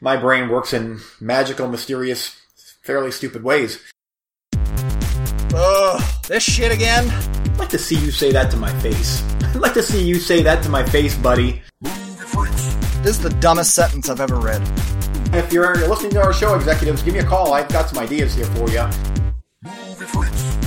my 0.00 0.16
brain 0.16 0.48
works 0.48 0.72
in 0.72 1.00
magical, 1.20 1.68
mysterious, 1.68 2.36
fairly 2.82 3.10
stupid 3.10 3.42
ways. 3.42 3.82
Ugh, 5.54 6.02
this 6.28 6.42
shit 6.42 6.72
again? 6.72 7.08
I'd 7.10 7.58
like 7.58 7.68
to 7.70 7.78
see 7.78 7.96
you 7.96 8.10
say 8.10 8.32
that 8.32 8.50
to 8.50 8.56
my 8.56 8.72
face. 8.80 9.22
I'd 9.42 9.56
like 9.56 9.74
to 9.74 9.82
see 9.82 10.04
you 10.04 10.16
say 10.16 10.42
that 10.42 10.62
to 10.64 10.68
my 10.68 10.84
face, 10.84 11.16
buddy. 11.16 11.62
This 11.82 13.16
is 13.16 13.22
the 13.22 13.30
dumbest 13.40 13.74
sentence 13.74 14.08
I've 14.10 14.20
ever 14.20 14.36
read. 14.36 14.62
If 15.32 15.52
you're 15.52 15.76
listening 15.88 16.12
to 16.12 16.22
our 16.22 16.32
show, 16.32 16.54
executives, 16.54 17.02
give 17.02 17.14
me 17.14 17.20
a 17.20 17.24
call. 17.24 17.52
I've 17.54 17.68
got 17.68 17.88
some 17.88 17.98
ideas 17.98 18.34
here 18.34 18.46
for 18.46 18.68
you. 18.70 18.86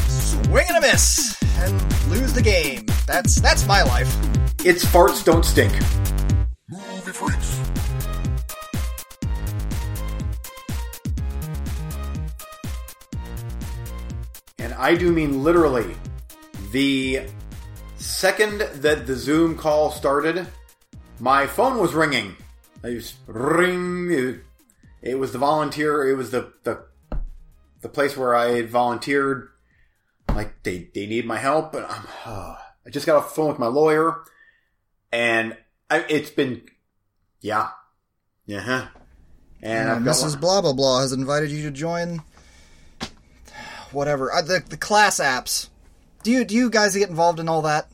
Swing 0.07 0.65
and 0.69 0.77
a 0.77 0.81
miss 0.81 1.37
and 1.57 2.09
lose 2.09 2.33
the 2.33 2.41
game. 2.41 2.85
That's 3.05 3.39
that's 3.39 3.67
my 3.67 3.83
life. 3.83 4.13
It's 4.65 4.83
farts 4.83 5.23
don't 5.23 5.45
stink. 5.45 5.73
And 14.59 14.73
I 14.73 14.95
do 14.95 15.11
mean 15.11 15.43
literally. 15.43 15.95
The 16.71 17.21
second 17.97 18.59
that 18.59 19.07
the 19.07 19.15
Zoom 19.15 19.57
call 19.57 19.91
started, 19.91 20.45
my 21.19 21.47
phone 21.47 21.79
was 21.79 21.93
ringing. 21.93 22.35
I 22.83 22.91
just 22.91 23.15
ring. 23.27 24.41
It, 25.01 25.15
was 25.15 25.31
the 25.31 25.37
volunteer. 25.37 26.07
It 26.07 26.15
was 26.15 26.31
the 26.31 26.53
the 26.63 26.85
the 27.81 27.89
place 27.89 28.15
where 28.17 28.35
I 28.35 28.51
had 28.51 28.69
volunteered. 28.69 29.49
Like 30.33 30.63
they 30.63 30.89
they 30.93 31.07
need 31.07 31.25
my 31.25 31.37
help, 31.37 31.73
and 31.73 31.85
I'm. 31.85 32.05
Uh, 32.25 32.55
I 32.85 32.89
just 32.89 33.05
got 33.05 33.17
off 33.17 33.29
the 33.29 33.35
phone 33.35 33.49
with 33.49 33.59
my 33.59 33.67
lawyer, 33.67 34.23
and 35.11 35.57
I, 35.89 36.05
it's 36.09 36.29
been, 36.29 36.63
yeah, 37.41 37.69
yeah, 38.45 38.87
and 39.61 39.89
Uh, 39.89 40.11
Mrs. 40.11 40.39
Blah 40.39 40.61
blah 40.61 40.73
blah 40.73 41.01
has 41.01 41.11
invited 41.11 41.51
you 41.51 41.63
to 41.63 41.71
join. 41.71 42.21
Whatever 43.91 44.31
uh, 44.31 44.41
the 44.41 44.63
the 44.67 44.77
class 44.77 45.19
apps. 45.19 45.69
Do 46.23 46.31
you 46.31 46.45
do 46.45 46.55
you 46.55 46.69
guys 46.69 46.95
get 46.95 47.09
involved 47.09 47.39
in 47.39 47.49
all 47.49 47.61
that? 47.63 47.87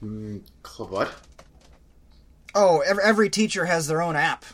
Cl- 0.00 0.88
what? 0.88 1.14
Oh, 2.54 2.80
every, 2.80 3.04
every 3.04 3.30
teacher 3.30 3.66
has 3.66 3.86
their 3.86 4.02
own 4.02 4.16
app. 4.16 4.44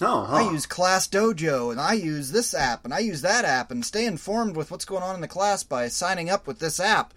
Oh, 0.00 0.24
huh. 0.24 0.36
I 0.36 0.50
use 0.50 0.66
Class 0.66 1.08
Dojo, 1.08 1.70
and 1.70 1.80
I 1.80 1.94
use 1.94 2.30
this 2.30 2.54
app, 2.54 2.84
and 2.84 2.94
I 2.94 3.00
use 3.00 3.22
that 3.22 3.44
app, 3.44 3.70
and 3.70 3.84
stay 3.84 4.06
informed 4.06 4.56
with 4.56 4.70
what's 4.70 4.84
going 4.84 5.02
on 5.02 5.16
in 5.16 5.20
the 5.20 5.28
class 5.28 5.64
by 5.64 5.88
signing 5.88 6.30
up 6.30 6.46
with 6.46 6.60
this 6.60 6.78
app. 6.78 7.12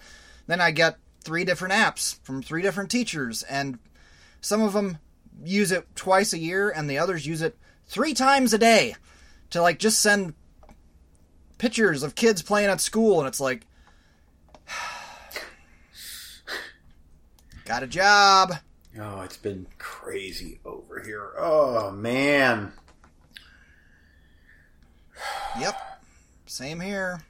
Then 0.47 0.59
I 0.59 0.71
get 0.71 0.97
three 1.23 1.45
different 1.45 1.73
apps 1.73 2.19
from 2.23 2.41
three 2.41 2.63
different 2.63 2.89
teachers, 2.89 3.43
and 3.43 3.77
some 4.41 4.61
of 4.61 4.73
them 4.73 4.97
use 5.43 5.71
it 5.71 5.87
twice 5.95 6.33
a 6.33 6.39
year, 6.39 6.71
and 6.71 6.89
the 6.89 6.97
others 6.97 7.27
use 7.27 7.41
it 7.41 7.55
three 7.85 8.13
times 8.13 8.53
a 8.53 8.57
day 8.57 8.95
to 9.51 9.61
like 9.61 9.77
just 9.77 9.99
send 9.99 10.33
pictures 11.61 12.01
of 12.01 12.15
kids 12.15 12.41
playing 12.41 12.71
at 12.71 12.81
school, 12.81 13.19
and 13.19 13.27
it's 13.27 13.39
like, 13.39 13.67
got 17.65 17.83
a 17.83 17.87
job. 17.87 18.53
Oh, 18.99 19.21
it's 19.21 19.37
been 19.37 19.67
crazy 19.77 20.59
over 20.65 21.03
here. 21.03 21.33
Oh 21.37 21.91
man. 21.91 22.73
Yep, 25.59 25.79
same 26.47 26.79
here. 26.79 27.21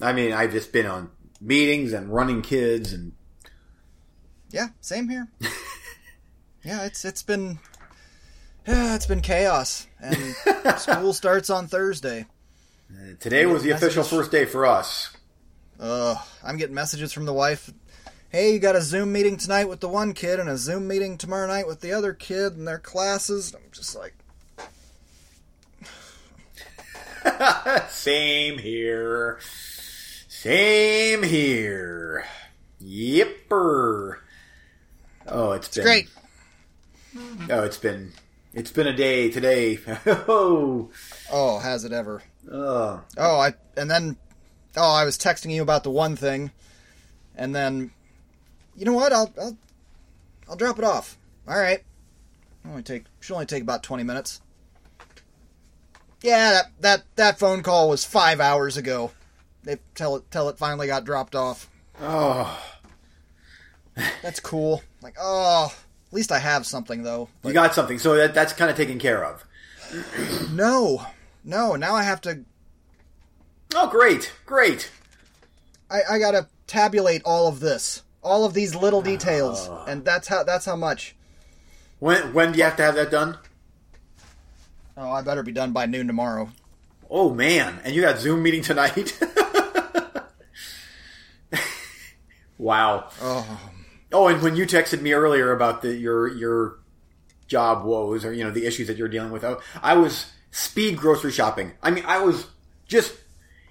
I 0.00 0.14
mean, 0.14 0.32
I've 0.32 0.52
just 0.52 0.72
been 0.72 0.86
on 0.86 1.10
meetings 1.38 1.92
and 1.92 2.08
running 2.08 2.40
kids, 2.40 2.94
and 2.94 3.12
Yeah, 4.50 4.68
same 4.80 5.10
here. 5.10 5.28
yeah, 6.64 6.86
it's 6.86 7.04
it's 7.04 7.22
been 7.22 7.58
yeah, 8.66 8.94
it's 8.96 9.06
been 9.06 9.20
chaos, 9.20 9.86
and 10.00 10.34
school 10.78 11.12
starts 11.12 11.50
on 11.50 11.66
Thursday. 11.66 12.24
Today 13.20 13.46
was 13.46 13.62
the 13.62 13.70
official 13.70 14.04
first 14.04 14.30
day 14.30 14.44
for 14.44 14.66
us. 14.66 15.10
Ugh, 15.80 16.16
I'm 16.44 16.56
getting 16.56 16.74
messages 16.74 17.12
from 17.12 17.24
the 17.24 17.32
wife. 17.32 17.70
Hey, 18.30 18.52
you 18.52 18.58
got 18.58 18.76
a 18.76 18.80
Zoom 18.82 19.12
meeting 19.12 19.36
tonight 19.36 19.68
with 19.68 19.80
the 19.80 19.88
one 19.88 20.14
kid, 20.14 20.40
and 20.40 20.48
a 20.48 20.56
Zoom 20.56 20.88
meeting 20.88 21.18
tomorrow 21.18 21.46
night 21.46 21.66
with 21.66 21.80
the 21.80 21.92
other 21.92 22.12
kid, 22.14 22.56
and 22.56 22.66
their 22.66 22.78
classes. 22.78 23.54
I'm 23.54 23.70
just 23.72 23.96
like, 23.96 24.14
Same 27.90 28.58
here. 28.58 29.38
Same 30.28 31.22
here. 31.22 32.24
Yipper. 32.82 34.18
Oh, 35.26 35.52
it's 35.52 35.68
been 35.68 35.84
great. 35.84 36.08
Oh, 37.50 37.62
it's 37.62 37.76
been 37.76 38.12
it's 38.54 38.72
been 38.72 38.86
a 38.86 38.96
day 38.96 39.30
today. 39.30 39.78
oh, 40.06 40.90
Oh, 41.30 41.58
has 41.60 41.84
it 41.84 41.92
ever? 41.92 42.22
Oh. 42.50 43.02
Oh, 43.16 43.38
I 43.40 43.54
and 43.76 43.90
then 43.90 44.16
oh, 44.76 44.92
I 44.94 45.04
was 45.04 45.18
texting 45.18 45.50
you 45.52 45.62
about 45.62 45.84
the 45.84 45.90
one 45.90 46.16
thing, 46.16 46.50
and 47.36 47.54
then 47.54 47.92
you 48.76 48.84
know 48.84 48.92
what? 48.92 49.12
I'll 49.12 49.32
I'll, 49.40 49.56
I'll 50.48 50.56
drop 50.56 50.78
it 50.78 50.84
off. 50.84 51.18
All 51.46 51.58
right. 51.58 51.82
Only 52.66 52.82
take 52.82 53.04
should 53.20 53.34
only 53.34 53.46
take 53.46 53.62
about 53.62 53.82
twenty 53.82 54.04
minutes. 54.04 54.40
Yeah, 56.22 56.52
that 56.52 56.66
that 56.80 57.02
that 57.16 57.38
phone 57.38 57.62
call 57.62 57.88
was 57.88 58.04
five 58.04 58.40
hours 58.40 58.76
ago. 58.76 59.10
They 59.64 59.78
tell 59.94 60.16
it 60.16 60.30
tell 60.30 60.48
it 60.48 60.58
finally 60.58 60.86
got 60.86 61.04
dropped 61.04 61.34
off. 61.34 61.68
Oh, 62.00 62.60
That's 64.22 64.40
cool. 64.40 64.82
Like 65.02 65.16
oh, 65.20 65.72
at 66.06 66.12
least 66.14 66.32
I 66.32 66.38
have 66.38 66.66
something 66.66 67.02
though. 67.02 67.28
you 67.44 67.52
got 67.52 67.74
something. 67.74 67.98
So 67.98 68.14
that 68.16 68.34
that's 68.34 68.52
kind 68.52 68.70
of 68.70 68.76
taken 68.76 68.98
care 68.98 69.24
of. 69.24 69.44
No, 70.52 71.04
no. 71.44 71.76
Now 71.76 71.94
I 71.94 72.02
have 72.02 72.20
to. 72.22 72.44
Oh, 73.74 73.88
great, 73.88 74.32
great. 74.46 74.90
I, 75.90 76.00
I 76.12 76.18
gotta 76.18 76.48
tabulate 76.66 77.22
all 77.24 77.48
of 77.48 77.60
this, 77.60 78.02
all 78.22 78.44
of 78.44 78.54
these 78.54 78.74
little 78.74 79.02
details, 79.02 79.68
ah. 79.70 79.84
and 79.86 80.04
that's 80.04 80.28
how 80.28 80.42
that's 80.42 80.64
how 80.64 80.76
much. 80.76 81.14
When 81.98 82.32
when 82.34 82.52
do 82.52 82.58
you 82.58 82.64
have 82.64 82.76
to 82.76 82.82
have 82.82 82.94
that 82.96 83.10
done? 83.10 83.38
Oh, 84.96 85.10
I 85.10 85.22
better 85.22 85.42
be 85.42 85.52
done 85.52 85.72
by 85.72 85.86
noon 85.86 86.06
tomorrow. 86.06 86.50
Oh 87.10 87.32
man, 87.32 87.80
and 87.84 87.94
you 87.94 88.02
got 88.02 88.18
Zoom 88.18 88.42
meeting 88.42 88.62
tonight. 88.62 89.18
wow. 92.58 93.08
Oh, 93.20 93.60
Oh, 94.12 94.28
and 94.28 94.42
when 94.42 94.56
you 94.56 94.66
texted 94.66 95.00
me 95.00 95.12
earlier 95.14 95.52
about 95.52 95.82
the 95.82 95.94
your 95.94 96.28
your 96.28 96.78
job 97.46 97.84
woes 97.84 98.24
or 98.24 98.32
you 98.32 98.44
know 98.44 98.50
the 98.50 98.66
issues 98.66 98.86
that 98.88 98.96
you're 98.98 99.08
dealing 99.08 99.30
with, 99.32 99.44
I 99.82 99.94
was 99.94 100.32
speed 100.52 100.96
grocery 100.96 101.32
shopping. 101.32 101.72
I 101.82 101.90
mean, 101.90 102.04
I 102.06 102.20
was 102.20 102.46
just 102.86 103.12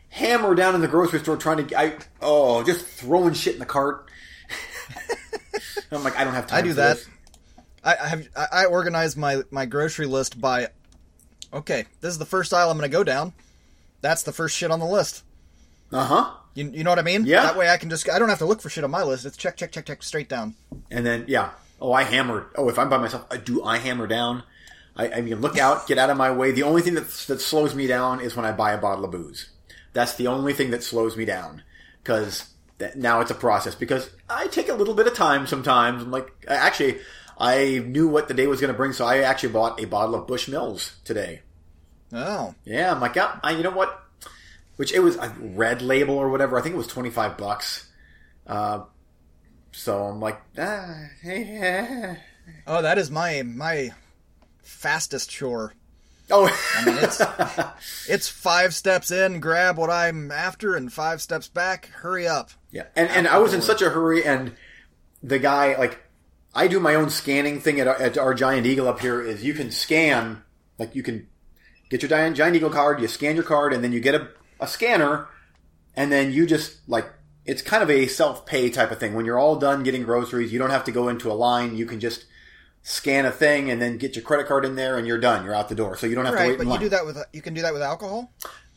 hammered 0.09 0.57
down 0.57 0.75
in 0.75 0.81
the 0.81 0.87
grocery 0.89 1.19
store 1.19 1.37
trying 1.37 1.65
to. 1.65 1.79
I 1.79 1.95
oh, 2.21 2.63
just 2.63 2.85
throwing 2.85 3.33
shit 3.33 3.53
in 3.53 3.59
the 3.59 3.65
cart. 3.65 4.09
I'm 5.91 6.03
like, 6.03 6.17
I 6.17 6.25
don't 6.25 6.33
have 6.33 6.47
time. 6.47 6.59
I 6.59 6.61
do 6.61 6.73
that. 6.73 6.97
this. 6.97 7.07
I, 7.83 7.95
I 7.95 8.07
have 8.07 8.27
I, 8.35 8.47
I 8.51 8.65
organize 8.65 9.15
my 9.15 9.43
my 9.49 9.65
grocery 9.65 10.07
list 10.07 10.41
by. 10.41 10.67
Okay, 11.53 11.85
this 12.01 12.11
is 12.11 12.17
the 12.17 12.25
first 12.25 12.53
aisle 12.53 12.69
I'm 12.69 12.77
going 12.77 12.89
to 12.89 12.95
go 12.95 13.03
down. 13.03 13.33
That's 14.01 14.23
the 14.23 14.31
first 14.31 14.55
shit 14.55 14.71
on 14.71 14.79
the 14.79 14.85
list. 14.85 15.23
Uh 15.91 16.05
huh. 16.05 16.31
You, 16.53 16.69
you 16.69 16.83
know 16.83 16.89
what 16.89 16.99
I 16.99 17.03
mean? 17.03 17.25
Yeah. 17.25 17.43
That 17.43 17.57
way 17.57 17.69
I 17.69 17.77
can 17.77 17.89
just 17.89 18.09
I 18.09 18.19
don't 18.19 18.29
have 18.29 18.39
to 18.39 18.45
look 18.45 18.61
for 18.61 18.69
shit 18.69 18.83
on 18.83 18.91
my 18.91 19.03
list. 19.03 19.25
It's 19.25 19.37
check 19.37 19.57
check 19.57 19.71
check 19.71 19.85
check 19.85 20.03
straight 20.03 20.29
down. 20.29 20.55
And 20.89 21.05
then 21.05 21.25
yeah. 21.27 21.51
Oh, 21.79 21.91
I 21.91 22.03
hammered. 22.03 22.45
Oh, 22.55 22.69
if 22.69 22.77
I'm 22.77 22.89
by 22.89 22.97
myself, 22.97 23.25
I 23.31 23.37
do. 23.37 23.63
I 23.63 23.77
hammer 23.77 24.05
down. 24.05 24.43
I, 25.01 25.17
I 25.17 25.21
mean, 25.21 25.41
look 25.41 25.57
out, 25.57 25.87
get 25.87 25.97
out 25.97 26.11
of 26.11 26.17
my 26.17 26.31
way. 26.31 26.51
The 26.51 26.63
only 26.63 26.83
thing 26.83 26.93
that 26.93 27.09
that 27.27 27.41
slows 27.41 27.73
me 27.73 27.87
down 27.87 28.21
is 28.21 28.35
when 28.35 28.45
I 28.45 28.51
buy 28.51 28.71
a 28.71 28.77
bottle 28.77 29.03
of 29.03 29.11
booze. 29.11 29.49
That's 29.93 30.13
the 30.15 30.27
only 30.27 30.53
thing 30.53 30.69
that 30.71 30.83
slows 30.83 31.17
me 31.17 31.25
down 31.25 31.63
because 32.03 32.53
now 32.95 33.19
it's 33.21 33.31
a 33.31 33.35
process. 33.35 33.73
Because 33.73 34.09
I 34.29 34.47
take 34.47 34.69
a 34.69 34.73
little 34.73 34.93
bit 34.93 35.07
of 35.07 35.15
time 35.15 35.47
sometimes. 35.47 36.03
I'm 36.03 36.11
like, 36.11 36.31
actually, 36.47 36.99
I 37.37 37.83
knew 37.85 38.07
what 38.07 38.27
the 38.27 38.35
day 38.35 38.45
was 38.45 38.61
going 38.61 38.71
to 38.71 38.77
bring, 38.77 38.93
so 38.93 39.05
I 39.05 39.19
actually 39.19 39.53
bought 39.53 39.81
a 39.81 39.85
bottle 39.85 40.13
of 40.13 40.27
Bushmills 40.27 40.91
today. 41.03 41.41
Oh, 42.13 42.53
Yeah, 42.65 42.91
I'm 42.91 43.01
like, 43.01 43.15
yeah, 43.15 43.39
I, 43.41 43.51
you 43.51 43.63
know 43.63 43.71
what? 43.71 44.03
Which 44.75 44.91
it 44.91 44.99
was 44.99 45.15
a 45.15 45.29
red 45.39 45.81
label 45.81 46.15
or 46.15 46.29
whatever. 46.29 46.59
I 46.59 46.61
think 46.61 46.75
it 46.75 46.77
was 46.77 46.87
25 46.87 47.37
bucks. 47.37 47.89
Uh, 48.45 48.81
so 49.71 50.03
I'm 50.03 50.19
like, 50.19 50.41
ah, 50.59 51.05
yeah. 51.23 52.17
oh, 52.67 52.81
that 52.81 52.97
is 52.97 53.09
my 53.09 53.43
my 53.43 53.91
fastest 54.61 55.29
chore. 55.29 55.73
Oh, 56.29 56.45
I 56.77 56.85
mean, 56.85 56.95
it's- 56.97 57.21
It's 58.07 58.27
five 58.29 58.73
steps 58.73 59.11
in, 59.11 59.39
grab 59.39 59.77
what 59.77 59.89
I'm 59.89 60.31
after, 60.31 60.75
and 60.75 60.91
five 60.91 61.21
steps 61.21 61.47
back, 61.47 61.87
hurry 61.87 62.27
up. 62.27 62.51
yeah. 62.71 62.85
And 62.95 63.09
and 63.09 63.27
I 63.27 63.37
was 63.39 63.53
in 63.53 63.61
such 63.61 63.81
a 63.81 63.89
hurry, 63.89 64.23
and 64.25 64.53
the 65.23 65.39
guy 65.39 65.77
like, 65.77 65.99
I 66.55 66.67
do 66.67 66.79
my 66.79 66.95
own 66.95 67.09
scanning 67.09 67.59
thing 67.61 67.79
at 67.79 67.87
our, 67.87 67.95
at 68.01 68.17
our 68.17 68.33
Giant 68.33 68.65
Eagle 68.65 68.87
up 68.87 68.99
here. 69.01 69.21
Is 69.21 69.43
you 69.43 69.53
can 69.53 69.71
scan, 69.71 70.41
like 70.77 70.95
you 70.95 71.03
can 71.03 71.27
get 71.89 72.01
your 72.01 72.09
Giant 72.09 72.35
Giant 72.37 72.55
Eagle 72.55 72.69
card, 72.69 73.01
you 73.01 73.07
scan 73.07 73.35
your 73.35 73.43
card, 73.43 73.73
and 73.73 73.83
then 73.83 73.91
you 73.91 73.99
get 73.99 74.15
a, 74.15 74.29
a 74.59 74.67
scanner, 74.67 75.27
and 75.95 76.11
then 76.11 76.31
you 76.31 76.45
just 76.45 76.77
like 76.87 77.09
it's 77.45 77.61
kind 77.61 77.83
of 77.83 77.89
a 77.89 78.07
self 78.07 78.45
pay 78.45 78.69
type 78.69 78.91
of 78.91 78.99
thing. 78.99 79.13
When 79.15 79.25
you're 79.25 79.39
all 79.39 79.55
done 79.57 79.83
getting 79.83 80.03
groceries, 80.03 80.51
you 80.53 80.59
don't 80.59 80.69
have 80.71 80.85
to 80.85 80.91
go 80.91 81.07
into 81.09 81.29
a 81.31 81.33
line. 81.33 81.75
You 81.75 81.85
can 81.85 81.99
just 81.99 82.25
scan 82.83 83.25
a 83.25 83.31
thing, 83.31 83.69
and 83.69 83.81
then 83.81 83.97
get 83.97 84.15
your 84.15 84.23
credit 84.23 84.47
card 84.47 84.65
in 84.65 84.75
there, 84.75 84.97
and 84.97 85.07
you're 85.07 85.19
done. 85.19 85.45
You're 85.45 85.55
out 85.55 85.69
the 85.69 85.75
door, 85.75 85.97
so 85.97 86.07
you 86.07 86.15
don't 86.15 86.25
have 86.25 86.37
to 86.37 86.47
wait 86.47 86.57
but 86.57 86.67
you 86.67 86.79
do 86.79 86.89
that 86.89 87.05
with 87.05 87.17
you 87.33 87.41
can 87.41 87.53
do 87.53 87.61
that 87.61 87.73
with 87.73 87.81
alcohol. 87.81 88.31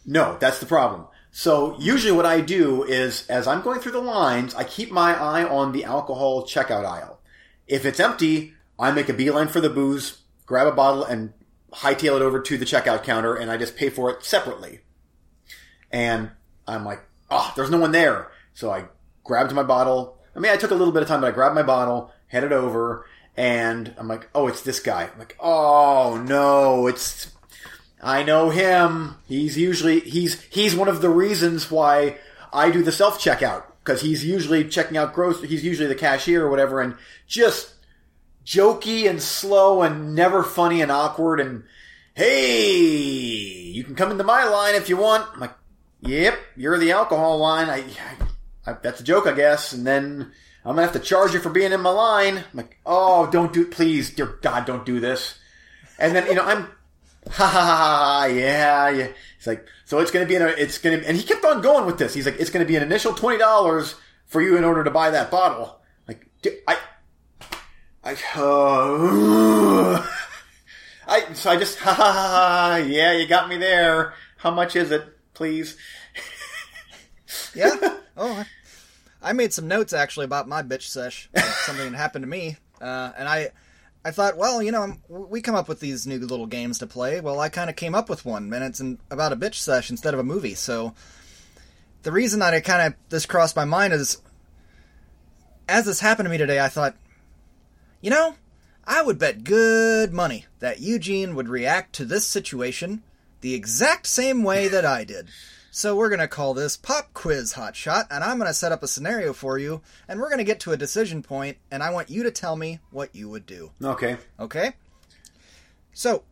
No, 0.07 0.37
that's 0.39 0.59
the 0.61 0.67
problem. 0.67 1.07
So 1.37 1.77
usually 1.81 2.13
what 2.13 2.27
I 2.27 2.41
do 2.41 2.85
is 2.85 3.27
as 3.29 3.49
I'm 3.49 3.61
going 3.63 3.81
through 3.81 3.93
the 3.93 4.01
lines, 4.01 4.55
I 4.55 4.63
keep 4.63 4.93
my 4.93 5.15
eye 5.15 5.43
on 5.43 5.73
the 5.73 5.85
alcohol 5.85 6.47
checkout 6.47 6.85
aisle. 6.85 7.21
If 7.67 7.85
it's 7.85 7.99
empty, 7.99 8.55
I 8.79 8.93
make 8.93 9.09
a 9.09 9.13
beeline 9.15 9.49
for 9.49 9.61
the 9.61 9.69
booze, 9.69 10.19
grab 10.47 10.69
a 10.69 10.73
bottle 10.73 11.05
and 11.05 11.33
hightail 11.73 12.17
it 12.17 12.23
over 12.23 12.41
to 12.41 12.57
the 12.57 12.65
checkout 12.65 13.03
counter 13.03 13.35
and 13.35 13.51
I 13.51 13.57
just 13.57 13.77
pay 13.77 13.91
for 13.91 14.11
it 14.11 14.23
separately. 14.23 14.83
And 15.91 16.31
I'm 16.69 16.85
like, 16.85 17.03
oh, 17.33 17.53
there's 17.57 17.71
no 17.71 17.79
one 17.79 17.91
there. 17.91 18.31
So 18.53 18.71
I 18.71 18.85
grabbed 19.25 19.53
my 19.53 19.65
bottle. 19.65 20.19
I 20.37 20.39
mean, 20.39 20.53
I 20.53 20.57
took 20.57 20.71
a 20.71 20.77
little 20.77 20.93
bit 20.93 21.03
of 21.03 21.09
time, 21.09 21.21
but 21.21 21.29
I 21.29 21.33
grabbed 21.33 21.57
my 21.57 21.65
bottle, 21.65 22.13
headed 22.29 22.53
over, 22.53 23.07
and 23.37 23.95
I'm 23.99 24.09
like, 24.09 24.29
oh, 24.35 24.49
it's 24.49 24.63
this 24.63 24.81
guy. 24.81 25.09
I'm 25.13 25.19
like, 25.19 25.37
oh 25.41 26.23
no, 26.27 26.87
it's 26.87 27.33
I 28.03 28.23
know 28.23 28.51
him. 28.51 29.17
He's 29.27 29.57
usually 29.57 30.01
he's 30.01 30.43
he's 30.43 30.77
one 30.77 30.89
of 30.89 31.01
the 31.01 31.11
reasons 31.11 31.71
why 31.71 32.19
I 32.53 32.71
do 32.71 32.83
the 32.83 32.93
self 32.93 33.19
checkout 33.19 33.65
because 33.83 34.03
he's 34.03 34.25
usually 34.25 34.69
checking 34.69 34.97
out 34.97 35.15
gross. 35.15 35.43
He's 35.43 35.65
usually 35.65 35.89
the 35.89 35.95
cashier 35.95 36.45
or 36.45 36.51
whatever, 36.51 36.81
and 36.81 36.97
just 37.27 37.75
jokey 38.45 39.09
and 39.09 39.23
slow 39.23 39.83
and 39.83 40.15
never 40.15 40.43
funny 40.43 40.83
and 40.83 40.93
awkward. 40.93 41.41
And 41.41 41.65
hey, 42.15 42.67
you 43.37 43.85
can 43.85 43.95
come 43.95 44.11
into 44.11 44.25
my 44.25 44.45
line 44.45 44.75
if 44.75 44.89
you 44.89 44.97
want. 44.97 45.29
I'm 45.33 45.41
like, 45.41 45.55
yep, 46.01 46.39
you're 46.57 46.79
the 46.79 46.93
alcohol 46.93 47.39
line. 47.39 47.69
I, 47.69 47.79
I, 47.79 48.71
I 48.71 48.77
that's 48.83 49.01
a 49.01 49.05
joke, 49.05 49.27
I 49.27 49.33
guess. 49.33 49.73
And 49.73 49.87
then 49.87 50.33
I'm 50.65 50.77
gonna 50.77 50.83
have 50.83 50.93
to 50.95 50.99
charge 50.99 51.35
you 51.35 51.41
for 51.41 51.51
being 51.51 51.73
in 51.73 51.81
my 51.81 51.91
line. 51.91 52.39
I'm 52.39 52.45
like, 52.55 52.79
oh, 52.87 53.31
don't 53.31 53.53
do, 53.53 53.67
please, 53.67 54.11
dear 54.11 54.39
God, 54.41 54.65
don't 54.65 54.87
do 54.87 54.99
this. 54.99 55.39
And 55.99 56.17
then 56.17 56.27
you 56.27 56.35
know 56.35 56.45
I'm 56.45 56.69
ha 57.31 57.47
ha 57.47 57.49
ha, 57.49 58.21
ha 58.21 58.25
yeah, 58.27 58.89
yeah. 58.89 59.09
He's 59.37 59.47
like, 59.47 59.67
so 59.85 59.99
it's 59.99 60.11
gonna 60.11 60.27
be, 60.27 60.37
an, 60.37 60.43
it's 60.43 60.79
gonna, 60.79 60.97
and 60.97 61.17
he 61.17 61.23
kept 61.23 61.45
on 61.45 61.61
going 61.61 61.85
with 61.85 61.99
this. 61.99 62.15
He's 62.15 62.25
like, 62.25 62.41
it's 62.41 62.51
gonna 62.51 62.65
be 62.65 62.77
an 62.77 62.83
initial 62.83 63.13
twenty 63.13 63.39
dollars 63.39 63.95
for 64.27 64.41
you 64.41 64.57
in 64.57 64.65
order 64.65 64.83
to 64.85 64.91
buy 64.91 65.11
that 65.11 65.31
bottle. 65.31 65.81
Like, 66.09 66.27
I, 66.67 66.79
I, 68.03 68.13
uh, 68.37 70.07
I, 71.07 71.33
so 71.35 71.51
I 71.51 71.57
just, 71.57 71.79
ha 71.81 71.93
ha 71.93 72.13
ha, 72.13 72.71
ha, 72.71 72.77
yeah, 72.77 73.13
you 73.13 73.27
got 73.27 73.51
me 73.51 73.59
there. 73.59 74.15
How 74.39 74.51
much 74.51 74.77
is 74.77 74.91
it, 74.91 75.05
please? 75.35 75.77
Yeah. 77.55 77.99
oh, 78.17 78.45
I- 79.31 79.33
made 79.33 79.53
some 79.53 79.67
notes 79.69 79.93
actually 79.93 80.25
about 80.25 80.49
my 80.49 80.63
bitch 80.63 80.83
sesh. 80.89 81.29
like 81.35 81.45
something 81.45 81.91
that 81.91 81.97
happened 81.97 82.23
to 82.23 82.29
me, 82.29 82.57
uh, 82.81 83.13
and 83.17 83.29
I, 83.29 83.51
I 84.05 84.11
thought, 84.11 84.37
well, 84.37 84.63
you 84.63 84.71
know, 84.71 84.83
I'm- 84.83 85.03
we 85.09 85.41
come 85.41 85.55
up 85.55 85.69
with 85.69 85.81
these 85.81 86.07
new 86.07 86.19
little 86.19 86.47
games 86.47 86.79
to 86.79 86.87
play. 86.87 87.21
Well, 87.21 87.41
I 87.41 87.49
kind 87.49 87.71
of 87.71 87.77
came 87.77 87.95
up 87.95 88.09
with 88.09 88.25
one, 88.25 88.53
and 88.53 88.65
it's 88.65 88.81
in, 88.81 88.99
about 89.11 89.33
a 89.33 89.37
bitch 89.37 89.55
sesh 89.57 89.91
instead 89.91 90.15
of 90.15 90.21
a 90.21 90.25
movie. 90.25 90.55
So, 90.55 90.95
the 92.03 92.13
reason 92.13 92.41
that 92.41 92.55
I 92.55 92.61
kind 92.61 92.83
of 92.83 92.95
this 93.09 93.27
crossed 93.27 93.57
my 93.57 93.65
mind 93.65 93.93
is, 93.95 94.19
as 95.69 95.87
this 95.87 96.01
happened 96.01 96.27
to 96.27 96.31
me 96.31 96.39
today, 96.39 96.61
I 96.61 96.69
thought, 96.69 96.95
you 98.03 98.11
know, 98.11 98.35
I 98.87 99.03
would 99.03 99.19
bet 99.19 99.45
good 99.45 100.13
money 100.13 100.45
that 100.59 100.81
Eugene 100.81 101.35
would 101.35 101.49
react 101.49 101.95
to 101.95 102.05
this 102.05 102.27
situation 102.27 103.03
the 103.41 103.55
exact 103.55 104.07
same 104.07 104.43
way 104.43 104.69
that 104.69 104.85
I 104.85 105.05
did. 105.05 105.29
So 105.77 105.97
we're 105.97 106.09
going 106.09 106.21
to 106.21 106.29
call 106.29 106.55
this 106.55 106.77
Pop 106.77 107.13
Quiz 107.15 107.55
Hotshot, 107.55 108.07
and 108.09 108.23
I'm 108.23 108.39
going 108.39 108.47
to 108.47 108.55
set 108.55 108.71
up 108.71 108.85
a 108.85 108.87
scenario 108.87 109.33
for 109.33 109.59
you, 109.59 109.83
and 110.07 110.21
we're 110.21 110.29
going 110.29 110.39
to 110.39 110.45
get 110.45 110.61
to 110.61 110.71
a 110.71 110.77
decision 110.77 111.21
point, 111.21 111.57
and 111.69 111.83
I 111.83 111.91
want 111.91 112.11
you 112.11 112.23
to 112.23 112.31
tell 112.31 112.55
me 112.55 112.79
what 112.93 113.13
you 113.13 113.29
would 113.29 113.45
do. 113.45 113.73
Okay. 113.83 114.17
Okay? 114.39 114.75
So, 115.93 116.23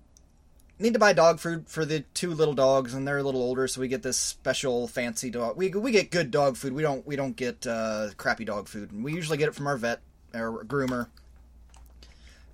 need 0.78 0.92
to 0.92 1.00
buy 1.00 1.12
dog 1.12 1.40
food 1.40 1.66
for 1.66 1.84
the 1.84 2.04
two 2.14 2.32
little 2.32 2.54
dogs, 2.54 2.94
and 2.94 3.04
they're 3.04 3.18
a 3.18 3.22
little 3.24 3.42
older, 3.42 3.66
so 3.66 3.80
we 3.80 3.88
get 3.88 4.04
this 4.04 4.16
special 4.16 4.86
fancy 4.86 5.28
dog. 5.28 5.56
We, 5.56 5.70
we 5.70 5.90
get 5.90 6.12
good 6.12 6.30
dog 6.30 6.56
food. 6.56 6.72
We 6.72 6.82
don't 6.82 7.04
we 7.04 7.16
don't 7.16 7.34
get 7.34 7.66
uh, 7.66 8.10
crappy 8.16 8.44
dog 8.44 8.68
food. 8.68 8.92
And 8.92 9.02
we 9.02 9.12
usually 9.12 9.38
get 9.38 9.48
it 9.48 9.56
from 9.56 9.66
our 9.66 9.76
vet 9.76 10.02
or 10.32 10.64
groomer. 10.64 11.08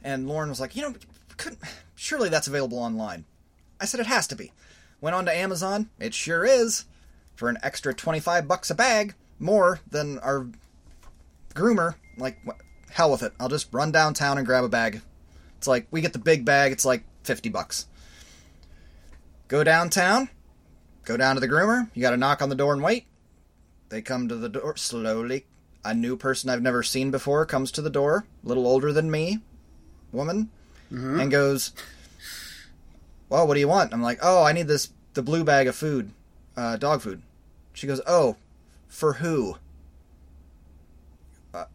And 0.02 0.26
Lauren 0.26 0.48
was 0.48 0.58
like, 0.58 0.74
you 0.74 0.80
know, 0.80 0.94
couldn't, 1.36 1.60
surely 1.96 2.30
that's 2.30 2.48
available 2.48 2.78
online. 2.78 3.26
I 3.78 3.84
said 3.84 4.00
it 4.00 4.06
has 4.06 4.26
to 4.28 4.36
be. 4.36 4.52
Went 5.00 5.14
on 5.14 5.26
to 5.26 5.34
Amazon. 5.34 5.90
It 5.98 6.14
sure 6.14 6.44
is. 6.44 6.84
For 7.36 7.48
an 7.48 7.58
extra 7.62 7.94
25 7.94 8.48
bucks 8.48 8.70
a 8.70 8.74
bag, 8.74 9.14
more 9.38 9.80
than 9.88 10.18
our 10.18 10.48
groomer. 11.54 11.94
Like, 12.16 12.38
wh- 12.44 12.60
hell 12.90 13.12
with 13.12 13.22
it. 13.22 13.32
I'll 13.38 13.48
just 13.48 13.72
run 13.72 13.92
downtown 13.92 14.38
and 14.38 14.46
grab 14.46 14.64
a 14.64 14.68
bag. 14.68 15.00
It's 15.56 15.68
like, 15.68 15.86
we 15.90 16.00
get 16.00 16.12
the 16.12 16.18
big 16.18 16.44
bag, 16.44 16.72
it's 16.72 16.84
like 16.84 17.04
50 17.24 17.48
bucks. 17.48 17.86
Go 19.48 19.64
downtown, 19.64 20.28
go 21.04 21.16
down 21.16 21.36
to 21.36 21.40
the 21.40 21.48
groomer. 21.48 21.88
You 21.94 22.02
gotta 22.02 22.16
knock 22.16 22.42
on 22.42 22.48
the 22.48 22.54
door 22.54 22.72
and 22.72 22.82
wait. 22.82 23.06
They 23.88 24.02
come 24.02 24.28
to 24.28 24.36
the 24.36 24.48
door 24.48 24.76
slowly. 24.76 25.46
A 25.84 25.94
new 25.94 26.16
person 26.16 26.50
I've 26.50 26.62
never 26.62 26.82
seen 26.82 27.10
before 27.10 27.46
comes 27.46 27.70
to 27.72 27.82
the 27.82 27.90
door, 27.90 28.26
a 28.44 28.48
little 28.48 28.66
older 28.66 28.92
than 28.92 29.10
me, 29.10 29.38
woman, 30.12 30.50
mm-hmm. 30.92 31.20
and 31.20 31.30
goes, 31.30 31.72
well, 33.28 33.46
what 33.46 33.54
do 33.54 33.60
you 33.60 33.68
want? 33.68 33.92
I'm 33.92 34.02
like, 34.02 34.18
oh, 34.22 34.44
I 34.44 34.52
need 34.52 34.68
this 34.68 34.90
the 35.14 35.22
blue 35.22 35.44
bag 35.44 35.66
of 35.66 35.76
food, 35.76 36.12
uh, 36.56 36.76
dog 36.76 37.02
food. 37.02 37.22
She 37.72 37.86
goes, 37.86 38.00
oh, 38.06 38.36
for 38.88 39.14
who? 39.14 39.56
Uh, 41.52 41.66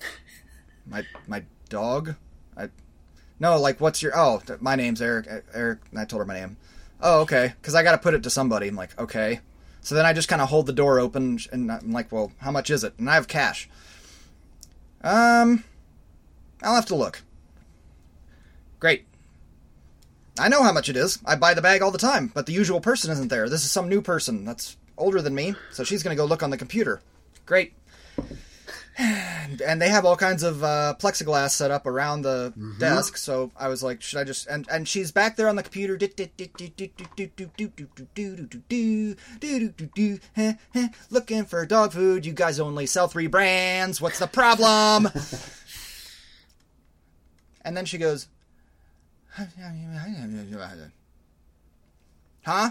my 0.86 1.04
my 1.26 1.44
dog. 1.68 2.14
I 2.56 2.68
no, 3.38 3.58
like 3.58 3.80
what's 3.80 4.02
your? 4.02 4.12
Oh, 4.16 4.42
my 4.60 4.76
name's 4.76 5.02
Eric. 5.02 5.26
Eric. 5.52 5.80
I 5.96 6.04
told 6.04 6.20
her 6.20 6.26
my 6.26 6.34
name. 6.34 6.56
Oh, 7.00 7.20
okay. 7.20 7.52
Because 7.60 7.74
I 7.74 7.82
got 7.82 7.92
to 7.92 7.98
put 7.98 8.14
it 8.14 8.22
to 8.22 8.30
somebody. 8.30 8.68
I'm 8.68 8.76
like, 8.76 8.98
okay. 8.98 9.40
So 9.82 9.94
then 9.94 10.06
I 10.06 10.14
just 10.14 10.28
kind 10.28 10.40
of 10.40 10.48
hold 10.48 10.64
the 10.64 10.72
door 10.72 10.98
open, 10.98 11.38
and 11.52 11.70
I'm 11.70 11.92
like, 11.92 12.10
well, 12.10 12.32
how 12.38 12.50
much 12.50 12.70
is 12.70 12.84
it? 12.84 12.94
And 12.98 13.10
I 13.10 13.14
have 13.14 13.28
cash. 13.28 13.68
Um, 15.02 15.64
I'll 16.62 16.74
have 16.74 16.86
to 16.86 16.94
look. 16.94 17.20
Great. 18.80 19.04
I 20.38 20.48
know 20.48 20.62
how 20.62 20.72
much 20.72 20.88
it 20.88 20.96
is. 20.96 21.18
I 21.24 21.36
buy 21.36 21.54
the 21.54 21.62
bag 21.62 21.82
all 21.82 21.90
the 21.90 21.98
time, 21.98 22.30
but 22.34 22.46
the 22.46 22.52
usual 22.52 22.80
person 22.80 23.10
isn't 23.12 23.28
there. 23.28 23.48
This 23.48 23.64
is 23.64 23.70
some 23.70 23.88
new 23.88 24.02
person 24.02 24.44
that's 24.44 24.76
older 24.96 25.22
than 25.22 25.34
me, 25.34 25.54
so 25.70 25.84
she's 25.84 26.02
going 26.02 26.16
to 26.16 26.20
go 26.20 26.26
look 26.26 26.42
on 26.42 26.50
the 26.50 26.56
computer. 26.56 27.00
Great. 27.46 27.74
And, 28.96 29.82
they 29.82 29.88
have 29.88 30.04
all 30.04 30.16
kinds 30.16 30.42
of 30.42 30.62
uh, 30.62 30.94
plexiglass 30.98 31.50
set 31.50 31.70
up 31.70 31.86
around 31.86 32.22
the 32.22 32.52
desk, 32.78 33.16
so 33.16 33.50
I 33.56 33.68
was 33.68 33.82
like, 33.82 34.02
should 34.02 34.18
I 34.20 34.24
just. 34.24 34.46
And, 34.46 34.66
and 34.70 34.88
she's 34.88 35.10
back 35.10 35.36
there 35.36 35.48
on 35.48 35.56
the 35.56 35.62
computer. 35.62 35.98
Looking 41.10 41.44
for 41.44 41.66
dog 41.66 41.92
food. 41.92 42.24
You 42.24 42.32
guys 42.32 42.60
only 42.60 42.86
sell 42.86 43.08
three 43.08 43.26
brands. 43.26 44.00
What's 44.00 44.20
the 44.20 44.28
problem? 44.28 45.08
and 47.62 47.76
then 47.76 47.84
she 47.84 47.98
goes, 47.98 48.28
Huh? 52.44 52.70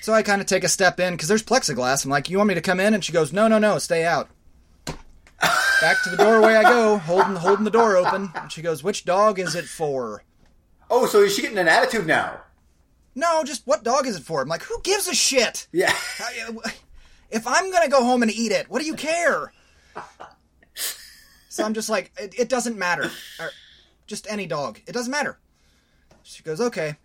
So 0.00 0.12
I 0.12 0.22
kind 0.22 0.40
of 0.40 0.46
take 0.46 0.64
a 0.64 0.68
step 0.68 0.98
in 1.00 1.14
because 1.14 1.28
there's 1.28 1.42
plexiglass. 1.42 2.04
I'm 2.04 2.10
like, 2.10 2.30
"You 2.30 2.38
want 2.38 2.48
me 2.48 2.54
to 2.54 2.60
come 2.60 2.80
in?" 2.80 2.94
And 2.94 3.04
she 3.04 3.12
goes, 3.12 3.32
"No, 3.32 3.48
no, 3.48 3.58
no, 3.58 3.78
stay 3.78 4.04
out." 4.04 4.30
Back 4.86 6.02
to 6.04 6.10
the 6.10 6.16
doorway 6.16 6.54
I 6.54 6.62
go, 6.62 6.96
holding 6.96 7.36
holding 7.36 7.64
the 7.64 7.70
door 7.70 7.96
open. 7.96 8.30
And 8.34 8.50
she 8.50 8.62
goes, 8.62 8.82
"Which 8.82 9.04
dog 9.04 9.38
is 9.38 9.54
it 9.54 9.66
for?" 9.66 10.24
Oh, 10.90 11.06
so 11.06 11.20
is 11.22 11.34
she 11.34 11.42
getting 11.42 11.58
an 11.58 11.68
attitude 11.68 12.06
now? 12.06 12.40
No, 13.14 13.44
just 13.44 13.66
what 13.66 13.84
dog 13.84 14.06
is 14.06 14.16
it 14.16 14.22
for? 14.22 14.40
I'm 14.40 14.48
like, 14.48 14.62
"Who 14.62 14.80
gives 14.82 15.08
a 15.08 15.14
shit?" 15.14 15.66
Yeah. 15.72 15.94
If 17.30 17.46
I'm 17.46 17.70
gonna 17.70 17.88
go 17.88 18.04
home 18.04 18.22
and 18.22 18.30
eat 18.30 18.52
it, 18.52 18.70
what 18.70 18.80
do 18.80 18.86
you 18.86 18.94
care? 18.94 19.52
So 21.56 21.64
I'm 21.64 21.72
just 21.72 21.88
like, 21.88 22.12
it, 22.20 22.38
it 22.38 22.48
doesn't 22.50 22.76
matter. 22.76 23.10
Or, 23.40 23.50
just 24.06 24.26
any 24.30 24.46
dog. 24.46 24.78
It 24.86 24.92
doesn't 24.92 25.10
matter. 25.10 25.38
She 26.22 26.42
goes, 26.42 26.60
okay. 26.60 26.96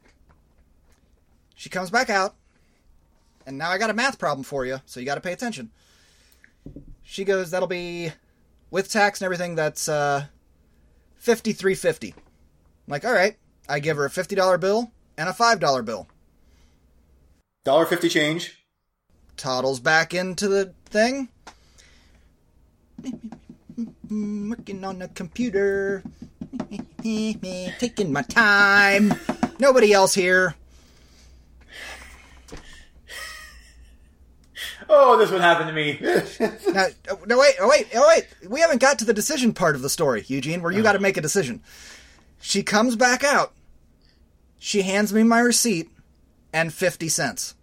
She 1.56 1.70
comes 1.70 1.90
back 1.90 2.10
out, 2.10 2.36
and 3.46 3.58
now 3.58 3.70
I 3.70 3.78
got 3.78 3.90
a 3.90 3.94
math 3.94 4.20
problem 4.20 4.44
for 4.44 4.66
you, 4.66 4.82
so 4.86 5.00
you 5.00 5.06
got 5.06 5.16
to 5.16 5.22
pay 5.22 5.32
attention. 5.32 5.72
She 7.02 7.24
goes, 7.24 7.52
that'll 7.52 7.70
be 7.70 8.12
with 8.72 8.92
tax 8.92 9.22
and 9.22 9.26
everything. 9.26 9.56
That's 9.56 9.88
uh, 9.88 10.26
fifty 11.16 11.54
three 11.54 11.76
fifty. 11.76 12.14
I'm 12.18 12.92
like, 12.92 13.06
all 13.06 13.14
right. 13.14 13.38
I 13.70 13.80
give 13.80 13.96
her 13.96 14.04
a 14.04 14.10
fifty 14.10 14.36
dollar 14.36 14.58
bill 14.58 14.92
and 15.18 15.30
a 15.30 15.34
five 15.34 15.62
dollar 15.62 15.82
bill. 15.82 16.10
Dollar 17.64 17.86
fifty 17.86 18.10
change. 18.10 18.66
toddles 19.38 19.80
back 19.80 20.14
into 20.14 20.48
the 20.48 20.74
thing. 20.86 21.30
Working 24.12 24.84
on 24.84 25.00
the 25.00 25.08
computer. 25.08 26.04
Taking 27.02 28.12
my 28.12 28.24
time. 28.24 29.14
Nobody 29.58 29.94
else 29.94 30.14
here. 30.14 30.56
oh, 34.90 35.18
this 35.18 35.32
would 35.32 35.40
happen 35.40 35.68
to 35.68 35.74
me. 35.74 35.98
Now, 36.74 36.88
oh, 37.10 37.20
no, 37.26 37.40
wait, 37.40 37.56
oh, 37.62 37.70
wait, 37.70 37.88
oh, 37.96 38.06
wait. 38.08 38.28
We 38.50 38.60
haven't 38.60 38.82
got 38.82 39.00
to 39.00 39.06
the 39.06 39.14
decision 39.14 39.54
part 39.54 39.76
of 39.76 39.82
the 39.82 39.90
story, 39.90 40.26
Eugene, 40.28 40.62
where 40.62 40.72
you 40.72 40.80
uh-huh. 40.80 40.90
got 40.90 40.94
to 40.94 41.00
make 41.00 41.18
a 41.18 41.22
decision. 41.22 41.62
She 42.42 42.64
comes 42.64 42.98
back 42.98 43.24
out. 43.24 43.54
She 44.60 44.82
hands 44.82 45.14
me 45.14 45.24
my 45.24 45.40
receipt 45.40 45.90
and 46.52 46.74
50 46.74 47.08
cents. 47.08 47.56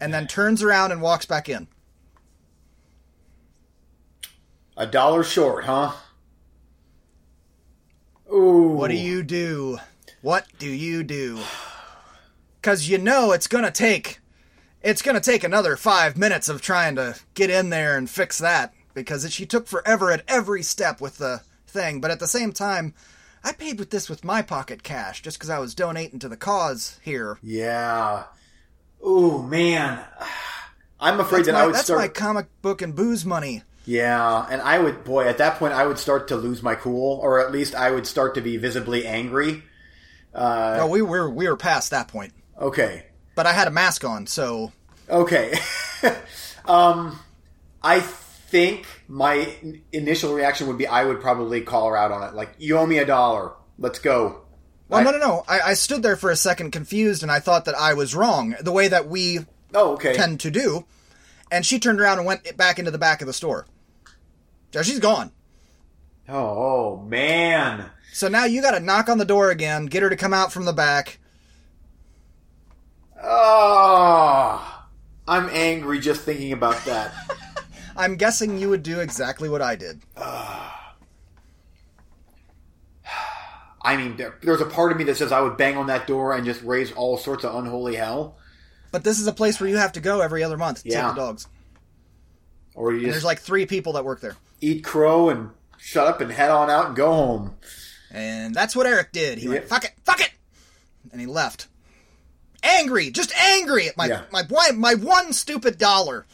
And 0.00 0.14
then 0.14 0.26
turns 0.26 0.62
around 0.62 0.92
and 0.92 1.02
walks 1.02 1.26
back 1.26 1.48
in. 1.48 1.66
A 4.78 4.86
dollar 4.86 5.24
short, 5.24 5.64
huh? 5.64 5.92
Ooh. 8.30 8.68
What 8.68 8.90
do 8.90 8.96
you 8.96 9.22
do? 9.22 9.78
What 10.20 10.46
do 10.58 10.68
you 10.68 11.02
do? 11.02 11.40
Because 12.60 12.88
you 12.88 12.98
know 12.98 13.32
it's 13.32 13.46
going 13.46 13.64
to 13.64 13.70
take. 13.70 14.20
It's 14.82 15.00
to 15.00 15.20
take 15.20 15.44
another 15.44 15.76
five 15.76 16.18
minutes 16.18 16.50
of 16.50 16.60
trying 16.60 16.96
to 16.96 17.16
get 17.32 17.48
in 17.48 17.70
there 17.70 17.96
and 17.96 18.08
fix 18.08 18.38
that. 18.38 18.74
Because 18.92 19.24
it, 19.24 19.32
she 19.32 19.46
took 19.46 19.66
forever 19.66 20.10
at 20.10 20.24
every 20.28 20.62
step 20.62 21.00
with 21.00 21.16
the 21.16 21.42
thing. 21.66 22.00
But 22.02 22.10
at 22.10 22.20
the 22.20 22.28
same 22.28 22.52
time, 22.52 22.92
I 23.42 23.52
paid 23.52 23.78
with 23.78 23.90
this 23.90 24.10
with 24.10 24.24
my 24.24 24.42
pocket 24.42 24.82
cash 24.82 25.22
just 25.22 25.38
because 25.38 25.50
I 25.50 25.58
was 25.58 25.74
donating 25.74 26.18
to 26.18 26.28
the 26.28 26.36
cause 26.36 27.00
here. 27.02 27.38
Yeah. 27.42 28.24
Ooh, 29.06 29.42
man. 29.42 30.04
I'm 31.00 31.20
afraid 31.20 31.40
That's, 31.40 31.46
that 31.48 31.52
my, 31.54 31.60
I 31.60 31.66
would 31.66 31.76
start 31.76 32.00
that's 32.00 32.20
my 32.20 32.26
comic 32.26 32.46
book 32.62 32.82
and 32.82 32.94
booze 32.94 33.24
money. 33.24 33.62
Yeah, 33.86 34.44
and 34.50 34.60
I 34.60 34.78
would, 34.80 35.04
boy, 35.04 35.26
at 35.26 35.38
that 35.38 35.58
point, 35.58 35.72
I 35.72 35.86
would 35.86 35.98
start 35.98 36.28
to 36.28 36.36
lose 36.36 36.62
my 36.62 36.74
cool, 36.74 37.18
or 37.22 37.40
at 37.40 37.52
least 37.52 37.74
I 37.74 37.90
would 37.92 38.06
start 38.06 38.34
to 38.34 38.40
be 38.40 38.56
visibly 38.56 39.06
angry. 39.06 39.62
Uh, 40.34 40.78
Oh, 40.80 40.86
we 40.88 41.00
were 41.02 41.30
we 41.30 41.48
were 41.48 41.56
past 41.56 41.90
that 41.92 42.08
point. 42.08 42.32
okay, 42.60 43.06
But 43.36 43.46
I 43.46 43.52
had 43.52 43.68
a 43.68 43.70
mask 43.70 44.04
on, 44.04 44.26
so 44.26 44.72
okay. 45.08 45.54
um, 46.66 47.18
I 47.82 48.00
think 48.00 48.86
my 49.08 49.48
initial 49.92 50.34
reaction 50.34 50.66
would 50.66 50.78
be 50.78 50.86
I 50.86 51.04
would 51.04 51.20
probably 51.20 51.60
call 51.60 51.88
her 51.88 51.96
out 51.96 52.10
on 52.12 52.22
it, 52.28 52.34
like, 52.34 52.50
"You 52.58 52.78
owe 52.78 52.86
me 52.86 52.98
a 52.98 53.06
dollar. 53.06 53.52
Let's 53.78 53.98
go." 54.00 54.42
well, 54.88 55.00
I- 55.00 55.04
no, 55.04 55.10
no, 55.12 55.18
no. 55.18 55.44
I, 55.48 55.60
I 55.60 55.74
stood 55.74 56.02
there 56.02 56.16
for 56.16 56.30
a 56.30 56.36
second, 56.36 56.72
confused, 56.72 57.22
and 57.22 57.30
I 57.30 57.38
thought 57.40 57.64
that 57.66 57.76
I 57.76 57.94
was 57.94 58.14
wrong, 58.14 58.56
the 58.60 58.72
way 58.72 58.88
that 58.88 59.08
we 59.08 59.40
Oh, 59.74 59.92
okay. 59.94 60.14
tend 60.14 60.40
to 60.40 60.50
do. 60.50 60.86
And 61.52 61.64
she 61.64 61.78
turned 61.78 62.00
around 62.00 62.18
and 62.18 62.26
went 62.26 62.56
back 62.56 62.78
into 62.80 62.90
the 62.90 62.98
back 62.98 63.20
of 63.20 63.26
the 63.28 63.32
store. 63.32 63.66
She's 64.82 64.98
gone. 64.98 65.32
Oh, 66.28 66.98
man. 66.98 67.86
So 68.12 68.28
now 68.28 68.44
you 68.44 68.60
got 68.62 68.72
to 68.72 68.80
knock 68.80 69.08
on 69.08 69.18
the 69.18 69.24
door 69.24 69.50
again, 69.50 69.86
get 69.86 70.02
her 70.02 70.10
to 70.10 70.16
come 70.16 70.34
out 70.34 70.52
from 70.52 70.64
the 70.64 70.72
back. 70.72 71.18
Oh, 73.22 74.84
I'm 75.26 75.48
angry 75.50 75.98
just 76.00 76.20
thinking 76.22 76.52
about 76.52 76.84
that. 76.84 77.12
I'm 77.96 78.16
guessing 78.16 78.58
you 78.58 78.68
would 78.68 78.82
do 78.82 79.00
exactly 79.00 79.48
what 79.48 79.62
I 79.62 79.76
did. 79.76 80.02
I 83.82 83.96
mean, 83.96 84.16
there, 84.16 84.34
there's 84.42 84.60
a 84.60 84.66
part 84.66 84.90
of 84.92 84.98
me 84.98 85.04
that 85.04 85.16
says 85.16 85.30
I 85.32 85.40
would 85.40 85.56
bang 85.56 85.76
on 85.76 85.86
that 85.86 86.06
door 86.06 86.34
and 86.34 86.44
just 86.44 86.62
raise 86.62 86.90
all 86.92 87.16
sorts 87.16 87.44
of 87.44 87.54
unholy 87.54 87.94
hell, 87.96 88.36
But 88.92 89.04
this 89.04 89.18
is 89.20 89.26
a 89.26 89.32
place 89.32 89.60
where 89.60 89.68
you 89.70 89.76
have 89.76 89.92
to 89.92 90.00
go 90.00 90.20
every 90.20 90.42
other 90.42 90.56
month 90.56 90.82
to 90.82 90.88
Yeah. 90.88 91.06
take 91.06 91.14
the 91.16 91.20
dogs. 91.20 91.46
Or 92.76 92.92
you 92.94 93.10
there's 93.10 93.24
like 93.24 93.40
three 93.40 93.66
people 93.66 93.94
that 93.94 94.04
work 94.04 94.20
there. 94.20 94.36
eat 94.60 94.84
crow 94.84 95.28
and 95.30 95.50
shut 95.78 96.06
up 96.06 96.20
and 96.20 96.30
head 96.30 96.50
on 96.50 96.70
out 96.70 96.86
and 96.86 96.96
go 96.96 97.12
home. 97.12 97.56
And 98.12 98.54
that's 98.54 98.76
what 98.76 98.86
Eric 98.86 99.10
did. 99.12 99.38
He 99.38 99.48
went, 99.48 99.64
fuck 99.64 99.84
it, 99.84 99.92
fuck 100.04 100.20
it! 100.20 100.30
And 101.10 101.20
he 101.20 101.26
left. 101.26 101.66
Angry, 102.62 103.10
just 103.10 103.34
angry 103.36 103.88
at 103.88 103.96
my, 103.96 104.06
Yeah. 104.06 104.22
my, 104.32 104.42
my, 104.48 104.70
my 104.74 104.94
one 104.94 105.32
stupid 105.32 105.76
dollar. 105.78 106.24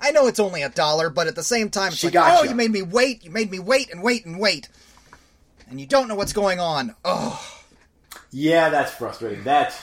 I 0.00 0.10
know 0.10 0.26
it's 0.26 0.40
only 0.40 0.62
a 0.62 0.68
dollar, 0.68 1.10
but 1.10 1.28
at 1.28 1.36
the 1.36 1.42
same 1.44 1.70
time, 1.70 1.88
it's 1.88 1.98
She 1.98 2.10
like, 2.10 2.16
oh, 2.38 2.42
you 2.42 2.54
made 2.56 2.70
me 2.72 2.82
wait, 2.82 3.24
you 3.24 3.30
made 3.30 3.50
me 3.50 3.58
wait 3.60 3.92
and 3.92 4.02
wait 4.02 4.26
and 4.26 4.38
wait. 4.40 4.68
And 5.70 5.80
you 5.80 5.86
don't 5.86 6.08
know 6.08 6.14
what's 6.16 6.32
going 6.32 6.58
on. 6.60 6.94
Oh, 7.04 7.40
Yeah, 8.30 8.68
that's 8.68 8.92
frustrating. 8.92 9.44
That, 9.44 9.74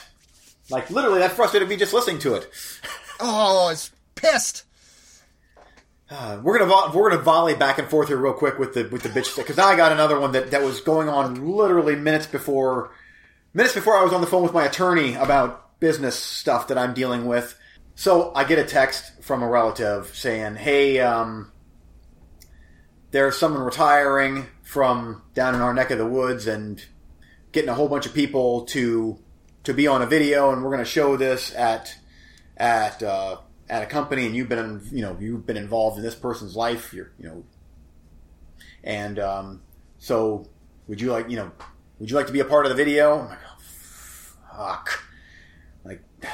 like, 0.70 0.90
literally, 0.90 1.18
that 1.20 1.32
frustrated 1.32 1.68
me 1.68 1.76
just 1.76 1.92
listening 1.94 2.18
to 2.20 2.34
it. 2.34 2.48
oh, 3.20 3.66
I 3.66 3.70
was 3.70 3.90
pissed. 4.14 4.64
Uh, 6.10 6.40
we're 6.42 6.58
gonna 6.58 6.96
we're 6.96 7.10
gonna 7.10 7.22
volley 7.22 7.54
back 7.54 7.78
and 7.78 7.88
forth 7.88 8.08
here 8.08 8.16
real 8.16 8.32
quick 8.32 8.58
with 8.58 8.74
the 8.74 8.84
with 8.88 9.02
the 9.02 9.08
bitch 9.08 9.36
because 9.36 9.58
I 9.58 9.76
got 9.76 9.92
another 9.92 10.18
one 10.18 10.32
that 10.32 10.50
that 10.50 10.62
was 10.62 10.80
going 10.80 11.08
on 11.08 11.56
literally 11.56 11.96
minutes 11.96 12.26
before 12.26 12.92
minutes 13.54 13.74
before 13.74 13.96
I 13.96 14.02
was 14.02 14.12
on 14.12 14.20
the 14.20 14.26
phone 14.26 14.42
with 14.42 14.52
my 14.52 14.64
attorney 14.64 15.14
about 15.14 15.80
business 15.80 16.16
stuff 16.16 16.68
that 16.68 16.78
I'm 16.78 16.94
dealing 16.94 17.26
with. 17.26 17.58
So 17.94 18.32
I 18.34 18.44
get 18.44 18.58
a 18.58 18.64
text 18.64 19.22
from 19.22 19.42
a 19.42 19.48
relative 19.48 20.14
saying, 20.14 20.56
"Hey, 20.56 21.00
um, 21.00 21.52
there's 23.10 23.36
someone 23.36 23.62
retiring 23.62 24.46
from 24.62 25.22
down 25.34 25.54
in 25.54 25.60
our 25.60 25.74
neck 25.74 25.90
of 25.90 25.98
the 25.98 26.06
woods 26.06 26.46
and 26.46 26.84
getting 27.52 27.68
a 27.68 27.74
whole 27.74 27.88
bunch 27.88 28.06
of 28.06 28.14
people 28.14 28.64
to 28.66 29.18
to 29.64 29.74
be 29.74 29.86
on 29.86 30.02
a 30.02 30.06
video, 30.06 30.52
and 30.52 30.62
we're 30.62 30.70
to 30.78 30.84
show 30.84 31.16
this 31.16 31.54
at 31.54 31.96
at 32.56 33.02
uh, 33.02 33.38
at 33.70 33.84
a 33.84 33.86
company, 33.86 34.26
and 34.26 34.34
you've 34.34 34.48
been 34.48 34.82
you 34.90 35.00
know 35.00 35.16
you've 35.18 35.46
been 35.46 35.56
involved 35.56 35.96
in 35.96 36.02
this 36.02 36.14
person's 36.14 36.56
life, 36.56 36.92
you're 36.92 37.12
you 37.18 37.28
know, 37.28 37.44
and 38.84 39.18
um, 39.18 39.62
so 39.98 40.46
would 40.88 41.00
you 41.00 41.12
like 41.12 41.30
you 41.30 41.36
know 41.36 41.52
would 41.98 42.10
you 42.10 42.16
like 42.16 42.26
to 42.26 42.32
be 42.32 42.40
a 42.40 42.44
part 42.44 42.66
of 42.66 42.70
the 42.70 42.76
video? 42.76 43.20
I'm 43.20 43.28
like, 43.28 43.38
oh, 43.46 44.56
fuck, 44.56 45.04
like. 45.84 46.02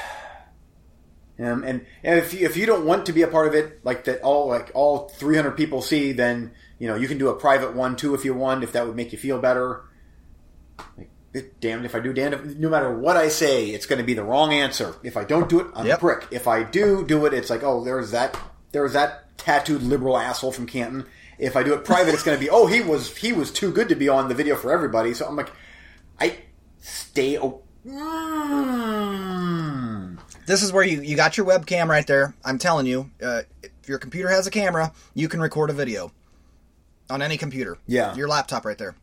Um, 1.39 1.63
and 1.63 1.85
and 2.03 2.17
if 2.17 2.33
you, 2.33 2.47
if 2.47 2.57
you 2.57 2.65
don't 2.65 2.83
want 2.83 3.05
to 3.05 3.13
be 3.13 3.21
a 3.21 3.27
part 3.27 3.45
of 3.45 3.53
it, 3.53 3.85
like 3.85 4.05
that, 4.05 4.23
all 4.23 4.47
like 4.47 4.71
all 4.73 5.07
300 5.07 5.51
people 5.51 5.83
see, 5.83 6.11
then 6.11 6.51
you 6.79 6.87
know 6.87 6.95
you 6.95 7.07
can 7.07 7.19
do 7.19 7.29
a 7.29 7.35
private 7.35 7.75
one 7.75 7.95
too 7.95 8.15
if 8.15 8.25
you 8.25 8.33
want, 8.33 8.63
if 8.63 8.71
that 8.71 8.87
would 8.87 8.95
make 8.95 9.11
you 9.11 9.19
feel 9.19 9.37
better. 9.37 9.83
Like, 10.97 11.11
damned 11.59 11.85
if 11.85 11.93
I 11.95 11.99
do, 11.99 12.13
damned 12.13 12.33
if 12.33 12.43
no 12.57 12.69
matter 12.69 12.93
what 12.97 13.17
I 13.17 13.27
say, 13.27 13.67
it's 13.69 13.85
going 13.85 13.99
to 13.99 14.05
be 14.05 14.13
the 14.13 14.23
wrong 14.23 14.53
answer. 14.53 14.95
If 15.03 15.17
I 15.17 15.23
don't 15.23 15.47
do 15.49 15.59
it, 15.59 15.67
I'm 15.75 15.85
Yep. 15.85 15.97
a 15.97 15.99
prick. 15.99 16.27
If 16.31 16.47
I 16.47 16.63
do 16.63 17.05
do 17.05 17.25
it, 17.25 17.33
it's 17.33 17.49
like, 17.49 17.63
oh, 17.63 17.83
there's 17.83 18.11
that, 18.11 18.37
there's 18.71 18.93
that 18.93 19.37
tattooed 19.37 19.83
liberal 19.83 20.17
asshole 20.17 20.51
from 20.51 20.65
Canton. 20.65 21.05
If 21.37 21.55
I 21.55 21.63
do 21.63 21.73
it 21.73 21.85
private, 21.85 22.13
it's 22.13 22.23
going 22.23 22.37
to 22.37 22.43
be, 22.43 22.49
oh, 22.49 22.65
he 22.65 22.81
was 22.81 23.15
he 23.17 23.31
was 23.31 23.51
too 23.51 23.71
good 23.71 23.89
to 23.89 23.95
be 23.95 24.09
on 24.09 24.27
the 24.27 24.33
video 24.35 24.55
for 24.55 24.71
everybody. 24.71 25.13
So 25.13 25.27
I'm 25.27 25.35
like, 25.35 25.51
I 26.19 26.37
stay. 26.79 27.37
Oh, 27.37 27.61
mm. 28.87 30.17
This 30.47 30.63
is 30.63 30.71
where 30.71 30.83
you, 30.83 31.01
you 31.01 31.15
got 31.15 31.37
your 31.37 31.45
webcam 31.45 31.87
right 31.89 32.07
there. 32.07 32.33
I'm 32.43 32.57
telling 32.57 32.85
you, 32.87 33.11
uh, 33.21 33.41
if 33.61 33.71
your 33.87 33.99
computer 33.99 34.29
has 34.29 34.47
a 34.47 34.51
camera, 34.51 34.93
you 35.13 35.27
can 35.27 35.41
record 35.41 35.69
a 35.69 35.73
video 35.73 36.11
on 37.09 37.21
any 37.21 37.37
computer. 37.37 37.77
Yeah. 37.85 38.15
Your 38.15 38.27
laptop 38.27 38.65
right 38.65 38.77
there. 38.77 38.95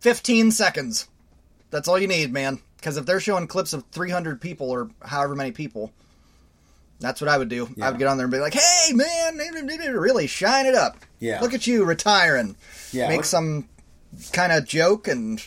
15 0.00 0.50
seconds. 0.50 1.08
That's 1.70 1.88
all 1.88 1.98
you 1.98 2.08
need, 2.08 2.32
man. 2.32 2.60
Because 2.76 2.96
if 2.96 3.06
they're 3.06 3.20
showing 3.20 3.46
clips 3.46 3.72
of 3.72 3.84
300 3.92 4.40
people 4.40 4.70
or 4.70 4.90
however 5.02 5.34
many 5.36 5.52
people, 5.52 5.92
that's 6.98 7.20
what 7.20 7.28
I 7.28 7.38
would 7.38 7.48
do. 7.48 7.68
I 7.80 7.90
would 7.90 7.98
get 7.98 8.08
on 8.08 8.16
there 8.16 8.24
and 8.24 8.32
be 8.32 8.38
like, 8.38 8.54
hey, 8.54 8.92
man, 8.92 9.36
really 9.36 10.26
shine 10.26 10.66
it 10.66 10.74
up. 10.74 10.96
Yeah. 11.18 11.40
Look 11.40 11.54
at 11.54 11.66
you 11.66 11.84
retiring. 11.84 12.56
Yeah, 12.92 13.08
Make 13.08 13.18
look- 13.18 13.24
some 13.26 13.68
kind 14.32 14.52
of 14.52 14.66
joke 14.66 15.08
and 15.08 15.46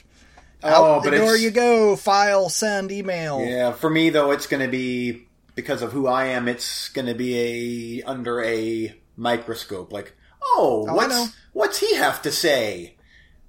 Oh, 0.65 0.95
out 0.95 1.03
the 1.03 1.11
door 1.11 1.35
you 1.35 1.51
go. 1.51 1.95
File, 1.97 2.47
send, 2.47 2.91
email. 2.91 3.43
Yeah, 3.45 3.73
for 3.73 3.89
me 3.89 4.09
though, 4.11 4.31
it's 4.31 4.47
going 4.47 4.63
to 4.63 4.69
be 4.71 5.27
because 5.55 5.81
of 5.81 5.91
who 5.91 6.07
I 6.07 6.27
am. 6.27 6.47
It's 6.47 6.87
going 6.89 7.07
to 7.07 7.13
be 7.13 7.99
a 7.99 8.03
under 8.03 8.41
a 8.41 8.95
microscope. 9.17 9.91
Like, 9.91 10.13
oh, 10.41 10.85
Oh, 10.87 10.93
what's 10.93 11.35
what's 11.51 11.79
he 11.79 11.95
have 11.95 12.21
to 12.21 12.31
say? 12.31 12.92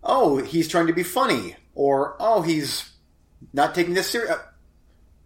Oh, 0.05 0.39
he's 0.39 0.69
trying 0.69 0.87
to 0.89 0.93
be 0.93 1.03
funny, 1.03 1.57
or 1.75 2.15
oh, 2.21 2.43
he's 2.43 2.91
not 3.53 3.75
taking 3.75 3.95
this 3.95 4.11
serious. 4.11 4.31
Uh, 4.31 4.39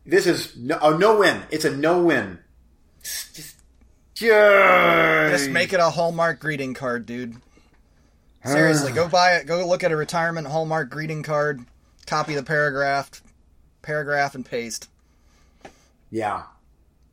this 0.07 0.27
is 0.27 0.57
no, 0.57 0.79
a 0.81 0.97
no 0.97 1.19
win. 1.19 1.43
It's 1.51 1.65
a 1.65 1.77
no 1.77 2.03
win. 2.03 2.39
Just, 3.03 3.35
just, 3.35 3.57
Just 4.15 5.51
make 5.51 5.73
it 5.73 5.81
a 5.81 5.91
Hallmark 5.91 6.41
greeting 6.41 6.75
card, 6.75 7.07
dude. 7.07 7.37
Seriously, 8.45 8.93
go 8.93 9.09
buy 9.09 9.35
it. 9.37 9.47
Go 9.47 9.67
look 9.67 9.85
at 9.85 9.93
a 9.93 9.97
retirement 9.97 10.47
Hallmark 10.47 10.91
greeting 10.91 11.23
card. 11.23 11.61
Copy 12.07 12.35
the 12.35 12.43
paragraph, 12.43 13.23
paragraph, 13.83 14.35
and 14.35 14.45
paste. 14.47 14.89
Yeah, 16.11 16.45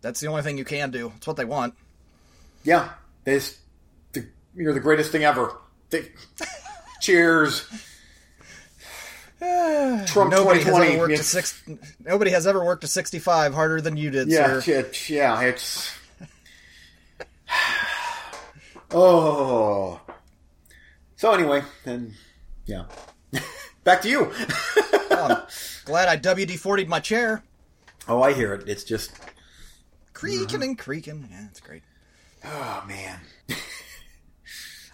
That's 0.01 0.21
the 0.21 0.27
only 0.27 0.41
thing 0.41 0.57
you 0.57 0.63
can 0.63 0.91
do. 0.91 1.11
It's 1.17 1.27
what 1.27 1.35
they 1.35 1.43
want. 1.45 1.73
yeah. 2.63 2.91
This, 3.25 3.57
the, 4.13 4.27
you're 4.55 4.73
the 4.73 4.79
greatest 4.79 5.11
thing 5.11 5.23
ever. 5.23 5.57
Th- 5.89 6.11
Cheers. 7.05 7.67
Trump 10.07 10.31
Nobody 10.31 10.61
has 10.61 10.73
2020. 10.73 10.87
ever 10.93 10.97
worked 10.99 11.11
Yeah. 11.11 11.21
six. 11.21 11.63
Nobody 12.03 12.31
has 12.31 12.47
ever 12.47 12.65
worked 12.65 12.81
to 12.81 12.87
sixty-five 12.87 13.53
harder 13.53 13.79
than 13.79 13.95
you 13.95 14.09
did, 14.09 14.27
Yeah, 14.27 14.59
sir. 14.59 14.79
it, 14.79 15.07
yeah, 15.09 15.39
it's. 15.41 15.91
oh. 18.91 20.01
So 21.17 21.31
anyway, 21.31 21.61
then, 21.83 22.15
yeah. 22.65 22.85
Back 23.83 24.01
to 24.01 24.09
you. 24.09 24.31
Oh, 25.11 25.45
glad 25.85 26.07
I 26.09 26.17
WD-40'd 26.17 26.89
my 26.89 26.99
chair. 26.99 27.43
oh, 28.07 28.23
I 28.23 28.33
hear 28.33 28.53
it. 28.55 28.67
It's 28.67 28.83
just. 28.83 29.11
creaking 30.13 30.63
and 30.63 30.75
creaking. 30.75 31.27
Yeah, 31.29 31.45
it's 31.51 31.59
great. 31.59 31.83
Oh 32.47 32.83
man. 32.87 33.19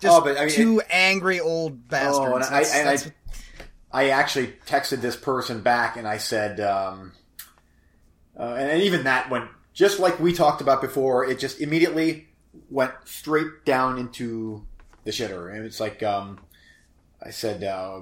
Just 0.01 0.17
Oh, 0.17 0.21
but, 0.21 0.37
I 0.37 0.45
mean, 0.45 0.55
two 0.55 0.81
angry 0.89 1.39
old 1.39 1.87
bastards. 1.87 2.17
Oh, 2.19 2.35
and 2.35 2.43
I, 2.43 2.61
and 2.73 2.89
I, 2.89 2.97
I 3.91 4.09
actually 4.09 4.53
texted 4.65 5.01
this 5.01 5.15
person 5.15 5.61
back 5.61 5.95
and 5.95 6.07
I 6.07 6.17
said, 6.17 6.59
um, 6.59 7.11
uh, 8.37 8.55
and 8.55 8.81
even 8.81 9.03
that 9.03 9.29
went 9.29 9.49
just 9.73 9.99
like 9.99 10.19
we 10.19 10.33
talked 10.33 10.61
about 10.61 10.81
before. 10.81 11.25
It 11.25 11.39
just 11.39 11.61
immediately 11.61 12.27
went 12.69 12.93
straight 13.05 13.65
down 13.65 13.97
into 13.97 14.65
the 15.03 15.11
shitter, 15.11 15.53
and 15.53 15.65
it's 15.65 15.79
like 15.79 16.03
um, 16.03 16.39
I 17.23 17.31
said. 17.31 17.63
Uh, 17.63 18.01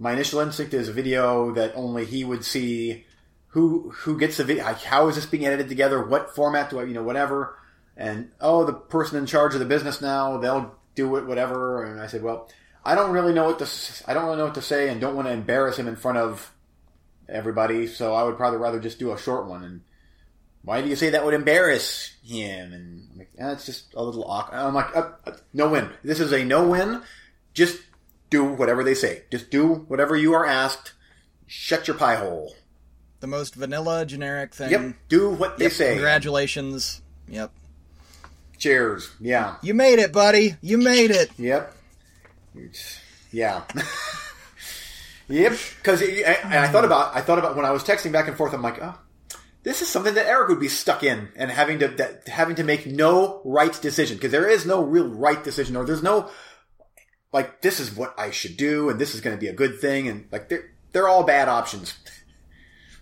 my 0.00 0.12
initial 0.12 0.38
instinct 0.40 0.74
is 0.74 0.88
a 0.88 0.92
video 0.92 1.52
that 1.54 1.72
only 1.74 2.04
he 2.04 2.24
would 2.24 2.44
see. 2.44 3.04
Who 3.48 3.90
who 3.90 4.18
gets 4.18 4.36
the 4.36 4.44
video? 4.44 4.64
Like, 4.64 4.82
how 4.82 5.08
is 5.08 5.16
this 5.16 5.26
being 5.26 5.46
edited 5.46 5.68
together? 5.68 6.04
What 6.04 6.34
format 6.34 6.70
do 6.70 6.78
I? 6.80 6.84
You 6.84 6.94
know, 6.94 7.02
whatever. 7.02 7.58
And 7.96 8.30
oh, 8.40 8.64
the 8.64 8.74
person 8.74 9.18
in 9.18 9.26
charge 9.26 9.54
of 9.54 9.60
the 9.60 9.66
business 9.66 10.00
now, 10.00 10.36
they'll 10.38 10.76
do 10.98 11.16
it, 11.16 11.26
whatever. 11.26 11.84
And 11.84 12.00
I 12.00 12.08
said, 12.08 12.22
well, 12.22 12.50
I 12.84 12.94
don't 12.96 13.12
really 13.12 13.32
know 13.32 13.44
what 13.44 13.58
to. 13.60 13.68
I 14.06 14.14
don't 14.14 14.24
really 14.24 14.36
know 14.38 14.44
what 14.46 14.54
to 14.56 14.62
say, 14.62 14.88
and 14.88 15.00
don't 15.00 15.14
want 15.16 15.28
to 15.28 15.32
embarrass 15.32 15.78
him 15.78 15.86
in 15.88 15.96
front 15.96 16.18
of 16.18 16.52
everybody. 17.28 17.86
So 17.86 18.14
I 18.14 18.22
would 18.24 18.36
probably 18.36 18.58
rather 18.58 18.80
just 18.80 18.98
do 18.98 19.12
a 19.12 19.18
short 19.18 19.46
one. 19.46 19.62
And 19.64 19.80
why 20.62 20.82
do 20.82 20.88
you 20.88 20.96
say 20.96 21.10
that 21.10 21.24
would 21.24 21.34
embarrass 21.34 22.12
him? 22.24 22.72
And 22.72 23.08
I'm 23.12 23.18
like, 23.18 23.30
eh, 23.38 23.52
it's 23.52 23.66
just 23.66 23.94
a 23.94 24.02
little 24.02 24.24
awkward. 24.24 24.56
I'm 24.58 24.74
like, 24.74 24.94
uh, 24.96 25.10
uh, 25.26 25.32
no 25.52 25.68
win. 25.70 25.90
This 26.02 26.20
is 26.20 26.32
a 26.32 26.44
no 26.44 26.66
win. 26.68 27.02
Just 27.54 27.80
do 28.30 28.44
whatever 28.44 28.82
they 28.84 28.94
say. 28.94 29.22
Just 29.30 29.50
do 29.50 29.84
whatever 29.88 30.16
you 30.16 30.32
are 30.34 30.46
asked. 30.46 30.92
Shut 31.46 31.86
your 31.88 31.96
pie 31.96 32.16
hole. 32.16 32.54
the 33.20 33.26
most 33.26 33.54
vanilla, 33.54 34.04
generic 34.06 34.54
thing. 34.54 34.70
Yep. 34.70 34.94
Do 35.08 35.30
what 35.30 35.58
they 35.58 35.64
Yep, 35.64 35.72
say. 35.72 35.92
Congratulations. 35.94 37.02
Yep. 37.28 37.50
Cheers. 38.58 39.10
Yeah. 39.20 39.56
You 39.62 39.72
made 39.74 39.98
it, 39.98 40.12
buddy. 40.12 40.56
You 40.60 40.78
made 40.78 41.10
it. 41.10 41.30
Yep. 41.38 41.74
It's- 42.56 43.00
Yeah. 43.32 43.62
yep. 45.28 45.52
Because 45.78 46.02
I, 46.02 46.38
I 46.44 46.68
thought 46.68 46.84
about 46.84 47.14
I 47.14 47.20
thought 47.20 47.38
about 47.38 47.56
when 47.56 47.64
I 47.64 47.70
was 47.70 47.84
texting 47.84 48.12
back 48.12 48.28
and 48.28 48.36
forth. 48.36 48.52
I'm 48.52 48.62
like, 48.62 48.82
oh, 48.82 48.98
this 49.62 49.82
is 49.82 49.88
something 49.88 50.14
that 50.14 50.26
Eric 50.26 50.48
would 50.48 50.60
be 50.60 50.68
stuck 50.68 51.02
in 51.02 51.28
and 51.36 51.50
having 51.50 51.78
to 51.80 51.88
that, 51.88 52.26
having 52.28 52.56
to 52.56 52.64
make 52.64 52.86
no 52.86 53.40
right 53.44 53.72
decision 53.80 54.16
because 54.16 54.32
there 54.32 54.48
is 54.48 54.66
no 54.66 54.82
real 54.82 55.08
right 55.08 55.42
decision 55.42 55.76
or 55.76 55.84
there's 55.84 56.02
no 56.02 56.30
like 57.32 57.60
this 57.60 57.78
is 57.78 57.94
what 57.94 58.14
I 58.18 58.30
should 58.30 58.56
do 58.56 58.88
and 58.88 58.98
this 58.98 59.14
is 59.14 59.20
going 59.20 59.36
to 59.36 59.40
be 59.40 59.48
a 59.48 59.52
good 59.52 59.80
thing 59.80 60.08
and 60.08 60.26
like 60.32 60.48
they're 60.48 60.70
they're 60.92 61.08
all 61.08 61.24
bad 61.24 61.48
options. 61.48 61.94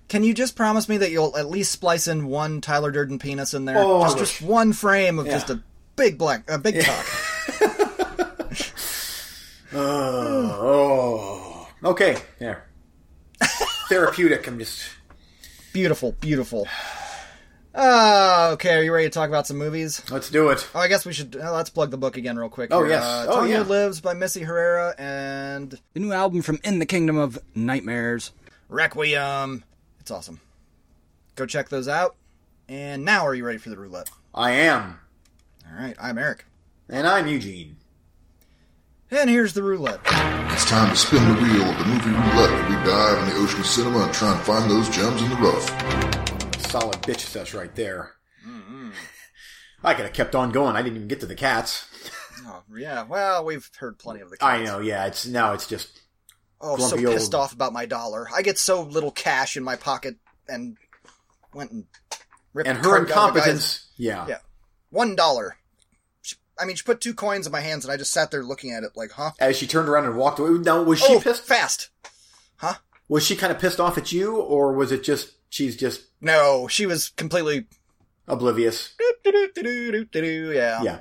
Can 0.08 0.22
you 0.22 0.34
just 0.34 0.54
promise 0.54 0.88
me 0.88 0.98
that 0.98 1.10
you'll 1.10 1.36
at 1.36 1.50
least 1.50 1.72
splice 1.72 2.06
in 2.06 2.26
one 2.28 2.60
Tyler 2.60 2.90
Durden 2.92 3.18
penis 3.18 3.54
in 3.54 3.64
there? 3.64 3.78
Oh, 3.78 4.02
just, 4.04 4.18
just 4.18 4.42
one 4.42 4.72
frame 4.72 5.18
of 5.18 5.26
Yeah. 5.26 5.32
just 5.32 5.50
a 5.50 5.62
big 5.96 6.16
black, 6.18 6.48
a 6.48 6.58
big 6.58 6.84
cock. 6.84 7.06
Oh, 9.72 11.68
oh. 11.82 11.90
okay, 11.90 12.16
there. 12.38 12.66
Therapeutic. 13.88 14.46
I'm 14.46 14.58
just. 14.58 14.82
Beautiful, 15.72 16.12
beautiful. 16.12 16.66
Uh, 17.74 18.50
okay, 18.54 18.74
are 18.76 18.82
you 18.82 18.92
ready 18.92 19.04
to 19.06 19.10
talk 19.10 19.28
about 19.28 19.46
some 19.46 19.58
movies? 19.58 20.02
Let's 20.10 20.30
do 20.30 20.48
it. 20.48 20.66
Oh, 20.74 20.78
I 20.80 20.88
guess 20.88 21.04
we 21.04 21.12
should. 21.12 21.36
Uh, 21.36 21.52
let's 21.52 21.68
plug 21.68 21.90
the 21.90 21.98
book 21.98 22.16
again, 22.16 22.38
real 22.38 22.48
quick. 22.48 22.70
Oh, 22.72 22.80
here. 22.80 22.90
yes. 22.92 23.02
Uh, 23.04 23.26
Oh, 23.28 23.34
Tanya 23.40 23.56
yeah. 23.56 23.62
Lives 23.62 24.00
by 24.00 24.14
Missy 24.14 24.40
Herrera 24.42 24.94
and 24.98 25.78
The 25.92 26.00
new 26.00 26.12
album 26.12 26.40
from 26.42 26.58
In 26.64 26.78
the 26.78 26.86
Kingdom 26.86 27.18
of 27.18 27.38
Nightmares. 27.54 28.32
Requiem. 28.70 29.62
It's 30.06 30.12
awesome. 30.12 30.40
Go 31.34 31.46
check 31.46 31.68
those 31.68 31.88
out. 31.88 32.14
And 32.68 33.04
now, 33.04 33.26
are 33.26 33.34
you 33.34 33.44
ready 33.44 33.58
for 33.58 33.70
the 33.70 33.76
roulette? 33.76 34.08
I 34.32 34.52
am, 34.52 35.00
All 35.68 35.76
right, 35.76 35.96
I'm 36.00 36.16
Eric. 36.16 36.44
and 36.88 37.08
I'm 37.08 37.26
Eugene. 37.26 37.78
And 39.10 39.28
here's 39.28 39.52
the 39.52 39.64
roulette. 39.64 39.98
It's 40.52 40.64
time 40.64 40.90
to 40.90 40.96
spin 40.96 41.24
the 41.26 41.42
wheel 41.42 41.64
of 41.68 41.76
the 41.78 41.84
movie 41.86 42.10
roulette 42.10 42.52
where 42.52 42.68
we 42.68 42.86
dive 42.86 43.18
in 43.18 43.34
the 43.34 43.40
ocean 43.42 43.58
of 43.58 43.66
cinema 43.66 43.98
and 44.04 44.14
try 44.14 44.32
and 44.32 44.40
find 44.42 44.70
those 44.70 44.88
gems 44.90 45.20
in 45.22 45.28
the 45.28 45.34
rough. 45.34 46.60
Solid 46.70 47.02
bitch 47.02 47.22
sesh 47.22 47.52
right 47.52 47.74
there. 47.74 48.12
Mm-hmm. 48.46 48.90
I 49.82 49.94
could 49.94 50.04
have 50.04 50.14
kept 50.14 50.36
on 50.36 50.52
going. 50.52 50.76
I 50.76 50.82
didn't 50.82 50.98
even 50.98 51.08
get 51.08 51.18
to 51.18 51.26
the 51.26 51.34
cats. 51.34 51.88
Oh, 52.46 52.62
yeah, 52.76 53.02
well, 53.02 53.44
we've 53.44 53.68
heard 53.76 53.98
plenty 53.98 54.20
of 54.20 54.30
the 54.30 54.36
I 54.40 54.62
know. 54.62 54.78
Yeah, 54.78 55.06
it's 55.06 55.26
now 55.26 55.52
it's 55.52 55.66
just 55.66 56.02
Oh, 56.60 56.76
so 56.78 56.96
Grumpy 56.96 57.12
pissed 57.12 57.34
off 57.34 57.52
about 57.52 57.72
my 57.72 57.86
dollar. 57.86 58.28
I 58.34 58.42
get 58.42 58.58
so 58.58 58.82
little 58.82 59.10
cash 59.10 59.56
in 59.56 59.62
my 59.62 59.76
pocket 59.76 60.16
and 60.48 60.76
went 61.52 61.70
and 61.70 61.84
ripped 62.54 62.68
and 62.68 62.78
her 62.78 62.84
card 62.84 63.08
down 63.08 63.34
the 63.34 63.40
guy's- 63.40 63.46
incompetence. 63.48 63.86
Yeah. 63.96 64.26
Yeah. 64.28 64.38
One 64.90 65.16
dollar. 65.16 65.56
I 66.58 66.64
mean, 66.64 66.76
she 66.76 66.82
put 66.82 67.02
two 67.02 67.12
coins 67.12 67.44
in 67.46 67.52
my 67.52 67.60
hands, 67.60 67.84
and 67.84 67.92
I 67.92 67.98
just 67.98 68.12
sat 68.12 68.30
there 68.30 68.42
looking 68.42 68.72
at 68.72 68.82
it 68.82 68.92
like, 68.96 69.10
huh? 69.10 69.32
As 69.38 69.58
she 69.58 69.66
turned 69.66 69.90
around 69.90 70.06
and 70.06 70.16
walked 70.16 70.38
away. 70.38 70.50
Now, 70.52 70.82
was 70.82 70.98
she 71.00 71.16
oh, 71.16 71.20
pissed? 71.20 71.44
fast. 71.44 71.90
Huh? 72.56 72.74
Was 73.08 73.26
she 73.26 73.36
kind 73.36 73.52
of 73.52 73.58
pissed 73.58 73.78
off 73.78 73.98
at 73.98 74.10
you, 74.10 74.36
or 74.36 74.72
was 74.72 74.90
it 74.90 75.04
just 75.04 75.32
she's 75.50 75.76
just 75.76 76.06
No, 76.22 76.66
she 76.66 76.86
was 76.86 77.10
completely. 77.10 77.66
oblivious? 78.26 78.94
Yeah. 79.24 80.82
Yeah. 80.82 80.98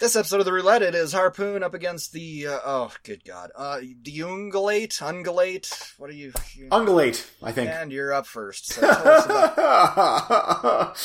This 0.00 0.14
episode 0.16 0.38
of 0.40 0.44
the 0.46 0.52
roulette 0.52 0.82
it 0.82 0.94
is 0.94 1.12
harpoon 1.12 1.62
up 1.62 1.74
against 1.74 2.12
the 2.12 2.46
uh, 2.48 2.58
oh 2.64 2.92
good 3.04 3.24
god 3.24 3.50
uh 3.56 3.78
the 3.80 4.18
ungulate 4.20 4.98
ungulate 5.00 5.92
what 5.98 6.08
are 6.10 6.14
you, 6.14 6.32
you 6.54 6.68
Ungulate, 6.70 7.28
I 7.42 7.52
think. 7.52 7.68
and 7.70 7.90
you're 7.92 8.12
up 8.12 8.26
first 8.26 8.68
so 8.74 8.80
about 8.80 8.98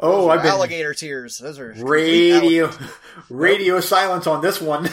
oh, 0.00 0.28
I've 0.30 0.42
been 0.42 0.52
alligator 0.52 0.94
tears 0.94 1.38
those 1.38 1.58
are 1.58 1.74
radio 1.78 2.70
radio 3.30 3.80
silence 3.80 4.26
on 4.26 4.40
this 4.42 4.60
one. 4.60 4.88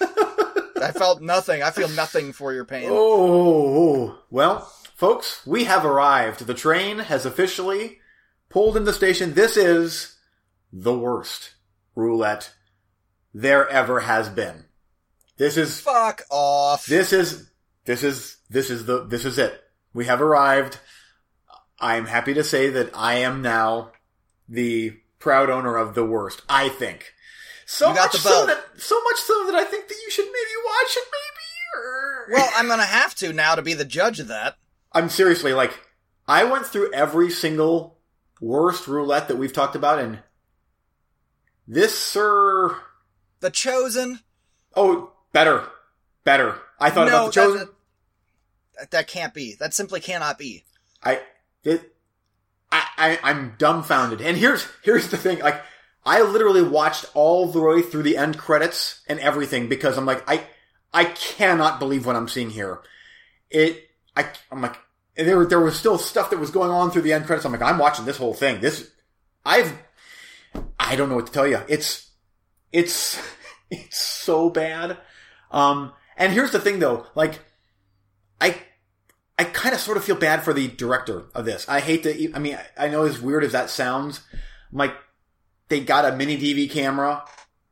I 0.00 0.92
felt 0.92 1.20
nothing 1.20 1.62
I 1.62 1.70
feel 1.70 1.88
nothing 1.90 2.32
for 2.32 2.52
your 2.52 2.64
pain 2.64 2.88
Oh, 2.90 4.18
well, 4.30 4.72
folks, 4.96 5.46
we 5.46 5.64
have 5.64 5.84
arrived. 5.84 6.46
The 6.46 6.54
train 6.54 6.98
has 7.00 7.26
officially 7.26 7.98
pulled 8.48 8.76
in 8.76 8.84
the 8.84 8.92
station. 8.92 9.34
This 9.34 9.56
is 9.56 10.16
the 10.72 10.96
worst 10.96 11.50
roulette 12.00 12.52
there 13.32 13.68
ever 13.68 14.00
has 14.00 14.28
been. 14.28 14.64
This 15.36 15.56
is 15.56 15.80
fuck 15.80 16.22
off 16.30 16.86
this 16.86 17.12
is 17.12 17.50
this 17.84 18.02
is 18.02 18.36
this 18.48 18.70
is 18.70 18.86
the 18.86 19.04
this 19.06 19.24
is 19.24 19.38
it. 19.38 19.60
We 19.92 20.06
have 20.06 20.20
arrived. 20.20 20.78
I'm 21.78 22.06
happy 22.06 22.34
to 22.34 22.44
say 22.44 22.68
that 22.70 22.90
I 22.94 23.14
am 23.16 23.42
now 23.42 23.92
the 24.48 24.98
proud 25.18 25.48
owner 25.50 25.76
of 25.76 25.94
the 25.94 26.04
worst. 26.04 26.42
I 26.48 26.68
think. 26.68 27.12
So 27.66 27.92
much 27.92 28.16
so 28.16 28.46
that 28.46 28.64
so 28.78 29.00
much 29.02 29.16
so 29.18 29.46
that 29.46 29.54
I 29.54 29.64
think 29.64 29.88
that 29.88 29.98
you 30.04 30.10
should 30.10 30.26
maybe 30.26 30.64
watch 30.64 30.96
it. 30.96 31.04
Maybe. 31.04 32.40
well 32.40 32.50
I'm 32.56 32.68
gonna 32.68 32.84
have 32.84 33.14
to 33.16 33.32
now 33.32 33.54
to 33.54 33.62
be 33.62 33.74
the 33.74 33.84
judge 33.84 34.18
of 34.18 34.28
that 34.28 34.56
I'm 34.92 35.08
seriously 35.08 35.52
like, 35.52 35.78
I 36.26 36.44
went 36.44 36.66
through 36.66 36.92
every 36.92 37.30
single 37.30 37.98
worst 38.40 38.88
roulette 38.88 39.28
that 39.28 39.36
we've 39.36 39.52
talked 39.52 39.76
about, 39.76 39.98
and 39.98 40.20
this, 41.66 41.98
sir, 41.98 42.76
the 43.40 43.50
chosen 43.50 44.20
oh, 44.74 45.12
better, 45.32 45.66
better. 46.24 46.56
I 46.78 46.90
thought 46.90 47.08
no 47.08 47.14
about 47.14 47.26
the 47.26 47.32
chosen. 47.32 47.68
that, 48.78 48.90
that, 48.90 49.06
can't 49.08 49.34
be 49.34 49.54
that 49.56 49.74
simply 49.74 50.00
cannot 50.00 50.38
be 50.38 50.64
I, 51.02 51.20
it, 51.64 51.94
I, 52.72 52.86
I, 52.96 53.18
I'm 53.22 53.54
dumbfounded. 53.58 54.20
And 54.20 54.36
here's 54.36 54.66
here's 54.82 55.08
the 55.08 55.16
thing, 55.16 55.40
like, 55.40 55.62
I 56.04 56.22
literally 56.22 56.62
watched 56.62 57.06
all 57.14 57.46
the 57.46 57.60
way 57.60 57.82
through 57.82 58.04
the 58.04 58.16
end 58.16 58.38
credits 58.38 59.02
and 59.06 59.20
everything 59.20 59.68
because 59.68 59.98
I'm 59.98 60.06
like, 60.06 60.28
I, 60.28 60.44
I 60.92 61.04
cannot 61.04 61.78
believe 61.78 62.06
what 62.06 62.16
I'm 62.16 62.28
seeing 62.28 62.50
here. 62.50 62.80
It, 63.50 63.88
I, 64.16 64.26
I'm 64.50 64.62
like, 64.62 64.76
there, 65.16 65.44
there 65.44 65.60
was 65.60 65.78
still 65.78 65.98
stuff 65.98 66.30
that 66.30 66.38
was 66.38 66.50
going 66.50 66.70
on 66.70 66.90
through 66.90 67.02
the 67.02 67.12
end 67.12 67.26
credits. 67.26 67.44
I'm 67.44 67.52
like, 67.52 67.62
I'm 67.62 67.78
watching 67.78 68.06
this 68.06 68.16
whole 68.16 68.32
thing. 68.32 68.60
This, 68.60 68.90
I've, 69.44 69.72
I 70.78 70.96
don't 70.96 71.08
know 71.08 71.16
what 71.16 71.26
to 71.26 71.32
tell 71.32 71.46
you. 71.46 71.60
It's, 71.68 72.10
it's, 72.72 73.20
it's 73.70 73.98
so 73.98 74.50
bad. 74.50 74.98
Um, 75.50 75.92
and 76.16 76.32
here's 76.32 76.52
the 76.52 76.60
thing 76.60 76.78
though, 76.78 77.06
like, 77.14 77.40
I, 78.40 78.56
I 79.38 79.44
kind 79.44 79.74
of 79.74 79.80
sort 79.80 79.96
of 79.96 80.04
feel 80.04 80.16
bad 80.16 80.42
for 80.42 80.52
the 80.52 80.68
director 80.68 81.24
of 81.34 81.44
this. 81.44 81.68
I 81.68 81.80
hate 81.80 82.02
to, 82.02 82.32
I 82.34 82.38
mean, 82.38 82.58
I 82.78 82.88
know 82.88 83.04
as 83.04 83.20
weird 83.20 83.44
as 83.44 83.52
that 83.52 83.70
sounds, 83.70 84.20
I'm 84.70 84.78
like, 84.78 84.94
they 85.70 85.80
got 85.80 86.04
a 86.04 86.16
mini 86.16 86.36
DV 86.36 86.70
camera, 86.70 87.24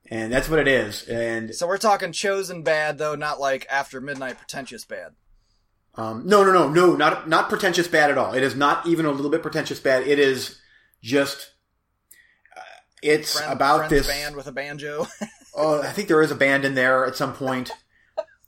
and 0.07 0.33
that's 0.33 0.49
what 0.49 0.61
it 0.61 0.69
is. 0.69 1.03
And 1.09 1.55
so 1.55 1.67
we're 1.67 1.77
talking 1.77 2.13
chosen 2.13 2.63
bad 2.63 2.97
though 2.97 3.15
not 3.15 3.41
like 3.41 3.67
after 3.71 4.01
midnight 4.01 4.39
pretentious 4.39 4.85
bad 4.85 5.13
Um, 5.95 6.23
no, 6.27 6.45
no, 6.45 6.53
no, 6.53 6.69
no, 6.69 6.97
not 6.97 7.29
not 7.29 7.49
pretentious 7.51 7.89
bad 7.89 8.11
at 8.11 8.17
all. 8.17 8.33
It 8.33 8.43
is 8.43 8.55
not 8.55 8.87
even 8.87 9.05
a 9.05 9.11
little 9.11 9.31
bit 9.31 9.43
pretentious 9.43 9.81
bad. 9.81 10.07
It 10.07 10.19
is 10.19 10.61
just 11.03 11.53
it's 13.03 13.39
Friend- 13.39 13.53
about 13.53 13.89
this. 13.91 14.07
band 14.07 14.37
with 14.37 14.47
a 14.47 14.53
banjo 14.53 15.07
Oh, 15.55 15.83
I 15.83 15.91
think 15.91 16.07
there 16.09 16.23
is 16.23 16.31
a 16.31 16.37
band 16.37 16.65
in 16.65 16.75
there 16.75 17.05
at 17.05 17.17
some 17.17 17.33
point, 17.35 17.73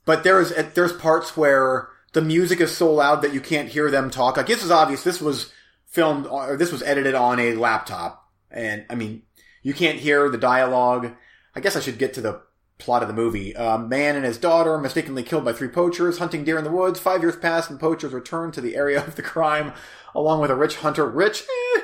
but 0.05 0.23
there 0.23 0.39
is 0.39 0.53
there's 0.75 0.93
parts 0.93 1.35
where 1.35 1.89
the 2.13 2.21
music 2.21 2.61
is 2.61 2.75
so 2.75 2.93
loud 2.93 3.21
that 3.21 3.33
you 3.33 3.41
can't 3.41 3.67
hear 3.69 3.91
them 3.91 4.09
talk. 4.09 4.37
Like 4.37 4.47
this 4.47 4.63
is 4.63 4.71
obvious. 4.71 5.03
This 5.03 5.19
was 5.19 5.51
filmed 5.87 6.25
or 6.25 6.55
this 6.55 6.71
was 6.71 6.81
edited 6.83 7.13
on 7.15 7.37
a 7.39 7.53
laptop, 7.55 8.29
and 8.49 8.85
I 8.89 8.95
mean 8.95 9.23
you 9.61 9.73
can't 9.73 9.99
hear 9.99 10.29
the 10.29 10.37
dialogue. 10.37 11.13
I 11.53 11.59
guess 11.59 11.75
I 11.75 11.81
should 11.81 11.97
get 11.97 12.13
to 12.13 12.21
the 12.21 12.41
plot 12.77 13.01
of 13.01 13.09
the 13.09 13.13
movie. 13.13 13.51
A 13.53 13.77
man 13.77 14.15
and 14.15 14.23
his 14.23 14.37
daughter 14.37 14.77
mistakenly 14.77 15.21
killed 15.23 15.43
by 15.43 15.51
three 15.53 15.67
poachers 15.67 16.17
hunting 16.17 16.45
deer 16.45 16.57
in 16.57 16.63
the 16.63 16.71
woods. 16.71 16.99
Five 16.99 17.21
years 17.21 17.35
pass 17.35 17.69
and 17.69 17.77
poachers 17.79 18.13
return 18.13 18.51
to 18.53 18.61
the 18.61 18.75
area 18.77 19.03
of 19.05 19.17
the 19.17 19.21
crime 19.21 19.73
along 20.15 20.39
with 20.39 20.49
a 20.49 20.55
rich 20.55 20.77
hunter. 20.77 21.05
Rich, 21.05 21.43
eh, 21.75 21.81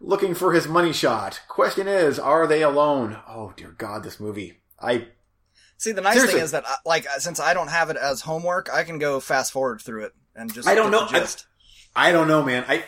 looking 0.00 0.34
for 0.34 0.52
his 0.52 0.66
money 0.68 0.92
shot. 0.92 1.40
Question 1.48 1.88
is, 1.88 2.18
are 2.18 2.46
they 2.46 2.62
alone? 2.62 3.18
Oh 3.28 3.52
dear 3.56 3.74
God, 3.76 4.02
this 4.04 4.20
movie. 4.20 4.60
I 4.80 5.08
See, 5.76 5.92
the 5.92 6.00
nice 6.00 6.14
Seriously. 6.14 6.34
thing 6.38 6.44
is 6.44 6.50
that, 6.50 6.64
I, 6.66 6.74
like, 6.84 7.06
uh, 7.06 7.20
since 7.20 7.38
I 7.38 7.54
don't 7.54 7.68
have 7.68 7.88
it 7.88 7.96
as 7.96 8.22
homework, 8.22 8.68
I 8.72 8.82
can 8.82 8.98
go 8.98 9.20
fast 9.20 9.52
forward 9.52 9.80
through 9.80 10.06
it 10.06 10.12
and 10.34 10.52
just. 10.52 10.66
I 10.66 10.74
don't 10.74 10.90
know. 10.90 11.06
I- 11.08 11.26
I 11.96 12.12
don't 12.12 12.28
know, 12.28 12.44
man. 12.44 12.64
I 12.68 12.84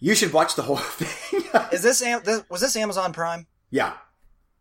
you 0.00 0.14
should 0.14 0.32
watch 0.32 0.54
the 0.54 0.62
whole 0.62 0.76
thing. 0.76 1.42
Is 1.72 1.82
this, 1.82 1.98
this 2.00 2.44
was 2.48 2.60
this 2.60 2.76
Amazon 2.76 3.12
Prime? 3.12 3.46
yeah, 3.70 3.94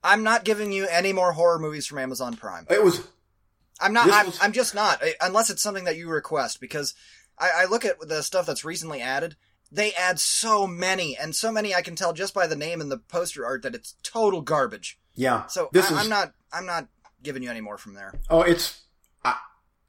I'm 0.04 0.24
not 0.24 0.44
giving 0.46 0.72
you 0.72 0.88
any 0.88 1.14
more 1.14 1.32
horror 1.34 1.60
movies 1.60 1.86
from 1.86 2.00
Amazon 2.00 2.36
Prime. 2.36 2.66
it 2.70 2.84
was. 2.84 3.08
I'm 3.80 3.94
not. 3.94 4.10
I'm, 4.12 4.26
was- 4.28 4.40
I'm 4.42 4.52
just 4.52 4.74
not. 4.74 5.04
Uh, 5.04 5.08
unless 5.22 5.50
it's 5.52 5.62
something 5.62 5.84
that 5.84 5.96
you 5.98 6.10
request, 6.10 6.60
because 6.60 6.96
I, 7.38 7.50
I 7.56 7.66
look 7.66 7.86
at 7.86 8.00
the 8.00 8.24
stuff 8.24 8.46
that's 8.48 8.66
recently 8.66 9.02
added. 9.02 9.36
They 9.72 9.94
add 9.94 10.20
so 10.20 10.66
many, 10.66 11.18
and 11.18 11.36
so 11.36 11.52
many 11.52 11.76
I 11.76 11.82
can 11.82 11.96
tell 11.96 12.14
just 12.14 12.34
by 12.34 12.48
the 12.48 12.56
name 12.56 12.80
and 12.80 12.92
the 12.92 12.98
poster 12.98 13.46
art 13.46 13.64
that 13.64 13.76
it's 13.76 13.96
total 14.04 14.42
garbage. 14.42 14.98
Yeah. 15.16 15.46
So 15.48 15.70
I, 15.74 15.80
is. 15.80 15.92
I'm 15.92 16.10
not. 16.10 16.34
I'm 16.54 16.66
not 16.66 16.88
giving 17.22 17.44
you 17.44 17.50
any 17.50 17.62
more 17.62 17.78
from 17.78 17.94
there. 17.94 18.14
Oh, 18.30 18.42
it's. 18.42 18.82
I, 19.26 19.36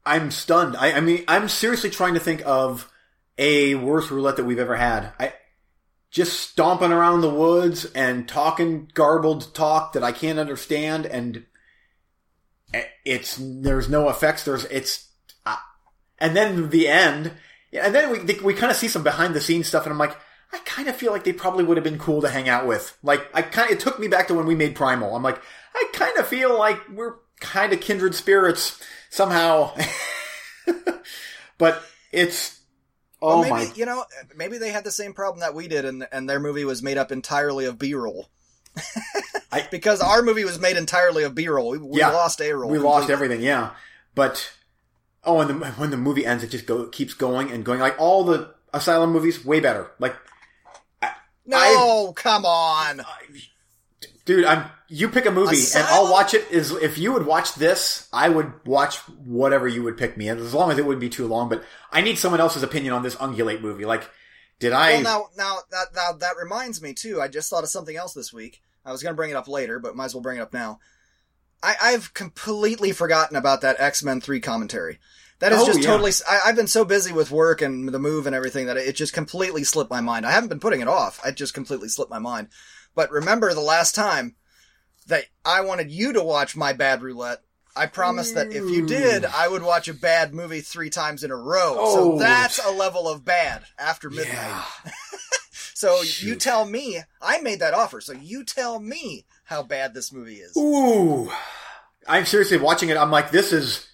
I'm 0.04 0.30
stunned. 0.30 0.76
I, 0.76 0.92
I 0.92 1.00
mean, 1.00 1.24
I'm 1.28 1.48
seriously 1.48 1.90
trying 1.90 2.14
to 2.14 2.20
think 2.20 2.42
of 2.44 2.90
a 3.36 3.76
worse 3.76 4.10
roulette 4.10 4.36
that 4.36 4.44
we've 4.44 4.58
ever 4.58 4.76
had. 4.76 5.12
I 5.18 5.32
just 6.10 6.40
stomping 6.40 6.92
around 6.92 7.20
the 7.20 7.30
woods 7.30 7.84
and 7.94 8.28
talking 8.28 8.90
garbled 8.94 9.54
talk 9.54 9.92
that 9.92 10.02
I 10.02 10.12
can't 10.12 10.38
understand, 10.38 11.06
and 11.06 11.44
it's 13.04 13.38
there's 13.40 13.88
no 13.88 14.08
effects. 14.08 14.44
There's 14.44 14.64
it's, 14.66 15.08
uh, 15.46 15.56
and 16.18 16.36
then 16.36 16.70
the 16.70 16.88
end, 16.88 17.32
yeah, 17.72 17.86
and 17.86 17.94
then 17.94 18.10
we 18.10 18.34
we 18.40 18.54
kind 18.54 18.70
of 18.70 18.76
see 18.76 18.88
some 18.88 19.02
behind 19.02 19.34
the 19.34 19.40
scenes 19.40 19.66
stuff, 19.68 19.84
and 19.84 19.92
I'm 19.92 19.98
like. 19.98 20.16
I 20.50 20.60
kind 20.64 20.88
of 20.88 20.96
feel 20.96 21.12
like 21.12 21.24
they 21.24 21.34
probably 21.34 21.62
would 21.62 21.76
have 21.76 21.84
been 21.84 21.98
cool 21.98 22.22
to 22.22 22.28
hang 22.30 22.48
out 22.48 22.66
with. 22.66 22.96
Like, 23.02 23.20
I 23.34 23.42
kind 23.42 23.70
of, 23.70 23.76
it 23.76 23.80
took 23.80 23.98
me 23.98 24.08
back 24.08 24.28
to 24.28 24.34
when 24.34 24.46
we 24.46 24.54
made 24.54 24.74
Primal. 24.74 25.14
I'm 25.14 25.22
like, 25.22 25.38
I 25.74 25.84
kind 25.92 26.16
of 26.16 26.26
feel 26.26 26.56
like 26.58 26.80
we're 26.88 27.16
kind 27.38 27.74
of 27.74 27.82
kindred 27.82 28.14
spirits 28.14 28.82
somehow. 29.10 29.76
but 31.58 31.82
it's, 32.12 32.60
oh 33.20 33.40
well, 33.40 33.42
maybe 33.42 33.50
my, 33.68 33.72
you 33.74 33.84
know, 33.84 34.04
maybe 34.36 34.56
they 34.56 34.70
had 34.70 34.84
the 34.84 34.90
same 34.90 35.12
problem 35.12 35.40
that 35.40 35.54
we 35.54 35.68
did, 35.68 35.84
and 35.84 36.06
and 36.12 36.28
their 36.30 36.40
movie 36.40 36.64
was 36.64 36.82
made 36.82 36.96
up 36.96 37.12
entirely 37.12 37.66
of 37.66 37.78
B-roll. 37.78 38.30
I- 39.52 39.68
because 39.70 40.00
our 40.00 40.22
movie 40.22 40.44
was 40.46 40.58
made 40.58 40.78
entirely 40.78 41.24
of 41.24 41.34
B-roll. 41.34 41.72
We, 41.72 41.78
we 41.78 41.98
Yeah. 41.98 42.08
lost 42.10 42.40
A-roll. 42.40 42.70
we 42.70 42.78
lost 42.78 43.10
everything, 43.10 43.42
yeah. 43.42 43.72
But, 44.14 44.50
oh, 45.28 45.40
and 45.40 45.50
the, 45.50 45.66
when 45.72 45.90
the 45.90 45.96
movie 45.96 46.26
ends, 46.26 46.42
it 46.42 46.48
just 46.48 46.66
go, 46.66 46.86
keeps 46.86 47.14
going 47.14 47.50
and 47.52 47.64
going. 47.64 47.80
Like 47.80 48.00
all 48.00 48.24
the 48.24 48.54
Asylum 48.72 49.12
movies, 49.12 49.44
way 49.44 49.60
better. 49.60 49.90
Like, 49.98 50.16
No, 51.46 52.12
come 52.14 52.44
on. 52.44 53.02
dude, 54.24 54.44
I'm, 54.44 54.64
you 54.88 55.08
pick 55.08 55.26
a 55.26 55.30
movie 55.30 55.56
and 55.74 55.84
I'll 55.88 56.10
watch 56.10 56.34
it 56.34 56.50
is, 56.50 56.72
if 56.72 56.98
you 56.98 57.12
would 57.12 57.24
watch 57.26 57.54
this, 57.54 58.08
I 58.12 58.28
would 58.28 58.66
watch 58.66 58.96
whatever 59.24 59.66
you 59.66 59.82
would 59.84 59.96
pick 59.96 60.16
me. 60.16 60.28
And 60.28 60.40
as 60.40 60.52
long 60.52 60.70
as 60.70 60.78
it 60.78 60.84
would 60.84 61.00
be 61.00 61.08
too 61.08 61.26
long, 61.26 61.48
but 61.48 61.62
I 61.90 62.00
need 62.00 62.18
someone 62.18 62.40
else's 62.40 62.62
opinion 62.62 62.92
on 62.92 63.02
this 63.02 63.16
Ungulate 63.16 63.60
movie. 63.62 63.84
Like, 63.86 64.08
did 64.58 64.72
I, 64.72 65.02
Well, 65.02 65.30
now, 65.36 65.44
now, 65.44 65.58
that, 65.70 65.86
now 65.94 66.12
that 66.18 66.36
reminds 66.36 66.82
me 66.82 66.92
too. 66.92 67.20
I 67.20 67.28
just 67.28 67.48
thought 67.48 67.64
of 67.64 67.70
something 67.70 67.96
else 67.96 68.12
this 68.12 68.32
week. 68.32 68.60
I 68.84 68.92
was 68.92 69.02
going 69.02 69.12
to 69.12 69.16
bring 69.16 69.30
it 69.30 69.36
up 69.36 69.48
later, 69.48 69.78
but 69.78 69.96
might 69.96 70.06
as 70.06 70.14
well 70.14 70.22
bring 70.22 70.38
it 70.38 70.42
up 70.42 70.52
now. 70.52 70.80
I, 71.62 71.74
I've 71.82 72.14
completely 72.14 72.92
forgotten 72.92 73.36
about 73.36 73.60
that 73.62 73.80
X 73.80 74.02
Men 74.02 74.20
Three 74.20 74.40
commentary. 74.40 74.98
That 75.40 75.52
is 75.52 75.60
Oh, 75.60 75.66
just 75.66 75.80
yeah. 75.80 75.86
totally. 75.86 76.12
I, 76.28 76.40
I've 76.46 76.56
been 76.56 76.66
so 76.66 76.84
busy 76.84 77.12
with 77.12 77.30
work 77.30 77.62
and 77.62 77.88
the 77.88 77.98
move 77.98 78.26
and 78.26 78.34
everything 78.34 78.66
that 78.66 78.76
it 78.76 78.96
just 78.96 79.12
completely 79.12 79.62
slipped 79.64 79.90
my 79.90 80.00
mind. 80.00 80.26
I 80.26 80.32
haven't 80.32 80.48
been 80.48 80.58
putting 80.60 80.80
it 80.80 80.88
off. 80.88 81.20
I 81.24 81.30
just 81.30 81.54
completely 81.54 81.88
slipped 81.88 82.10
my 82.10 82.18
mind. 82.18 82.48
But 82.94 83.10
remember 83.12 83.54
the 83.54 83.60
last 83.60 83.94
time 83.94 84.34
that 85.06 85.26
I 85.44 85.60
wanted 85.60 85.90
you 85.92 86.12
to 86.14 86.22
watch 86.22 86.56
My 86.56 86.72
Bad 86.72 87.02
Roulette. 87.02 87.38
I 87.76 87.86
promised 87.86 88.34
that 88.34 88.48
if 88.48 88.68
you 88.68 88.86
did, 88.86 89.24
I 89.24 89.46
would 89.46 89.62
watch 89.62 89.86
a 89.86 89.94
bad 89.94 90.34
movie 90.34 90.60
three 90.60 90.90
times 90.90 91.22
in 91.22 91.30
a 91.30 91.36
row. 91.36 91.76
Oh. 91.78 91.94
So 91.94 92.18
that's 92.18 92.58
a 92.64 92.72
level 92.72 93.08
of 93.08 93.24
bad 93.24 93.62
after 93.78 94.10
midnight. 94.10 94.26
yeah. 94.34 94.64
So 95.74 96.02
you 96.02 96.34
tell 96.34 96.64
me, 96.64 96.98
I 97.22 97.40
made 97.40 97.60
that 97.60 97.72
offer, 97.72 98.00
so 98.00 98.12
you 98.12 98.42
tell 98.42 98.80
me 98.80 99.26
how 99.48 99.62
bad 99.62 99.94
this 99.94 100.12
movie 100.12 100.36
is. 100.36 100.54
Ooh, 100.58 101.32
I'm 102.06 102.26
seriously 102.26 102.58
watching 102.58 102.90
it. 102.90 102.98
I'm 102.98 103.10
like, 103.10 103.30
this 103.30 103.50
is, 103.50 103.88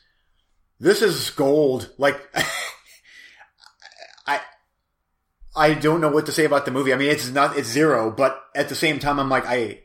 this 0.81 1.01
is 1.01 1.31
gold. 1.31 1.93
Like, 1.97 2.21
I, 4.27 4.41
I 5.55 5.75
don't 5.75 6.01
know 6.01 6.11
what 6.11 6.27
to 6.27 6.33
say 6.33 6.45
about 6.45 6.65
the 6.65 6.73
movie. 6.73 6.93
I 6.93 6.97
mean, 6.97 7.09
it's 7.09 7.31
not, 7.31 7.57
it's 7.57 7.69
zero, 7.69 8.11
but 8.11 8.43
at 8.57 8.69
the 8.69 8.75
same 8.75 8.99
time, 8.99 9.21
I'm 9.21 9.29
like, 9.29 9.47
I 9.47 9.83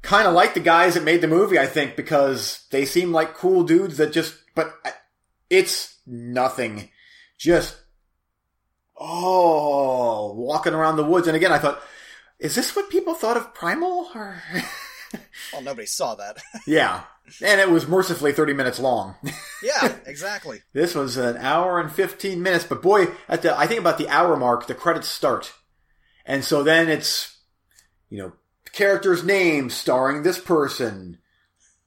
kind 0.00 0.26
of 0.26 0.32
like 0.32 0.54
the 0.54 0.60
guys 0.60 0.94
that 0.94 1.04
made 1.04 1.20
the 1.20 1.28
movie, 1.28 1.58
I 1.58 1.66
think, 1.66 1.96
because 1.96 2.66
they 2.70 2.86
seem 2.86 3.12
like 3.12 3.34
cool 3.34 3.62
dudes 3.62 3.98
that 3.98 4.10
just, 4.10 4.34
but 4.54 4.72
it's 5.50 5.98
nothing. 6.06 6.88
Just, 7.36 7.76
oh, 8.96 10.32
walking 10.32 10.72
around 10.72 10.96
the 10.96 11.04
woods. 11.04 11.26
And 11.26 11.36
again, 11.36 11.52
I 11.52 11.58
thought, 11.58 11.82
is 12.38 12.54
this 12.54 12.74
what 12.74 12.88
people 12.88 13.12
thought 13.12 13.36
of 13.36 13.52
Primal? 13.52 14.10
Or, 14.14 14.42
Well, 15.52 15.62
nobody 15.62 15.86
saw 15.86 16.14
that. 16.16 16.38
yeah. 16.66 17.02
And 17.42 17.60
it 17.60 17.70
was 17.70 17.86
mercifully 17.88 18.32
30 18.32 18.52
minutes 18.54 18.78
long. 18.78 19.14
yeah, 19.62 19.96
exactly. 20.06 20.62
this 20.72 20.94
was 20.94 21.16
an 21.16 21.36
hour 21.38 21.80
and 21.80 21.90
15 21.92 22.42
minutes, 22.42 22.64
but 22.64 22.82
boy, 22.82 23.06
at 23.28 23.42
the, 23.42 23.56
I 23.56 23.66
think 23.66 23.80
about 23.80 23.98
the 23.98 24.08
hour 24.08 24.36
mark, 24.36 24.66
the 24.66 24.74
credits 24.74 25.08
start. 25.08 25.52
And 26.26 26.44
so 26.44 26.62
then 26.62 26.88
it's, 26.88 27.38
you 28.10 28.18
know, 28.18 28.32
character's 28.72 29.22
name 29.24 29.70
starring 29.70 30.22
this 30.22 30.38
person. 30.38 31.18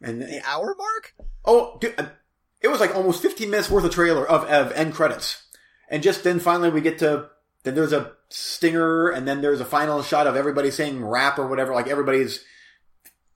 And, 0.02 0.22
The 0.22 0.42
hour 0.46 0.76
mark? 0.78 1.14
oh, 1.46 1.78
dude, 1.80 1.96
uh, 2.00 2.06
it 2.62 2.68
was 2.70 2.80
like 2.80 2.96
almost 2.96 3.22
15 3.22 3.50
minutes 3.50 3.70
worth 3.70 3.86
of 3.86 3.92
trailer 3.92 4.28
of, 4.28 4.44
of 4.46 4.72
end 4.74 4.94
credits. 4.94 5.44
And 5.90 6.04
just 6.04 6.24
then 6.24 6.40
finally 6.40 6.70
we 6.70 6.82
get 6.82 7.00
to, 7.00 7.30
then 7.64 7.76
there's 7.76 7.94
a 7.94 8.12
stinger 8.30 9.10
and 9.10 9.28
then 9.28 9.42
there's 9.42 9.62
a 9.62 9.66
final 9.66 10.02
shot 10.04 10.28
of 10.28 10.36
everybody 10.36 10.72
saying 10.72 11.04
rap 11.06 11.38
or 11.40 11.48
whatever, 11.48 11.74
like 11.74 11.88
everybody's, 11.88 12.44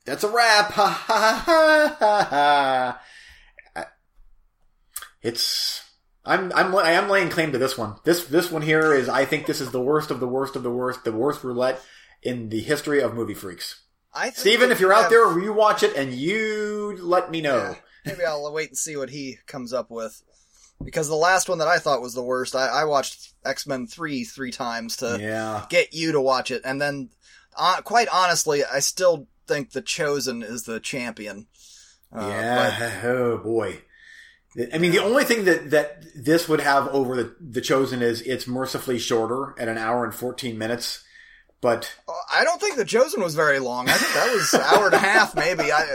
that's 0.05 0.23
a 0.23 0.29
rap, 0.29 0.71
ha 0.71 0.87
ha 0.87 1.43
ha 1.45 1.97
ha 1.99 2.27
ha. 3.75 3.85
It's, 5.21 5.83
I'm, 6.25 6.51
I'm, 6.53 6.75
I 6.75 6.91
am 6.91 7.09
laying 7.09 7.29
claim 7.29 7.51
to 7.51 7.57
this 7.57 7.77
one. 7.77 7.95
This, 8.03 8.25
this 8.25 8.51
one 8.51 8.63
here 8.63 8.93
is, 8.93 9.07
I 9.07 9.25
think 9.25 9.45
this 9.45 9.61
is 9.61 9.71
the 9.71 9.81
worst 9.81 10.09
of 10.09 10.19
the 10.19 10.27
worst 10.27 10.55
of 10.55 10.63
the 10.63 10.71
worst, 10.71 11.03
the 11.03 11.11
worst 11.11 11.43
roulette 11.43 11.79
in 12.23 12.49
the 12.49 12.61
history 12.61 13.01
of 13.01 13.13
movie 13.13 13.33
freaks. 13.35 13.81
I 14.13 14.25
think 14.25 14.37
Steven, 14.37 14.71
if 14.71 14.79
you're 14.79 14.89
we 14.89 14.95
out 14.95 15.09
there, 15.09 15.39
you 15.39 15.53
watch 15.53 15.83
it 15.83 15.95
and 15.95 16.11
you 16.13 16.97
let 17.01 17.29
me 17.31 17.39
know. 17.41 17.75
Yeah, 18.05 18.11
maybe 18.13 18.25
I'll 18.25 18.51
wait 18.51 18.69
and 18.69 18.77
see 18.77 18.97
what 18.97 19.09
he 19.09 19.37
comes 19.45 19.73
up 19.73 19.89
with. 19.91 20.21
Because 20.83 21.07
the 21.07 21.15
last 21.15 21.47
one 21.47 21.59
that 21.59 21.67
I 21.67 21.77
thought 21.77 22.01
was 22.01 22.15
the 22.15 22.23
worst, 22.23 22.55
I, 22.55 22.67
I 22.67 22.85
watched 22.85 23.33
X 23.45 23.67
Men 23.67 23.85
3 23.85 24.23
three 24.23 24.51
times 24.51 24.97
to 24.97 25.17
Yeah. 25.21 25.65
get 25.69 25.93
you 25.93 26.13
to 26.13 26.19
watch 26.21 26.49
it. 26.49 26.63
And 26.65 26.81
then, 26.81 27.09
uh, 27.55 27.81
quite 27.83 28.07
honestly, 28.11 28.63
I 28.65 28.79
still 28.79 29.27
think 29.53 29.71
The 29.71 29.81
Chosen 29.81 30.43
is 30.43 30.63
the 30.63 30.79
champion. 30.79 31.47
Uh, 32.13 32.27
yeah. 32.27 33.01
Oh 33.03 33.37
boy. 33.37 33.81
I 34.73 34.77
mean, 34.79 34.91
the 34.91 34.99
only 34.99 35.23
thing 35.23 35.45
that, 35.45 35.69
that 35.71 36.03
this 36.13 36.49
would 36.49 36.59
have 36.59 36.89
over 36.89 37.15
the, 37.15 37.35
the 37.39 37.61
chosen 37.61 38.01
is 38.01 38.21
it's 38.23 38.47
mercifully 38.47 38.99
shorter 38.99 39.55
at 39.57 39.69
an 39.69 39.77
hour 39.77 40.03
and 40.03 40.13
14 40.13 40.57
minutes. 40.57 41.05
But 41.61 41.93
but 42.07 42.15
I 42.33 42.43
don't 42.43 42.59
think 42.59 42.75
The 42.75 42.85
Chosen 42.85 43.21
was 43.21 43.35
very 43.35 43.59
long. 43.59 43.87
I 43.87 43.93
think 43.93 44.13
that 44.13 44.33
was 44.33 44.53
an 44.53 44.61
hour 44.61 44.85
and 44.87 44.95
a 44.95 44.97
half, 44.97 45.35
maybe. 45.35 45.71
I, 45.71 45.85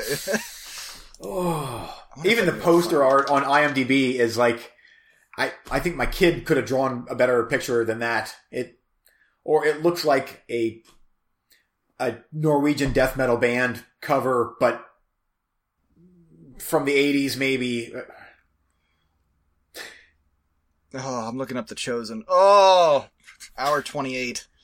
oh, 1.21 2.05
even 2.25 2.47
the 2.47 2.53
poster 2.53 3.03
art 3.03 3.29
on 3.29 3.42
IMDb 3.42 4.14
is 4.14 4.38
like, 4.38 4.73
I, 5.37 5.53
I 5.71 5.81
think 5.81 5.97
my 5.97 6.07
kid 6.07 6.47
could 6.47 6.57
have 6.57 6.66
drawn 6.66 7.07
a 7.11 7.16
better 7.16 7.45
picture 7.47 7.85
than 7.85 7.99
that. 7.99 8.35
It, 8.53 8.79
or 9.45 9.66
it 9.66 9.83
looks 9.83 10.05
like 10.05 10.45
a, 10.49 10.83
a 11.98 12.16
Norwegian 12.32 12.92
death 12.92 13.16
metal 13.16 13.37
band 13.37 13.85
cover, 14.00 14.54
but 14.61 14.85
from 16.59 16.85
the 16.85 16.92
80s 16.92 17.37
maybe. 17.37 17.92
oh, 20.94 21.28
I'm 21.28 21.38
looking 21.38 21.56
up 21.56 21.68
The 21.68 21.74
Chosen. 21.74 22.24
Oh, 22.28 23.06
hour 23.56 23.82
28. 23.82 24.46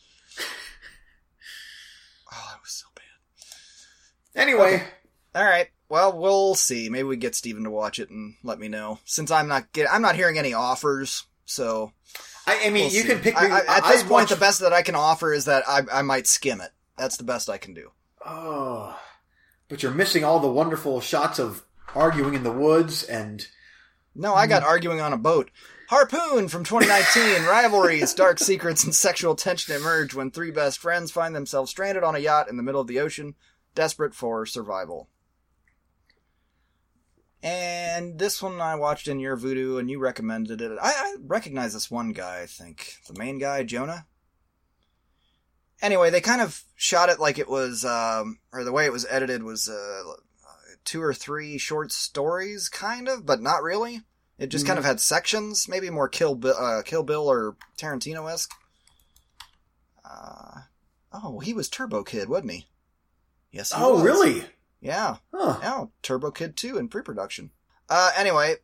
Oh, 2.35 2.49
that 2.51 2.63
was 2.63 2.73
so 2.73 2.87
bad. 2.95 4.41
Anyway. 4.43 4.83
All 5.35 5.45
right. 5.45 5.69
Well, 5.91 6.19
we'll 6.19 6.55
see. 6.55 6.89
Maybe 6.89 7.03
we 7.03 7.19
get 7.19 7.35
Steven 7.35 7.65
to 7.65 7.71
watch 7.71 7.99
it 7.99 8.09
and 8.09 8.37
let 8.43 8.59
me 8.59 8.69
know. 8.69 9.01
Since 9.05 9.31
I'm 9.31 9.49
not 9.49 9.71
get, 9.75 9.93
I'm 9.93 10.01
not 10.01 10.17
hearing 10.17 10.39
any 10.39 10.55
offers 10.55 11.27
So 11.45 11.93
I, 12.47 12.63
I 12.67 12.71
mean, 12.71 12.85
we'll 12.85 12.93
you 12.93 13.03
see. 13.03 13.09
can 13.09 13.19
pick. 13.19 13.37
I, 13.37 13.61
I, 13.61 13.77
at 13.79 13.89
this 13.89 14.03
point, 14.03 14.29
the 14.31 14.37
best 14.37 14.61
that 14.61 14.73
I 14.73 14.83
can 14.83 14.95
offer 14.95 15.33
is 15.33 15.45
that 15.45 15.65
I, 15.69 15.83
I 15.93 16.03
might 16.03 16.27
skim 16.27 16.61
it. 16.61 16.71
That's 16.97 17.17
the 17.17 17.25
best 17.25 17.49
I 17.51 17.59
can 17.59 17.75
do. 17.75 17.91
Oh, 18.25 18.99
but 19.69 19.83
you're 19.83 19.93
missing 19.93 20.25
all 20.25 20.39
the 20.41 20.51
wonderful 20.51 21.01
shots 21.01 21.39
of 21.39 21.65
arguing 21.95 22.35
in 22.35 22.43
the 22.43 22.53
woods 22.53 23.03
and 23.03 23.47
No, 24.15 24.35
I 24.35 24.47
got 24.47 24.63
arguing 24.63 25.01
on 25.01 25.13
a 25.13 25.19
boat. 25.19 25.51
Harpoon 25.89 26.49
from 26.49 26.65
2019. 26.65 27.47
Rivalries, 27.47 28.15
dark 28.15 28.39
secrets, 28.39 28.85
and 28.85 28.95
sexual 28.95 29.35
tension 29.35 29.75
emerge 29.75 30.15
when 30.15 30.31
three 30.31 30.51
best 30.51 30.79
friends 30.79 31.11
find 31.11 31.35
themselves 31.35 31.71
stranded 31.71 32.03
on 32.05 32.15
a 32.15 32.21
yacht 32.21 32.49
in 32.49 32.57
the 32.57 32.63
middle 32.63 32.81
of 32.81 32.87
the 32.87 33.01
ocean, 33.01 33.35
desperate 33.75 34.15
for 34.15 34.47
survival. 34.47 35.09
And 37.43 38.19
this 38.19 38.41
one 38.41 38.61
I 38.61 38.77
watched 38.77 39.09
in 39.09 39.19
your 39.19 39.37
voodoo, 39.37 39.79
and 39.79 39.91
you 39.91 39.99
recommended 39.99 40.61
it. 40.61 40.79
I, 40.81 40.93
I 40.93 41.17
recognize 41.21 41.75
this 41.75 41.91
one 41.91 42.13
guy. 42.13 42.41
I 42.41 42.47
think 42.47 42.99
the 43.09 43.19
main 43.19 43.39
guy, 43.39 43.65
Jonah. 43.65 44.07
Anyway, 45.83 46.11
they 46.11 46.21
kind 46.21 46.41
of 46.41 46.63
shot 46.77 47.09
it 47.11 47.21
like 47.21 47.39
it 47.39 47.49
was, 47.49 47.85
um, 47.85 48.39
or 48.53 48.65
the 48.65 48.73
way 48.73 48.87
it 48.87 48.93
was 48.93 49.05
edited 49.11 49.43
was 49.43 49.69
uh, 49.69 50.15
two 50.85 51.03
or 51.03 51.13
three 51.13 51.59
short 51.59 51.93
stories, 51.93 52.69
kind 52.69 53.09
of, 53.09 53.27
but 53.27 53.43
not 53.43 53.63
really. 53.63 54.03
It 54.39 54.49
just 54.49 54.67
kind 54.67 54.79
of 54.79 54.85
had 54.85 55.01
sections, 55.01 55.69
maybe 55.69 55.91
more 55.91 56.09
Kill 56.09 56.35
Bill, 56.35 56.57
uh, 56.59 56.83
Kill 56.83 57.03
Bill 57.03 57.29
or 57.29 57.57
Tarantino 57.77 58.33
esque. 58.33 58.53
Uh, 60.05 60.63
oh, 61.13 61.41
he 61.41 61.53
was 61.53 61.69
Turbo 61.69 62.03
Kid, 62.03 62.29
wasn't 62.29 62.53
he? 62.53 62.67
Yes. 63.51 63.73
He 63.73 63.81
oh, 63.81 63.95
was. 63.95 64.03
really? 64.03 64.45
Yeah. 64.81 65.17
Huh. 65.33 65.59
Yeah, 65.63 65.85
Turbo 66.03 66.31
Kid 66.31 66.57
2 66.57 66.79
in 66.79 66.89
pre-production. 66.89 67.51
Uh, 67.89 68.11
anyway, 68.17 68.57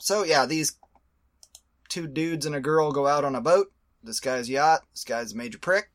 so 0.00 0.24
yeah, 0.24 0.46
these 0.46 0.76
two 1.88 2.06
dudes 2.06 2.46
and 2.46 2.54
a 2.54 2.60
girl 2.60 2.90
go 2.90 3.06
out 3.06 3.24
on 3.24 3.34
a 3.34 3.40
boat. 3.40 3.70
This 4.02 4.18
guy's 4.18 4.48
yacht. 4.48 4.80
This 4.92 5.04
guy's 5.04 5.32
a 5.32 5.36
major 5.36 5.58
prick. 5.58 5.90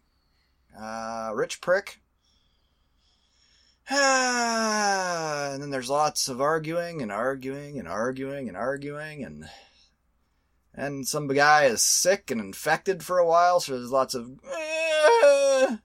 Uh, 0.80 1.32
rich 1.34 1.62
prick. 1.62 2.02
and 3.90 5.62
then 5.62 5.70
there's 5.70 5.90
lots 5.90 6.28
of 6.28 6.42
arguing 6.42 7.02
and 7.02 7.12
arguing 7.12 7.78
and 7.78 7.88
arguing 7.88 8.48
and 8.48 8.58
arguing 8.58 9.24
and 9.24 9.48
and 10.74 11.08
some 11.08 11.28
guy 11.28 11.66
is 11.66 11.84
sick 11.84 12.32
and 12.32 12.42
infected 12.42 13.04
for 13.04 13.20
a 13.20 13.26
while, 13.26 13.60
so 13.60 13.78
there's 13.78 13.92
lots 13.92 14.16
of 14.16 14.26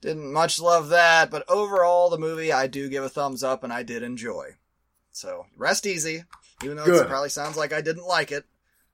didn't 0.00 0.32
much 0.32 0.60
love 0.60 0.90
that, 0.90 1.30
but 1.30 1.44
overall 1.48 2.10
the 2.10 2.18
movie 2.18 2.52
I 2.52 2.66
do 2.66 2.88
give 2.88 3.02
a 3.02 3.08
thumbs 3.08 3.42
up 3.42 3.64
and 3.64 3.72
I 3.72 3.82
did 3.82 4.02
enjoy. 4.02 4.50
So 5.10 5.46
rest 5.56 5.86
easy, 5.86 6.24
even 6.62 6.76
though 6.76 6.84
it 6.84 7.08
probably 7.08 7.28
sounds 7.28 7.56
like 7.56 7.72
I 7.72 7.80
didn't 7.80 8.06
like 8.06 8.30
it. 8.30 8.44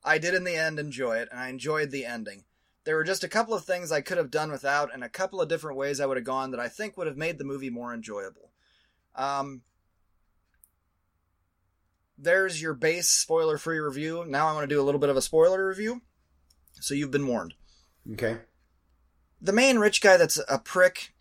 I 0.02 0.18
did 0.18 0.34
in 0.34 0.44
the 0.44 0.56
end 0.56 0.78
enjoy 0.78 1.18
it, 1.18 1.28
and 1.30 1.40
I 1.40 1.48
enjoyed 1.48 1.90
the 1.90 2.06
ending. 2.06 2.44
There 2.84 2.96
were 2.96 3.04
just 3.04 3.24
a 3.24 3.28
couple 3.28 3.54
of 3.54 3.64
things 3.64 3.92
I 3.92 4.00
could 4.00 4.16
have 4.16 4.30
done 4.30 4.50
without, 4.50 4.92
and 4.92 5.04
a 5.04 5.08
couple 5.08 5.40
of 5.40 5.48
different 5.48 5.76
ways 5.76 6.00
I 6.00 6.06
would 6.06 6.16
have 6.16 6.24
gone 6.24 6.50
that 6.52 6.60
I 6.60 6.68
think 6.68 6.96
would 6.96 7.06
have 7.06 7.16
made 7.16 7.38
the 7.38 7.44
movie 7.44 7.70
more 7.70 7.92
enjoyable. 7.92 8.50
Um, 9.14 9.62
there's 12.16 12.60
your 12.60 12.74
base 12.74 13.08
spoiler 13.08 13.58
free 13.58 13.78
review. 13.78 14.24
Now 14.26 14.48
I 14.48 14.52
want 14.52 14.68
to 14.68 14.74
do 14.74 14.80
a 14.80 14.84
little 14.84 15.00
bit 15.00 15.10
of 15.10 15.16
a 15.16 15.22
spoiler 15.22 15.66
review. 15.66 16.02
So 16.80 16.94
you've 16.94 17.10
been 17.10 17.26
warned. 17.26 17.54
Okay. 18.12 18.38
The 19.40 19.52
main 19.52 19.78
rich 19.78 20.00
guy 20.00 20.16
that's 20.16 20.40
a 20.48 20.58
prick, 20.58 21.14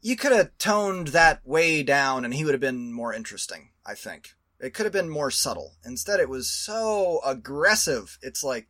you 0.00 0.16
could 0.16 0.32
have 0.32 0.56
toned 0.58 1.08
that 1.08 1.40
way 1.46 1.82
down 1.82 2.24
and 2.24 2.34
he 2.34 2.44
would 2.44 2.54
have 2.54 2.60
been 2.60 2.92
more 2.92 3.14
interesting, 3.14 3.70
I 3.86 3.94
think. 3.94 4.34
It 4.62 4.72
could 4.72 4.86
have 4.86 4.92
been 4.92 5.10
more 5.10 5.30
subtle. 5.30 5.72
Instead, 5.84 6.20
it 6.20 6.28
was 6.28 6.50
so 6.50 7.20
aggressive. 7.24 8.16
It's 8.22 8.42
like, 8.42 8.68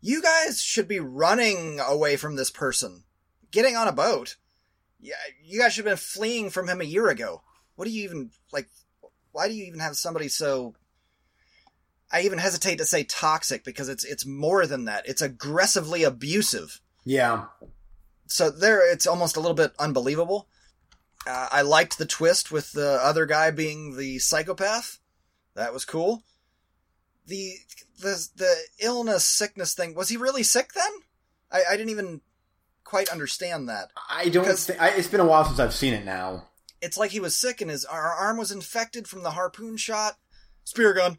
you 0.00 0.22
guys 0.22 0.62
should 0.62 0.86
be 0.86 1.00
running 1.00 1.80
away 1.80 2.16
from 2.16 2.36
this 2.36 2.50
person, 2.50 3.04
getting 3.50 3.76
on 3.76 3.88
a 3.88 3.92
boat. 3.92 4.36
Yeah, 5.00 5.14
you 5.42 5.58
guys 5.58 5.72
should 5.72 5.86
have 5.86 5.92
been 5.92 5.96
fleeing 5.96 6.50
from 6.50 6.68
him 6.68 6.80
a 6.80 6.84
year 6.84 7.08
ago. 7.08 7.42
What 7.74 7.86
do 7.86 7.90
you 7.90 8.04
even, 8.04 8.30
like, 8.52 8.68
why 9.32 9.48
do 9.48 9.54
you 9.54 9.64
even 9.64 9.80
have 9.80 9.96
somebody 9.96 10.28
so 10.28 10.74
I 12.12 12.22
even 12.22 12.38
hesitate 12.38 12.78
to 12.78 12.86
say 12.86 13.04
toxic 13.04 13.64
because 13.64 13.88
it's 13.88 14.04
it's 14.04 14.26
more 14.26 14.66
than 14.66 14.86
that. 14.86 15.08
It's 15.08 15.22
aggressively 15.22 16.02
abusive. 16.02 16.80
Yeah. 17.04 17.46
So 18.26 18.50
there, 18.50 18.90
it's 18.92 19.06
almost 19.06 19.36
a 19.36 19.40
little 19.40 19.54
bit 19.54 19.72
unbelievable. 19.78 20.48
Uh, 21.26 21.48
I 21.50 21.62
liked 21.62 21.98
the 21.98 22.06
twist 22.06 22.50
with 22.50 22.72
the 22.72 22.98
other 23.02 23.26
guy 23.26 23.50
being 23.50 23.96
the 23.96 24.18
psychopath. 24.18 24.98
That 25.54 25.72
was 25.72 25.84
cool. 25.84 26.22
The 27.26 27.54
the 28.00 28.28
the 28.36 28.54
illness 28.80 29.24
sickness 29.24 29.74
thing 29.74 29.94
was 29.94 30.08
he 30.08 30.16
really 30.16 30.42
sick 30.42 30.72
then? 30.72 30.90
I, 31.52 31.62
I 31.70 31.76
didn't 31.76 31.90
even 31.90 32.22
quite 32.84 33.08
understand 33.10 33.68
that. 33.68 33.90
I 34.08 34.28
don't 34.30 34.46
think. 34.46 34.80
I, 34.80 34.88
it's 34.90 35.08
been 35.08 35.20
a 35.20 35.26
while 35.26 35.44
since 35.44 35.58
I've 35.60 35.74
seen 35.74 35.92
it 35.94 36.04
now. 36.04 36.44
it's 36.80 36.96
like 36.96 37.10
he 37.10 37.20
was 37.20 37.36
sick 37.36 37.60
and 37.60 37.70
his 37.70 37.84
ar- 37.84 38.14
arm 38.14 38.38
was 38.38 38.50
infected 38.50 39.06
from 39.06 39.22
the 39.22 39.32
harpoon 39.32 39.76
shot, 39.76 40.16
spear 40.64 40.94
gun, 40.94 41.18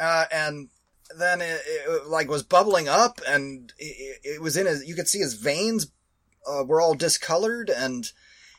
uh, 0.00 0.24
and 0.32 0.70
then 1.18 1.42
it, 1.42 1.60
it 1.66 2.06
like 2.06 2.28
was 2.28 2.42
bubbling 2.42 2.88
up 2.88 3.20
and 3.28 3.72
it, 3.78 4.20
it 4.24 4.40
was 4.42 4.56
in 4.56 4.66
his. 4.66 4.84
You 4.86 4.94
could 4.94 5.08
see 5.08 5.18
his 5.18 5.34
veins 5.34 5.92
uh, 6.50 6.64
were 6.64 6.80
all 6.80 6.94
discolored, 6.94 7.68
and 7.68 8.10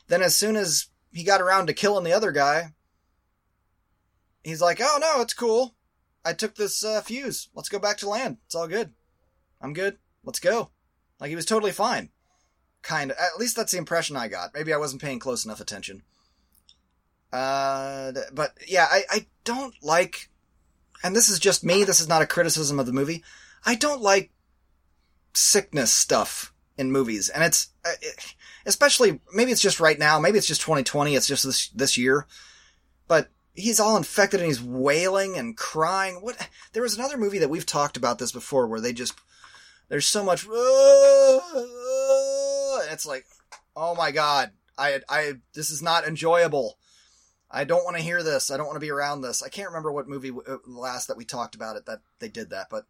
then 0.08 0.22
as 0.22 0.36
soon 0.36 0.56
as 0.56 0.88
he 1.12 1.24
got 1.24 1.40
around 1.40 1.66
to 1.66 1.72
killing 1.74 2.04
the 2.04 2.12
other 2.12 2.32
guy, 2.32 2.74
he's 4.42 4.60
like, 4.60 4.80
"Oh 4.82 4.98
no, 5.00 5.20
it's 5.20 5.34
cool. 5.34 5.74
I 6.24 6.32
took 6.32 6.54
this 6.54 6.84
uh, 6.84 7.00
fuse. 7.02 7.48
Let's 7.54 7.68
go 7.68 7.78
back 7.78 7.98
to 7.98 8.08
land. 8.08 8.38
It's 8.46 8.54
all 8.54 8.68
good. 8.68 8.92
I'm 9.60 9.72
good. 9.72 9.98
Let's 10.24 10.40
go." 10.40 10.70
Like 11.20 11.30
he 11.30 11.36
was 11.36 11.46
totally 11.46 11.72
fine. 11.72 12.10
Kind 12.82 13.10
of. 13.10 13.16
At 13.18 13.38
least 13.38 13.56
that's 13.56 13.72
the 13.72 13.78
impression 13.78 14.16
I 14.16 14.28
got. 14.28 14.52
Maybe 14.54 14.72
I 14.72 14.78
wasn't 14.78 15.02
paying 15.02 15.18
close 15.18 15.44
enough 15.44 15.60
attention. 15.60 16.02
Uh, 17.32 18.12
but 18.32 18.52
yeah, 18.66 18.86
I, 18.88 19.02
I 19.10 19.26
don't 19.42 19.74
like, 19.82 20.28
and 21.02 21.16
this 21.16 21.28
is 21.28 21.40
just 21.40 21.64
me, 21.64 21.82
this 21.82 21.98
is 21.98 22.06
not 22.06 22.22
a 22.22 22.26
criticism 22.28 22.78
of 22.78 22.86
the 22.86 22.92
movie. 22.92 23.24
I 23.66 23.74
don't 23.74 24.00
like 24.00 24.30
sickness 25.32 25.92
stuff 25.92 26.52
in 26.78 26.92
movies. 26.92 27.28
And 27.28 27.42
it's, 27.42 27.70
uh, 27.84 27.90
it- 28.00 28.34
especially, 28.66 29.20
maybe 29.32 29.52
it's 29.52 29.62
just 29.62 29.80
right 29.80 29.98
now, 29.98 30.18
maybe 30.18 30.38
it's 30.38 30.46
just 30.46 30.60
2020, 30.62 31.14
it's 31.14 31.26
just 31.26 31.44
this, 31.44 31.68
this 31.68 31.98
year. 31.98 32.26
But 33.06 33.28
he's 33.54 33.80
all 33.80 33.96
infected 33.96 34.40
and 34.40 34.46
he's 34.46 34.62
wailing 34.62 35.36
and 35.36 35.56
crying. 35.56 36.16
What, 36.16 36.48
there 36.72 36.82
was 36.82 36.96
another 36.96 37.16
movie 37.16 37.38
that 37.38 37.50
we've 37.50 37.66
talked 37.66 37.96
about 37.96 38.18
this 38.18 38.32
before 38.32 38.66
where 38.66 38.80
they 38.80 38.92
just, 38.92 39.14
there's 39.88 40.06
so 40.06 40.24
much, 40.24 40.46
it's 42.90 43.06
like, 43.06 43.26
oh 43.76 43.94
my 43.94 44.10
god, 44.10 44.52
I, 44.78 45.00
I, 45.08 45.34
this 45.54 45.70
is 45.70 45.82
not 45.82 46.06
enjoyable. 46.06 46.78
I 47.50 47.64
don't 47.64 47.84
want 47.84 47.96
to 47.96 48.02
hear 48.02 48.22
this. 48.22 48.50
I 48.50 48.56
don't 48.56 48.66
want 48.66 48.76
to 48.76 48.80
be 48.80 48.90
around 48.90 49.20
this. 49.20 49.42
I 49.42 49.48
can't 49.48 49.68
remember 49.68 49.92
what 49.92 50.08
movie 50.08 50.30
uh, 50.30 50.56
last 50.66 51.06
that 51.06 51.16
we 51.16 51.24
talked 51.24 51.54
about 51.54 51.76
it 51.76 51.86
that 51.86 52.00
they 52.18 52.28
did 52.28 52.50
that, 52.50 52.66
but 52.68 52.86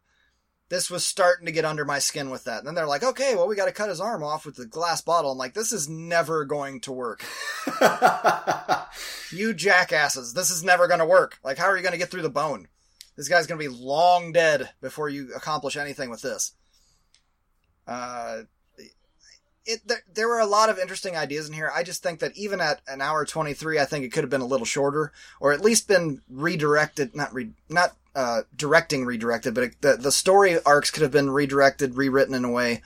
this 0.75 0.91
was 0.91 1.07
starting 1.07 1.47
to 1.47 1.53
get 1.53 1.65
under 1.65 1.85
my 1.85 2.01
skin 2.01 2.31
with 2.31 2.45
that. 2.45 2.59
And 2.59 2.67
then 2.67 2.75
they're 2.75 2.87
like, 2.87 3.05
okay, 3.05 3.37
well, 3.37 3.47
we 3.47 3.55
got 3.55 3.67
to 3.67 3.73
cut 3.73 3.89
his 3.89 4.01
arm 4.01 4.25
off 4.25 4.45
with 4.45 4.57
the 4.57 4.67
glass 4.67 5.01
bottle. 5.01 5.31
I'm 5.31 5.39
like, 5.39 5.55
this 5.55 5.71
is 5.71 5.89
never 5.89 6.45
going 6.45 6.81
to 6.81 6.93
work. 6.93 7.25
You 9.33 9.53
jackasses, 9.53 10.33
this 10.35 10.51
is 10.51 10.63
never 10.63 10.87
going 10.87 11.01
to 11.01 11.07
work. 11.07 11.39
Like, 11.43 11.59
how 11.59 11.65
are 11.65 11.77
you 11.77 11.83
going 11.83 11.93
to 11.93 11.99
get 11.99 12.11
through 12.11 12.23
the 12.23 12.31
bone? 12.31 12.69
This 13.17 13.29
guy's 13.29 13.47
going 13.47 13.61
to 13.61 13.69
be 13.69 13.77
long 13.77 14.33
dead 14.33 14.71
before 14.81 15.09
you 15.09 15.33
accomplish 15.35 15.77
anything 15.77 16.09
with 16.09 16.23
this. 16.23 16.53
Uh, 17.87 18.43
it 19.67 19.87
there, 19.87 20.03
there 20.13 20.29
were 20.29 20.41
a 20.41 20.47
lot 20.47 20.69
of 20.69 20.79
interesting 20.79 21.17
ideas 21.17 21.49
in 21.49 21.55
here. 21.55 21.71
I 21.75 21.83
just 21.83 22.03
think 22.03 22.21
that 22.21 22.37
even 22.37 22.61
at 22.61 22.81
an 22.87 23.01
hour 23.01 23.25
23, 23.25 23.79
I 23.79 23.85
think 23.85 24.05
it 24.05 24.11
could 24.13 24.25
have 24.25 24.31
been 24.31 24.41
a 24.41 24.47
little 24.47 24.67
shorter 24.67 25.13
or 25.41 25.53
at 25.53 25.61
least 25.61 25.89
been 25.89 26.21
redirected, 26.29 27.15
not 27.15 27.33
re, 27.33 27.51
not 27.69 27.97
uh, 28.15 28.43
directing 28.55 29.05
redirected, 29.05 29.55
but 29.55 29.65
it, 29.65 29.81
the 29.81 29.97
the 29.97 30.13
story 30.13 30.59
arcs 30.65 30.91
could 30.91 31.03
have 31.03 31.13
been 31.13 31.31
redirected, 31.31 31.97
rewritten 31.97 32.35
in 32.35 32.45
a 32.45 32.51
way 32.51 32.83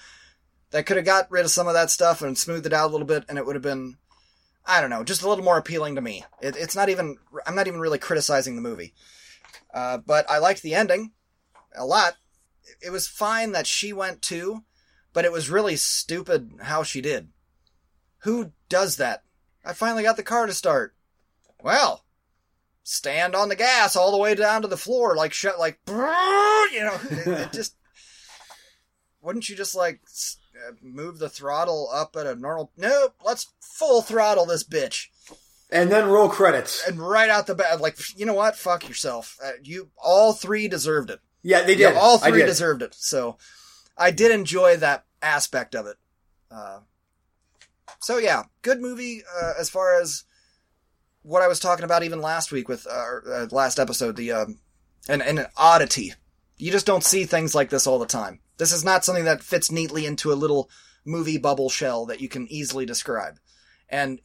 that 0.71 0.87
could 0.87 0.97
have 0.97 1.07
got 1.07 1.31
rid 1.31 1.45
of 1.45 1.51
some 1.51 1.67
of 1.67 1.75
that 1.75 1.91
stuff 1.91 2.23
and 2.23 2.37
smoothed 2.37 2.67
it 2.67 2.73
out 2.73 2.89
a 2.89 2.93
little 2.93 3.07
bit 3.07 3.25
and 3.29 3.39
it 3.39 3.47
would 3.47 3.57
have 3.57 3.63
been 3.63 3.97
I 4.67 4.83
don't 4.83 4.91
know, 4.91 5.03
just 5.03 5.23
a 5.23 5.29
little 5.29 5.45
more 5.45 5.57
appealing 5.57 5.95
to 5.95 6.03
me. 6.03 6.27
It, 6.43 6.55
it's 6.55 6.77
not 6.77 6.91
even 6.91 7.17
I'm 7.47 7.55
not 7.55 7.67
even 7.67 7.81
really 7.81 7.99
criticizing 7.99 8.55
the 8.55 8.63
movie. 8.63 8.93
Uh, 9.73 9.99
but 9.99 10.31
I 10.31 10.39
liked 10.39 10.63
the 10.63 10.75
ending 10.75 11.13
a 11.77 11.87
lot. 11.87 12.15
It 12.83 12.91
was 12.91 13.09
fine 13.09 13.53
that 13.53 13.67
she 13.67 13.93
went 13.93 14.21
too, 14.23 14.65
but 15.19 15.25
it 15.25 15.33
was 15.33 15.51
really 15.51 15.75
stupid 15.75 16.53
how 16.63 16.85
she 16.85 17.01
did. 17.01 17.27
Who 18.19 18.53
does 18.69 18.99
that? 18.99 19.25
I 19.65 19.73
finally 19.73 20.05
got 20.05 20.17
the 20.17 20.23
car 20.23 20.47
to 20.47 20.55
start. 20.55 20.95
Well, 21.61 22.05
stand 22.85 23.35
on 23.35 23.49
the 23.49 23.57
gas 23.57 23.97
all 23.97 24.13
the 24.13 24.17
way 24.17 24.37
down 24.37 24.63
to 24.63 24.69
the 24.69 24.77
floor, 24.77 25.17
like 25.17 25.33
shut, 25.33 25.59
like 25.59 25.81
you 25.89 25.95
know, 25.97 26.97
it, 27.11 27.27
it 27.27 27.53
just. 27.53 27.75
Wouldn't 29.21 29.49
you 29.49 29.57
just 29.57 29.75
like 29.75 30.03
uh, 30.55 30.75
move 30.81 31.19
the 31.19 31.29
throttle 31.29 31.91
up 31.93 32.15
at 32.15 32.29
a 32.29 32.37
normal? 32.37 32.71
Nope. 32.77 33.17
Let's 33.25 33.53
full 33.61 34.03
throttle 34.03 34.47
this 34.47 34.63
bitch. 34.63 35.09
And 35.69 35.91
then 35.91 36.07
roll 36.07 36.29
credits. 36.29 36.87
and 36.87 37.01
right 37.01 37.29
out 37.29 37.49
the 37.49 37.57
bat, 37.57 37.81
like 37.81 37.99
you 38.17 38.25
know 38.25 38.35
what? 38.35 38.55
Fuck 38.55 38.87
yourself. 38.87 39.37
Uh, 39.45 39.51
you 39.65 39.91
all 40.01 40.33
three 40.33 40.69
deserved 40.69 41.11
it. 41.11 41.19
Yeah, 41.43 41.63
they 41.63 41.75
did. 41.75 41.95
Yeah, 41.95 41.99
all 41.99 42.19
three 42.19 42.39
did. 42.39 42.47
deserved 42.47 42.83
it. 42.83 42.95
So 42.95 43.37
I 43.97 44.13
did 44.13 44.31
enjoy 44.31 44.77
that 44.77 45.07
aspect 45.23 45.75
of 45.75 45.87
it. 45.87 45.97
Uh, 46.51 46.81
so 48.01 48.19
yeah, 48.19 48.45
good 48.63 48.81
movie 48.81 49.23
uh, 49.41 49.53
as 49.59 49.69
far 49.71 50.01
as 50.01 50.25
what 51.23 51.43
I 51.43 51.49
was 51.49 51.61
talking 51.61 51.85
about 51.85 52.03
even 52.03 52.21
last 52.21 52.53
week 52.53 52.69
with 52.69 52.87
uh, 52.87 53.31
uh, 53.31 53.47
last 53.51 53.79
episode. 53.79 54.17
The 54.17 54.33
um, 54.33 54.59
and, 55.09 55.23
and 55.23 55.39
an 55.39 55.47
oddity. 55.57 56.15
You 56.57 56.73
just 56.73 56.87
don't 56.87 57.05
see 57.05 57.25
things 57.25 57.55
like 57.55 57.71
this 57.71 57.87
all 57.87 57.99
the 57.99 58.07
time. 58.07 58.41
This 58.59 58.73
is 58.73 58.85
not 58.85 59.05
something 59.05 59.25
that 59.25 59.43
fits 59.43 59.71
neatly 59.71 60.07
into 60.07 60.33
a 60.33 60.35
little 60.35 60.69
movie 61.05 61.39
bubble 61.39 61.71
shell 61.71 62.07
that 62.07 62.21
you 62.21 62.29
can 62.29 62.51
easily 62.51 62.85
describe. 62.85 63.39
And 63.89 64.21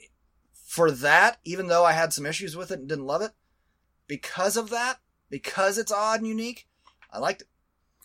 for 0.53 0.89
that, 0.91 1.37
even 1.43 1.67
though 1.67 1.85
I 1.85 1.93
had 1.93 2.11
some 2.11 2.25
issues 2.25 2.55
with 2.57 2.71
it 2.71 2.79
and 2.79 2.89
didn't 2.89 3.05
love 3.05 3.21
it, 3.21 3.31
because 4.07 4.57
of 4.57 4.71
that, 4.71 4.97
because 5.29 5.77
it's 5.77 5.91
odd 5.91 6.19
and 6.19 6.27
unique, 6.27 6.67
I 7.11 7.19
liked 7.19 7.43
it. 7.43 7.47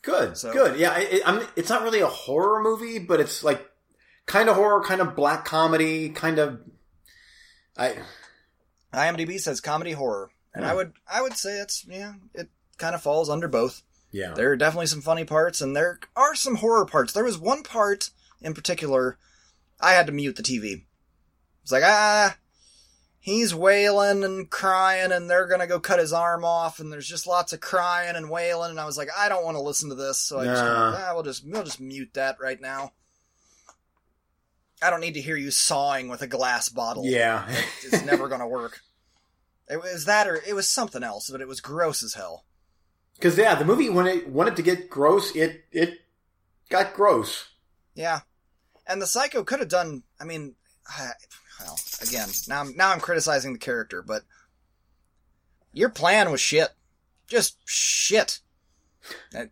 Good, 0.02 0.36
So- 0.36 0.52
good. 0.52 0.78
Yeah, 0.78 0.96
it, 0.98 1.22
it's 1.56 1.68
not 1.68 1.82
really 1.82 2.00
a 2.00 2.06
horror 2.06 2.62
movie, 2.62 2.98
but 2.98 3.20
it's 3.20 3.42
like 3.42 3.68
kind 4.26 4.48
of 4.48 4.56
horror, 4.56 4.82
kind 4.82 5.00
of 5.00 5.16
black 5.16 5.44
comedy, 5.44 6.08
kind 6.10 6.38
of. 6.38 6.60
I 7.76 7.98
IMDb 8.92 9.38
says 9.38 9.60
comedy 9.60 9.92
horror, 9.92 10.30
and 10.54 10.64
I 10.64 10.70
Hmm. 10.70 10.76
would 10.76 10.92
I 11.10 11.22
would 11.22 11.36
say 11.36 11.58
it's 11.60 11.84
yeah 11.86 12.14
it 12.34 12.48
kind 12.78 12.94
of 12.94 13.02
falls 13.02 13.28
under 13.28 13.48
both. 13.48 13.82
yeah. 14.10 14.32
There 14.34 14.50
are 14.50 14.56
definitely 14.56 14.86
some 14.86 15.02
funny 15.02 15.24
parts, 15.24 15.60
and 15.60 15.76
there 15.76 15.98
are 16.16 16.34
some 16.34 16.56
horror 16.56 16.86
parts. 16.86 17.12
There 17.12 17.24
was 17.24 17.38
one 17.38 17.62
part 17.62 18.10
in 18.40 18.54
particular 18.54 19.18
I 19.80 19.92
had 19.92 20.06
to 20.06 20.12
mute 20.12 20.36
the 20.36 20.42
TV. 20.42 20.84
It's 21.62 21.72
like 21.72 21.82
ah, 21.84 22.36
he's 23.28 23.54
wailing 23.54 24.24
and 24.24 24.50
crying, 24.50 25.12
and 25.12 25.28
they're 25.28 25.46
gonna 25.46 25.66
go 25.66 25.78
cut 25.78 25.98
his 25.98 26.12
arm 26.12 26.44
off, 26.44 26.80
and 26.80 26.92
there's 26.92 27.06
just 27.08 27.26
lots 27.26 27.52
of 27.52 27.60
crying 27.60 28.16
and 28.16 28.30
wailing, 28.30 28.70
and 28.70 28.80
I 28.80 28.84
was 28.84 28.96
like 28.98 29.08
I 29.16 29.28
don't 29.28 29.44
want 29.44 29.56
to 29.56 29.62
listen 29.62 29.88
to 29.90 29.94
this, 29.94 30.18
so 30.18 30.40
I 30.40 30.44
just 30.44 30.62
ah, 30.62 31.10
we'll 31.14 31.22
just 31.22 31.46
we'll 31.46 31.64
just 31.64 31.80
mute 31.80 32.10
that 32.14 32.36
right 32.40 32.60
now. 32.60 32.92
I 34.80 34.90
don't 34.90 35.00
need 35.00 35.14
to 35.14 35.20
hear 35.20 35.36
you 35.36 35.50
sawing 35.50 36.08
with 36.08 36.22
a 36.22 36.26
glass 36.28 36.68
bottle 36.68 37.04
Yeah. 37.04 37.48
it's 37.82 38.04
never 38.04 38.28
gonna 38.28 38.46
work. 38.48 38.80
It 39.68 39.82
was 39.82 40.04
that, 40.06 40.26
or 40.28 40.36
it 40.46 40.54
was 40.54 40.68
something 40.68 41.02
else, 41.02 41.28
but 41.30 41.40
it 41.40 41.48
was 41.48 41.60
gross 41.60 42.02
as 42.02 42.14
hell. 42.14 42.44
Because 43.14 43.36
yeah, 43.36 43.54
the 43.56 43.64
movie 43.64 43.90
when 43.90 44.06
it 44.06 44.28
wanted 44.28 44.56
to 44.56 44.62
get 44.62 44.88
gross, 44.88 45.34
it 45.34 45.64
it 45.72 45.98
got 46.70 46.94
gross. 46.94 47.48
Yeah, 47.94 48.20
and 48.86 49.02
the 49.02 49.06
psycho 49.06 49.42
could 49.42 49.58
have 49.58 49.68
done. 49.68 50.04
I 50.20 50.24
mean, 50.24 50.54
I- 50.88 51.10
well, 51.60 51.78
again, 52.02 52.28
now 52.48 52.60
I'm 52.60 52.76
now 52.76 52.90
I'm 52.92 53.00
criticizing 53.00 53.52
the 53.52 53.58
character, 53.58 54.02
but 54.02 54.22
your 55.72 55.88
plan 55.90 56.30
was 56.30 56.40
shit, 56.40 56.68
just 57.26 57.56
shit. 57.68 58.40
It- 59.32 59.50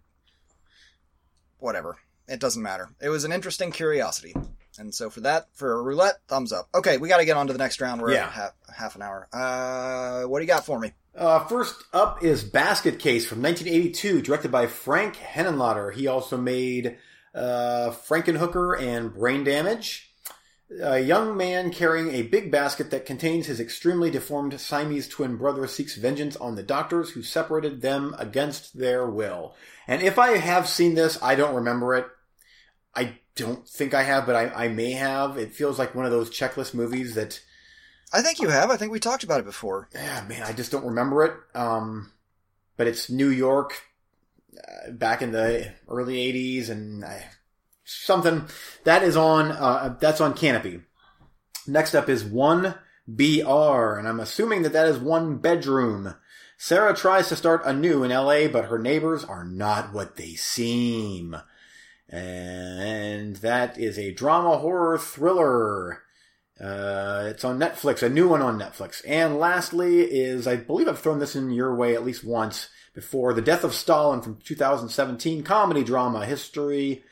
whatever, 1.59 1.97
it 2.29 2.41
doesn't 2.41 2.63
matter. 2.63 2.89
It 3.01 3.09
was 3.09 3.25
an 3.25 3.33
interesting 3.33 3.71
curiosity, 3.73 4.35
and 4.79 4.95
so 4.95 5.11
for 5.11 5.21
that, 5.23 5.49
for 5.55 5.73
a 5.73 5.83
roulette, 5.83 6.17
thumbs 6.29 6.53
up. 6.53 6.69
Okay, 6.75 6.97
we 6.99 7.09
got 7.09 7.19
to 7.19 7.25
get 7.25 7.37
on 7.37 7.47
to 7.47 7.53
the 7.53 7.59
next 7.59 7.81
round. 7.81 8.01
We're 8.01 8.13
Yeah. 8.13 8.31
half, 8.31 8.53
half 8.75 8.97
an 8.97 9.03
hour. 9.03 9.29
Uh, 9.33 10.25
what 10.29 10.39
do 10.39 10.45
you 10.45 10.49
got 10.49 10.67
for 10.67 10.79
me? 10.79 10.93
Uh, 11.15 11.47
first 11.47 11.75
up 11.95 12.23
is 12.23 12.45
Basket 12.45 12.99
Case 12.99 13.27
from 13.27 13.41
1982, 13.41 14.21
directed 14.21 14.51
by 14.53 14.67
Frank 14.67 15.17
Henenlotter. 15.17 15.95
He 15.95 16.07
also 16.07 16.37
made 16.37 16.99
uh, 17.35 17.91
Frankenhooker 18.07 18.81
and 18.81 19.13
Brain 19.15 19.45
Damage. 19.45 20.06
A 20.83 20.99
young 20.99 21.37
man 21.37 21.71
carrying 21.71 22.11
a 22.11 22.23
big 22.23 22.51
basket 22.51 22.91
that 22.91 23.07
contains 23.07 23.47
his 23.47 23.61
extremely 23.61 24.11
deformed 24.11 24.61
Siamese 24.61 25.07
twin 25.07 25.37
brother 25.37 25.67
seeks 25.69 25.95
vengeance 25.95 26.37
on 26.37 26.57
the 26.57 26.63
doctors 26.63 27.11
who 27.11 27.23
separated 27.23 27.83
them 27.83 28.17
against 28.19 28.77
their 28.77 29.09
will. 29.09 29.55
And 29.87 30.03
if 30.03 30.19
I 30.19 30.39
have 30.39 30.69
seen 30.69 30.95
this, 30.95 31.23
I 31.23 31.37
don't 31.37 31.55
remember 31.55 31.95
it. 31.95 32.07
I 32.97 33.19
don't 33.37 33.69
think 33.69 33.95
I 33.95 34.03
have, 34.03 34.27
but 34.27 34.35
I, 34.35 34.65
I 34.65 34.69
may 34.69 34.93
have. 34.93 35.37
It 35.37 35.55
feels 35.55 35.79
like 35.79 35.95
one 35.95 36.05
of 36.05 36.11
those 36.11 36.31
checklist 36.31 36.75
movies 36.75 37.15
that 37.15 37.41
I 38.13 38.23
think 38.23 38.41
you 38.41 38.49
have. 38.49 38.71
I 38.71 38.77
think 38.77 38.91
we 38.91 39.01
talked 39.01 39.25
about 39.25 39.41
it 39.41 39.47
before. 39.47 39.89
yeah, 39.95 40.25
man, 40.29 40.43
I 40.43 40.53
just 40.53 40.73
don't 40.73 40.87
remember 40.87 41.25
it. 41.25 41.35
Um, 41.55 42.13
but 42.77 42.87
it's 42.87 43.11
New 43.11 43.29
York 43.29 43.83
uh, 44.57 44.91
back 44.93 45.23
in 45.23 45.33
the 45.33 45.73
early 45.89 46.17
'80s, 46.17 46.71
and 46.71 47.05
I, 47.05 47.27
something 47.87 48.47
that 48.85 49.03
is 49.03 49.17
on 49.17 49.53
uh, 49.53 49.97
that's 49.99 50.21
on 50.21 50.35
Canopy. 50.35 50.81
Next 51.67 51.95
up 51.95 52.09
is 52.09 52.25
one 52.25 52.75
BR, 53.09 53.97
and 53.99 54.07
I'm 54.07 54.21
assuming 54.21 54.63
that 54.63 54.73
that 54.73 54.89
is 54.89 54.99
one 54.99 55.39
bedroom. 55.39 56.15
Sarah 56.59 56.95
tries 56.95 57.29
to 57.29 57.37
start 57.37 57.63
anew 57.65 58.03
in 58.03 58.11
LA, 58.11 58.49
but 58.49 58.67
her 58.67 58.79
neighbors 58.79 59.25
are 59.25 59.45
not 59.45 59.93
what 59.93 60.17
they 60.17 60.35
seem. 60.35 61.37
And 62.09 63.37
that 63.37 63.79
is 63.79 63.99
a 63.99 64.13
drama 64.13 64.59
horror 64.59 64.99
thriller. 64.99 66.03
Uh, 66.59 67.25
it's 67.27 67.45
on 67.45 67.59
Netflix, 67.59 68.03
a 68.03 68.09
new 68.09 68.29
one 68.29 68.41
on 68.41 68.59
Netflix. 68.59 69.03
And 69.07 69.39
lastly 69.39 70.01
is, 70.01 70.47
I 70.47 70.57
believe 70.57 70.89
I've 70.89 70.99
thrown 70.99 71.19
this 71.19 71.37
in 71.37 71.51
your 71.51 71.75
way 71.75 71.95
at 71.95 72.05
least 72.05 72.25
once 72.25 72.69
before, 72.95 73.35
The 73.35 73.43
Death 73.43 73.63
of 73.63 73.75
Stalin 73.75 74.23
from 74.23 74.39
2017, 74.43 75.43
comedy 75.43 75.85
drama, 75.85 76.25
history, 76.25 77.05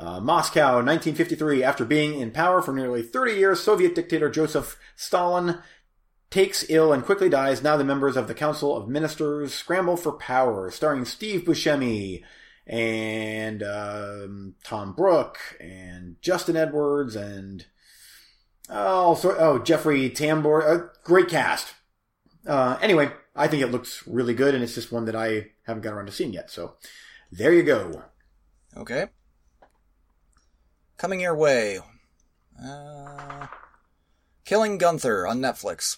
uh, 0.00 0.18
Moscow, 0.18 0.76
1953. 0.76 1.62
After 1.62 1.84
being 1.84 2.18
in 2.18 2.30
power 2.30 2.62
for 2.62 2.72
nearly 2.72 3.02
30 3.02 3.32
years, 3.32 3.60
Soviet 3.60 3.94
dictator 3.94 4.30
Joseph 4.30 4.78
Stalin 4.96 5.58
takes 6.30 6.64
ill 6.70 6.92
and 6.92 7.04
quickly 7.04 7.28
dies. 7.28 7.62
Now 7.62 7.76
the 7.76 7.84
members 7.84 8.16
of 8.16 8.26
the 8.26 8.34
Council 8.34 8.76
of 8.76 8.88
Ministers 8.88 9.52
scramble 9.52 9.96
for 9.96 10.12
power, 10.12 10.70
starring 10.70 11.04
Steve 11.04 11.42
Buscemi 11.42 12.22
and 12.66 13.62
um, 13.62 14.54
Tom 14.64 14.94
Brooke 14.94 15.38
and 15.60 16.16
Justin 16.22 16.56
Edwards 16.56 17.14
and 17.14 17.66
oh, 18.70 19.14
so, 19.16 19.36
oh 19.38 19.58
Jeffrey 19.58 20.08
Tambor. 20.08 20.62
Uh, 20.66 20.86
great 21.04 21.28
cast. 21.28 21.74
Uh, 22.46 22.78
anyway, 22.80 23.10
I 23.36 23.48
think 23.48 23.62
it 23.62 23.70
looks 23.70 24.06
really 24.06 24.32
good, 24.32 24.54
and 24.54 24.64
it's 24.64 24.74
just 24.74 24.92
one 24.92 25.04
that 25.04 25.16
I 25.16 25.48
haven't 25.66 25.82
got 25.82 25.92
around 25.92 26.06
to 26.06 26.12
seeing 26.12 26.32
yet. 26.32 26.50
So 26.50 26.76
there 27.30 27.52
you 27.52 27.62
go. 27.62 28.04
Okay. 28.76 29.08
Coming 31.00 31.20
your 31.20 31.34
way. 31.34 31.78
Uh, 32.62 33.46
Killing 34.44 34.76
Gunther 34.76 35.26
on 35.26 35.40
Netflix. 35.40 35.96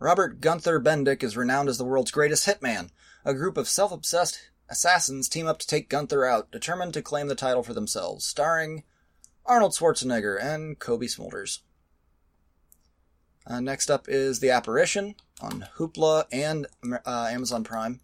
Robert 0.00 0.40
Gunther 0.40 0.80
Bendik 0.80 1.22
is 1.22 1.36
renowned 1.36 1.68
as 1.68 1.78
the 1.78 1.84
world's 1.84 2.10
greatest 2.10 2.44
hitman. 2.44 2.90
A 3.24 3.32
group 3.32 3.56
of 3.56 3.68
self 3.68 3.92
obsessed 3.92 4.50
assassins 4.68 5.28
team 5.28 5.46
up 5.46 5.60
to 5.60 5.66
take 5.68 5.88
Gunther 5.88 6.24
out, 6.24 6.50
determined 6.50 6.92
to 6.94 7.02
claim 7.02 7.28
the 7.28 7.36
title 7.36 7.62
for 7.62 7.72
themselves, 7.72 8.26
starring 8.26 8.82
Arnold 9.44 9.74
Schwarzenegger 9.74 10.42
and 10.42 10.76
Cobie 10.80 11.06
Smulders. 11.06 11.60
Uh, 13.46 13.60
next 13.60 13.92
up 13.92 14.08
is 14.08 14.40
The 14.40 14.50
Apparition 14.50 15.14
on 15.40 15.68
Hoopla 15.76 16.24
and 16.32 16.66
uh, 16.82 17.28
Amazon 17.30 17.62
Prime. 17.62 18.00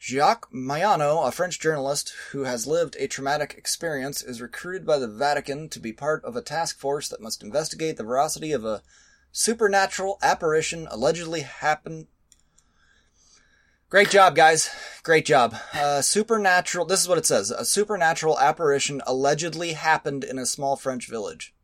Jacques 0.00 0.50
Mayano, 0.52 1.26
a 1.26 1.32
French 1.32 1.58
journalist 1.58 2.14
who 2.30 2.44
has 2.44 2.66
lived 2.66 2.96
a 2.98 3.08
traumatic 3.08 3.54
experience, 3.58 4.22
is 4.22 4.40
recruited 4.40 4.86
by 4.86 4.98
the 4.98 5.08
Vatican 5.08 5.68
to 5.70 5.80
be 5.80 5.92
part 5.92 6.24
of 6.24 6.36
a 6.36 6.42
task 6.42 6.78
force 6.78 7.08
that 7.08 7.20
must 7.20 7.42
investigate 7.42 7.96
the 7.96 8.04
veracity 8.04 8.52
of 8.52 8.64
a 8.64 8.82
supernatural 9.32 10.18
apparition 10.22 10.86
allegedly 10.90 11.40
happened. 11.40 12.06
Great 13.90 14.10
job, 14.10 14.36
guys. 14.36 14.70
Great 15.02 15.24
job. 15.24 15.56
Uh, 15.74 16.00
supernatural. 16.00 16.84
This 16.84 17.00
is 17.00 17.08
what 17.08 17.18
it 17.18 17.26
says. 17.26 17.50
A 17.50 17.64
supernatural 17.64 18.38
apparition 18.38 19.02
allegedly 19.06 19.72
happened 19.72 20.22
in 20.22 20.38
a 20.38 20.46
small 20.46 20.76
French 20.76 21.08
village. 21.08 21.54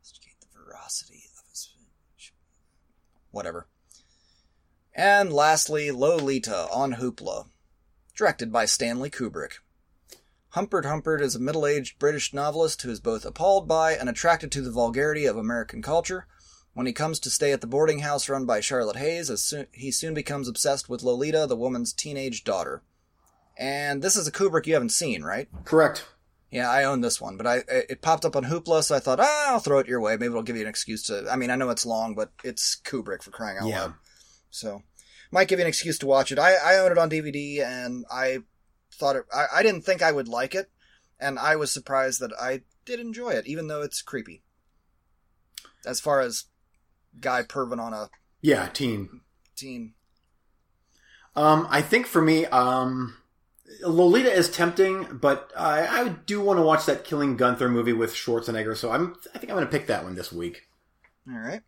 Investigate 0.00 0.40
the 0.40 0.46
veracity 0.58 1.24
of 1.38 1.44
his. 1.48 1.70
Whatever. 3.30 3.68
And 4.98 5.30
lastly, 5.30 5.90
Lolita 5.90 6.68
on 6.72 6.94
Hoopla, 6.94 7.48
directed 8.16 8.50
by 8.50 8.64
Stanley 8.64 9.10
Kubrick. 9.10 9.58
Humperdinck 10.50 10.90
Humperdinck 10.90 11.26
is 11.26 11.34
a 11.36 11.38
middle 11.38 11.66
aged 11.66 11.98
British 11.98 12.32
novelist 12.32 12.80
who 12.80 12.90
is 12.90 12.98
both 12.98 13.26
appalled 13.26 13.68
by 13.68 13.92
and 13.92 14.08
attracted 14.08 14.50
to 14.52 14.62
the 14.62 14.70
vulgarity 14.70 15.26
of 15.26 15.36
American 15.36 15.82
culture. 15.82 16.26
When 16.72 16.86
he 16.86 16.94
comes 16.94 17.20
to 17.20 17.30
stay 17.30 17.52
at 17.52 17.60
the 17.60 17.66
boarding 17.66 17.98
house 17.98 18.26
run 18.30 18.46
by 18.46 18.60
Charlotte 18.60 18.96
Haze, 18.96 19.28
as 19.28 19.42
soon, 19.42 19.66
he 19.72 19.90
soon 19.90 20.14
becomes 20.14 20.48
obsessed 20.48 20.88
with 20.88 21.02
Lolita, 21.02 21.46
the 21.46 21.56
woman's 21.56 21.92
teenage 21.92 22.42
daughter. 22.42 22.82
And 23.58 24.00
this 24.02 24.16
is 24.16 24.26
a 24.26 24.32
Kubrick 24.32 24.66
you 24.66 24.74
haven't 24.74 24.90
seen, 24.92 25.22
right? 25.22 25.48
Correct. 25.64 26.06
Yeah, 26.50 26.70
I 26.70 26.84
own 26.84 27.02
this 27.02 27.20
one, 27.20 27.36
but 27.36 27.46
I 27.46 27.62
it 27.68 28.00
popped 28.00 28.24
up 28.24 28.36
on 28.36 28.44
Hoopla, 28.44 28.82
so 28.82 28.94
I 28.94 29.00
thought, 29.00 29.20
ah, 29.20 29.52
I'll 29.52 29.58
throw 29.60 29.78
it 29.78 29.88
your 29.88 30.00
way. 30.00 30.12
Maybe 30.12 30.26
it'll 30.26 30.42
give 30.42 30.56
you 30.56 30.62
an 30.62 30.68
excuse 30.68 31.02
to. 31.08 31.26
I 31.30 31.36
mean, 31.36 31.50
I 31.50 31.56
know 31.56 31.68
it's 31.70 31.84
long, 31.84 32.14
but 32.14 32.30
it's 32.44 32.76
Kubrick 32.82 33.22
for 33.22 33.30
crying 33.30 33.58
out 33.58 33.68
Yeah. 33.68 33.80
loud. 33.82 33.94
So, 34.50 34.82
might 35.30 35.48
give 35.48 35.58
you 35.58 35.64
an 35.64 35.68
excuse 35.68 35.98
to 35.98 36.06
watch 36.06 36.32
it. 36.32 36.38
I, 36.38 36.54
I 36.54 36.78
own 36.78 36.92
it 36.92 36.98
on 36.98 37.10
DVD, 37.10 37.62
and 37.64 38.04
I 38.10 38.38
thought 38.92 39.16
it. 39.16 39.24
I, 39.34 39.46
I 39.56 39.62
didn't 39.62 39.82
think 39.82 40.02
I 40.02 40.12
would 40.12 40.28
like 40.28 40.54
it, 40.54 40.70
and 41.20 41.38
I 41.38 41.56
was 41.56 41.72
surprised 41.72 42.20
that 42.20 42.32
I 42.40 42.62
did 42.84 43.00
enjoy 43.00 43.30
it, 43.30 43.46
even 43.46 43.68
though 43.68 43.82
it's 43.82 44.02
creepy. 44.02 44.42
As 45.84 46.00
far 46.00 46.20
as 46.20 46.44
guy 47.20 47.42
perving 47.42 47.80
on 47.80 47.92
a 47.92 48.10
Yeah, 48.40 48.68
teen. 48.68 49.20
teen. 49.56 49.94
Um, 51.34 51.66
I 51.70 51.82
think 51.82 52.06
for 52.06 52.22
me, 52.22 52.46
um, 52.46 53.16
Lolita 53.82 54.32
is 54.32 54.48
tempting, 54.50 55.18
but 55.20 55.52
I, 55.56 55.86
I 55.86 56.08
do 56.08 56.40
want 56.40 56.58
to 56.58 56.62
watch 56.62 56.86
that 56.86 57.04
Killing 57.04 57.36
Gunther 57.36 57.68
movie 57.68 57.92
with 57.92 58.14
Schwarzenegger, 58.14 58.76
so 58.76 58.90
I'm 58.90 59.16
I 59.34 59.38
think 59.38 59.50
I'm 59.50 59.56
going 59.56 59.66
to 59.66 59.70
pick 59.70 59.86
that 59.88 60.02
one 60.04 60.14
this 60.14 60.32
week. 60.32 60.68
All 61.30 61.38
right. 61.38 61.60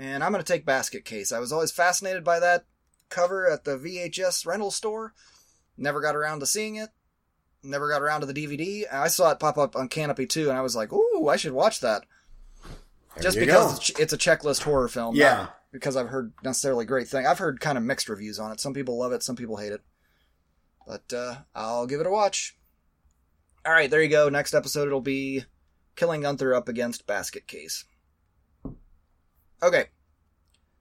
And 0.00 0.24
I'm 0.24 0.32
going 0.32 0.42
to 0.42 0.50
take 0.50 0.64
Basket 0.64 1.04
Case. 1.04 1.30
I 1.30 1.38
was 1.40 1.52
always 1.52 1.70
fascinated 1.70 2.24
by 2.24 2.40
that 2.40 2.64
cover 3.10 3.48
at 3.50 3.64
the 3.64 3.76
VHS 3.76 4.46
rental 4.46 4.70
store. 4.70 5.12
Never 5.76 6.00
got 6.00 6.16
around 6.16 6.40
to 6.40 6.46
seeing 6.46 6.76
it. 6.76 6.88
Never 7.62 7.90
got 7.90 8.00
around 8.00 8.20
to 8.22 8.26
the 8.26 8.32
DVD. 8.32 8.84
I 8.90 9.08
saw 9.08 9.30
it 9.30 9.38
pop 9.38 9.58
up 9.58 9.76
on 9.76 9.88
Canopy 9.88 10.24
too, 10.26 10.48
and 10.48 10.56
I 10.56 10.62
was 10.62 10.74
like, 10.74 10.90
"Ooh, 10.90 11.28
I 11.28 11.36
should 11.36 11.52
watch 11.52 11.80
that." 11.80 12.04
There 13.14 13.22
Just 13.24 13.38
because 13.38 13.90
go. 13.90 14.02
it's 14.02 14.14
a 14.14 14.18
checklist 14.18 14.62
horror 14.62 14.88
film. 14.88 15.16
Yeah. 15.16 15.48
because 15.70 15.96
I've 15.96 16.08
heard 16.08 16.32
necessarily 16.42 16.86
great 16.86 17.06
things. 17.08 17.26
I've 17.26 17.38
heard 17.38 17.60
kind 17.60 17.76
of 17.76 17.84
mixed 17.84 18.08
reviews 18.08 18.38
on 18.38 18.52
it. 18.52 18.60
Some 18.60 18.72
people 18.72 18.98
love 18.98 19.12
it, 19.12 19.22
some 19.22 19.36
people 19.36 19.58
hate 19.58 19.72
it. 19.72 19.82
But 20.86 21.12
uh, 21.12 21.34
I'll 21.54 21.86
give 21.86 22.00
it 22.00 22.06
a 22.06 22.10
watch. 22.10 22.56
All 23.66 23.72
right, 23.72 23.90
there 23.90 24.02
you 24.02 24.08
go. 24.08 24.30
Next 24.30 24.54
episode 24.54 24.86
it'll 24.86 25.02
be 25.02 25.44
Killing 25.94 26.22
Gunther 26.22 26.54
up 26.54 26.68
against 26.68 27.06
Basket 27.06 27.46
Case. 27.46 27.84
Okay. 29.62 29.86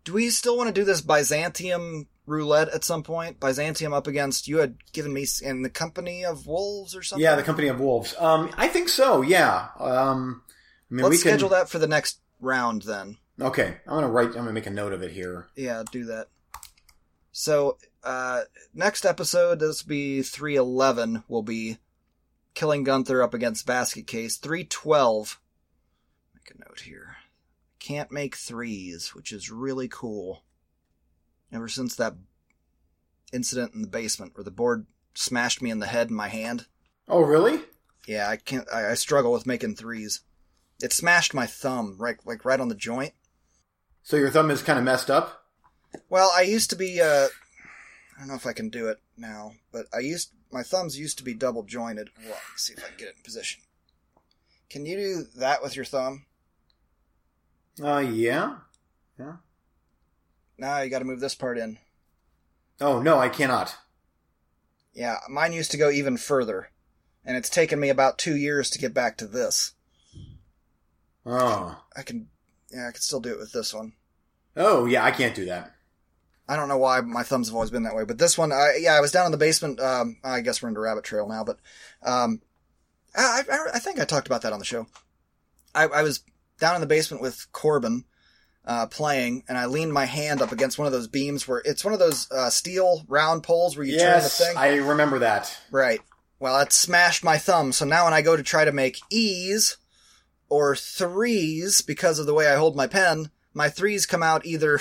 Do 0.03 0.13
we 0.13 0.29
still 0.29 0.57
want 0.57 0.67
to 0.67 0.73
do 0.73 0.85
this 0.85 1.01
Byzantium 1.01 2.07
roulette 2.25 2.69
at 2.69 2.83
some 2.83 3.03
point? 3.03 3.39
Byzantium 3.39 3.93
up 3.93 4.07
against 4.07 4.47
you 4.47 4.57
had 4.57 4.77
given 4.93 5.13
me 5.13 5.25
in 5.41 5.61
the 5.61 5.69
company 5.69 6.23
of 6.25 6.47
wolves 6.47 6.95
or 6.95 7.03
something. 7.03 7.23
Yeah, 7.23 7.35
the 7.35 7.43
Company 7.43 7.67
of 7.67 7.79
Wolves. 7.79 8.15
Um, 8.17 8.51
I 8.57 8.67
think 8.67 8.89
so. 8.89 9.21
Yeah. 9.21 9.67
Um, 9.79 10.41
I 10.89 10.93
mean, 10.93 11.03
Let's 11.03 11.11
we 11.11 11.17
can. 11.17 11.31
schedule 11.31 11.49
that 11.49 11.69
for 11.69 11.79
the 11.79 11.87
next 11.87 12.19
round 12.39 12.83
then. 12.83 13.17
Okay, 13.41 13.77
I'm 13.87 13.95
gonna 13.95 14.09
write. 14.09 14.29
I'm 14.29 14.33
gonna 14.35 14.53
make 14.53 14.67
a 14.67 14.71
note 14.71 14.93
of 14.93 15.01
it 15.03 15.11
here. 15.11 15.47
Yeah, 15.55 15.83
do 15.91 16.05
that. 16.05 16.27
So, 17.31 17.77
uh, 18.03 18.41
next 18.73 19.05
episode, 19.05 19.59
this 19.59 19.83
will 19.83 19.89
be 19.89 20.21
311, 20.23 21.23
will 21.29 21.43
be 21.43 21.77
Killing 22.53 22.83
Gunther 22.83 23.21
up 23.21 23.33
against 23.33 23.65
Basket 23.65 24.07
Case. 24.07 24.35
312, 24.37 25.39
make 26.35 26.53
a 26.53 26.59
note 26.67 26.81
here. 26.81 27.15
Can't 27.89 28.11
make 28.11 28.35
threes, 28.35 29.15
which 29.15 29.31
is 29.31 29.49
really 29.49 29.87
cool. 29.87 30.43
Ever 31.51 31.67
since 31.67 31.95
that 31.95 32.13
incident 33.33 33.73
in 33.73 33.81
the 33.81 33.87
basement 33.87 34.33
where 34.35 34.43
the 34.43 34.51
board 34.51 34.85
smashed 35.15 35.59
me 35.59 35.71
in 35.71 35.79
the 35.79 35.87
head 35.87 36.09
and 36.09 36.15
my 36.15 36.27
hand. 36.27 36.67
Oh, 37.07 37.21
really? 37.21 37.61
Yeah, 38.05 38.29
I 38.29 38.35
can't, 38.37 38.67
I, 38.71 38.91
I 38.91 38.93
struggle 38.93 39.31
with 39.31 39.47
making 39.47 39.75
threes. 39.75 40.21
It 40.83 40.93
smashed 40.93 41.33
my 41.33 41.47
thumb, 41.47 41.95
right, 41.97 42.17
like 42.25 42.45
right 42.45 42.59
on 42.59 42.67
the 42.67 42.75
joint. 42.75 43.13
So 44.03 44.17
your 44.17 44.29
thumb 44.29 44.51
is 44.51 44.61
kind 44.61 44.77
of 44.77 44.85
messed 44.85 45.09
up. 45.09 45.45
Well, 46.09 46.31
I 46.37 46.41
used 46.43 46.69
to 46.69 46.75
be. 46.75 47.01
Uh, 47.01 47.25
I 48.15 48.19
don't 48.19 48.27
know 48.27 48.35
if 48.35 48.45
I 48.45 48.53
can 48.53 48.69
do 48.69 48.87
it 48.89 48.99
now, 49.17 49.53
but 49.71 49.87
I 49.91 50.01
used 50.01 50.29
my 50.51 50.61
thumbs 50.61 50.99
used 50.99 51.17
to 51.17 51.23
be 51.23 51.33
double 51.33 51.63
jointed. 51.63 52.11
Well, 52.19 52.37
let's 52.51 52.67
see 52.67 52.73
if 52.73 52.83
I 52.83 52.89
can 52.89 52.97
get 52.97 53.07
it 53.07 53.15
in 53.17 53.23
position. 53.23 53.61
Can 54.69 54.85
you 54.85 54.95
do 54.95 55.39
that 55.39 55.63
with 55.63 55.75
your 55.75 55.85
thumb? 55.85 56.27
Uh, 57.81 57.99
yeah. 57.99 58.57
Yeah. 59.17 59.33
Now 60.57 60.81
you 60.81 60.89
got 60.89 60.99
to 60.99 61.05
move 61.05 61.19
this 61.19 61.35
part 61.35 61.57
in. 61.57 61.77
Oh 62.81 63.01
no, 63.01 63.19
I 63.19 63.29
cannot. 63.29 63.75
Yeah, 64.93 65.17
mine 65.29 65.53
used 65.53 65.71
to 65.71 65.77
go 65.77 65.89
even 65.89 66.17
further, 66.17 66.71
and 67.23 67.37
it's 67.37 67.49
taken 67.49 67.79
me 67.79 67.89
about 67.89 68.17
two 68.17 68.35
years 68.35 68.69
to 68.71 68.79
get 68.79 68.93
back 68.93 69.17
to 69.17 69.27
this. 69.27 69.73
Oh. 71.25 71.81
I 71.95 72.01
can, 72.01 72.27
yeah, 72.71 72.87
I 72.87 72.91
can 72.91 73.01
still 73.01 73.19
do 73.19 73.31
it 73.31 73.39
with 73.39 73.51
this 73.51 73.73
one. 73.73 73.93
Oh 74.57 74.85
yeah, 74.85 75.03
I 75.03 75.11
can't 75.11 75.35
do 75.35 75.45
that. 75.45 75.75
I 76.47 76.55
don't 76.55 76.67
know 76.67 76.77
why 76.77 77.01
my 77.01 77.21
thumbs 77.21 77.47
have 77.47 77.55
always 77.55 77.69
been 77.69 77.83
that 77.83 77.95
way, 77.95 78.05
but 78.05 78.17
this 78.17 78.37
one, 78.37 78.51
I, 78.51 78.79
yeah, 78.79 78.95
I 78.95 79.01
was 79.01 79.11
down 79.11 79.27
in 79.27 79.31
the 79.31 79.37
basement. 79.37 79.79
Um, 79.79 80.17
I 80.23 80.41
guess 80.41 80.61
we're 80.61 80.69
into 80.69 80.81
Rabbit 80.81 81.03
Trail 81.03 81.27
now, 81.27 81.43
but 81.43 81.59
um, 82.01 82.41
I, 83.15 83.41
I, 83.49 83.57
I 83.75 83.79
think 83.79 83.99
I 83.99 84.05
talked 84.05 84.27
about 84.27 84.41
that 84.41 84.53
on 84.53 84.59
the 84.59 84.65
show. 84.65 84.87
I, 85.75 85.85
I 85.85 86.01
was 86.01 86.23
down 86.59 86.75
in 86.75 86.81
the 86.81 86.87
basement 86.87 87.21
with 87.21 87.51
Corbin 87.51 88.05
uh, 88.65 88.85
playing, 88.85 89.43
and 89.47 89.57
I 89.57 89.65
leaned 89.65 89.93
my 89.93 90.05
hand 90.05 90.41
up 90.41 90.51
against 90.51 90.77
one 90.77 90.85
of 90.85 90.93
those 90.93 91.07
beams 91.07 91.47
where 91.47 91.61
it's 91.65 91.83
one 91.83 91.93
of 91.93 91.99
those 91.99 92.29
uh, 92.31 92.49
steel 92.49 93.03
round 93.07 93.43
poles 93.43 93.75
where 93.75 93.85
you 93.85 93.97
turn 93.97 94.21
the 94.21 94.29
thing. 94.29 94.55
I 94.57 94.75
remember 94.75 95.19
that. 95.19 95.57
Right. 95.71 96.01
Well, 96.39 96.59
it 96.61 96.71
smashed 96.71 97.23
my 97.23 97.37
thumb, 97.37 97.71
so 97.71 97.85
now 97.85 98.05
when 98.05 98.13
I 98.13 98.21
go 98.21 98.35
to 98.35 98.43
try 98.43 98.65
to 98.65 98.71
make 98.71 98.99
E's 99.09 99.77
or 100.49 100.75
threes 100.75 101.81
because 101.81 102.19
of 102.19 102.25
the 102.25 102.33
way 102.33 102.47
I 102.47 102.55
hold 102.55 102.75
my 102.75 102.87
pen, 102.87 103.31
my 103.53 103.69
threes 103.69 104.05
come 104.05 104.23
out 104.23 104.45
either 104.45 104.79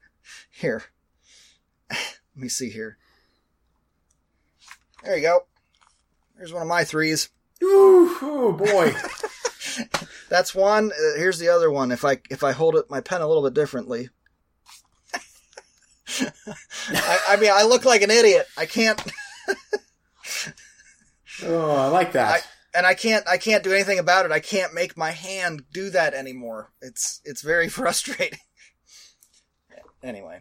here. 0.50 0.84
Let 1.90 2.00
me 2.36 2.48
see 2.48 2.70
here. 2.70 2.98
There 5.02 5.16
you 5.16 5.22
go. 5.22 5.40
There's 6.36 6.52
one 6.52 6.62
of 6.62 6.68
my 6.68 6.84
threes. 6.84 7.28
Ooh, 7.62 8.16
oh 8.22 8.52
boy. 8.52 8.94
That's 10.34 10.52
one. 10.52 10.90
Uh, 10.90 11.16
here's 11.16 11.38
the 11.38 11.50
other 11.50 11.70
one. 11.70 11.92
If 11.92 12.04
I 12.04 12.18
if 12.28 12.42
I 12.42 12.50
hold 12.50 12.74
it 12.74 12.90
my 12.90 13.00
pen 13.00 13.20
a 13.20 13.28
little 13.28 13.44
bit 13.44 13.54
differently. 13.54 14.08
I, 16.88 17.18
I 17.28 17.36
mean, 17.36 17.52
I 17.54 17.62
look 17.62 17.84
like 17.84 18.02
an 18.02 18.10
idiot. 18.10 18.48
I 18.58 18.66
can't. 18.66 19.00
oh, 21.44 21.70
I 21.70 21.86
like 21.86 22.14
that. 22.14 22.32
I, 22.32 22.40
and 22.76 22.84
I 22.84 22.94
can't 22.94 23.24
I 23.28 23.38
can't 23.38 23.62
do 23.62 23.72
anything 23.72 24.00
about 24.00 24.26
it. 24.26 24.32
I 24.32 24.40
can't 24.40 24.74
make 24.74 24.96
my 24.96 25.12
hand 25.12 25.66
do 25.72 25.88
that 25.90 26.14
anymore. 26.14 26.72
It's 26.82 27.20
it's 27.24 27.42
very 27.42 27.68
frustrating. 27.68 28.40
anyway. 30.02 30.40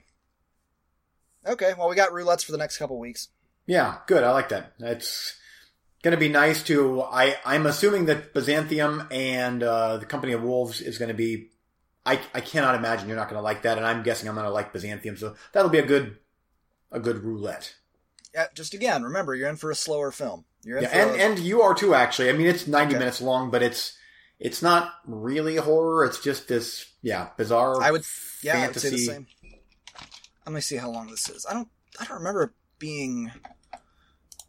Okay, 1.46 1.76
well 1.78 1.88
we 1.88 1.96
got 1.96 2.10
roulettes 2.10 2.44
for 2.44 2.52
the 2.52 2.58
next 2.58 2.80
couple 2.80 2.98
weeks. 2.98 3.28
Yeah, 3.68 3.98
good. 4.08 4.24
I 4.24 4.32
like 4.32 4.50
that. 4.50 4.74
It's 4.80 5.36
going 6.04 6.12
to 6.12 6.18
be 6.20 6.30
nice 6.30 6.62
to. 6.64 7.01
I 7.01 7.38
I'm 7.45 7.66
assuming 7.66 8.06
that 8.06 8.34
Byzantium 8.34 9.08
and 9.10 9.64
uh, 9.64 9.97
the 9.97 10.06
Company 10.06 10.34
of 10.34 10.43
Wolves 10.43 10.82
is 10.82 10.97
going 10.97 11.10
to 11.10 11.16
be. 11.16 11.49
I 12.06 12.20
I 12.34 12.41
cannot 12.41 12.76
imagine 12.76 13.08
you're 13.08 13.18
not 13.18 13.30
going 13.30 13.39
to 13.39 13.43
like 13.43 13.64
that, 13.64 13.78
and 13.78 13.88
I'm 13.88 14.04
guessing 14.04 14.28
I'm 14.30 14.36
going 14.36 14.45
to 14.45 14.51
like 14.51 14.74
Byzantium, 14.74 15.18
so 15.18 15.36
that'll 15.54 15.70
be 15.72 15.80
a 15.80 15.86
good 15.86 16.18
a 16.91 16.99
good 16.99 17.24
roulette. 17.24 17.74
Yeah, 18.34 18.47
just 18.54 18.74
again, 18.74 19.04
remember 19.04 19.34
you're 19.36 19.49
in 19.49 19.56
for 19.56 19.72
a 19.72 19.76
slower 19.76 20.12
film. 20.12 20.45
You're 20.64 20.78
in 20.80 20.84
Yeah, 20.84 20.89
and 20.89 21.10
a, 21.12 21.24
and 21.24 21.39
you 21.39 21.62
are 21.62 21.74
too. 21.74 21.93
Actually, 21.93 22.30
I 22.30 22.34
mean 22.34 22.47
it's 22.47 22.68
90 22.68 22.93
Okay. 22.95 22.99
minutes 22.99 23.22
long, 23.22 23.49
but 23.51 23.64
it's 23.64 23.97
it's 24.39 24.62
not 24.62 24.91
really 25.06 25.56
horror. 25.56 26.04
It's 26.06 26.20
just 26.20 26.47
this 26.47 26.91
yeah 27.01 27.30
bizarre. 27.38 27.82
I 27.82 27.91
would 27.91 28.04
yeah, 28.41 28.58
I 28.64 28.68
would 28.68 28.76
say 28.76 28.89
the 28.89 28.97
fantasy. 28.97 29.06
same. 29.06 29.28
Let 30.45 30.54
me 30.54 30.62
see 30.62 30.76
how 30.76 30.89
long 30.89 31.10
this 31.10 31.30
is. 31.30 31.45
I 31.49 31.54
don't 31.54 31.70
I 31.99 32.06
don't 32.06 32.18
remember 32.18 32.43
it 32.43 32.51
being 32.80 33.32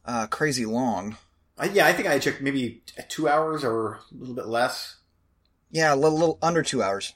uh 0.05 0.27
crazy 0.27 0.67
long. 0.67 1.17
I, 1.57 1.67
yeah, 1.67 1.87
I 1.87 1.93
think 1.93 2.09
I 2.09 2.19
checked 2.19 2.41
maybe 2.41 2.83
two 3.09 3.29
hours 3.29 3.65
or 3.65 3.95
a 3.95 4.01
little 4.13 4.35
bit 4.35 4.47
less. 4.47 4.97
Yeah, 5.71 5.95
a 5.95 5.97
little, 5.97 6.19
little 6.19 6.39
under 6.43 6.63
two 6.63 6.83
hours. 6.83 7.15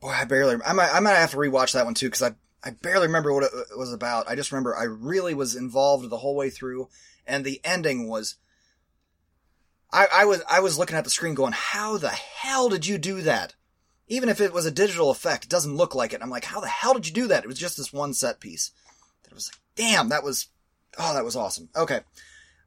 Boy, 0.00 0.08
I 0.10 0.24
barely. 0.24 0.56
I 0.64 0.72
might. 0.72 0.92
I 0.92 1.00
might 1.00 1.14
have 1.14 1.32
to 1.32 1.36
rewatch 1.36 1.72
that 1.72 1.84
one 1.84 1.94
too 1.94 2.06
because 2.06 2.22
I 2.22 2.34
I 2.64 2.70
barely 2.70 3.06
remember 3.06 3.32
what 3.32 3.44
it 3.44 3.76
was 3.76 3.92
about. 3.92 4.28
I 4.28 4.34
just 4.34 4.52
remember 4.52 4.76
I 4.76 4.84
really 4.84 5.34
was 5.34 5.56
involved 5.56 6.08
the 6.08 6.18
whole 6.18 6.34
way 6.34 6.50
through, 6.50 6.88
and 7.26 7.44
the 7.44 7.60
ending 7.64 8.08
was. 8.08 8.36
I, 9.92 10.06
I 10.12 10.24
was 10.24 10.42
I 10.48 10.60
was 10.60 10.78
looking 10.78 10.96
at 10.96 11.04
the 11.04 11.10
screen 11.10 11.34
going, 11.34 11.52
how 11.52 11.98
the 11.98 12.10
hell 12.10 12.68
did 12.68 12.86
you 12.86 12.96
do 12.96 13.22
that? 13.22 13.54
Even 14.06 14.28
if 14.28 14.40
it 14.40 14.52
was 14.52 14.64
a 14.64 14.70
digital 14.70 15.10
effect, 15.10 15.44
it 15.44 15.50
doesn't 15.50 15.76
look 15.76 15.94
like 15.94 16.12
it. 16.12 16.20
I'm 16.22 16.30
like, 16.30 16.44
how 16.44 16.60
the 16.60 16.68
hell 16.68 16.94
did 16.94 17.06
you 17.06 17.12
do 17.12 17.26
that? 17.28 17.44
It 17.44 17.48
was 17.48 17.58
just 17.58 17.76
this 17.76 17.92
one 17.92 18.14
set 18.14 18.40
piece. 18.40 18.70
That 19.24 19.34
was 19.34 19.50
like, 19.52 19.60
damn, 19.76 20.08
that 20.08 20.24
was, 20.24 20.48
oh, 20.98 21.14
that 21.14 21.24
was 21.24 21.36
awesome. 21.36 21.68
Okay, 21.76 22.00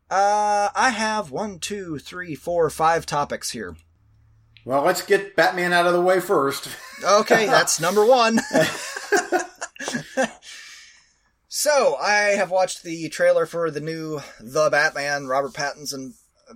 uh, 0.10 0.70
I 0.76 0.92
have 0.92 1.32
one, 1.32 1.60
two, 1.60 1.98
three, 2.00 2.36
four, 2.36 2.70
five 2.70 3.06
topics 3.06 3.52
here. 3.52 3.76
Well, 4.66 4.84
let's 4.84 5.02
get 5.02 5.36
Batman 5.36 5.74
out 5.74 5.88
of 5.88 5.94
the 5.94 6.02
way 6.02 6.20
first. 6.20 6.70
Okay, 7.04 7.48
that's 7.48 7.82
number 7.82 8.06
one. 8.06 8.40
so, 11.50 11.98
I 11.98 12.36
have 12.38 12.50
watched 12.50 12.84
the 12.84 13.10
trailer 13.10 13.46
for 13.46 13.70
the 13.70 13.82
new 13.82 14.22
The 14.40 14.70
Batman, 14.70 15.28
Robert 15.28 15.52
Pattinson, 15.52 16.14
uh, 16.50 16.54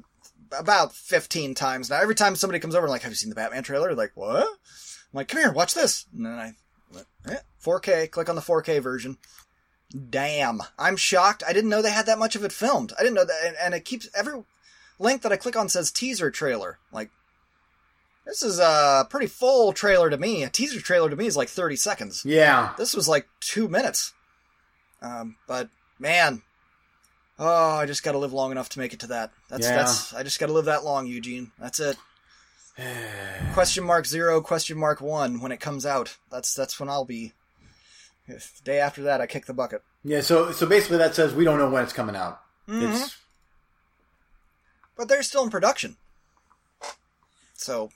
about 0.57 0.93
15 0.93 1.53
times 1.53 1.89
now. 1.89 1.99
Every 1.99 2.15
time 2.15 2.37
somebody 2.37 2.61
comes 2.61 2.75
over 2.75 2.85
and 2.85 2.91
like, 2.91 3.01
have 3.01 3.11
you 3.11 3.17
seen 3.17 3.27
the 3.27 3.35
Batman 3.35 3.63
trailer? 3.63 3.93
Like, 3.93 4.11
what? 4.15 4.43
I'm 4.45 4.47
like, 5.11 5.27
come 5.27 5.41
here, 5.41 5.51
watch 5.51 5.73
this. 5.73 6.05
And 6.15 6.25
then 6.25 6.33
I, 6.33 6.53
eh, 7.29 7.39
4K, 7.61 8.09
click 8.09 8.29
on 8.29 8.35
the 8.35 8.41
4K 8.41 8.81
version. 8.81 9.17
Damn. 10.09 10.61
I'm 10.77 10.97
shocked. 10.97 11.43
I 11.47 11.53
didn't 11.53 11.69
know 11.69 11.81
they 11.81 11.91
had 11.91 12.05
that 12.07 12.19
much 12.19 12.35
of 12.35 12.43
it 12.43 12.51
filmed. 12.51 12.93
I 12.97 13.03
didn't 13.03 13.15
know 13.15 13.25
that. 13.25 13.39
And, 13.45 13.55
and 13.61 13.73
it 13.73 13.85
keeps, 13.85 14.09
every 14.15 14.43
link 14.99 15.21
that 15.21 15.31
I 15.31 15.37
click 15.37 15.55
on 15.55 15.69
says 15.69 15.91
teaser 15.91 16.29
trailer. 16.29 16.77
Like, 16.91 17.09
this 18.25 18.43
is 18.43 18.59
a 18.59 19.07
pretty 19.09 19.27
full 19.27 19.71
trailer 19.71 20.09
to 20.09 20.17
me. 20.17 20.43
A 20.43 20.49
teaser 20.49 20.81
trailer 20.81 21.09
to 21.09 21.15
me 21.15 21.27
is 21.27 21.37
like 21.37 21.47
30 21.49 21.77
seconds. 21.77 22.23
yeah, 22.25 22.73
This 22.77 22.93
was 22.93 23.07
like 23.07 23.27
two 23.39 23.69
minutes. 23.69 24.13
Um, 25.01 25.37
but 25.47 25.69
man, 25.99 26.41
oh, 27.39 27.75
I 27.75 27.85
just 27.85 28.03
got 28.03 28.11
to 28.13 28.17
live 28.17 28.33
long 28.33 28.51
enough 28.51 28.67
to 28.69 28.79
make 28.79 28.91
it 28.93 28.99
to 29.01 29.07
that. 29.07 29.31
That's 29.49 29.65
Yeah. 29.67 29.77
that's. 29.77 30.13
I 30.13 30.23
just 30.23 30.39
got 30.39 30.47
to 30.47 30.53
live 30.53 30.65
that 30.65 30.83
long, 30.83 31.07
Eugene. 31.07 31.51
That's 31.57 31.79
it. 31.79 31.97
question 33.53 33.83
mark 33.83 34.05
zero, 34.05 34.41
question 34.41 34.77
mark 34.77 34.99
one 35.01 35.39
when 35.39 35.51
it 35.51 35.59
comes 35.59 35.85
out. 35.85 36.17
That's 36.29 36.53
that's 36.53 36.79
when 36.79 36.89
I'll 36.89 37.05
be. 37.05 37.33
If 38.27 38.57
the 38.57 38.63
day 38.63 38.79
after 38.79 39.03
that, 39.03 39.21
I 39.21 39.27
kick 39.27 39.45
the 39.45 39.53
bucket. 39.53 39.81
Yeah, 40.03 40.21
so 40.21 40.51
so 40.51 40.65
basically 40.65 40.97
that 40.97 41.15
says 41.15 41.33
we 41.33 41.45
don't 41.45 41.57
know 41.57 41.69
when 41.69 41.83
it's 41.83 41.93
coming 41.93 42.15
out. 42.15 42.41
Mm-hmm. 42.67 42.93
It's 42.93 43.17
But 44.97 45.07
they're 45.07 45.23
still 45.23 45.43
in 45.43 45.49
production. 45.49 45.95
So, 47.53 47.89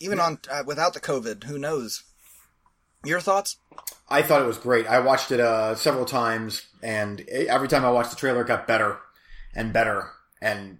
even 0.00 0.20
on 0.20 0.38
uh, 0.50 0.62
without 0.64 0.94
the 0.94 1.00
COVID, 1.00 1.44
who 1.44 1.58
knows? 1.58 2.04
Your 3.04 3.20
thoughts? 3.20 3.56
I 4.08 4.22
thought 4.22 4.42
it 4.42 4.46
was 4.46 4.58
great. 4.58 4.86
I 4.86 5.00
watched 5.00 5.32
it 5.32 5.40
uh, 5.40 5.74
several 5.74 6.04
times, 6.04 6.66
and 6.82 7.20
every 7.28 7.66
time 7.66 7.84
I 7.84 7.90
watched 7.90 8.10
the 8.10 8.16
trailer, 8.16 8.42
it 8.42 8.46
got 8.46 8.66
better 8.66 8.98
and 9.54 9.72
better. 9.72 10.10
And 10.40 10.78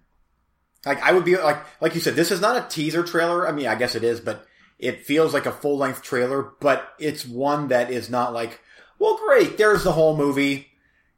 like 0.85 1.01
I 1.01 1.11
would 1.11 1.25
be 1.25 1.37
like 1.37 1.59
like 1.81 1.95
you 1.95 2.01
said, 2.01 2.15
this 2.15 2.31
is 2.31 2.41
not 2.41 2.55
a 2.55 2.67
teaser 2.69 3.03
trailer. 3.03 3.47
I 3.47 3.51
mean, 3.51 3.67
I 3.67 3.75
guess 3.75 3.95
it 3.95 4.03
is, 4.03 4.19
but 4.19 4.45
it 4.83 5.05
feels 5.05 5.33
like 5.33 5.45
a 5.45 5.51
full 5.51 5.77
length 5.77 6.01
trailer. 6.01 6.51
But 6.59 6.93
it's 6.99 7.25
one 7.25 7.69
that 7.69 7.89
is 7.89 8.09
not 8.09 8.33
like, 8.33 8.59
well, 8.99 9.17
great, 9.25 9.57
there's 9.57 9.83
the 9.83 9.93
whole 9.93 10.15
movie. 10.15 10.67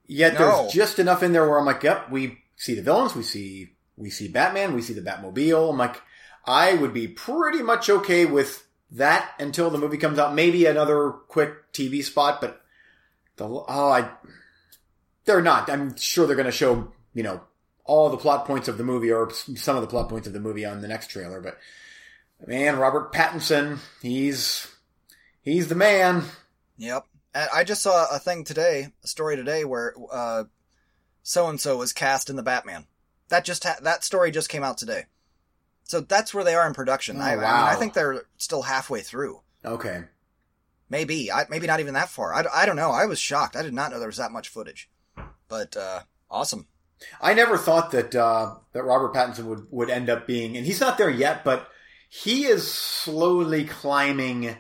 Yet 0.07 0.34
No. 0.34 0.61
there's 0.61 0.74
just 0.74 0.99
enough 0.99 1.24
in 1.24 1.34
there 1.34 1.47
where 1.49 1.57
I'm 1.59 1.66
like, 1.66 1.84
yep, 1.84 2.11
we 2.11 2.39
see 2.55 2.76
the 2.76 2.82
villains, 2.84 3.16
we 3.16 3.24
see 3.24 3.72
we 3.97 4.09
see 4.09 4.28
Batman, 4.28 4.74
we 4.74 4.82
see 4.82 4.93
the 4.93 5.01
Batmobile. 5.01 5.70
I'm 5.70 5.78
like, 5.78 6.01
I 6.45 6.74
would 6.74 6.93
be 6.93 7.07
pretty 7.07 7.63
much 7.63 7.89
okay 7.89 8.26
with 8.26 8.68
that 8.91 9.32
until 9.39 9.70
the 9.70 9.78
movie 9.78 9.97
comes 9.97 10.20
out. 10.20 10.36
Maybe 10.36 10.66
another 10.66 11.11
quick 11.11 11.72
TV 11.74 12.03
spot, 12.03 12.39
but 12.41 12.61
the 13.38 13.45
oh, 13.47 13.63
I 13.68 14.09
they're 15.26 15.41
not. 15.41 15.70
I'm 15.70 15.95
sure 15.97 16.28
they're 16.28 16.36
going 16.36 16.45
to 16.45 16.51
show 16.51 16.91
you 17.13 17.24
know 17.24 17.41
all 17.84 18.09
the 18.09 18.18
plot 18.18 18.45
points 18.45 18.68
of 18.68 18.78
the 18.78 18.84
movie 18.84 19.11
or 19.11 19.32
some 19.32 19.76
of 19.76 19.82
the 19.82 19.88
plot 19.88 20.09
points 20.09 20.28
of 20.28 20.34
the 20.34 20.39
movie 20.39 20.66
on 20.66 20.82
the 20.82 20.88
next 20.88 21.07
trailer. 21.07 21.41
But 21.41 21.57
man, 22.45 22.77
Robert 22.77 23.13
Pattinson, 23.13 23.79
he's 24.01 24.67
he's 25.41 25.67
the 25.67 25.75
man. 25.75 26.23
Yep. 26.77 27.05
And 27.33 27.49
I 27.53 27.63
just 27.63 27.81
saw 27.81 28.07
a 28.13 28.19
thing 28.19 28.43
today, 28.43 28.93
a 29.03 29.07
story 29.07 29.36
today 29.36 29.65
where 29.65 29.93
so 31.23 31.47
and 31.47 31.59
so 31.59 31.77
was 31.77 31.93
cast 31.93 32.29
in 32.29 32.36
the 32.36 32.43
Batman. 32.43 32.86
That 33.29 33.45
just 33.45 33.63
ha- 33.63 33.79
that 33.81 34.03
story 34.03 34.31
just 34.31 34.49
came 34.49 34.63
out 34.63 34.77
today. 34.77 35.05
So 35.83 36.01
that's 36.01 36.33
where 36.33 36.43
they 36.43 36.55
are 36.55 36.67
in 36.67 36.73
production. 36.73 37.17
Oh, 37.17 37.21
I, 37.21 37.33
I 37.33 37.36
mean, 37.36 37.43
wow. 37.43 37.65
I 37.65 37.75
think 37.75 37.93
they're 37.93 38.23
still 38.38 38.63
halfway 38.63 39.01
through. 39.01 39.41
Okay, 39.63 40.05
Maybe, 40.89 41.31
I, 41.31 41.45
maybe 41.49 41.67
not 41.67 41.79
even 41.79 41.95
that 41.95 42.09
far. 42.09 42.33
I, 42.33 42.43
I 42.53 42.65
don't 42.65 42.75
know. 42.75 42.91
I 42.91 43.05
was 43.05 43.19
shocked. 43.19 43.55
I 43.55 43.63
did 43.63 43.73
not 43.73 43.91
know 43.91 43.99
there 43.99 44.07
was 44.07 44.17
that 44.17 44.31
much 44.31 44.49
footage. 44.49 44.89
But 45.47 45.75
uh, 45.75 46.01
awesome. 46.29 46.67
I 47.19 47.33
never 47.33 47.57
thought 47.57 47.91
that 47.91 48.15
uh, 48.15 48.55
that 48.73 48.83
Robert 48.83 49.13
Pattinson 49.13 49.45
would 49.45 49.67
would 49.71 49.89
end 49.89 50.09
up 50.09 50.25
being, 50.25 50.55
and 50.55 50.65
he's 50.65 50.79
not 50.79 50.97
there 50.97 51.09
yet, 51.09 51.43
but 51.43 51.67
he 52.24 52.45
is 52.45 52.72
slowly 52.72 53.66
climbing 53.66 54.55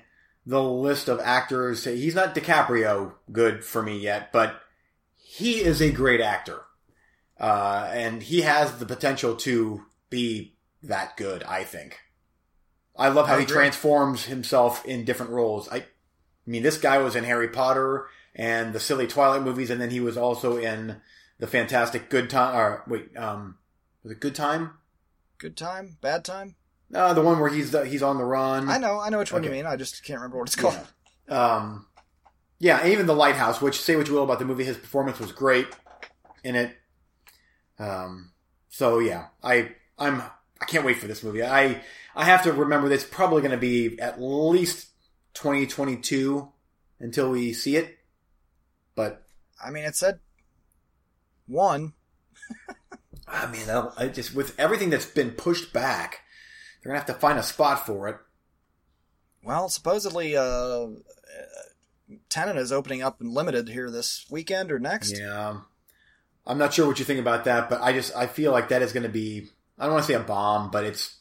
the 0.45 0.61
list 0.61 1.07
of 1.07 1.21
actors. 1.21 1.85
He's 1.85 2.15
not 2.15 2.35
DiCaprio 2.35 3.13
good 3.31 3.63
for 3.63 3.81
me 3.81 3.97
yet, 3.97 4.33
but 4.33 4.61
he 5.15 5.61
is 5.61 5.81
a 5.81 5.91
great 5.91 6.19
actor, 6.19 6.61
uh, 7.39 7.89
and 7.93 8.21
he 8.21 8.41
has 8.41 8.77
the 8.77 8.85
potential 8.85 9.35
to 9.37 9.85
be 10.09 10.57
that 10.83 11.15
good. 11.15 11.43
I 11.43 11.63
think. 11.63 11.99
I 12.97 13.07
love 13.07 13.27
how 13.27 13.35
I 13.35 13.41
he 13.41 13.45
transforms 13.45 14.25
himself 14.25 14.85
in 14.85 15.05
different 15.05 15.31
roles. 15.31 15.69
I, 15.69 15.77
I 15.77 15.85
mean, 16.45 16.63
this 16.63 16.77
guy 16.77 16.97
was 16.97 17.15
in 17.15 17.23
Harry 17.23 17.49
Potter 17.49 18.07
and 18.35 18.73
the 18.73 18.79
silly 18.81 19.07
Twilight 19.07 19.43
movies, 19.43 19.69
and 19.69 19.79
then 19.79 19.91
he 19.91 20.01
was 20.01 20.17
also 20.17 20.57
in 20.57 20.97
the 21.39 21.47
fantastic 21.47 22.09
Good 22.09 22.29
Time. 22.29 22.55
Or 22.55 22.83
wait, 22.85 23.15
um, 23.17 23.57
was 24.03 24.11
it 24.11 24.19
Good 24.19 24.35
Time? 24.35 24.71
Good 25.37 25.57
time, 25.57 25.97
bad 26.01 26.23
time. 26.23 26.55
Uh, 26.93 27.13
the 27.13 27.21
one 27.21 27.39
where 27.39 27.49
he's 27.49 27.71
the, 27.71 27.85
he's 27.85 28.03
on 28.03 28.17
the 28.17 28.23
run. 28.23 28.69
I 28.69 28.77
know, 28.77 28.99
I 28.99 29.09
know 29.09 29.19
which 29.19 29.33
one 29.33 29.43
you 29.43 29.49
mean. 29.49 29.65
I 29.65 29.75
just 29.75 30.03
can't 30.03 30.19
remember 30.19 30.37
what 30.37 30.47
it's 30.47 30.55
called. 30.55 30.79
Yeah. 31.27 31.55
Um, 31.55 31.87
yeah, 32.59 32.79
and 32.79 32.91
even 32.91 33.05
the 33.05 33.15
Lighthouse. 33.15 33.61
Which 33.61 33.81
say 33.81 33.95
what 33.95 34.07
you 34.07 34.13
will 34.13 34.23
about 34.23 34.39
the 34.39 34.45
movie, 34.45 34.63
his 34.63 34.77
performance 34.77 35.19
was 35.19 35.31
great 35.31 35.67
in 36.43 36.55
it. 36.55 36.75
Um, 37.79 38.31
so 38.69 38.99
yeah, 38.99 39.27
I 39.43 39.71
I'm 39.97 40.21
I 40.61 40.65
can't 40.65 40.85
wait 40.85 40.97
for 40.97 41.07
this 41.07 41.23
movie. 41.23 41.43
I 41.43 41.81
I 42.15 42.25
have 42.25 42.43
to 42.43 42.53
remember 42.53 42.87
that 42.87 42.95
it's 42.95 43.03
probably 43.03 43.41
going 43.41 43.51
to 43.51 43.57
be 43.57 43.99
at 43.99 44.21
least 44.21 44.89
2022 45.33 46.49
until 46.99 47.31
we 47.31 47.51
see 47.53 47.75
it. 47.75 47.97
But 48.95 49.23
I 49.63 49.71
mean, 49.71 49.83
it 49.83 49.95
said 49.95 50.19
one. 51.47 51.93
I 53.27 53.47
mean, 53.47 53.69
I 53.69 54.07
just 54.07 54.35
with 54.35 54.57
everything 54.59 54.89
that's 54.89 55.05
been 55.05 55.31
pushed 55.31 55.73
back, 55.73 56.21
they're 56.85 56.91
gonna 56.91 56.99
have 56.99 57.15
to 57.15 57.19
find 57.19 57.39
a 57.39 57.43
spot 57.43 57.83
for 57.83 58.07
it. 58.07 58.17
Well, 59.43 59.69
supposedly, 59.69 60.37
uh, 60.37 60.85
Tenet 62.29 62.57
is 62.57 62.71
opening 62.71 63.01
up 63.01 63.21
in 63.21 63.33
limited 63.33 63.69
here 63.69 63.89
this 63.89 64.27
weekend 64.29 64.71
or 64.71 64.77
next. 64.77 65.17
Yeah, 65.17 65.61
I'm 66.45 66.57
not 66.59 66.75
sure 66.75 66.85
what 66.85 66.99
you 66.99 67.05
think 67.05 67.19
about 67.19 67.45
that, 67.45 67.71
but 67.71 67.81
I 67.81 67.91
just 67.91 68.15
I 68.15 68.27
feel 68.27 68.51
like 68.51 68.69
that 68.69 68.83
is 68.83 68.93
going 68.93 69.01
to 69.01 69.09
be 69.09 69.47
I 69.79 69.85
don't 69.85 69.93
want 69.93 70.05
to 70.05 70.11
say 70.13 70.19
a 70.19 70.23
bomb, 70.23 70.69
but 70.69 70.83
it's 70.83 71.17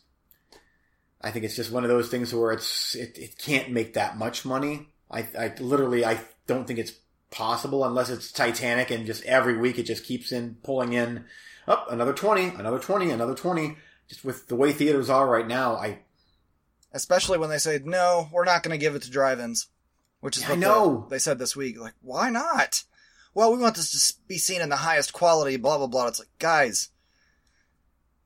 I 1.22 1.30
think 1.30 1.46
it's 1.46 1.56
just 1.56 1.72
one 1.72 1.82
of 1.82 1.88
those 1.88 2.10
things 2.10 2.34
where 2.34 2.52
it's 2.52 2.94
it, 2.94 3.16
it 3.16 3.38
can't 3.38 3.70
make 3.70 3.94
that 3.94 4.18
much 4.18 4.44
money. 4.44 4.90
I 5.10 5.26
I 5.38 5.54
literally 5.60 6.04
I 6.04 6.20
don't 6.46 6.66
think 6.66 6.78
it's 6.78 6.92
possible 7.30 7.86
unless 7.86 8.10
it's 8.10 8.30
Titanic 8.30 8.90
and 8.90 9.06
just 9.06 9.24
every 9.24 9.56
week 9.56 9.78
it 9.78 9.84
just 9.84 10.04
keeps 10.04 10.30
in 10.30 10.56
pulling 10.62 10.92
in 10.92 11.24
up 11.66 11.90
another 11.90 12.12
20, 12.12 12.48
another 12.48 12.78
20, 12.78 13.10
another 13.10 13.34
20. 13.34 13.78
Just 14.08 14.24
with 14.24 14.48
the 14.48 14.56
way 14.56 14.72
theaters 14.72 15.08
are 15.10 15.26
right 15.28 15.46
now, 15.46 15.76
I 15.76 16.00
Especially 16.92 17.38
when 17.38 17.50
they 17.50 17.58
say, 17.58 17.80
no, 17.84 18.28
we're 18.32 18.44
not 18.44 18.62
going 18.62 18.70
to 18.70 18.78
give 18.82 18.94
it 18.94 19.02
to 19.02 19.10
drive-ins. 19.10 19.66
Which 20.20 20.36
is 20.36 20.44
I 20.44 20.50
what 20.50 20.58
know. 20.60 21.00
the- 21.08 21.14
they 21.14 21.18
said 21.18 21.38
this 21.38 21.56
week. 21.56 21.78
Like, 21.78 21.94
why 22.02 22.30
not? 22.30 22.84
Well, 23.34 23.52
we 23.52 23.58
want 23.58 23.74
this 23.74 23.90
to 24.12 24.14
be 24.28 24.38
seen 24.38 24.60
in 24.60 24.68
the 24.68 24.76
highest 24.76 25.12
quality, 25.12 25.56
blah, 25.56 25.76
blah, 25.78 25.88
blah. 25.88 26.06
It's 26.06 26.20
like, 26.20 26.28
guys. 26.38 26.90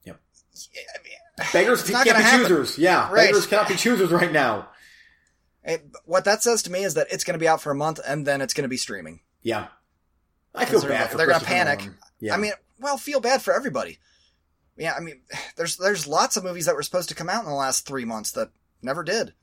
Yep. 0.05 0.21
Yeah, 0.75 0.81
I 0.95 1.03
mean, 1.03 1.49
beggars 1.53 1.83
can't 1.89 2.05
be 2.05 2.11
happen. 2.11 2.41
choosers. 2.47 2.77
Yeah, 2.79 3.11
Right. 3.11 3.29
beggars 3.29 3.47
cannot 3.47 3.69
be 3.69 3.77
choosers 3.77 4.11
right 4.11 4.31
now. 4.33 4.69
it- 5.65 5.87
what 6.05 6.25
that 6.27 6.43
says 6.43 6.63
to 6.65 6.71
me 6.71 6.85
is 6.85 6.95
that 6.95 7.07
it's 7.11 7.25
going 7.25 7.39
to 7.39 7.43
be 7.43 7.49
out 7.49 7.63
for 7.63 7.71
a 7.71 7.75
month 7.75 8.01
and 8.07 8.27
then 8.27 8.41
it's 8.43 8.53
going 8.55 8.65
to 8.65 8.69
be 8.69 8.77
streaming. 8.77 9.21
Yeah. 9.43 9.69
I 10.55 10.67
feel 10.67 10.81
they're- 10.81 10.91
bad 10.91 11.11
for 11.11 11.17
they're 11.17 11.27
gonna 11.27 11.45
panic. 11.45 11.89
Yeah. 12.21 12.35
I 12.35 12.37
mean, 12.37 12.53
well, 12.81 12.99
feel 12.99 13.21
bad 13.21 13.41
for 13.43 13.55
everybody. 13.55 13.99
Yeah, 14.79 14.95
I 14.97 15.01
mean, 15.01 15.21
there's 15.57 15.77
there's 15.77 16.07
lots 16.07 16.37
of 16.37 16.45
movies 16.45 16.67
that 16.67 16.75
were 16.75 16.83
supposed 16.83 17.09
to 17.11 17.15
come 17.15 17.29
out 17.29 17.43
in 17.45 17.49
the 17.51 17.55
last 17.57 17.87
three 17.87 18.05
months 18.05 18.33
that 18.33 18.51
never 18.83 19.03
did. 19.03 19.35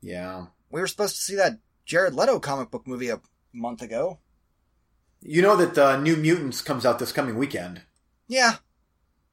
yeah. 0.00 0.46
We 0.70 0.82
were 0.82 0.86
supposed 0.86 1.16
to 1.16 1.22
see 1.22 1.36
that 1.36 1.60
Jared 1.86 2.14
Leto 2.14 2.38
comic 2.40 2.70
book 2.70 2.86
movie 2.86 3.08
a 3.08 3.22
month 3.54 3.80
ago. 3.80 4.18
You 5.22 5.40
know 5.40 5.56
that 5.56 5.74
the 5.74 5.96
New 5.96 6.14
Mutants 6.14 6.60
comes 6.60 6.84
out 6.84 6.98
this 6.98 7.10
coming 7.10 7.36
weekend. 7.38 7.80
Yeah, 8.28 8.56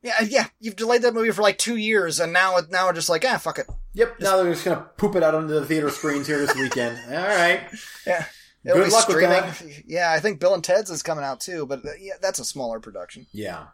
yeah, 0.01 0.21
yeah. 0.25 0.45
You've 0.61 0.77
delayed 0.77 1.01
that 1.01 1.13
movie 1.13 1.31
for 1.31 1.41
like 1.41 1.57
two 1.57 1.75
years, 1.75 2.19
and 2.21 2.31
now 2.31 2.55
it 2.57 2.71
now 2.71 2.85
we're 2.87 2.93
just 2.93 3.09
like, 3.09 3.25
ah, 3.27 3.37
fuck 3.37 3.59
it. 3.59 3.67
Yep. 3.95 4.21
Now 4.21 4.37
they're 4.37 4.53
just 4.53 4.63
gonna 4.63 4.87
poop 4.97 5.15
it 5.15 5.23
out 5.23 5.35
onto 5.35 5.53
the 5.53 5.65
theater 5.65 5.89
screens 5.89 6.25
here 6.27 6.37
this 6.37 6.55
weekend. 6.55 6.97
All 7.09 7.27
right. 7.27 7.61
Yeah. 8.07 8.25
It'll 8.63 8.77
Good 8.83 8.93
luck 8.93 9.07
with 9.07 9.19
that. 9.19 9.63
Yeah, 9.85 10.11
I 10.11 10.19
think 10.19 10.39
Bill 10.39 10.53
and 10.53 10.63
Ted's 10.63 10.89
is 10.89 11.03
coming 11.03 11.23
out 11.23 11.39
too, 11.39 11.65
but 11.65 11.85
uh, 11.85 11.89
yeah, 11.99 12.13
that's 12.21 12.39
a 12.39 12.45
smaller 12.45 12.79
production. 12.79 13.27
Yeah. 13.31 13.65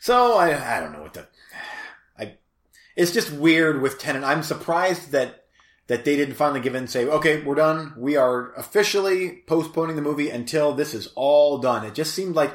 So 0.00 0.36
I 0.36 0.76
I 0.76 0.80
don't 0.80 0.92
know 0.92 1.02
what 1.02 1.14
the 1.14 1.26
I 2.18 2.34
it's 2.96 3.12
just 3.12 3.32
weird 3.32 3.82
with 3.82 3.98
Tenet. 3.98 4.24
I'm 4.24 4.42
surprised 4.42 5.12
that 5.12 5.44
that 5.88 6.04
they 6.04 6.16
didn't 6.16 6.34
finally 6.34 6.60
give 6.60 6.74
in 6.74 6.82
and 6.82 6.90
say, 6.90 7.06
okay, 7.06 7.42
we're 7.42 7.54
done. 7.54 7.94
We 7.96 8.16
are 8.16 8.52
officially 8.54 9.42
postponing 9.46 9.96
the 9.96 10.02
movie 10.02 10.28
until 10.28 10.74
this 10.74 10.92
is 10.92 11.08
all 11.14 11.58
done. 11.58 11.84
It 11.86 11.94
just 11.94 12.14
seemed 12.14 12.34
like 12.36 12.52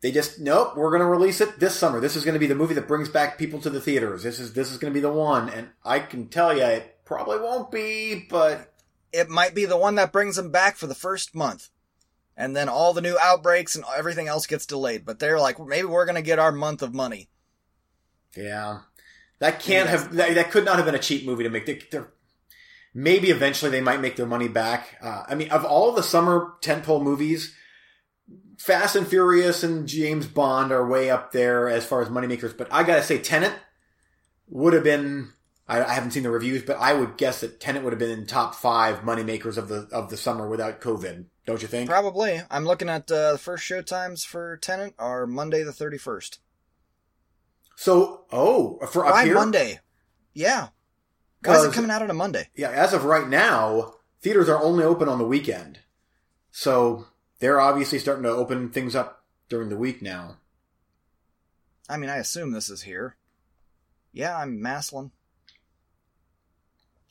they 0.00 0.10
just 0.12 0.40
nope, 0.40 0.76
we're 0.76 0.90
going 0.90 1.00
to 1.00 1.06
release 1.06 1.40
it 1.40 1.58
this 1.58 1.74
summer. 1.76 2.00
This 2.00 2.16
is 2.16 2.24
going 2.24 2.34
to 2.34 2.40
be 2.40 2.46
the 2.46 2.54
movie 2.54 2.74
that 2.74 2.88
brings 2.88 3.08
back 3.08 3.38
people 3.38 3.60
to 3.60 3.70
the 3.70 3.80
theaters. 3.80 4.22
This 4.22 4.38
is 4.40 4.52
this 4.52 4.70
is 4.70 4.78
going 4.78 4.92
to 4.92 4.94
be 4.94 5.00
the 5.00 5.12
one, 5.12 5.48
and 5.48 5.68
I 5.84 6.00
can 6.00 6.28
tell 6.28 6.56
you, 6.56 6.64
it 6.64 6.98
probably 7.04 7.38
won't 7.38 7.70
be, 7.70 8.26
but 8.28 8.72
It 9.12 9.28
might 9.30 9.54
be 9.54 9.64
the 9.64 9.78
one 9.78 9.94
that 9.94 10.12
brings 10.12 10.36
them 10.36 10.50
back 10.50 10.76
for 10.76 10.86
the 10.86 10.94
first 10.94 11.34
month. 11.34 11.70
And 12.36 12.54
then 12.54 12.68
all 12.68 12.92
the 12.92 13.00
new 13.00 13.16
outbreaks 13.22 13.76
and 13.76 13.84
everything 13.96 14.28
else 14.28 14.46
gets 14.46 14.66
delayed. 14.66 15.06
But 15.06 15.18
they're 15.18 15.40
like, 15.40 15.58
maybe 15.58 15.86
we're 15.86 16.04
going 16.04 16.16
to 16.16 16.22
get 16.22 16.38
our 16.38 16.52
month 16.52 16.82
of 16.82 16.92
money. 16.92 17.30
Yeah, 18.36 18.80
that 19.38 19.60
can't 19.60 19.88
have 19.88 20.14
that, 20.16 20.34
that 20.34 20.50
could 20.50 20.66
not 20.66 20.76
have 20.76 20.84
been 20.84 20.94
a 20.94 20.98
cheap 20.98 21.24
movie 21.24 21.44
to 21.44 21.48
make. 21.48 21.64
They, 21.64 21.80
they're, 21.90 22.12
maybe 22.92 23.30
eventually 23.30 23.70
they 23.70 23.80
might 23.80 24.02
make 24.02 24.16
their 24.16 24.26
money 24.26 24.48
back. 24.48 24.98
Uh, 25.02 25.24
I 25.26 25.34
mean, 25.34 25.50
of 25.50 25.64
all 25.64 25.92
the 25.92 26.02
summer 26.02 26.52
tentpole 26.60 27.02
movies, 27.02 27.54
Fast 28.58 28.96
and 28.96 29.08
Furious 29.08 29.62
and 29.62 29.88
James 29.88 30.26
Bond 30.26 30.72
are 30.72 30.86
way 30.86 31.08
up 31.08 31.32
there 31.32 31.70
as 31.70 31.86
far 31.86 32.02
as 32.02 32.08
moneymakers. 32.08 32.54
But 32.56 32.68
I 32.70 32.82
gotta 32.82 33.02
say, 33.02 33.18
Tenet 33.18 33.54
would 34.48 34.74
have 34.74 34.84
been. 34.84 35.32
I, 35.68 35.82
I 35.82 35.94
haven't 35.94 36.12
seen 36.12 36.22
the 36.22 36.30
reviews, 36.30 36.62
but 36.62 36.78
I 36.78 36.92
would 36.92 37.16
guess 37.16 37.40
that 37.40 37.60
Tenet 37.60 37.82
would 37.82 37.92
have 37.92 37.98
been 37.98 38.16
in 38.16 38.26
top 38.26 38.54
five 38.54 39.00
moneymakers 39.00 39.56
of 39.56 39.68
the 39.68 39.88
of 39.92 40.10
the 40.10 40.16
summer 40.16 40.48
without 40.48 40.80
COVID. 40.80 41.26
Don't 41.44 41.62
you 41.62 41.68
think? 41.68 41.88
Probably. 41.88 42.40
I'm 42.50 42.64
looking 42.64 42.88
at 42.88 43.10
uh, 43.10 43.32
the 43.32 43.38
first 43.38 43.64
show 43.64 43.82
times 43.82 44.24
for 44.24 44.56
Tenet 44.56 44.94
are 44.98 45.26
Monday 45.26 45.62
the 45.62 45.72
31st. 45.72 46.38
So, 47.76 48.24
oh, 48.32 48.78
for 48.90 49.06
up 49.06 49.12
Why 49.12 49.24
here, 49.24 49.34
Monday? 49.34 49.80
Yeah. 50.32 50.68
Why 51.44 51.56
is 51.56 51.64
it 51.64 51.72
coming 51.72 51.90
out 51.90 52.02
on 52.02 52.10
a 52.10 52.14
Monday? 52.14 52.48
Yeah, 52.56 52.70
as 52.70 52.92
of 52.92 53.04
right 53.04 53.28
now, 53.28 53.94
theaters 54.20 54.48
are 54.48 54.60
only 54.60 54.82
open 54.82 55.08
on 55.08 55.18
the 55.18 55.26
weekend. 55.26 55.78
So 56.50 57.06
they're 57.38 57.60
obviously 57.60 57.98
starting 57.98 58.24
to 58.24 58.30
open 58.30 58.70
things 58.70 58.96
up 58.96 59.24
during 59.48 59.68
the 59.68 59.76
week 59.76 60.02
now. 60.02 60.38
I 61.88 61.98
mean, 61.98 62.10
I 62.10 62.16
assume 62.16 62.50
this 62.50 62.70
is 62.70 62.82
here. 62.82 63.16
Yeah, 64.12 64.36
I'm 64.36 64.60
Maslin. 64.60 65.12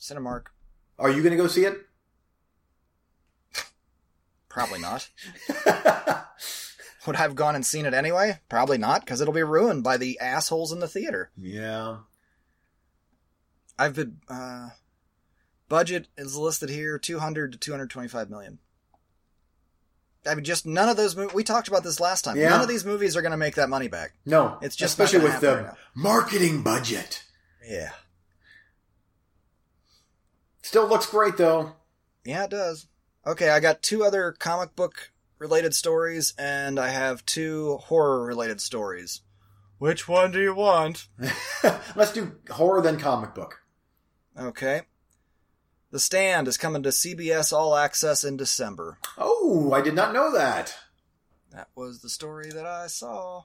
Cinemark. 0.05 0.45
Are 0.99 1.09
you 1.09 1.21
going 1.23 1.31
to 1.35 1.41
go 1.41 1.47
see 1.47 1.65
it? 1.65 1.77
Probably 4.49 4.79
not. 4.79 5.09
Would 7.05 7.15
I 7.17 7.19
have 7.19 7.35
gone 7.35 7.55
and 7.55 7.65
seen 7.65 7.85
it 7.85 7.93
anyway? 7.93 8.39
Probably 8.49 8.77
not, 8.77 9.01
because 9.01 9.19
it'll 9.21 9.33
be 9.33 9.43
ruined 9.43 9.83
by 9.83 9.97
the 9.97 10.17
assholes 10.19 10.71
in 10.71 10.79
the 10.79 10.87
theater. 10.87 11.31
yeah. 11.37 11.97
I've 13.77 13.93
been 13.93 14.19
uh 14.29 14.69
budget 15.67 16.07
is 16.17 16.37
listed 16.37 16.69
here 16.69 16.97
200 16.97 17.51
to 17.51 17.57
225 17.57 18.29
million. 18.29 18.59
I 20.25 20.33
mean 20.33 20.45
just 20.45 20.65
none 20.65 20.87
of 20.87 20.95
those 20.95 21.13
movies 21.17 21.33
we 21.33 21.43
talked 21.43 21.67
about 21.67 21.83
this 21.83 21.99
last 21.99 22.21
time. 22.23 22.37
Yeah. 22.37 22.51
None 22.51 22.61
of 22.61 22.69
these 22.69 22.85
movies 22.85 23.17
are 23.17 23.21
going 23.21 23.33
to 23.33 23.37
make 23.37 23.55
that 23.55 23.67
money 23.67 23.89
back. 23.89 24.13
No, 24.25 24.57
It's 24.61 24.77
just 24.77 24.93
especially 24.97 25.25
with 25.27 25.41
the 25.41 25.57
right 25.57 25.73
marketing 25.93 26.63
budget. 26.63 27.21
Yeah. 27.67 27.91
Still 30.65 30.87
looks 30.87 31.05
great 31.05 31.37
though. 31.37 31.73
Yeah, 32.23 32.45
it 32.45 32.49
does. 32.49 32.87
Okay, 33.23 33.49
I 33.51 33.59
got 33.59 33.83
two 33.83 34.03
other 34.03 34.31
comic 34.31 34.75
book 34.75 35.11
related 35.37 35.75
stories 35.75 36.33
and 36.39 36.79
I 36.79 36.89
have 36.89 37.23
two 37.23 37.77
horror 37.83 38.25
related 38.25 38.59
stories. 38.59 39.21
Which 39.77 40.07
one 40.07 40.31
do 40.31 40.41
you 40.41 40.55
want? 40.55 41.07
Let's 41.95 42.13
do 42.13 42.37
horror 42.49 42.81
then 42.81 42.97
comic 42.97 43.35
book. 43.35 43.61
Okay. 44.35 44.81
The 45.91 45.99
Stand 45.99 46.47
is 46.47 46.57
coming 46.57 46.81
to 46.81 46.89
CBS 46.89 47.53
All 47.53 47.75
Access 47.75 48.23
in 48.23 48.35
December. 48.35 48.97
Oh, 49.19 49.71
I 49.71 49.81
did 49.81 49.93
not 49.93 50.13
know 50.13 50.33
that. 50.33 50.75
That 51.51 51.67
was 51.75 51.99
the 52.01 52.09
story 52.09 52.49
that 52.49 52.65
I 52.65 52.87
saw. 52.87 53.43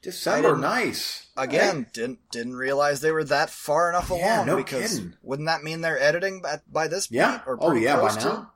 December, 0.00 0.56
nice. 0.56 1.26
Again, 1.36 1.86
didn't 1.92 2.20
didn't 2.30 2.54
realize 2.54 3.00
they 3.00 3.10
were 3.10 3.24
that 3.24 3.50
far 3.50 3.88
enough 3.88 4.10
along. 4.10 4.20
Yeah, 4.22 4.44
no 4.44 4.56
because 4.56 4.94
kidding. 4.98 5.14
wouldn't 5.22 5.46
that 5.48 5.62
mean 5.64 5.80
they're 5.80 6.00
editing 6.00 6.40
by, 6.40 6.60
by 6.70 6.86
this 6.88 7.10
Yeah. 7.10 7.38
point? 7.38 7.42
Or 7.48 7.58
oh 7.60 7.72
yeah, 7.74 8.00
by 8.00 8.08
to? 8.16 8.24
now. 8.28 8.52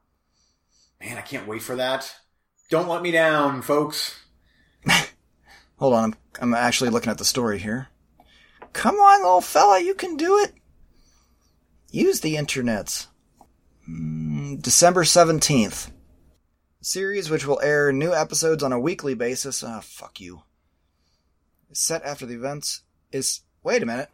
Man, 1.00 1.18
I 1.18 1.22
can't 1.22 1.48
wait 1.48 1.62
for 1.62 1.74
that. 1.76 2.14
Don't 2.70 2.88
let 2.88 3.02
me 3.02 3.10
down, 3.10 3.60
folks. 3.62 4.14
Hold 5.78 5.94
on, 5.94 6.04
I'm 6.04 6.14
I'm 6.40 6.54
actually 6.54 6.90
looking 6.90 7.10
at 7.10 7.18
the 7.18 7.24
story 7.24 7.58
here. 7.58 7.88
Come 8.72 8.96
on, 8.96 9.20
little 9.22 9.40
fella, 9.40 9.80
you 9.80 9.94
can 9.94 10.16
do 10.16 10.38
it. 10.38 10.52
Use 11.90 12.20
the 12.20 12.36
internets. 12.36 13.08
Mm, 13.90 14.62
December 14.62 15.04
seventeenth. 15.04 15.90
Series 16.80 17.30
which 17.30 17.46
will 17.46 17.60
air 17.62 17.92
new 17.92 18.12
episodes 18.14 18.62
on 18.62 18.72
a 18.72 18.78
weekly 18.80 19.14
basis. 19.14 19.62
Ah, 19.62 19.80
fuck 19.80 20.20
you. 20.20 20.42
Set 21.72 22.02
after 22.04 22.26
the 22.26 22.34
events 22.34 22.82
is 23.10 23.40
wait 23.62 23.82
a 23.82 23.86
minute. 23.86 24.08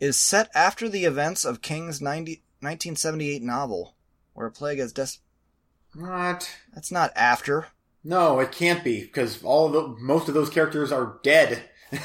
Is 0.00 0.16
set 0.16 0.50
after 0.54 0.88
the 0.88 1.04
events 1.04 1.44
of 1.44 1.62
King's 1.62 2.00
90, 2.02 2.42
1978 2.60 3.42
novel, 3.42 3.94
where 4.34 4.46
a 4.46 4.50
plague 4.50 4.78
has 4.78 4.92
des- 4.92 5.20
What? 5.94 6.50
That's 6.74 6.90
not 6.92 7.12
after. 7.16 7.68
No, 8.04 8.38
it 8.40 8.52
can't 8.52 8.84
be 8.84 9.00
because 9.00 9.42
all 9.42 9.66
of 9.66 9.72
the 9.72 9.88
most 10.00 10.28
of 10.28 10.34
those 10.34 10.50
characters 10.50 10.92
are 10.92 11.18
dead. 11.22 11.62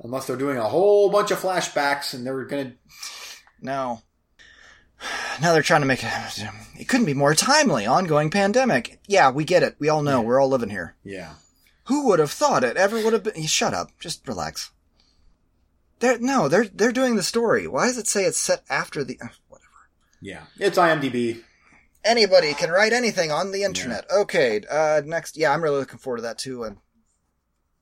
Unless 0.00 0.26
they're 0.26 0.36
doing 0.36 0.58
a 0.58 0.68
whole 0.68 1.10
bunch 1.10 1.30
of 1.32 1.40
flashbacks 1.40 2.14
and 2.14 2.24
they're 2.24 2.44
gonna. 2.44 2.74
No. 3.60 4.02
Now 5.40 5.52
they're 5.52 5.62
trying 5.62 5.82
to 5.82 5.86
make 5.86 6.02
it. 6.02 6.10
It 6.78 6.86
couldn't 6.86 7.06
be 7.06 7.14
more 7.14 7.34
timely. 7.34 7.86
Ongoing 7.86 8.30
pandemic. 8.30 9.00
Yeah, 9.08 9.30
we 9.32 9.44
get 9.44 9.64
it. 9.64 9.74
We 9.80 9.88
all 9.88 10.00
know. 10.02 10.20
We're 10.22 10.40
all 10.40 10.48
living 10.48 10.70
here. 10.70 10.94
Yeah. 11.02 11.32
Who 11.86 12.06
would 12.06 12.20
have 12.20 12.30
thought 12.30 12.62
it 12.62 12.76
ever 12.76 13.02
would 13.02 13.12
have 13.12 13.24
been? 13.24 13.42
Shut 13.46 13.74
up. 13.74 13.90
Just 13.98 14.26
relax. 14.28 14.70
They're 15.98 16.18
no. 16.20 16.48
They're 16.48 16.66
they're 16.72 16.92
doing 16.92 17.16
the 17.16 17.24
story. 17.24 17.66
Why 17.66 17.86
does 17.86 17.98
it 17.98 18.06
say 18.06 18.24
it's 18.24 18.38
set 18.38 18.62
after 18.70 19.02
the? 19.02 19.18
uh, 19.20 19.26
Whatever. 19.48 19.68
Yeah. 20.20 20.44
It's 20.58 20.78
IMDb. 20.78 21.42
Anybody 22.04 22.54
can 22.54 22.70
write 22.70 22.92
anything 22.92 23.32
on 23.32 23.50
the 23.50 23.64
internet. 23.64 24.04
Okay. 24.10 24.62
Uh, 24.70 25.02
next. 25.04 25.36
Yeah, 25.36 25.52
I'm 25.52 25.62
really 25.62 25.78
looking 25.80 25.98
forward 25.98 26.18
to 26.18 26.22
that 26.22 26.38
too. 26.38 26.62
And 26.62 26.76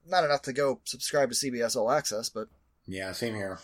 not 0.06 0.24
enough 0.24 0.40
to 0.42 0.54
go 0.54 0.80
subscribe 0.84 1.30
to 1.30 1.34
CBS 1.36 1.76
All 1.76 1.90
Access, 1.90 2.30
but 2.30 2.48
Yeah, 2.86 3.12
same 3.12 3.34
here. 3.34 3.58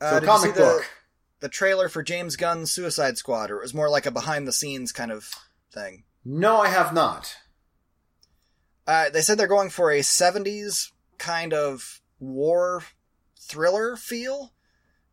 uh, 0.00 0.10
So 0.10 0.20
did 0.20 0.26
you 0.28 0.32
see 0.36 0.40
comic 0.42 0.54
the- 0.54 0.60
book. 0.60 0.90
The 1.42 1.48
trailer 1.48 1.88
for 1.88 2.04
James 2.04 2.36
Gunn's 2.36 2.72
Suicide 2.72 3.18
Squad, 3.18 3.50
or 3.50 3.58
it 3.58 3.62
was 3.62 3.74
more 3.74 3.90
like 3.90 4.06
a 4.06 4.12
behind 4.12 4.46
the 4.46 4.52
scenes 4.52 4.92
kind 4.92 5.10
of 5.10 5.28
thing. 5.72 6.04
No, 6.24 6.58
I 6.58 6.68
have 6.68 6.94
not. 6.94 7.36
Uh, 8.86 9.10
they 9.10 9.20
said 9.20 9.36
they're 9.36 9.48
going 9.48 9.68
for 9.68 9.90
a 9.90 10.00
70s 10.00 10.92
kind 11.18 11.52
of 11.52 12.00
war 12.20 12.84
thriller 13.40 13.96
feel. 13.96 14.52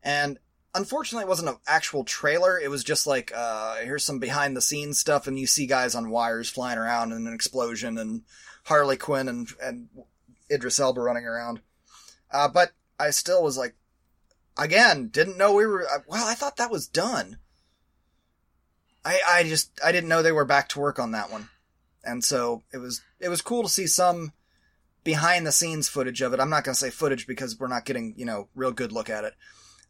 And 0.03 0.37
unfortunately, 0.75 1.25
it 1.25 1.29
wasn't 1.29 1.49
an 1.49 1.57
actual 1.67 2.03
trailer. 2.03 2.59
It 2.59 2.69
was 2.69 2.83
just 2.83 3.07
like, 3.07 3.31
uh, 3.35 3.77
here's 3.77 4.03
some 4.03 4.19
behind 4.19 4.55
the 4.55 4.61
scenes 4.61 4.99
stuff, 4.99 5.25
and 5.25 5.37
you 5.37 5.47
see 5.47 5.65
guys 5.65 5.95
on 5.95 6.11
wires 6.11 6.47
flying 6.47 6.77
around 6.77 7.11
and 7.11 7.27
an 7.27 7.33
explosion, 7.33 7.97
and 7.97 8.21
Harley 8.65 8.97
Quinn 8.97 9.27
and, 9.27 9.49
and 9.61 9.89
Idris 10.51 10.79
Elba 10.79 11.01
running 11.01 11.25
around. 11.25 11.61
Uh, 12.31 12.47
but 12.47 12.71
I 12.99 13.09
still 13.09 13.43
was 13.43 13.57
like, 13.57 13.75
again, 14.59 15.07
didn't 15.07 15.37
know 15.37 15.53
we 15.53 15.65
were. 15.65 15.83
uh, 15.89 15.99
Well, 16.07 16.27
I 16.27 16.33
thought 16.35 16.57
that 16.57 16.71
was 16.71 16.87
done. 16.87 17.37
I, 19.05 19.19
I 19.27 19.43
just 19.43 19.71
I 19.83 19.91
didn't 19.91 20.09
know 20.09 20.21
they 20.21 20.31
were 20.31 20.45
back 20.45 20.67
to 20.69 20.79
work 20.79 20.99
on 20.99 21.11
that 21.11 21.31
one 21.31 21.49
and 22.03 22.23
so 22.23 22.63
it 22.73 22.77
was 22.77 23.01
it 23.19 23.29
was 23.29 23.41
cool 23.41 23.63
to 23.63 23.69
see 23.69 23.87
some 23.87 24.33
behind 25.03 25.45
the 25.45 25.51
scenes 25.51 25.87
footage 25.89 26.21
of 26.21 26.33
it. 26.33 26.39
I'm 26.39 26.49
not 26.49 26.63
going 26.63 26.73
to 26.73 26.79
say 26.79 26.89
footage 26.89 27.27
because 27.27 27.59
we're 27.59 27.67
not 27.67 27.85
getting 27.85 28.13
you 28.17 28.25
know 28.25 28.47
real 28.55 28.71
good 28.71 28.91
look 28.91 29.09
at 29.09 29.23
it, 29.23 29.33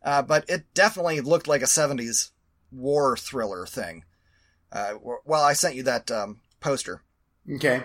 uh, 0.03 0.21
but 0.21 0.49
it 0.49 0.73
definitely 0.73 1.21
looked 1.21 1.47
like 1.47 1.61
a 1.61 1.65
'70s 1.65 2.31
war 2.71 3.15
thriller 3.17 3.65
thing. 3.65 4.03
Uh, 4.71 4.93
well, 5.25 5.43
I 5.43 5.53
sent 5.53 5.75
you 5.75 5.83
that 5.83 6.11
um, 6.11 6.41
poster. 6.59 7.01
Okay. 7.55 7.83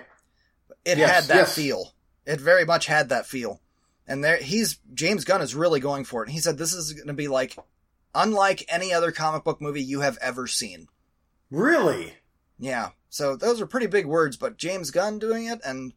It 0.84 0.98
Yes, 0.98 1.10
had 1.10 1.24
that 1.24 1.36
yes. 1.36 1.54
feel. 1.54 1.94
It 2.26 2.40
very 2.40 2.64
much 2.64 2.86
had 2.86 3.08
that 3.10 3.26
feel, 3.26 3.60
and 4.06 4.22
there 4.22 4.36
he's 4.36 4.78
James 4.92 5.24
Gunn 5.24 5.42
is 5.42 5.54
really 5.54 5.80
going 5.80 6.04
for 6.04 6.22
it. 6.22 6.30
He 6.30 6.38
said 6.38 6.58
this 6.58 6.74
is 6.74 6.92
going 6.92 7.08
to 7.08 7.14
be 7.14 7.28
like 7.28 7.56
unlike 8.14 8.64
any 8.68 8.92
other 8.92 9.12
comic 9.12 9.44
book 9.44 9.60
movie 9.60 9.82
you 9.82 10.00
have 10.00 10.18
ever 10.20 10.46
seen. 10.46 10.88
Really? 11.50 12.14
Yeah. 12.58 12.90
So 13.08 13.36
those 13.36 13.60
are 13.60 13.66
pretty 13.66 13.86
big 13.86 14.06
words, 14.06 14.36
but 14.36 14.56
James 14.56 14.90
Gunn 14.90 15.18
doing 15.18 15.46
it, 15.46 15.60
and 15.64 15.92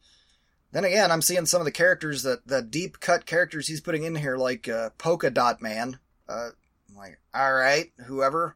then 0.71 0.85
again, 0.85 1.11
I'm 1.11 1.21
seeing 1.21 1.45
some 1.45 1.61
of 1.61 1.65
the 1.65 1.71
characters 1.71 2.23
that 2.23 2.47
the 2.47 2.61
deep 2.61 2.99
cut 2.99 3.25
characters 3.25 3.67
he's 3.67 3.81
putting 3.81 4.03
in 4.03 4.15
here, 4.15 4.37
like 4.37 4.67
uh, 4.67 4.91
Polka 4.97 5.31
Dot 5.31 5.61
Man. 5.61 5.99
Uh, 6.29 6.49
I'm 6.89 6.95
like, 6.95 7.19
all 7.33 7.53
right, 7.53 7.91
whoever, 8.05 8.55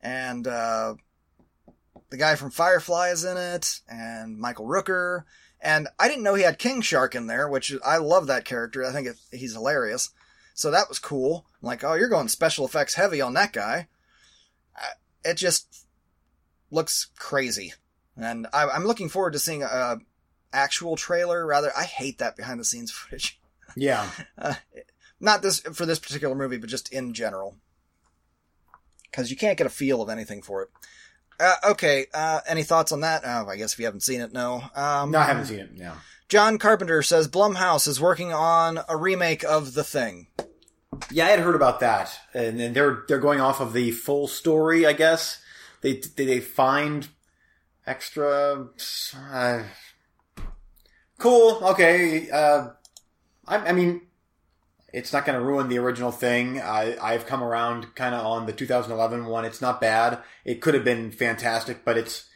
and 0.00 0.46
uh, 0.46 0.94
the 2.08 2.16
guy 2.16 2.36
from 2.36 2.50
Firefly 2.50 3.10
is 3.10 3.24
in 3.24 3.36
it, 3.36 3.80
and 3.88 4.38
Michael 4.38 4.66
Rooker, 4.66 5.24
and 5.60 5.88
I 5.98 6.08
didn't 6.08 6.22
know 6.22 6.34
he 6.34 6.42
had 6.42 6.58
King 6.58 6.80
Shark 6.80 7.14
in 7.14 7.26
there, 7.26 7.48
which 7.48 7.74
I 7.84 7.98
love 7.98 8.26
that 8.26 8.44
character. 8.44 8.84
I 8.84 8.92
think 8.92 9.08
it, 9.08 9.16
he's 9.30 9.52
hilarious. 9.52 10.10
So 10.54 10.70
that 10.70 10.88
was 10.88 10.98
cool. 10.98 11.46
I'm 11.62 11.66
like, 11.66 11.84
oh, 11.84 11.94
you're 11.94 12.08
going 12.08 12.28
special 12.28 12.64
effects 12.66 12.94
heavy 12.94 13.20
on 13.20 13.34
that 13.34 13.52
guy. 13.52 13.88
It 15.24 15.34
just 15.34 15.86
looks 16.70 17.08
crazy, 17.18 17.74
and 18.16 18.46
I, 18.54 18.68
I'm 18.68 18.84
looking 18.84 19.10
forward 19.10 19.34
to 19.34 19.38
seeing 19.38 19.62
a 19.62 19.98
actual 20.52 20.96
trailer. 20.96 21.46
Rather, 21.46 21.70
I 21.76 21.84
hate 21.84 22.18
that 22.18 22.36
behind 22.36 22.58
the 22.58 22.64
scenes 22.64 22.90
footage. 22.92 23.40
Yeah. 23.76 24.10
Uh, 24.38 24.54
not 25.22 25.42
this 25.42 25.60
for 25.60 25.84
this 25.84 25.98
particular 25.98 26.34
movie, 26.34 26.56
but 26.56 26.70
just 26.70 26.90
in 26.90 27.12
general, 27.12 27.56
because 29.02 29.30
you 29.30 29.36
can't 29.36 29.58
get 29.58 29.66
a 29.66 29.70
feel 29.70 30.00
of 30.00 30.08
anything 30.08 30.40
for 30.40 30.62
it. 30.62 30.70
Uh, 31.40 31.70
okay, 31.70 32.06
uh, 32.12 32.40
any 32.46 32.62
thoughts 32.62 32.92
on 32.92 33.00
that? 33.00 33.22
Oh, 33.24 33.48
I 33.48 33.56
guess 33.56 33.72
if 33.72 33.78
you 33.78 33.86
haven't 33.86 34.02
seen 34.02 34.20
it, 34.20 34.32
no. 34.32 34.62
Um, 34.74 35.10
No, 35.10 35.18
I 35.18 35.24
haven't 35.24 35.46
seen 35.46 35.60
it. 35.60 35.76
No. 35.76 35.94
John 36.28 36.58
Carpenter 36.58 37.02
says 37.02 37.26
Blumhouse 37.28 37.88
is 37.88 38.00
working 38.00 38.32
on 38.32 38.78
a 38.88 38.96
remake 38.96 39.42
of 39.42 39.74
The 39.74 39.82
Thing. 39.82 40.28
Yeah, 41.10 41.26
I 41.26 41.30
had 41.30 41.40
heard 41.40 41.54
about 41.54 41.80
that, 41.80 42.10
and 42.34 42.60
then 42.60 42.72
they're 42.72 43.04
they're 43.08 43.18
going 43.18 43.40
off 43.40 43.60
of 43.60 43.72
the 43.72 43.90
full 43.92 44.28
story. 44.28 44.84
I 44.86 44.92
guess 44.92 45.40
they 45.80 46.02
they, 46.16 46.26
they 46.26 46.40
find 46.40 47.08
extra. 47.86 48.68
Uh, 49.32 49.62
cool. 51.18 51.58
Okay. 51.62 52.28
Uh, 52.30 52.68
I, 53.46 53.56
I 53.68 53.72
mean, 53.72 54.02
it's 54.92 55.12
not 55.12 55.24
going 55.24 55.38
to 55.38 55.44
ruin 55.44 55.68
the 55.68 55.78
original 55.78 56.10
thing. 56.12 56.60
I 56.60 56.96
I've 57.00 57.26
come 57.26 57.42
around 57.42 57.94
kind 57.94 58.14
of 58.14 58.24
on 58.24 58.46
the 58.46 58.52
2011 58.52 59.26
one. 59.26 59.44
It's 59.44 59.60
not 59.60 59.80
bad. 59.80 60.18
It 60.44 60.60
could 60.60 60.74
have 60.74 60.84
been 60.84 61.10
fantastic, 61.10 61.84
but 61.84 61.96
it's 61.96 62.26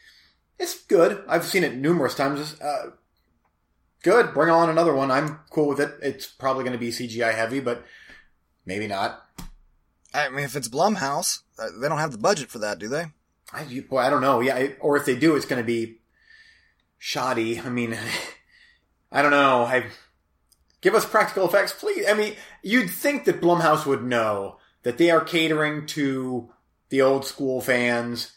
it's 0.59 0.83
good. 0.85 1.23
I've 1.29 1.45
seen 1.45 1.65
it 1.65 1.75
numerous 1.75 2.15
times. 2.15 2.61
Uh, 2.61 2.91
good. 4.03 4.33
Bring 4.35 4.51
on 4.51 4.71
another 4.71 4.95
one. 4.95 5.11
I'm 5.11 5.41
cool 5.51 5.69
with 5.69 5.81
it. 5.81 5.95
It's 6.03 6.27
probably 6.27 6.63
going 6.65 6.73
to 6.75 6.79
be 6.79 6.91
CGI 6.91 7.35
heavy, 7.35 7.61
but 7.61 7.85
maybe 8.65 8.87
not. 8.87 9.21
I 10.13 10.29
mean, 10.29 10.45
if 10.45 10.55
it's 10.55 10.69
Blumhouse, 10.69 11.41
uh, 11.59 11.67
they 11.81 11.89
don't 11.89 11.99
have 11.99 12.13
the 12.13 12.19
budget 12.19 12.49
for 12.49 12.61
that, 12.61 12.79
do 12.79 12.87
they? 12.89 13.07
I, 13.53 13.65
boy, 13.89 13.99
I 13.99 14.11
don't 14.11 14.21
know. 14.23 14.41
Yeah, 14.41 14.55
I- 14.57 14.77
or 14.81 14.97
if 14.97 15.05
they 15.07 15.17
do, 15.17 15.35
it's 15.35 15.45
going 15.47 15.61
to 15.61 15.67
be 15.67 15.99
shoddy. 16.99 17.59
I 17.61 17.69
mean, 17.69 17.97
I 19.13 19.23
don't 19.23 19.33
know. 19.33 19.65
I 19.65 19.87
give 20.85 20.95
us 20.95 21.07
practical 21.07 21.49
effects, 21.49 21.73
please. 21.73 22.05
I 22.07 22.13
mean, 22.13 22.35
you'd 22.63 22.91
think 22.91 23.25
that 23.25 23.41
Blumhouse 23.41 23.87
would 23.87 24.05
know 24.05 24.59
that 24.83 24.99
they 24.99 25.11
are 25.11 25.23
catering 25.23 25.87
to 25.87 26.51
the 26.91 27.01
old 27.01 27.25
school 27.25 27.63
fans. 27.63 28.33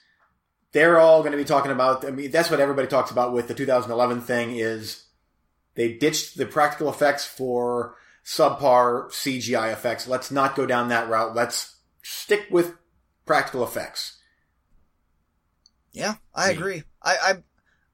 They're 0.72 0.98
all 0.98 1.20
going 1.20 1.34
to 1.34 1.38
be 1.38 1.44
talking 1.44 1.74
about. 1.74 2.06
I 2.06 2.12
mean, 2.12 2.32
that's 2.32 2.50
what 2.50 2.62
everybody 2.62 2.88
talks 2.88 3.12
about 3.12 3.34
with 3.34 3.50
the 3.50 3.54
2011 3.54 4.22
thing. 4.22 4.56
Is 4.56 5.04
they 5.76 5.94
ditched 5.94 6.38
the 6.38 6.46
practical 6.46 6.90
effects 6.90 7.26
for 7.26 7.98
subpar 8.26 9.10
CGI 9.10 9.74
effects. 9.74 10.08
Let's 10.08 10.32
not 10.32 10.56
go 10.56 10.66
down 10.66 10.88
that 10.88 11.10
route. 11.10 11.36
Let's 11.36 11.76
stick 12.02 12.48
with 12.50 12.76
practical 13.26 13.64
effects. 13.64 14.18
Yeah, 15.92 16.16
I 16.34 16.54
hmm. 16.54 16.58
agree. 16.58 16.84
I, 17.04 17.16
I, 17.22 17.34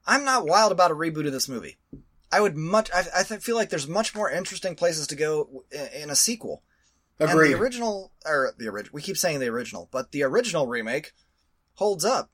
I'm 0.06 0.26
not 0.26 0.46
wild 0.46 0.72
about 0.72 0.92
a 0.92 0.96
reboot 0.96 1.26
of 1.26 1.34
this 1.34 1.50
movie. 1.50 1.78
I 2.34 2.40
would 2.42 2.58
much. 2.58 2.90
I, 2.92 3.04
I 3.20 3.24
th- 3.24 3.42
feel 3.42 3.56
like 3.56 3.70
there's 3.70 3.88
much 3.88 4.16
more 4.16 4.30
interesting 4.30 4.76
places 4.76 5.06
to 5.08 5.16
go 5.16 5.64
in, 5.72 6.04
in 6.04 6.10
a 6.10 6.16
sequel. 6.16 6.64
Agreed. 7.20 7.52
And 7.52 7.60
the 7.60 7.64
original, 7.64 8.12
or 8.26 8.54
the 8.58 8.68
original, 8.68 8.96
we 8.96 9.04
keep 9.04 9.18
saying 9.18 9.40
the 9.40 9.48
original, 9.50 9.88
but 9.92 10.12
the 10.12 10.24
original 10.24 10.66
remake 10.68 11.12
holds 11.76 12.04
up. 12.04 12.32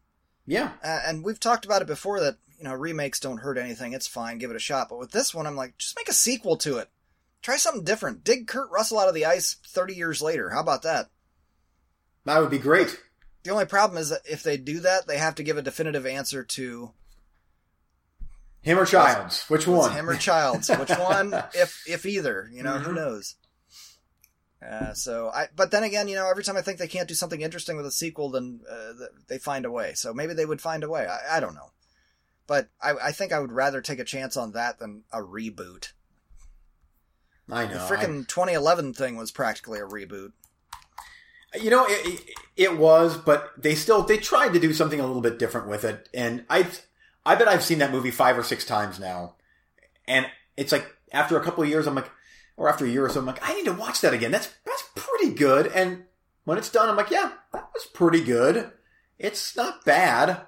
yeah. 0.47 0.71
Uh, 0.83 1.01
and 1.05 1.23
we've 1.23 1.39
talked 1.39 1.65
about 1.65 1.81
it 1.81 1.87
before 1.87 2.21
that 2.21 2.37
you 2.57 2.63
know 2.63 2.73
remakes 2.73 3.19
don't 3.19 3.39
hurt 3.39 3.57
anything. 3.57 3.91
It's 3.93 4.07
fine, 4.07 4.37
give 4.37 4.49
it 4.51 4.55
a 4.55 4.59
shot. 4.59 4.87
But 4.89 4.99
with 4.99 5.11
this 5.11 5.35
one, 5.35 5.45
I'm 5.45 5.57
like, 5.57 5.77
just 5.77 5.97
make 5.97 6.07
a 6.07 6.13
sequel 6.13 6.55
to 6.57 6.77
it. 6.77 6.89
Try 7.41 7.57
something 7.57 7.83
different. 7.83 8.23
Dig 8.23 8.47
Kurt 8.47 8.71
Russell 8.71 8.99
out 8.99 9.07
of 9.09 9.13
the 9.13 9.25
ice 9.25 9.57
30 9.67 9.95
years 9.95 10.21
later. 10.21 10.49
How 10.49 10.61
about 10.61 10.83
that? 10.83 11.09
That 12.25 12.39
would 12.39 12.49
be 12.51 12.57
great. 12.57 13.01
The 13.43 13.51
only 13.51 13.65
problem 13.65 13.97
is 13.97 14.09
that 14.09 14.21
if 14.29 14.43
they 14.43 14.57
do 14.57 14.81
that, 14.81 15.07
they 15.07 15.17
have 15.17 15.35
to 15.35 15.43
give 15.43 15.57
a 15.57 15.61
definitive 15.61 16.05
answer 16.05 16.43
to 16.43 16.91
Him 18.61 18.77
or 18.77 18.85
Childs? 18.85 19.45
Which 19.49 19.67
one? 19.67 19.91
him 19.93 20.09
or 20.09 20.15
Childs. 20.17 20.69
Which 20.69 20.89
one, 20.97 21.33
if 21.53 21.81
if 21.87 22.05
either, 22.05 22.49
you 22.51 22.63
know, 22.63 22.79
who 22.79 22.91
Mhm. 22.91 22.95
knows? 22.95 23.35
Uh, 24.67 24.93
so 24.93 25.29
I, 25.33 25.47
but 25.55 25.71
then 25.71 25.83
again, 25.83 26.09
you 26.09 26.15
know, 26.15 26.29
every 26.29 26.43
time 26.43 26.57
I 26.57 26.61
think 26.61 26.79
they 26.79 26.87
can't 26.87 27.07
do 27.07 27.13
something 27.13 27.39
interesting 27.41 27.77
with 27.77 27.85
a 27.85 27.91
sequel, 27.91 28.29
then 28.29 28.59
uh, 28.69 28.91
they 29.29 29.37
find 29.37 29.65
a 29.65 29.71
way. 29.71 29.93
So 29.93 30.13
maybe 30.13 30.33
they 30.33 30.45
would 30.45 30.59
find 30.61 30.83
a 30.83 30.89
way. 30.89 31.07
I, 31.07 31.37
I 31.37 31.39
don't 31.39 31.53
know, 31.55 31.71
but 32.45 32.67
I, 32.81 32.91
I 33.01 33.11
think 33.13 33.31
I 33.31 33.39
would 33.39 33.53
rather 33.53 33.79
take 33.81 33.99
a 33.99 34.03
chance 34.03 34.35
on 34.35 34.51
that 34.51 34.77
than 34.79 35.03
a 35.13 35.19
reboot. 35.19 35.93
I 37.49 37.65
know. 37.65 37.73
The 37.73 37.79
freaking 37.79 38.27
2011 38.27 38.93
thing 38.93 39.15
was 39.15 39.31
practically 39.31 39.79
a 39.79 39.83
reboot. 39.85 40.33
You 41.59 41.69
know, 41.71 41.85
it, 41.87 42.05
it, 42.05 42.29
it 42.57 42.77
was, 42.77 43.17
but 43.17 43.53
they 43.57 43.73
still 43.75 44.03
they 44.03 44.17
tried 44.17 44.53
to 44.53 44.59
do 44.59 44.73
something 44.73 44.99
a 44.99 45.07
little 45.07 45.21
bit 45.21 45.39
different 45.39 45.67
with 45.69 45.83
it, 45.85 46.09
and 46.13 46.45
I, 46.49 46.67
I 47.29 47.35
bet 47.35 47.47
I've 47.47 47.63
seen 47.63 47.79
that 47.79 47.91
movie 47.91 48.11
five 48.11 48.37
or 48.37 48.43
six 48.43 48.65
times 48.65 48.99
now, 48.99 49.35
and 50.07 50.25
it's 50.57 50.71
like 50.71 50.85
after 51.11 51.37
a 51.37 51.43
couple 51.43 51.63
of 51.63 51.69
years, 51.69 51.87
I'm 51.87 51.95
like, 51.95 52.09
or 52.57 52.67
after 52.69 52.85
a 52.85 52.89
year 52.89 53.05
or 53.05 53.09
so, 53.09 53.19
I'm 53.19 53.25
like, 53.25 53.39
I 53.47 53.53
need 53.53 53.65
to 53.65 53.73
watch 53.73 54.01
that 54.01 54.13
again. 54.13 54.31
That's 54.31 54.49
that's 54.65 54.83
pretty 54.95 55.33
good, 55.33 55.67
and 55.67 56.05
when 56.45 56.57
it's 56.57 56.69
done, 56.71 56.89
I'm 56.89 56.95
like, 56.97 57.11
yeah, 57.11 57.31
that 57.53 57.69
was 57.73 57.85
pretty 57.93 58.23
good. 58.23 58.71
It's 59.17 59.55
not 59.55 59.83
bad. 59.85 60.41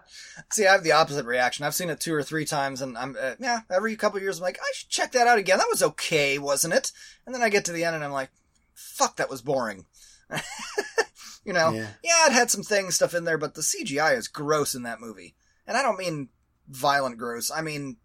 See, 0.51 0.65
I 0.65 0.71
have 0.71 0.83
the 0.83 0.93
opposite 0.93 1.25
reaction. 1.25 1.65
I've 1.65 1.75
seen 1.75 1.89
it 1.89 1.99
two 1.99 2.13
or 2.13 2.23
three 2.23 2.45
times, 2.45 2.81
and 2.81 2.97
I'm 2.97 3.15
uh, 3.19 3.35
yeah. 3.39 3.59
Every 3.69 3.95
couple 3.95 4.17
of 4.17 4.23
years, 4.23 4.37
I'm 4.39 4.43
like, 4.43 4.59
I 4.61 4.71
should 4.73 4.89
check 4.89 5.11
that 5.11 5.27
out 5.27 5.37
again. 5.37 5.57
That 5.59 5.67
was 5.69 5.83
okay, 5.83 6.39
wasn't 6.39 6.73
it? 6.73 6.91
And 7.25 7.35
then 7.35 7.43
I 7.43 7.49
get 7.49 7.65
to 7.65 7.73
the 7.73 7.83
end, 7.83 7.95
and 7.95 8.03
I'm 8.03 8.11
like, 8.13 8.31
fuck, 8.73 9.17
that 9.17 9.29
was 9.29 9.41
boring. 9.41 9.85
you 11.45 11.53
know, 11.53 11.71
Yeah. 11.71 11.87
yeah, 12.03 12.27
it 12.27 12.33
had 12.33 12.49
some 12.49 12.63
things 12.63 12.95
stuff 12.95 13.13
in 13.13 13.25
there, 13.25 13.37
but 13.37 13.55
the 13.55 13.61
CGI 13.61 14.17
is 14.17 14.27
gross 14.27 14.73
in 14.75 14.83
that 14.83 15.01
movie, 15.01 15.35
and 15.67 15.77
I 15.77 15.81
don't 15.83 15.99
mean 15.99 16.29
violent 16.71 17.17
gross. 17.17 17.51
I 17.51 17.61
mean 17.61 17.97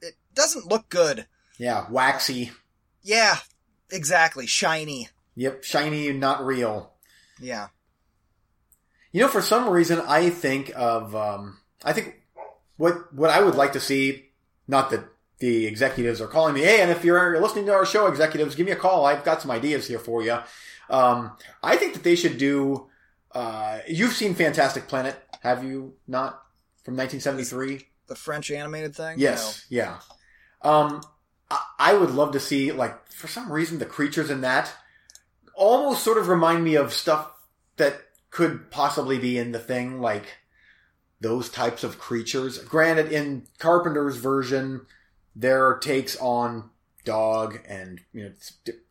it 0.00 0.14
doesn't 0.34 0.66
look 0.66 0.88
good. 0.88 1.26
Yeah, 1.58 1.86
waxy. 1.90 2.52
Yeah, 3.02 3.38
exactly, 3.90 4.46
shiny. 4.46 5.08
Yep, 5.36 5.64
shiny, 5.64 6.08
and 6.08 6.20
not 6.20 6.44
real. 6.44 6.92
Yeah, 7.40 7.68
You 9.12 9.20
know, 9.22 9.28
for 9.28 9.40
some 9.42 9.68
reason, 9.70 10.00
I 10.00 10.28
think 10.30 10.72
of, 10.76 11.14
um, 11.16 11.58
I 11.82 11.92
think 11.94 12.16
what 12.76 13.12
what 13.14 13.30
I 13.30 13.40
would 13.42 13.54
like 13.54 13.72
to 13.72 13.80
see. 13.80 14.26
Not 14.68 14.90
that 14.90 15.04
the 15.38 15.66
executives 15.66 16.20
are 16.20 16.28
calling 16.28 16.54
me, 16.54 16.60
hey, 16.60 16.80
and 16.80 16.90
if 16.90 17.04
you're 17.04 17.40
listening 17.40 17.66
to 17.66 17.72
our 17.72 17.86
show, 17.86 18.06
executives, 18.06 18.54
give 18.54 18.66
me 18.66 18.72
a 18.72 18.76
call. 18.76 19.04
I've 19.06 19.24
got 19.24 19.40
some 19.42 19.50
ideas 19.50 19.86
here 19.88 19.98
for 19.98 20.22
you. 20.22 20.38
Um, 20.90 21.36
I 21.62 21.76
think 21.76 21.94
that 21.94 22.02
they 22.04 22.14
should 22.16 22.36
do. 22.38 22.88
Uh, 23.32 23.78
you've 23.88 24.12
seen 24.12 24.34
Fantastic 24.34 24.86
Planet, 24.88 25.16
have 25.42 25.64
you 25.64 25.94
not? 26.06 26.42
From 26.84 26.96
1973. 26.96 27.86
The 28.10 28.16
French 28.16 28.50
animated 28.50 28.94
thing. 28.94 29.18
Yes, 29.18 29.64
yeah. 29.70 29.98
Um, 30.60 31.00
I, 31.50 31.64
I 31.78 31.94
would 31.94 32.10
love 32.10 32.32
to 32.32 32.40
see 32.40 32.72
like 32.72 33.10
for 33.10 33.28
some 33.28 33.50
reason 33.50 33.78
the 33.78 33.86
creatures 33.86 34.30
in 34.30 34.42
that 34.42 34.74
almost 35.54 36.02
sort 36.02 36.18
of 36.18 36.28
remind 36.28 36.64
me 36.64 36.74
of 36.74 36.92
stuff 36.92 37.30
that 37.76 38.00
could 38.30 38.70
possibly 38.70 39.18
be 39.18 39.38
in 39.38 39.52
the 39.52 39.58
thing, 39.58 40.00
like 40.00 40.38
those 41.20 41.48
types 41.48 41.84
of 41.84 41.98
creatures. 41.98 42.58
Granted, 42.58 43.12
in 43.12 43.46
Carpenter's 43.58 44.16
version, 44.16 44.86
there 45.36 45.66
are 45.66 45.78
takes 45.78 46.16
on 46.16 46.70
dog 47.04 47.60
and 47.66 48.00
you 48.12 48.24
know 48.24 48.32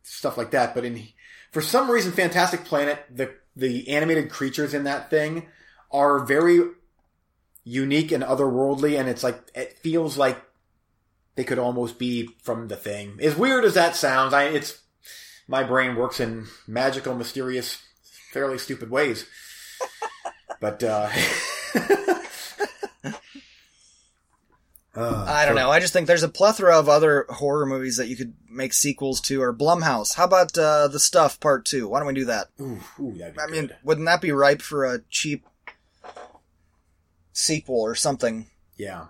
stuff 0.02 0.38
like 0.38 0.50
that, 0.52 0.74
but 0.74 0.84
in 0.84 1.08
for 1.52 1.60
some 1.60 1.90
reason, 1.90 2.12
Fantastic 2.12 2.64
Planet, 2.64 3.04
the 3.10 3.34
the 3.54 3.90
animated 3.90 4.30
creatures 4.30 4.72
in 4.72 4.84
that 4.84 5.10
thing 5.10 5.46
are 5.90 6.20
very 6.20 6.60
unique 7.70 8.10
and 8.10 8.24
otherworldly, 8.24 8.98
and 8.98 9.08
it's 9.08 9.22
like 9.22 9.40
it 9.54 9.78
feels 9.78 10.18
like 10.18 10.42
they 11.36 11.44
could 11.44 11.58
almost 11.58 11.98
be 11.98 12.28
from 12.42 12.66
the 12.68 12.76
thing. 12.76 13.18
As 13.22 13.36
weird 13.36 13.64
as 13.64 13.74
that 13.74 13.94
sounds, 13.94 14.34
I 14.34 14.44
it's 14.44 14.80
my 15.46 15.62
brain 15.62 15.94
works 15.94 16.18
in 16.18 16.46
magical, 16.66 17.14
mysterious, 17.14 17.80
fairly 18.32 18.58
stupid 18.58 18.90
ways. 18.90 19.24
but 20.60 20.82
uh, 20.82 21.08
uh, 24.96 25.24
I 25.28 25.46
don't 25.46 25.54
know. 25.54 25.70
I 25.70 25.78
just 25.78 25.92
think 25.92 26.08
there's 26.08 26.24
a 26.24 26.28
plethora 26.28 26.76
of 26.76 26.88
other 26.88 27.24
horror 27.28 27.66
movies 27.66 27.98
that 27.98 28.08
you 28.08 28.16
could 28.16 28.34
make 28.48 28.72
sequels 28.72 29.20
to, 29.22 29.40
or 29.40 29.54
Blumhouse. 29.54 30.16
How 30.16 30.24
about 30.24 30.58
uh, 30.58 30.88
the 30.88 30.98
Stuff 30.98 31.38
Part 31.38 31.66
Two? 31.66 31.88
Why 31.88 32.00
don't 32.00 32.08
we 32.08 32.14
do 32.14 32.24
that? 32.24 32.48
Ooh, 32.60 32.80
ooh, 32.98 33.16
I 33.40 33.46
mean, 33.46 33.70
wouldn't 33.84 34.06
that 34.06 34.20
be 34.20 34.32
ripe 34.32 34.60
for 34.60 34.84
a 34.84 35.02
cheap 35.08 35.44
sequel 37.32 37.80
or 37.80 37.94
something? 37.94 38.46
yeah. 38.76 39.06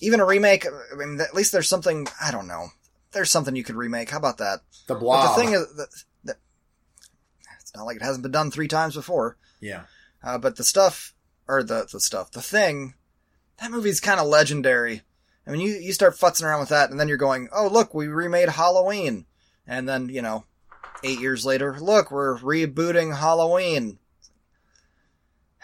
Even 0.00 0.18
a 0.18 0.26
remake. 0.26 0.66
I 0.66 0.96
mean, 0.96 1.20
at 1.20 1.32
least 1.32 1.52
there's 1.52 1.68
something. 1.68 2.08
I 2.20 2.32
don't 2.32 2.48
know. 2.48 2.66
There's 3.12 3.30
something 3.30 3.54
you 3.54 3.62
could 3.62 3.76
remake. 3.76 4.10
How 4.10 4.16
about 4.16 4.38
that? 4.38 4.60
The 4.88 4.96
But 4.96 5.36
the 5.36 5.40
thing 5.40 5.52
is, 5.52 5.72
that, 5.76 5.88
that, 6.24 6.36
it's 7.60 7.72
not 7.72 7.84
like 7.84 7.96
it 7.98 8.02
hasn't 8.02 8.24
been 8.24 8.32
done 8.32 8.50
three 8.50 8.66
times 8.66 8.96
before. 8.96 9.36
yeah. 9.60 9.82
Uh, 10.24 10.38
but 10.38 10.56
the 10.56 10.64
stuff, 10.64 11.14
or 11.46 11.62
the 11.62 11.86
the 11.92 12.00
stuff, 12.00 12.32
the 12.32 12.42
thing, 12.42 12.94
that 13.60 13.70
movie's 13.70 14.00
kind 14.00 14.18
of 14.18 14.26
legendary. 14.26 15.02
I 15.46 15.50
mean, 15.50 15.60
you 15.60 15.74
you 15.74 15.92
start 15.92 16.16
futzing 16.16 16.44
around 16.44 16.60
with 16.60 16.70
that, 16.70 16.90
and 16.90 16.98
then 16.98 17.06
you're 17.06 17.16
going, 17.16 17.48
oh 17.52 17.68
look, 17.68 17.94
we 17.94 18.08
remade 18.08 18.48
Halloween, 18.48 19.26
and 19.66 19.88
then 19.88 20.08
you 20.08 20.22
know, 20.22 20.44
eight 21.04 21.20
years 21.20 21.46
later, 21.46 21.76
look, 21.80 22.10
we're 22.10 22.38
rebooting 22.38 23.16
Halloween. 23.18 23.98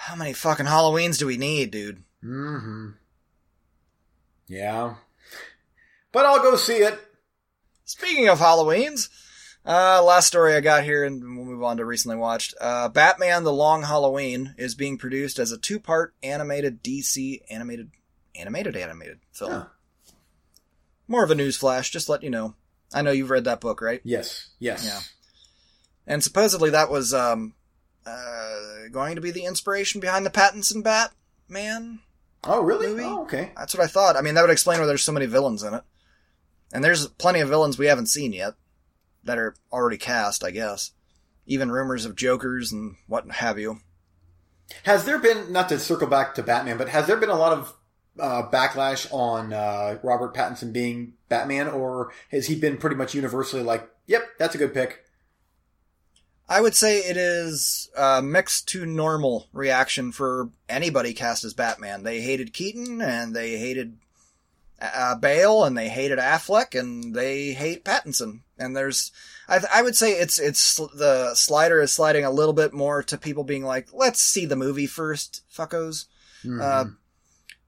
How 0.01 0.15
many 0.15 0.33
fucking 0.33 0.67
Halloweens 0.67 1.19
do 1.19 1.27
we 1.27 1.37
need, 1.37 1.73
dude? 1.73 2.05
Mm-hmm. 2.25 2.91
Yeah. 4.47 4.95
But 6.13 6.25
I'll 6.25 6.41
go 6.41 6.55
see 6.55 6.77
it. 6.77 6.97
Speaking 7.85 8.29
of 8.29 8.39
Halloweens, 8.39 9.09
uh, 9.67 10.01
last 10.05 10.29
story 10.29 10.55
I 10.55 10.61
got 10.61 10.85
here, 10.85 11.03
and 11.03 11.37
we'll 11.37 11.45
move 11.45 11.65
on 11.65 11.79
to 11.79 11.85
recently 11.85 12.17
watched. 12.17 12.55
Uh, 12.61 12.89
Batman: 12.89 13.43
The 13.43 13.53
Long 13.53 13.83
Halloween 13.83 14.55
is 14.57 14.77
being 14.77 14.99
produced 14.99 15.41
as 15.41 15.51
a 15.51 15.59
two-part 15.59 16.15
animated 16.23 16.81
DC 16.81 17.41
animated 17.51 17.91
animated 18.37 18.77
animated 18.77 19.19
film. 19.33 19.51
Huh. 19.51 19.65
More 21.09 21.25
of 21.25 21.33
a 21.33 21.35
news 21.35 21.57
flash, 21.57 21.91
just 21.91 22.09
let 22.09 22.23
you 22.23 22.31
know. 22.31 22.55
I 22.95 23.03
know 23.03 23.11
you've 23.11 23.31
read 23.31 23.45
that 23.45 23.61
book, 23.61 23.81
right? 23.81 24.01
Yes. 24.05 24.51
Yes. 24.61 24.87
Yeah. 24.87 25.01
And 26.07 26.23
supposedly 26.23 26.71
that 26.71 26.89
was 26.89 27.13
um, 27.13 27.55
uh, 28.09 28.89
going 28.91 29.15
to 29.17 29.21
be 29.21 29.31
the 29.31 29.45
inspiration 29.45 30.01
behind 30.01 30.25
the 30.25 30.31
Pattinson 30.31 30.83
Batman. 30.83 32.01
Oh, 32.45 32.63
really? 32.63 32.89
Movie? 32.89 33.03
Oh, 33.05 33.23
okay. 33.23 33.53
That's 33.57 33.75
what 33.75 33.85
I 33.85 33.89
thought. 33.89 34.17
I 34.17 34.21
mean, 34.21 34.35
that 34.35 34.43
would 34.43 34.51
explain 34.51 34.81
why 34.81 34.87
there's 34.87 35.03
so 35.03 35.13
many 35.13 35.27
villains 35.27 35.63
in 35.63 35.75
it. 35.75 35.83
And 36.73 36.85
there's 36.85 37.09
plenty 37.09 37.41
of 37.41 37.49
villains 37.49 37.79
we 37.79 37.87
haven't 37.87 38.07
seen 38.07 38.33
yet 38.33 38.55
that 39.25 39.39
are 39.39 39.55
already 39.73 39.99
cast, 39.99 40.45
I 40.45 40.51
guess. 40.51 40.93
Even 41.47 41.73
rumors 41.73 42.05
of 42.05 42.17
Jokers 42.17 42.73
and 42.73 42.97
what 43.07 43.31
have 43.31 43.59
you. 43.59 43.81
Has 44.85 45.05
there 45.05 45.19
been 45.19 45.51
not 45.51 45.69
to 45.71 45.79
circle 45.79 46.07
back 46.09 46.35
to 46.35 46.43
Batman, 46.43 46.77
but 46.77 46.91
has 46.91 47.07
there 47.07 47.17
been 47.17 47.31
a 47.31 47.39
lot 47.39 47.53
of 47.53 47.75
uh, 48.21 48.49
backlash 48.51 49.11
on 49.13 49.53
uh, 49.53 49.99
Robert 50.03 50.35
Pattinson 50.35 50.73
being 50.73 51.15
Batman, 51.29 51.69
or 51.69 52.13
has 52.31 52.47
he 52.47 52.55
been 52.55 52.77
pretty 52.77 52.97
much 52.97 53.15
universally 53.15 53.63
like, 53.63 53.89
"Yep, 54.07 54.23
that's 54.39 54.55
a 54.55 54.59
good 54.59 54.75
pick"? 54.75 55.05
I 56.49 56.61
would 56.61 56.75
say 56.75 56.99
it 57.01 57.17
is 57.17 57.91
a 57.97 58.23
mixed 58.23 58.69
to 58.69 58.87
normal 58.87 59.49
reaction 59.53 60.13
for 60.13 60.49
anybody 60.69 61.13
cast 61.13 61.45
as 61.45 61.53
Batman. 61.53 62.05
They 62.05 62.23
hated 62.23 62.55
Keaton 62.55 63.03
and 63.03 63.37
they 63.37 63.59
hated 63.59 63.99
uh, 64.81 65.15
Bale 65.17 65.65
and 65.65 65.77
they 65.77 65.89
hated 65.89 66.19
Affleck 66.19 66.79
and 66.79 67.15
they 67.15 67.53
hate 67.53 67.85
Pattinson. 67.85 68.41
And 68.59 68.75
there's, 68.75 69.13
I, 69.47 69.61
I 69.73 69.83
would 69.83 69.95
say 69.95 70.13
it's 70.13 70.39
it's 70.39 70.77
the 70.77 71.35
slider 71.35 71.83
is 71.83 71.93
sliding 71.93 72.25
a 72.25 72.31
little 72.31 72.55
bit 72.55 72.73
more 72.73 73.03
to 73.05 73.19
people 73.19 73.45
being 73.45 73.65
like, 73.65 73.89
let's 73.93 74.21
see 74.21 74.47
the 74.47 74.57
movie 74.57 74.87
first, 74.87 75.43
fuckos. 75.55 76.07
Mhm. 76.45 76.63
Uh, 76.63 76.91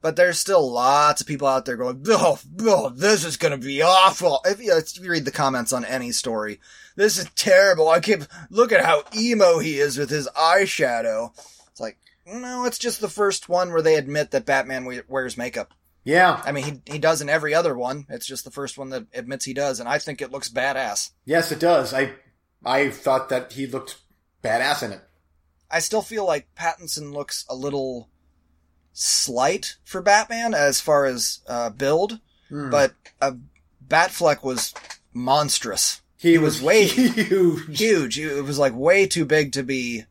but 0.03 0.17
there's 0.17 0.39
still 0.39 0.73
lots 0.73 1.21
of 1.21 1.27
people 1.27 1.47
out 1.47 1.67
there 1.67 1.77
going, 1.77 2.03
oh, 2.09 2.39
oh 2.61 2.89
this 2.89 3.25
is 3.25 3.37
going 3.37 3.53
to 3.53 3.67
be 3.67 3.83
awful. 3.83 4.41
If 4.47 4.63
you, 4.63 4.75
if 4.75 4.99
you 4.99 5.11
read 5.11 5.27
the 5.27 5.31
comments 5.31 5.75
on 5.75 5.85
any 5.85 6.13
story, 6.13 6.59
this 6.97 7.19
is 7.19 7.29
terrible. 7.37 7.89
I 7.89 8.01
keep, 8.01 8.23
look 8.51 8.73
at 8.73 8.85
how 8.85 9.05
emo 9.17 9.59
he 9.59 9.79
is 9.79 9.97
with 9.99 10.11
his 10.11 10.29
eyeshadow. 10.37 11.31
It's 11.71 11.81
like, 11.81 11.99
no, 12.27 12.65
it's 12.65 12.79
just 12.79 13.01
the 13.01 13.09
first 13.09 13.49
one 13.49 13.73
where 13.73 13.83
they 13.83 13.95
admit 13.97 14.31
that 14.31 14.47
Batman 14.47 14.85
we- 14.85 15.01
wears 15.09 15.37
makeup. 15.37 15.73
yeah, 16.05 16.43
I 16.45 16.53
mean, 16.53 16.65
he, 16.87 16.93
he 16.93 16.99
does 16.99 17.21
in 17.21 17.29
every 17.29 17.55
other 17.55 17.77
one. 17.77 18.07
It's 18.09 18.27
just 18.27 18.45
the 18.45 18.51
first 18.51 18.79
one 18.79 18.91
that 18.91 19.07
admits 19.15 19.45
he 19.45 19.55
does, 19.55 19.81
and 19.81 19.89
I 19.89 19.99
think 19.99 20.21
it 20.23 20.31
looks 20.33 20.49
badass. 20.49 21.11
yes, 21.25 21.51
it 21.53 21.61
does. 21.61 21.93
I 21.95 22.13
I 22.65 22.91
thought 22.91 23.29
that 23.31 23.53
he 23.53 23.67
looked 23.67 24.01
badass 24.43 24.83
in 24.83 24.93
it. 24.93 25.01
I 25.71 25.79
still 25.81 26.03
feel 26.03 26.27
like 26.27 26.55
Pattinson 26.55 27.13
looks 27.13 27.45
a 27.49 27.55
little 27.55 28.09
slight 28.93 29.77
for 29.85 30.03
Batman 30.03 30.53
as 30.55 30.81
far 30.81 31.05
as 31.07 31.41
uh, 31.47 31.71
build, 31.71 32.21
Hmm. 32.49 32.71
but 32.71 32.95
uh, 33.23 33.33
Batfleck 33.87 34.43
was 34.43 34.75
monstrous, 35.15 36.01
he, 36.21 36.39
was 36.39 36.61
way- 36.63 36.87
huge. 36.87 37.79
huge. 37.79 38.19
It 38.19 38.43
was 38.45 38.59
like 38.59 38.75
way 38.75 39.07
too 39.07 39.25
big 39.25 39.53
to 39.53 39.63
be 39.63 40.05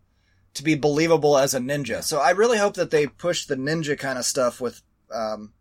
to 0.55 0.63
be 0.63 0.75
believable 0.75 1.37
as 1.37 1.53
a 1.53 1.59
ninja. 1.59 2.03
So 2.03 2.19
I 2.19 2.31
really 2.31 2.57
hope 2.57 2.73
that 2.73 2.89
they 2.91 3.05
push 3.07 3.45
the 3.45 3.55
ninja 3.55 3.97
kind 3.97 4.17
of 4.17 4.25
stuff 4.25 4.59
with 4.59 4.81
um, 5.13 5.53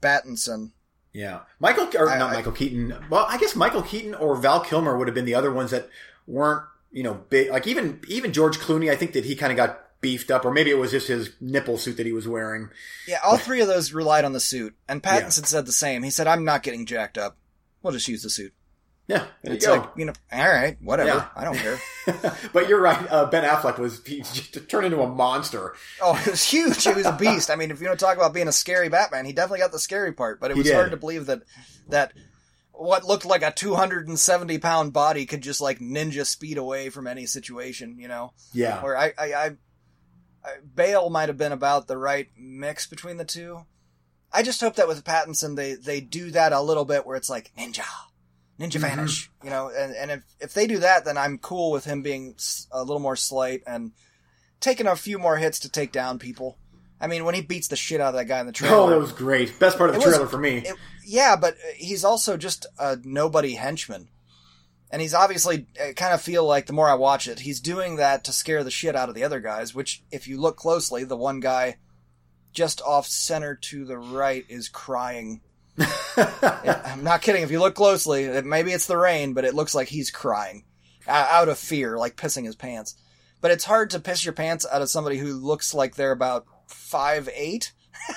Battinson. 0.00 0.70
Yeah, 1.12 1.40
Michael 1.58 1.88
or 1.98 2.08
I- 2.08 2.18
not 2.18 2.30
I- 2.30 2.34
Michael 2.34 2.52
Keaton. 2.52 2.94
Well, 3.10 3.26
I 3.28 3.38
guess 3.38 3.56
Michael 3.56 3.82
Keaton 3.82 4.14
or 4.14 4.36
Val 4.36 4.60
Kilmer 4.60 4.96
would 4.96 5.08
have 5.08 5.14
been 5.14 5.24
the 5.24 5.34
other 5.34 5.52
ones 5.52 5.72
that 5.72 5.88
weren't 6.26 6.64
you 6.92 7.02
know 7.02 7.14
big. 7.14 7.50
Like 7.50 7.66
even 7.66 8.00
even 8.08 8.32
George 8.32 8.58
Clooney, 8.58 8.90
I 8.90 8.96
think 8.96 9.12
that 9.14 9.24
he 9.24 9.34
kind 9.34 9.50
of 9.52 9.56
got 9.56 10.00
beefed 10.00 10.30
up, 10.30 10.44
or 10.44 10.52
maybe 10.52 10.70
it 10.70 10.78
was 10.78 10.92
just 10.92 11.08
his 11.08 11.30
nipple 11.40 11.76
suit 11.78 11.96
that 11.96 12.06
he 12.06 12.12
was 12.12 12.28
wearing. 12.28 12.68
Yeah, 13.08 13.18
all 13.24 13.36
three 13.36 13.60
of 13.60 13.66
those 13.68 13.92
relied 13.92 14.24
on 14.24 14.32
the 14.32 14.40
suit, 14.40 14.76
and 14.88 15.02
Pattinson 15.02 15.46
said 15.46 15.66
the 15.66 15.72
same. 15.72 16.04
He 16.04 16.10
said, 16.10 16.28
"I'm 16.28 16.44
not 16.44 16.62
getting 16.62 16.86
jacked 16.86 17.18
up. 17.18 17.36
We'll 17.82 17.92
just 17.92 18.08
use 18.08 18.22
the 18.22 18.30
suit." 18.30 18.54
Yeah, 19.10 19.24
It's 19.42 19.66
go. 19.66 19.72
like 19.72 19.90
you 19.96 20.04
know, 20.04 20.12
all 20.32 20.48
right, 20.48 20.76
whatever. 20.80 21.08
Yeah. 21.08 21.26
I 21.34 21.42
don't 21.42 21.56
care. 21.56 21.80
but 22.52 22.68
you're 22.68 22.80
right. 22.80 23.10
Uh, 23.10 23.26
ben 23.26 23.42
Affleck 23.42 23.76
was 23.76 24.04
he 24.06 24.20
just 24.20 24.68
turned 24.68 24.86
into 24.86 25.00
a 25.00 25.08
monster. 25.08 25.74
Oh, 26.00 26.16
it 26.24 26.30
was 26.30 26.44
huge. 26.44 26.84
He 26.84 26.92
was 26.92 27.06
a 27.06 27.16
beast. 27.16 27.50
I 27.50 27.56
mean, 27.56 27.72
if 27.72 27.80
you 27.80 27.88
want 27.88 27.98
to 27.98 28.04
talk 28.04 28.16
about 28.16 28.32
being 28.32 28.46
a 28.46 28.52
scary 28.52 28.88
Batman, 28.88 29.24
he 29.24 29.32
definitely 29.32 29.58
got 29.58 29.72
the 29.72 29.80
scary 29.80 30.12
part. 30.12 30.38
But 30.40 30.52
it 30.52 30.56
was 30.56 30.70
hard 30.70 30.92
to 30.92 30.96
believe 30.96 31.26
that 31.26 31.42
that 31.88 32.12
what 32.70 33.04
looked 33.04 33.24
like 33.26 33.42
a 33.42 33.50
270 33.50 34.58
pound 34.58 34.92
body 34.92 35.26
could 35.26 35.42
just 35.42 35.60
like 35.60 35.80
ninja 35.80 36.24
speed 36.24 36.56
away 36.56 36.88
from 36.88 37.08
any 37.08 37.26
situation. 37.26 37.96
You 37.98 38.06
know, 38.06 38.32
Yeah, 38.52 38.80
where 38.80 38.96
I, 38.96 39.12
I, 39.18 39.32
I, 39.32 39.46
I 40.44 40.50
Bale 40.72 41.10
might 41.10 41.28
have 41.28 41.36
been 41.36 41.50
about 41.50 41.88
the 41.88 41.98
right 41.98 42.28
mix 42.38 42.86
between 42.86 43.16
the 43.16 43.24
two. 43.24 43.66
I 44.32 44.44
just 44.44 44.60
hope 44.60 44.76
that 44.76 44.86
with 44.86 45.02
Pattinson, 45.02 45.56
they 45.56 45.74
they 45.74 46.00
do 46.00 46.30
that 46.30 46.52
a 46.52 46.60
little 46.62 46.84
bit 46.84 47.04
where 47.04 47.16
it's 47.16 47.28
like 47.28 47.50
ninja. 47.58 47.82
Ninja 48.60 48.72
Mhm. 48.78 48.80
vanish, 48.80 49.30
you 49.42 49.48
know, 49.50 49.70
and, 49.74 49.94
and 49.96 50.10
if, 50.10 50.22
if 50.38 50.52
they 50.54 50.66
do 50.66 50.78
that, 50.80 51.04
then 51.06 51.16
I'm 51.16 51.38
cool 51.38 51.70
with 51.70 51.86
him 51.86 52.02
being 52.02 52.36
a 52.70 52.80
little 52.84 53.00
more 53.00 53.16
slight 53.16 53.62
and 53.66 53.92
taking 54.60 54.86
a 54.86 54.94
few 54.96 55.18
more 55.18 55.38
hits 55.38 55.58
to 55.60 55.70
take 55.70 55.92
down 55.92 56.18
people. 56.18 56.58
I 57.00 57.06
mean, 57.06 57.24
when 57.24 57.34
he 57.34 57.40
beats 57.40 57.68
the 57.68 57.76
shit 57.76 58.02
out 58.02 58.08
of 58.08 58.14
that 58.16 58.26
guy 58.26 58.38
in 58.40 58.46
the 58.46 58.52
trailer, 58.52 58.76
Oh, 58.76 58.90
that 58.90 58.98
was 58.98 59.12
great. 59.12 59.58
Best 59.58 59.78
part 59.78 59.88
of 59.88 59.96
the 59.96 60.02
It 60.02 60.04
was- 60.04 60.14
trailer 60.14 60.28
for 60.28 60.36
me. 60.38 60.58
it- 60.58 60.76
yeah, 61.06 61.36
but 61.36 61.56
he's 61.74 62.04
also 62.04 62.36
just 62.36 62.66
a 62.78 62.98
nobody 63.02 63.54
henchman. 63.54 64.10
And 64.90 65.00
he's 65.00 65.14
obviously, 65.14 65.66
I 65.82 65.92
kind 65.94 66.12
of 66.12 66.20
feel 66.20 66.44
like 66.44 66.66
the 66.66 66.72
more 66.74 66.88
I 66.90 66.94
watch 66.94 67.26
it, 67.28 67.38
he's 67.40 67.60
doing 67.60 67.96
that 67.96 68.24
to 68.24 68.32
scare 68.32 68.62
the 68.62 68.70
shit 68.72 68.94
out 68.96 69.08
of 69.08 69.14
the 69.14 69.24
other 69.24 69.40
guys, 69.40 69.74
which, 69.74 70.02
if 70.10 70.28
you 70.28 70.38
look 70.38 70.56
closely, 70.58 71.04
the 71.04 71.16
one 71.16 71.40
guy 71.40 71.76
just 72.52 72.82
off 72.82 73.06
center 73.06 73.54
to 73.54 73.84
the 73.86 73.96
right 73.96 74.44
is 74.48 74.68
crying. 74.68 75.40
I'm 76.16 77.02
not 77.04 77.22
kidding. 77.22 77.42
If 77.42 77.50
you 77.50 77.60
look 77.60 77.74
closely, 77.74 78.24
it, 78.24 78.44
maybe 78.44 78.72
it's 78.72 78.86
the 78.86 78.96
rain, 78.96 79.32
but 79.34 79.44
it 79.44 79.54
looks 79.54 79.74
like 79.74 79.88
he's 79.88 80.10
crying 80.10 80.64
out 81.08 81.48
of 81.48 81.58
fear, 81.58 81.96
like 81.98 82.16
pissing 82.16 82.44
his 82.44 82.56
pants. 82.56 82.94
But 83.40 83.50
it's 83.50 83.64
hard 83.64 83.90
to 83.90 84.00
piss 84.00 84.24
your 84.24 84.34
pants 84.34 84.66
out 84.70 84.82
of 84.82 84.90
somebody 84.90 85.16
who 85.16 85.32
looks 85.34 85.72
like 85.74 85.94
they're 85.96 86.12
about 86.12 86.46
five 86.66 87.28
eight. 87.34 87.72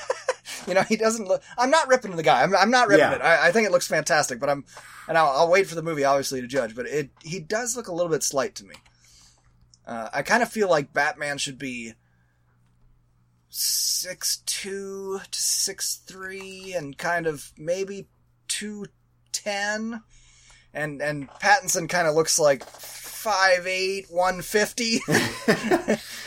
you 0.68 0.74
know, 0.74 0.84
he 0.84 0.98
doesn't 0.98 1.28
look. 1.28 1.42
I'm 1.58 1.70
not 1.70 1.88
ripping 1.88 2.16
the 2.16 2.24
guy. 2.24 2.44
I'm, 2.44 2.56
I'm 2.56 2.72
not 2.72 2.88
ripping 2.90 3.00
Yeah. 3.00 3.16
it. 3.16 3.22
I, 3.22 3.48
I 3.48 3.52
think 3.52 3.66
it 3.68 3.72
looks 3.72 3.88
fantastic, 3.88 4.40
but 4.40 4.50
I'm, 4.50 4.66
and 5.08 5.18
I'll, 5.18 5.30
I'll 5.30 5.50
wait 5.50 5.68
for 5.68 5.76
the 5.76 5.82
movie 5.84 6.04
obviously 6.04 6.42
to 6.42 6.48
judge. 6.48 6.76
But 6.76 6.88
it 6.88 7.10
he 7.22 7.40
does 7.40 7.76
look 7.78 7.88
a 7.88 7.94
little 7.94 8.12
bit 8.12 8.24
slight 8.24 8.56
to 8.56 8.66
me. 8.66 8.76
Uh, 9.88 10.10
I 10.14 10.22
kind 10.22 10.44
of 10.44 10.50
feel 10.50 10.70
like 10.70 10.94
Batman 10.94 11.38
should 11.38 11.58
be 11.58 11.94
six 13.54 14.38
two 14.46 15.20
to 15.30 15.40
six 15.40 16.02
three, 16.08 16.74
and 16.76 16.98
kind 16.98 17.28
of 17.28 17.52
maybe 17.58 18.08
two 18.48 18.86
ten, 19.32 20.02
and 20.74 21.02
and 21.02 21.30
Pattinson 21.30 21.88
kind 21.88 22.08
of 22.08 22.16
looks 22.16 22.40
like 22.40 22.64
five 22.64 23.68
eight 23.68 24.08
one 24.10 24.42
fifty. 24.42 25.00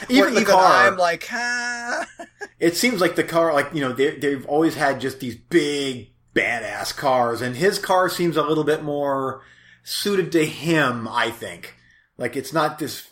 even 0.08 0.34
the 0.34 0.44
car. 0.46 0.86
I'm 0.86 0.96
like, 0.96 1.28
ah. 1.32 2.06
it 2.60 2.76
seems 2.76 3.00
like 3.00 3.16
the 3.16 3.24
car, 3.24 3.52
like 3.52 3.70
you 3.74 3.80
know, 3.80 3.92
they, 3.92 4.16
they've 4.16 4.46
always 4.46 4.76
had 4.76 5.00
just 5.00 5.18
these 5.20 5.36
big 5.36 6.10
badass 6.34 6.96
cars, 6.96 7.42
and 7.42 7.56
his 7.56 7.78
car 7.78 8.08
seems 8.08 8.36
a 8.36 8.42
little 8.42 8.64
bit 8.64 8.84
more 8.84 9.42
suited 9.82 10.30
to 10.32 10.46
him. 10.46 11.08
I 11.08 11.30
think, 11.30 11.74
like 12.18 12.36
it's 12.36 12.52
not 12.52 12.78
this. 12.78 13.08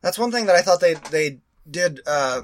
That's 0.00 0.18
one 0.18 0.32
thing 0.32 0.46
that 0.46 0.56
I 0.56 0.62
thought 0.62 0.80
they 0.80 0.94
they 0.94 1.40
did. 1.70 2.00
Uh, 2.06 2.42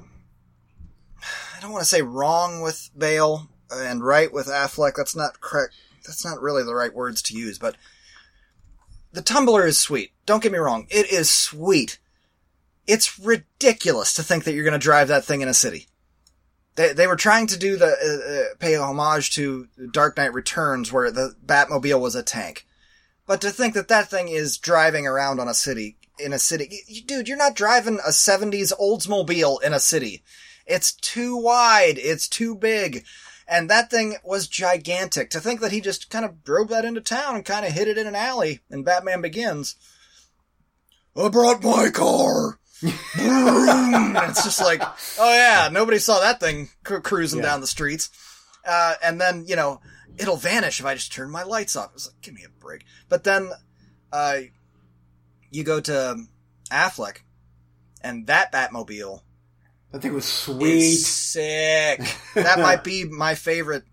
don't 1.62 1.72
want 1.72 1.82
to 1.82 1.88
say 1.88 2.02
wrong 2.02 2.60
with 2.60 2.90
Bale 2.96 3.48
and 3.70 4.04
right 4.04 4.32
with 4.32 4.48
Affleck. 4.48 4.94
That's 4.96 5.16
not 5.16 5.40
correct. 5.40 5.74
That's 6.04 6.24
not 6.24 6.42
really 6.42 6.64
the 6.64 6.74
right 6.74 6.92
words 6.92 7.22
to 7.22 7.36
use. 7.36 7.58
But 7.58 7.76
the 9.12 9.22
Tumbler 9.22 9.66
is 9.66 9.78
sweet. 9.78 10.12
Don't 10.26 10.42
get 10.42 10.52
me 10.52 10.58
wrong. 10.58 10.86
It 10.90 11.10
is 11.10 11.30
sweet. 11.30 11.98
It's 12.86 13.18
ridiculous 13.18 14.12
to 14.14 14.22
think 14.22 14.44
that 14.44 14.54
you're 14.54 14.64
going 14.64 14.72
to 14.72 14.78
drive 14.78 15.08
that 15.08 15.24
thing 15.24 15.40
in 15.40 15.48
a 15.48 15.54
city. 15.54 15.86
They, 16.74 16.92
they 16.92 17.06
were 17.06 17.16
trying 17.16 17.46
to 17.48 17.58
do 17.58 17.76
the 17.76 17.86
uh, 17.86 18.52
uh, 18.52 18.54
pay 18.58 18.74
homage 18.74 19.34
to 19.34 19.68
Dark 19.92 20.16
Knight 20.16 20.32
Returns, 20.32 20.92
where 20.92 21.10
the 21.10 21.36
Batmobile 21.44 22.00
was 22.00 22.14
a 22.14 22.22
tank. 22.22 22.66
But 23.26 23.40
to 23.42 23.50
think 23.50 23.74
that 23.74 23.88
that 23.88 24.10
thing 24.10 24.28
is 24.28 24.58
driving 24.58 25.06
around 25.06 25.38
on 25.38 25.48
a 25.48 25.54
city 25.54 25.96
in 26.18 26.32
a 26.32 26.38
city, 26.38 27.02
dude, 27.06 27.28
you're 27.28 27.36
not 27.36 27.54
driving 27.54 28.00
a 28.06 28.10
'70s 28.10 28.72
Oldsmobile 28.80 29.62
in 29.62 29.72
a 29.72 29.80
city. 29.80 30.22
It's 30.66 30.92
too 30.92 31.36
wide. 31.36 31.98
It's 31.98 32.28
too 32.28 32.54
big. 32.54 33.04
And 33.48 33.68
that 33.68 33.90
thing 33.90 34.16
was 34.24 34.46
gigantic. 34.48 35.28
To 35.30 35.40
think 35.40 35.60
that 35.60 35.72
he 35.72 35.80
just 35.80 36.08
kind 36.10 36.24
of 36.24 36.42
drove 36.44 36.68
that 36.68 36.84
into 36.84 37.00
town 37.00 37.34
and 37.34 37.44
kind 37.44 37.66
of 37.66 37.72
hit 37.72 37.88
it 37.88 37.98
in 37.98 38.06
an 38.06 38.14
alley 38.14 38.60
in 38.70 38.82
Batman 38.84 39.20
Begins. 39.20 39.74
I 41.16 41.28
brought 41.28 41.62
my 41.62 41.90
car. 41.90 42.58
It's 42.82 44.44
just 44.44 44.60
like, 44.60 44.82
oh 45.18 45.32
yeah, 45.32 45.68
nobody 45.70 45.98
saw 45.98 46.20
that 46.20 46.40
thing 46.40 46.70
cru- 46.84 47.00
cruising 47.02 47.40
Yeah. 47.40 47.46
down 47.46 47.60
the 47.60 47.66
streets. 47.66 48.10
Uh, 48.64 48.94
and 49.02 49.20
then, 49.20 49.44
you 49.46 49.56
know, 49.56 49.80
it'll 50.16 50.36
vanish 50.36 50.80
if 50.80 50.86
I 50.86 50.94
just 50.94 51.12
turn 51.12 51.30
my 51.30 51.42
lights 51.42 51.76
off. 51.76 51.90
It's 51.94 52.06
like, 52.08 52.20
give 52.22 52.34
me 52.34 52.44
a 52.44 52.60
break. 52.60 52.84
But 53.08 53.24
then, 53.24 53.50
uh, 54.12 54.40
you 55.50 55.64
go 55.64 55.80
to 55.80 56.24
Affleck, 56.70 57.18
and 58.02 58.26
that 58.28 58.52
Batmobile 58.52 59.20
I 59.94 59.98
think 59.98 60.12
it 60.12 60.14
was 60.14 60.24
sweet. 60.24 60.96
sick. 60.96 62.00
that 62.34 62.58
might 62.58 62.82
be 62.84 63.04
my 63.10 63.34
favorite, 63.34 63.84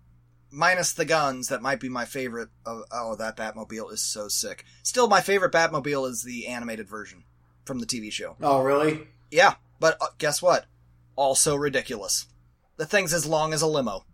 minus 0.50 0.92
the 0.94 1.04
guns. 1.04 1.48
That 1.48 1.62
might 1.62 1.80
be 1.80 1.88
my 1.88 2.04
favorite. 2.06 2.48
Of, 2.64 2.84
oh, 2.90 3.16
that 3.16 3.36
Batmobile 3.36 3.92
is 3.92 4.02
so 4.02 4.28
sick. 4.28 4.64
Still, 4.82 5.08
my 5.08 5.20
favorite 5.20 5.52
Batmobile 5.52 6.08
is 6.08 6.22
the 6.22 6.46
animated 6.46 6.88
version 6.88 7.24
from 7.64 7.78
the 7.80 7.86
TV 7.86 8.10
show. 8.10 8.36
Oh, 8.40 8.62
really? 8.62 9.06
Yeah, 9.30 9.54
but 9.78 9.96
uh, 10.00 10.06
guess 10.18 10.40
what? 10.40 10.66
Also 11.16 11.54
ridiculous. 11.54 12.26
The 12.78 12.86
thing's 12.86 13.12
as 13.12 13.26
long 13.26 13.52
as 13.52 13.60
a 13.62 13.66
limo. 13.66 14.04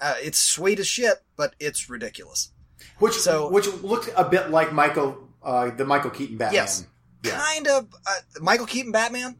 Uh, 0.00 0.14
it's 0.22 0.38
sweet 0.38 0.78
as 0.80 0.86
shit, 0.86 1.18
but 1.36 1.54
it's 1.60 1.90
ridiculous. 1.90 2.50
Which 2.98 3.12
So- 3.14 3.50
which 3.50 3.66
looked 3.82 4.08
a 4.16 4.24
bit 4.24 4.50
like 4.50 4.72
Michael, 4.72 5.28
uh, 5.42 5.68
the 5.70 5.84
Michael 5.84 6.10
Keaton 6.10 6.38
Batman. 6.38 6.54
Yes. 6.54 6.86
Yeah. 7.22 7.38
Kind 7.38 7.66
of. 7.68 7.88
Uh, 8.06 8.14
Michael 8.40 8.64
Keaton 8.64 8.92
Batman, 8.92 9.36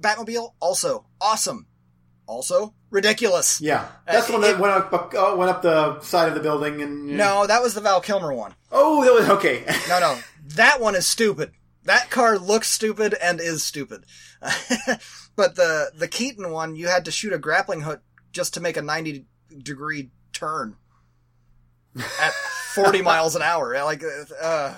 Batmobile, 0.00 0.54
also 0.60 1.06
awesome. 1.20 1.66
Also 2.26 2.74
ridiculous. 2.90 3.60
Yeah, 3.60 3.88
that's 4.06 4.26
the 4.28 4.32
one 4.34 4.42
that 4.42 4.50
it- 4.54 4.58
went 4.60 4.72
up 4.72 4.92
uh, 4.92 5.34
went 5.36 5.50
up 5.50 5.62
the 5.62 6.00
side 6.00 6.28
of 6.28 6.34
the 6.34 6.40
building 6.40 6.80
and 6.80 7.06
No, 7.16 7.46
that 7.46 7.60
was 7.62 7.74
the 7.74 7.80
Val 7.80 8.00
Kilmer 8.00 8.32
one. 8.32 8.54
Oh, 8.70 9.04
that 9.04 9.12
was 9.12 9.28
okay. 9.38 9.64
No, 9.88 9.98
no, 9.98 10.18
that 10.54 10.80
one 10.80 10.94
is 10.94 11.06
stupid. 11.06 11.50
That 11.84 12.08
car 12.10 12.38
looks 12.38 12.68
stupid 12.70 13.14
and 13.20 13.40
is 13.40 13.64
stupid. 13.64 14.04
but 15.36 15.56
the 15.56 15.90
the 15.96 16.06
Keaton 16.08 16.52
one, 16.52 16.76
you 16.76 16.86
had 16.86 17.04
to 17.06 17.10
shoot 17.10 17.32
a 17.32 17.38
grappling 17.38 17.80
hook 17.80 18.00
just 18.32 18.54
to 18.54 18.60
make 18.60 18.76
a 18.76 18.82
ninety 18.82 19.26
degree 19.58 20.10
turn 20.32 20.76
at 21.98 22.32
forty 22.74 23.02
miles 23.10 23.34
an 23.34 23.42
hour. 23.42 23.74
Like, 23.82 24.04
uh, 24.40 24.74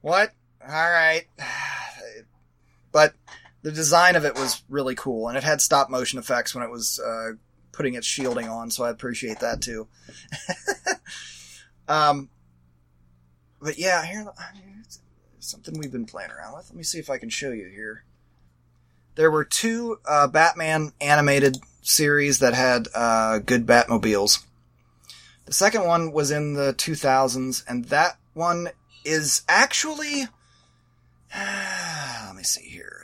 what? 0.00 0.32
All 0.60 0.68
right, 0.90 1.24
but 2.92 3.14
the 3.62 3.72
design 3.72 4.16
of 4.16 4.24
it 4.24 4.34
was 4.34 4.62
really 4.68 4.94
cool, 4.94 5.28
and 5.28 5.36
it 5.36 5.44
had 5.44 5.60
stop 5.60 5.88
motion 5.88 6.18
effects 6.18 6.54
when 6.54 6.64
it 6.64 6.70
was 6.70 7.00
uh, 7.00 7.32
putting 7.72 7.94
its 7.94 8.06
shielding 8.06 8.48
on, 8.48 8.70
so 8.70 8.84
I 8.84 8.90
appreciate 8.90 9.40
that 9.40 9.60
too. 9.60 9.88
um, 11.88 12.28
but 13.60 13.78
yeah, 13.78 14.04
here 14.04 14.26
something 15.38 15.78
we've 15.78 15.92
been 15.92 16.06
playing 16.06 16.30
around 16.30 16.54
with. 16.54 16.68
Let 16.68 16.76
me 16.76 16.82
see 16.82 16.98
if 16.98 17.10
I 17.10 17.18
can 17.18 17.28
show 17.28 17.50
you 17.50 17.68
here. 17.68 18.04
There 19.14 19.30
were 19.30 19.44
two 19.44 19.98
uh, 20.08 20.28
Batman 20.28 20.92
animated 21.00 21.58
series 21.82 22.38
that 22.38 22.54
had 22.54 22.88
uh, 22.94 23.38
good 23.40 23.66
Batmobiles. 23.66 24.44
The 25.44 25.52
second 25.52 25.84
one 25.84 26.12
was 26.12 26.30
in 26.30 26.54
the 26.54 26.72
2000s, 26.74 27.64
and 27.68 27.84
that 27.86 28.16
one 28.32 28.68
is 29.04 29.42
actually. 29.48 30.28
let 31.36 32.34
me 32.34 32.42
see 32.42 32.68
here. 32.68 33.01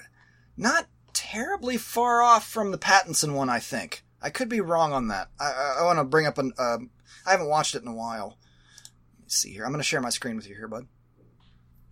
Not 0.59 0.89
terribly 1.13 1.77
far 1.77 2.21
off 2.21 2.47
from 2.47 2.73
the 2.73 2.79
Pattinson 2.79 3.33
one, 3.33 3.49
I 3.49 3.61
think. 3.61 4.03
I 4.21 4.31
could 4.31 4.49
be 4.49 4.61
wrong 4.61 4.93
on 4.93 5.07
that. 5.09 5.29
I, 5.41 5.45
I, 5.45 5.77
I 5.81 5.85
want 5.85 6.01
to 6.01 6.05
bring 6.05 6.27
up 6.27 6.37
an. 6.37 6.53
Um, 6.59 6.91
I 7.25 7.31
haven't 7.31 7.49
watched 7.49 7.77
it 7.77 7.83
in 7.83 7.89
a 7.89 7.95
while. 7.95 8.37
Let 9.17 9.21
me 9.21 9.29
see 9.29 9.53
here. 9.53 9.65
I'm 9.65 9.71
going 9.71 9.79
to 9.79 9.85
share 9.85 10.01
my 10.01 10.11
screen 10.11 10.35
with 10.35 10.49
you 10.49 10.57
here, 10.57 10.67
bud. 10.67 10.89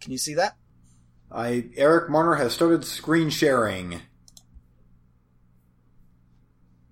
Can 0.01 0.11
you 0.11 0.19
see 0.19 0.35
that? 0.35 0.57
I 1.31 1.67
Eric 1.77 2.11
Marner 2.11 2.35
has 2.35 2.53
started 2.53 2.85
screen 2.85 3.31
sharing. 3.31 4.01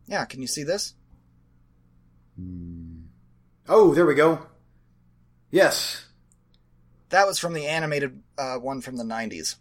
Yeah, 0.07 0.25
can 0.27 0.41
you 0.41 0.47
see 0.47 0.63
this? 0.63 0.95
Oh, 3.69 3.95
there 3.95 4.07
we 4.07 4.15
go. 4.15 4.47
Yes. 5.51 6.07
That 7.09 7.27
was 7.27 7.39
from 7.39 7.53
the 7.53 7.67
animated 7.67 8.23
uh, 8.37 8.57
one 8.57 8.81
from 8.81 8.97
the 8.97 9.05
90s. 9.05 9.57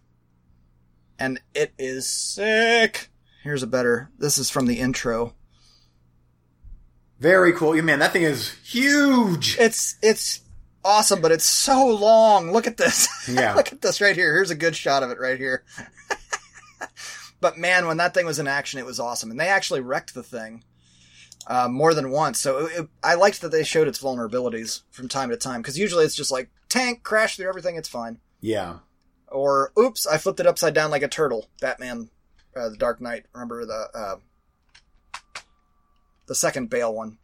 And 1.20 1.41
it 1.53 1.74
is 1.78 2.07
sick. 2.09 3.09
Here's 3.43 3.64
a 3.64 3.68
better. 3.68 4.09
This 4.18 4.38
is 4.38 4.49
from 4.49 4.68
the 4.68 4.80
intro. 4.80 5.36
Very 7.20 7.53
cool. 7.53 7.82
Man, 7.82 7.99
that 7.99 8.11
thing 8.11 8.24
is 8.24 8.51
huge. 8.64 9.57
It's 9.57 9.97
it's 10.01 10.41
awesome, 10.84 11.22
but 11.22 11.32
it's 11.32 11.45
so 11.45 11.88
long. 11.88 12.51
Look 12.51 12.68
at 12.68 12.78
this. 12.78 13.07
Yeah. 13.34 13.55
Look 13.55 13.72
at 13.72 13.82
this 13.82 14.01
right 14.01 14.16
here. 14.16 14.34
Here's 14.34 14.51
a 14.51 14.55
good 14.55 14.76
shot 14.76 15.01
of 15.01 15.09
it 15.09 15.18
right 15.18 15.38
here. 15.38 15.64
but 17.39 17.57
man, 17.57 17.88
when 17.88 17.95
that 17.97 18.14
thing 18.14 18.26
was 18.26 18.38
in 18.38 18.47
action, 18.47 18.80
it 18.80 18.86
was 18.86 18.99
awesome, 18.99 19.32
and 19.32 19.39
they 19.39 19.47
actually 19.47 19.80
wrecked 19.80 20.14
the 20.14 20.24
thing 20.24 20.66
uh, 21.47 21.70
more 21.70 21.93
than 21.93 22.11
once. 22.11 22.39
So 22.39 22.66
it, 22.66 22.80
it, 22.80 22.89
I 23.01 23.16
liked 23.16 23.41
that 23.41 23.51
they 23.51 23.64
showed 23.64 23.88
its 23.88 24.01
vulnerabilities 24.01 24.82
from 24.91 25.07
time 25.07 25.30
to 25.30 25.38
time 25.38 25.61
because 25.61 25.80
usually 25.80 26.03
it's 26.03 26.16
just 26.16 26.32
like 26.32 26.49
tank 26.68 27.03
crash 27.03 27.38
through 27.38 27.47
everything, 27.47 27.78
it's 27.78 27.89
fine. 27.89 28.20
Yeah. 28.41 28.80
Or 29.34 29.72
oops, 29.78 30.06
I 30.06 30.18
flipped 30.20 30.40
it 30.40 30.46
upside 30.48 30.74
down 30.74 30.92
like 30.92 31.02
a 31.04 31.08
turtle. 31.08 31.48
Batman, 31.60 32.10
uh, 32.56 32.70
the 32.70 32.78
Dark 32.78 33.02
Knight. 33.02 33.26
Remember 33.34 33.66
the 33.66 33.88
uh, 33.94 34.16
the 36.28 36.36
second 36.36 36.70
Bale 36.70 36.94
one? 36.94 37.18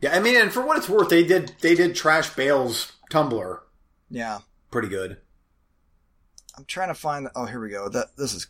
Yeah, 0.00 0.14
I 0.16 0.20
mean, 0.20 0.40
and 0.40 0.52
for 0.52 0.64
what 0.64 0.76
it's 0.76 0.88
worth, 0.88 1.08
they 1.08 1.24
did 1.24 1.52
they 1.60 1.74
did 1.74 1.94
trash 1.94 2.30
Bale's 2.34 2.92
Tumbler 3.10 3.62
Yeah. 4.10 4.38
pretty 4.70 4.88
good. 4.88 5.18
I'm 6.56 6.64
trying 6.64 6.88
to 6.88 6.94
find. 6.94 7.26
The, 7.26 7.32
oh, 7.36 7.44
here 7.46 7.60
we 7.60 7.68
go. 7.70 7.88
That 7.88 8.16
this 8.16 8.32
is. 8.34 8.46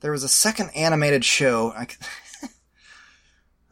There 0.00 0.10
was 0.12 0.24
a 0.24 0.28
second 0.28 0.70
animated 0.74 1.24
show. 1.24 1.72
I, 1.74 1.86
c- 1.86 1.96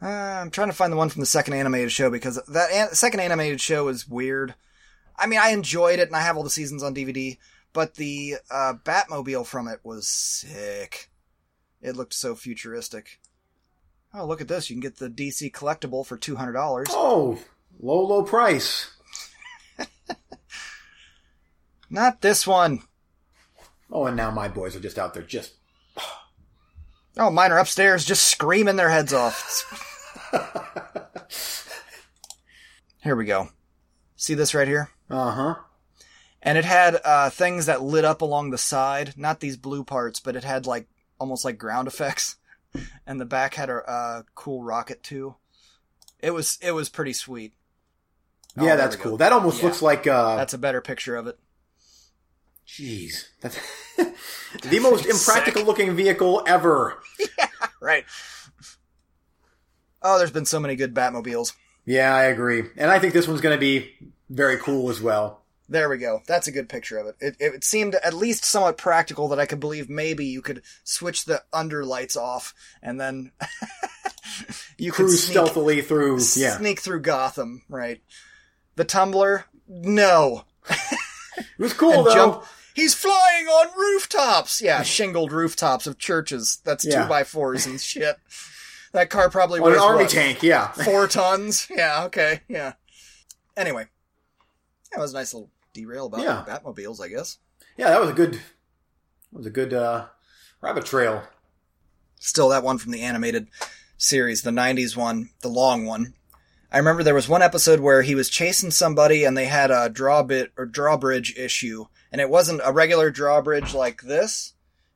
uh, 0.01 0.07
I'm 0.07 0.49
trying 0.49 0.69
to 0.69 0.73
find 0.73 0.91
the 0.91 0.97
one 0.97 1.09
from 1.09 1.19
the 1.19 1.25
second 1.27 1.53
animated 1.53 1.91
show 1.91 2.09
because 2.09 2.41
that 2.47 2.71
an- 2.71 2.95
second 2.95 3.19
animated 3.19 3.59
show 3.61 3.87
is 3.89 4.07
weird. 4.07 4.55
I 5.15 5.27
mean, 5.27 5.39
I 5.41 5.49
enjoyed 5.49 5.99
it 5.99 6.07
and 6.07 6.15
I 6.15 6.21
have 6.21 6.37
all 6.37 6.43
the 6.43 6.49
seasons 6.49 6.83
on 6.83 6.95
DVD, 6.95 7.37
but 7.71 7.95
the 7.95 8.35
uh, 8.49 8.73
Batmobile 8.83 9.45
from 9.45 9.67
it 9.67 9.79
was 9.83 10.07
sick. 10.07 11.09
It 11.81 11.95
looked 11.95 12.13
so 12.13 12.35
futuristic. 12.35 13.19
Oh, 14.13 14.25
look 14.25 14.41
at 14.41 14.47
this! 14.47 14.69
You 14.69 14.75
can 14.75 14.81
get 14.81 14.97
the 14.97 15.09
DC 15.09 15.51
collectible 15.51 16.05
for 16.05 16.17
two 16.17 16.35
hundred 16.35 16.53
dollars. 16.53 16.87
Oh, 16.91 17.39
low 17.79 18.05
low 18.05 18.23
price. 18.23 18.91
Not 21.89 22.21
this 22.21 22.45
one. 22.45 22.83
Oh, 23.91 24.05
and 24.05 24.15
now 24.15 24.31
my 24.31 24.47
boys 24.47 24.75
are 24.75 24.79
just 24.79 24.99
out 24.99 25.13
there 25.13 25.23
just 25.23 25.55
Oh, 27.17 27.29
mine 27.29 27.51
are 27.51 27.59
upstairs 27.59 28.05
just 28.05 28.25
screaming 28.25 28.75
their 28.75 28.89
heads 28.89 29.13
off. 29.13 29.89
here 33.03 33.15
we 33.15 33.25
go. 33.25 33.49
See 34.23 34.35
this 34.35 34.53
right 34.55 34.69
here? 34.69 34.89
uh 35.09 35.31
huh. 35.31 35.55
And 36.41 36.57
it 36.57 36.63
had 36.63 36.97
uh, 37.03 37.29
things 37.29 37.65
that 37.65 37.81
lit 37.81 38.05
up 38.05 38.21
along 38.21 38.51
the 38.51 38.57
side, 38.57 39.15
not 39.17 39.41
these 39.41 39.57
blue 39.57 39.83
parts, 39.83 40.21
but 40.21 40.37
it 40.37 40.45
had 40.45 40.65
like 40.65 40.87
almost 41.19 41.43
like 41.43 41.57
ground 41.57 41.89
effects. 41.89 42.37
And 43.05 43.19
the 43.19 43.25
back 43.25 43.55
had 43.55 43.69
a 43.69 43.75
uh, 43.87 44.21
cool 44.33 44.63
rocket 44.63 45.03
too. 45.03 45.35
It 46.21 46.31
was 46.31 46.57
it 46.61 46.71
was 46.71 46.87
pretty 46.87 47.11
sweet. 47.11 47.51
Oh, 48.57 48.65
Yeah, 48.65 48.77
that's 48.77 48.95
cool. 48.95 49.17
That 49.17 49.33
almost 49.33 49.59
Yeah. 49.59 49.65
looks 49.65 49.81
like 49.81 50.07
uh 50.07 50.37
That's 50.37 50.53
a 50.53 50.57
better 50.57 50.79
picture 50.79 51.17
of 51.17 51.27
it. 51.27 51.37
jeez. 52.65 53.25
That's 53.41 53.59
the 54.63 54.79
most 54.79 55.03
Sick. 55.03 55.11
impractical 55.13 55.63
looking 55.65 55.95
vehicle 55.97 56.43
ever. 56.47 56.97
Yeah, 57.19 57.47
Right. 57.81 58.05
Oh, 60.01 60.17
there's 60.17 60.31
been 60.31 60.45
so 60.45 60.59
many 60.61 60.75
good 60.77 60.93
Batmobiles. 60.93 61.53
Yeah, 61.85 62.15
I 62.15 62.23
agree. 62.23 62.63
And 62.77 62.89
I 62.91 62.99
think 62.99 63.13
this 63.13 63.27
one's 63.27 63.41
going 63.41 63.55
to 63.55 63.59
be 63.59 63.91
very 64.29 64.57
cool 64.57 64.89
as 64.89 65.01
well. 65.01 65.41
There 65.69 65.89
we 65.89 65.97
go. 65.97 66.21
That's 66.27 66.47
a 66.47 66.51
good 66.51 66.69
picture 66.69 66.97
of 66.97 67.07
it. 67.07 67.15
It, 67.19 67.35
it 67.39 67.63
seemed 67.63 67.95
at 67.95 68.13
least 68.13 68.43
somewhat 68.45 68.77
practical 68.77 69.29
that 69.29 69.39
I 69.39 69.45
could 69.45 69.59
believe 69.59 69.89
maybe 69.89 70.25
you 70.25 70.41
could 70.41 70.61
switch 70.83 71.25
the 71.25 71.41
under 71.53 71.83
lights 71.85 72.15
off 72.17 72.53
and 72.81 72.99
then 72.99 73.31
you 74.77 74.91
could 74.91 75.05
Cruise 75.05 75.23
sneak, 75.23 75.31
stealthily 75.31 75.81
through. 75.81 76.19
Yeah. 76.35 76.57
sneak 76.57 76.79
through 76.79 77.01
Gotham, 77.01 77.63
right? 77.69 78.01
The 78.75 78.85
Tumbler, 78.85 79.45
no. 79.67 80.43
It 80.69 81.59
was 81.59 81.73
cool 81.73 81.93
And 81.99 82.05
though. 82.07 82.13
jump. 82.13 82.43
He's 82.75 82.93
flying 82.95 83.47
on 83.47 83.67
rooftops. 83.79 84.59
Yeah, 84.61 84.81
shingled 84.83 85.31
rooftops 85.31 85.85
of 85.87 85.97
churches. 85.97 86.59
That's 86.65 86.83
Yeah. 86.85 87.03
two 87.03 87.09
by 87.09 87.23
fours 87.23 87.65
and 87.65 87.79
shit. 87.79 88.17
That 88.93 89.09
car 89.09 89.29
probably 89.29 89.59
On 89.59 89.73
an 89.73 89.79
army 89.79 90.03
what, 90.03 90.11
tank, 90.11 90.43
yeah. 90.43 90.67
Four 90.71 91.07
tons. 91.07 91.67
Yeah. 91.69 92.05
Okay. 92.05 92.41
Yeah. 92.47 92.73
Anyway, 93.57 93.87
that 94.91 94.99
was 94.99 95.13
a 95.13 95.17
nice 95.17 95.33
little 95.33 95.49
derail 95.73 96.05
about 96.07 96.21
Yeah. 96.21 96.43
Batmobiles, 96.47 97.01
I 97.03 97.07
guess. 97.09 97.37
Yeah, 97.77 97.89
that 97.89 97.99
was 98.01 98.09
a 98.11 98.13
good 98.13 98.33
that 98.35 98.39
was 99.37 99.45
a 99.47 99.51
good 99.51 99.73
uh 99.73 100.05
rabbit 100.61 100.85
trail. 100.85 101.23
still 102.19 102.49
that 102.49 102.63
one 102.63 102.77
from 102.77 102.91
the 102.91 103.01
animated 103.01 103.47
series, 103.97 104.41
the 104.43 104.51
90s 104.51 104.95
one, 104.95 105.29
the 105.41 105.47
long 105.49 105.85
one. 105.85 106.13
I 106.71 106.77
remember 106.77 107.03
there 107.03 107.13
was 107.15 107.29
one 107.29 107.41
episode 107.41 107.79
where 107.79 108.01
he 108.01 108.15
was 108.15 108.29
chasing 108.29 108.71
somebody 108.71 109.23
and 109.25 109.35
they 109.37 109.45
had 109.45 109.69
a 109.71 109.89
drawbit 109.89 110.49
or 110.57 110.65
drawbridge 110.65 111.35
issue. 111.37 111.85
And 112.11 112.19
it 112.21 112.29
wasn't 112.29 112.61
a 112.63 112.71
regular 112.71 113.11
drawbridge 113.11 113.73
like 113.73 114.01
this. 114.01 114.53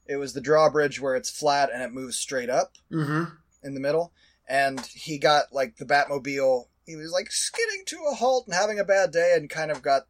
It 0.08 0.18
was 0.18 0.34
the 0.34 0.42
drawbridge 0.42 1.00
where 1.02 1.16
it's 1.16 1.30
flat 1.30 1.70
and 1.74 1.82
it 1.84 1.92
moves 1.94 2.18
straight 2.18 2.50
up 2.50 2.74
Mm-hmm. 2.92 3.36
In 3.68 3.74
the 3.74 3.80
middle. 3.80 4.14
And 4.50 4.80
he 4.80 5.18
got 5.18 5.52
like 5.52 5.76
the 5.78 5.86
Batmobile, 5.86 6.66
he 6.86 6.96
was 6.96 7.12
like 7.12 7.32
skidding 7.32 7.84
to 7.88 7.98
a 8.10 8.16
halt 8.16 8.46
and 8.48 8.56
having 8.56 8.80
a 8.80 8.86
bad 8.86 9.12
day 9.12 9.34
and 9.36 9.50
kind 9.50 9.70
of 9.72 9.82
got 9.82 10.04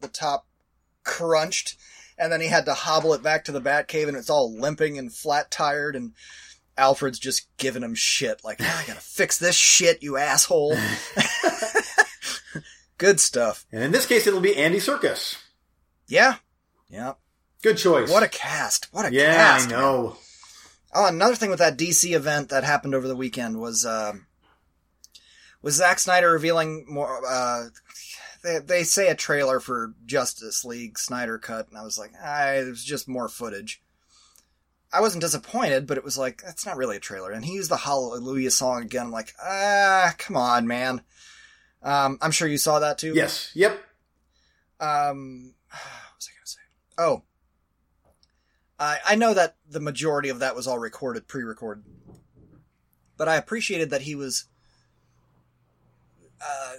the 0.00 0.08
top 0.08 0.46
crunched. 1.04 1.76
And 2.18 2.30
then 2.30 2.40
he 2.40 2.48
had 2.48 2.66
to 2.66 2.74
hobble 2.74 3.14
it 3.14 3.22
back 3.22 3.44
to 3.46 3.52
the 3.52 3.60
Batcave 3.62 4.08
and 4.08 4.16
it's 4.16 4.28
all 4.28 4.52
limping 4.54 4.98
and 4.98 5.12
flat 5.12 5.50
tired. 5.50 5.96
And 5.96 6.12
Alfred's 6.76 7.18
just 7.18 7.48
giving 7.56 7.82
him 7.82 7.94
shit 7.94 8.42
like, 8.44 8.58
"Ah, 8.60 8.82
I 8.82 8.86
gotta 8.86 9.00
fix 9.02 9.38
this 9.38 9.56
shit, 9.56 10.02
you 10.02 10.16
asshole. 10.18 10.76
Good 12.98 13.20
stuff. 13.20 13.64
And 13.72 13.82
in 13.82 13.92
this 13.92 14.06
case 14.06 14.26
it'll 14.26 14.40
be 14.40 14.56
Andy 14.56 14.78
Serkis. 14.78 15.36
Yeah. 16.08 16.36
Yeah. 16.88 17.14
Good 17.62 17.78
choice. 17.78 18.10
What 18.10 18.22
a 18.22 18.28
cast. 18.28 18.88
What 18.92 19.06
a 19.06 19.12
Yeah, 19.12 19.34
cast. 19.34 19.70
Yeah, 19.70 19.78
I 19.78 19.80
man. 19.80 20.12
Oh, 20.94 21.06
another 21.06 21.34
thing 21.34 21.50
with 21.50 21.58
that 21.58 21.76
DC 21.76 22.14
event 22.14 22.48
that 22.48 22.64
happened 22.64 22.94
over 22.94 23.06
the 23.06 23.16
weekend 23.16 23.60
was 23.60 23.84
um, 23.84 24.26
was 25.62 25.74
Zack 25.74 25.98
Snyder 25.98 26.32
revealing 26.32 26.86
more. 26.88 27.20
Uh, 27.26 27.66
they 28.42 28.58
they 28.58 28.82
say 28.84 29.08
a 29.08 29.14
trailer 29.14 29.60
for 29.60 29.94
Justice 30.06 30.64
League 30.64 30.98
Snyder 30.98 31.38
Cut, 31.38 31.68
and 31.68 31.76
I 31.76 31.82
was 31.82 31.98
like, 31.98 32.12
ah, 32.22 32.52
it 32.52 32.68
was 32.68 32.84
just 32.84 33.08
more 33.08 33.28
footage. 33.28 33.82
I 34.90 35.02
wasn't 35.02 35.22
disappointed, 35.22 35.86
but 35.86 35.98
it 35.98 36.04
was 36.04 36.16
like 36.16 36.42
that's 36.42 36.64
not 36.64 36.76
really 36.76 36.96
a 36.96 37.00
trailer. 37.00 37.32
And 37.32 37.44
he 37.44 37.54
used 37.54 37.70
the 37.70 37.76
Hallelujah 37.76 38.50
song 38.50 38.82
again. 38.82 39.06
I'm 39.06 39.12
like, 39.12 39.34
ah, 39.42 40.14
come 40.16 40.36
on, 40.36 40.66
man. 40.66 41.02
Um, 41.82 42.18
I'm 42.22 42.30
sure 42.30 42.48
you 42.48 42.58
saw 42.58 42.78
that 42.78 42.98
too. 42.98 43.12
Yes. 43.14 43.50
Yep. 43.54 43.78
Um, 44.80 45.54
what 45.70 46.16
was 46.16 46.28
I 46.28 46.34
going 46.34 46.44
to 46.44 46.50
say? 46.50 46.60
Oh, 46.96 47.22
I 48.78 48.98
I 49.06 49.14
know 49.16 49.34
that 49.34 49.56
the 49.68 49.80
majority 49.80 50.28
of 50.28 50.38
that 50.40 50.56
was 50.56 50.66
all 50.66 50.78
recorded, 50.78 51.26
pre-recorded, 51.28 51.84
but 53.16 53.28
I 53.28 53.36
appreciated 53.36 53.90
that 53.90 54.02
he 54.02 54.14
was. 54.14 54.46
Uh, 56.40 56.72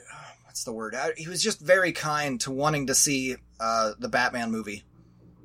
what's 0.45 0.64
the 0.64 0.72
word? 0.72 0.95
I, 0.95 1.12
he 1.18 1.28
was 1.28 1.43
just 1.43 1.60
very 1.60 1.91
kind 1.91 2.39
to 2.41 2.52
wanting 2.52 2.88
to 2.88 2.95
see 2.95 3.36
uh, 3.60 3.93
the 4.00 4.08
Batman 4.08 4.52
movie, 4.52 4.84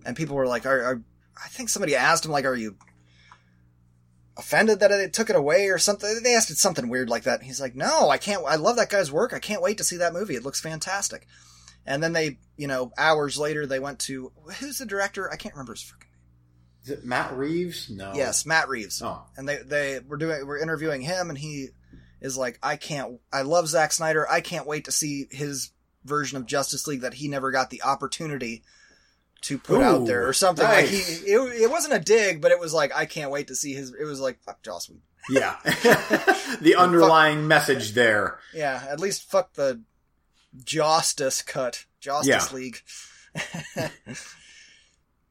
and 0.06 0.16
people 0.16 0.36
were 0.36 0.46
like, 0.46 0.66
are, 0.66 0.82
are, 0.82 1.02
I 1.42 1.48
think 1.48 1.68
somebody 1.68 1.96
asked 1.96 2.24
him 2.24 2.30
like, 2.30 2.44
"Are 2.44 2.54
you 2.54 2.76
offended 4.36 4.80
that 4.80 4.88
they 4.88 5.08
took 5.08 5.30
it 5.30 5.36
away 5.36 5.68
or 5.68 5.78
something?" 5.78 6.20
They 6.22 6.36
asked 6.36 6.50
it 6.50 6.58
something 6.58 6.88
weird 6.88 7.08
like 7.08 7.24
that. 7.24 7.40
And 7.40 7.46
he's 7.46 7.60
like, 7.60 7.74
"No, 7.74 8.08
I 8.08 8.18
can't. 8.18 8.44
I 8.46 8.56
love 8.56 8.76
that 8.76 8.90
guy's 8.90 9.10
work. 9.10 9.32
I 9.32 9.40
can't 9.40 9.62
wait 9.62 9.78
to 9.78 9.84
see 9.84 9.96
that 9.96 10.12
movie. 10.12 10.36
It 10.36 10.44
looks 10.44 10.60
fantastic." 10.60 11.26
And 11.86 12.02
then 12.02 12.12
they, 12.12 12.38
you 12.56 12.66
know, 12.66 12.92
hours 12.96 13.36
later, 13.36 13.66
they 13.66 13.78
went 13.78 13.98
to 14.00 14.32
who's 14.60 14.78
the 14.78 14.86
director? 14.86 15.30
I 15.30 15.36
can't 15.36 15.54
remember 15.54 15.74
his 15.74 15.82
freaking 15.82 16.08
Is 16.84 16.90
it 16.90 17.04
Matt 17.04 17.34
Reeves? 17.36 17.88
No. 17.90 18.12
Yes, 18.14 18.44
Matt 18.44 18.68
Reeves. 18.68 19.00
Oh. 19.02 19.22
And 19.36 19.48
they 19.48 19.58
they 19.64 20.00
were 20.06 20.16
doing 20.18 20.46
we're 20.46 20.58
interviewing 20.58 21.00
him, 21.00 21.30
and 21.30 21.38
he 21.38 21.68
is 22.20 22.36
like, 22.36 22.58
I 22.62 22.76
can't. 22.76 23.20
I 23.32 23.42
love 23.42 23.68
Zack 23.68 23.92
Snyder. 23.92 24.30
I 24.30 24.40
can't 24.40 24.66
wait 24.66 24.84
to 24.84 24.92
see 24.92 25.26
his 25.30 25.70
version 26.04 26.36
of 26.36 26.46
Justice 26.46 26.86
League 26.86 27.00
that 27.00 27.14
he 27.14 27.28
never 27.28 27.50
got 27.50 27.70
the 27.70 27.82
opportunity 27.82 28.62
to 29.42 29.58
put 29.58 29.82
out 29.82 30.06
there 30.06 30.26
or 30.26 30.32
something. 30.32 30.64
Like 30.64 30.86
he, 30.86 30.96
it, 30.96 31.62
it 31.62 31.70
wasn't 31.70 31.94
a 31.94 31.98
dig, 31.98 32.40
but 32.40 32.50
it 32.50 32.60
was 32.60 32.72
like 32.74 32.94
I 32.94 33.06
can't 33.06 33.30
wait 33.30 33.48
to 33.48 33.54
see 33.54 33.72
his. 33.74 33.94
It 33.98 34.04
was 34.04 34.20
like 34.20 34.40
fuck 34.42 34.62
Joss 34.62 34.88
Whedon. 34.88 35.02
Yeah. 35.30 35.56
the 36.60 36.76
underlying 36.78 37.48
message 37.48 37.92
there. 37.92 38.38
Yeah, 38.54 38.82
at 38.88 39.00
least 39.00 39.30
fuck 39.30 39.54
the 39.54 39.80
Justice 40.64 41.42
cut, 41.42 41.86
Justice 42.00 42.52
Yeah. 42.52 42.56
League. 42.56 42.80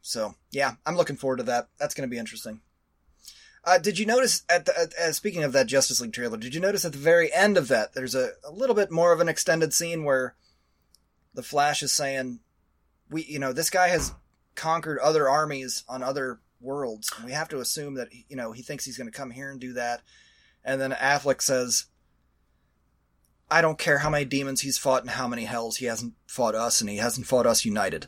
so 0.03 0.35
yeah, 0.51 0.73
I'm 0.85 0.97
looking 0.97 1.15
forward 1.15 1.37
to 1.37 1.43
that. 1.43 1.69
That's 1.79 1.95
going 1.95 2.07
to 2.07 2.13
be 2.13 2.19
interesting. 2.19 2.59
Uh, 3.63 3.77
did 3.77 3.97
you 3.97 4.05
notice 4.05 4.43
at 4.49 4.65
the 4.65 4.93
uh, 5.01 5.11
speaking 5.13 5.43
of 5.43 5.53
that 5.53 5.67
Justice 5.67 6.01
League 6.01 6.11
trailer? 6.11 6.37
Did 6.37 6.53
you 6.53 6.59
notice 6.59 6.83
at 6.83 6.91
the 6.91 6.97
very 6.97 7.33
end 7.33 7.57
of 7.57 7.69
that 7.69 7.93
there's 7.93 8.13
a, 8.13 8.31
a 8.43 8.51
little 8.51 8.75
bit 8.75 8.91
more 8.91 9.13
of 9.13 9.21
an 9.21 9.29
extended 9.29 9.73
scene 9.73 10.03
where 10.03 10.35
the 11.33 11.41
Flash 11.41 11.81
is 11.81 11.93
saying, 11.93 12.39
"We, 13.09 13.23
you 13.23 13.39
know, 13.39 13.53
this 13.53 13.69
guy 13.69 13.87
has 13.87 14.13
conquered 14.55 14.99
other 14.99 15.29
armies 15.29 15.85
on 15.87 16.03
other 16.03 16.41
worlds, 16.59 17.09
and 17.15 17.25
we 17.25 17.31
have 17.31 17.47
to 17.49 17.59
assume 17.59 17.93
that 17.93 18.09
you 18.27 18.35
know 18.35 18.51
he 18.51 18.61
thinks 18.61 18.83
he's 18.83 18.97
going 18.97 19.09
to 19.09 19.17
come 19.17 19.31
here 19.31 19.49
and 19.49 19.59
do 19.59 19.71
that." 19.73 20.01
And 20.65 20.79
then 20.79 20.91
Affleck 20.91 21.41
says, 21.41 21.85
I 23.51 23.61
don't 23.61 23.77
care 23.77 23.99
how 23.99 24.09
many 24.09 24.25
demons 24.25 24.61
he's 24.61 24.77
fought 24.77 25.01
and 25.01 25.11
how 25.11 25.27
many 25.27 25.43
hells 25.43 25.77
he 25.77 25.85
hasn't 25.85 26.13
fought 26.25 26.55
us 26.55 26.79
and 26.79 26.89
he 26.89 26.97
hasn't 26.97 27.27
fought 27.27 27.45
us 27.45 27.65
united. 27.65 28.07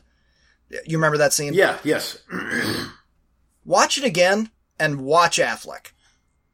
You 0.70 0.98
remember 0.98 1.18
that 1.18 1.32
scene? 1.32 1.54
Yeah, 1.54 1.78
yes. 1.84 2.18
Watch 3.64 3.98
it 3.98 4.04
again 4.04 4.50
and 4.78 5.00
watch 5.00 5.38
Affleck. 5.38 5.92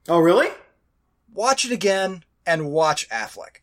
oh, 0.08 0.18
really? 0.18 0.48
Watch 1.34 1.64
it 1.64 1.72
again 1.72 2.24
and 2.46 2.70
watch 2.70 3.08
Affleck. 3.10 3.58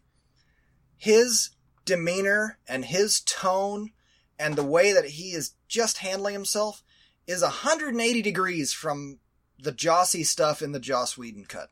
His 0.97 1.51
demeanor 1.85 2.57
and 2.67 2.85
his 2.85 3.21
tone 3.21 3.91
and 4.37 4.55
the 4.55 4.63
way 4.63 4.93
that 4.93 5.05
he 5.05 5.31
is 5.31 5.53
just 5.67 5.97
handling 5.97 6.33
himself 6.33 6.83
is 7.27 7.41
180 7.41 8.21
degrees 8.21 8.73
from 8.73 9.19
the 9.57 9.71
Jossy 9.71 10.25
stuff 10.25 10.61
in 10.61 10.71
the 10.71 10.79
Joss 10.79 11.17
Whedon 11.17 11.45
cut. 11.45 11.69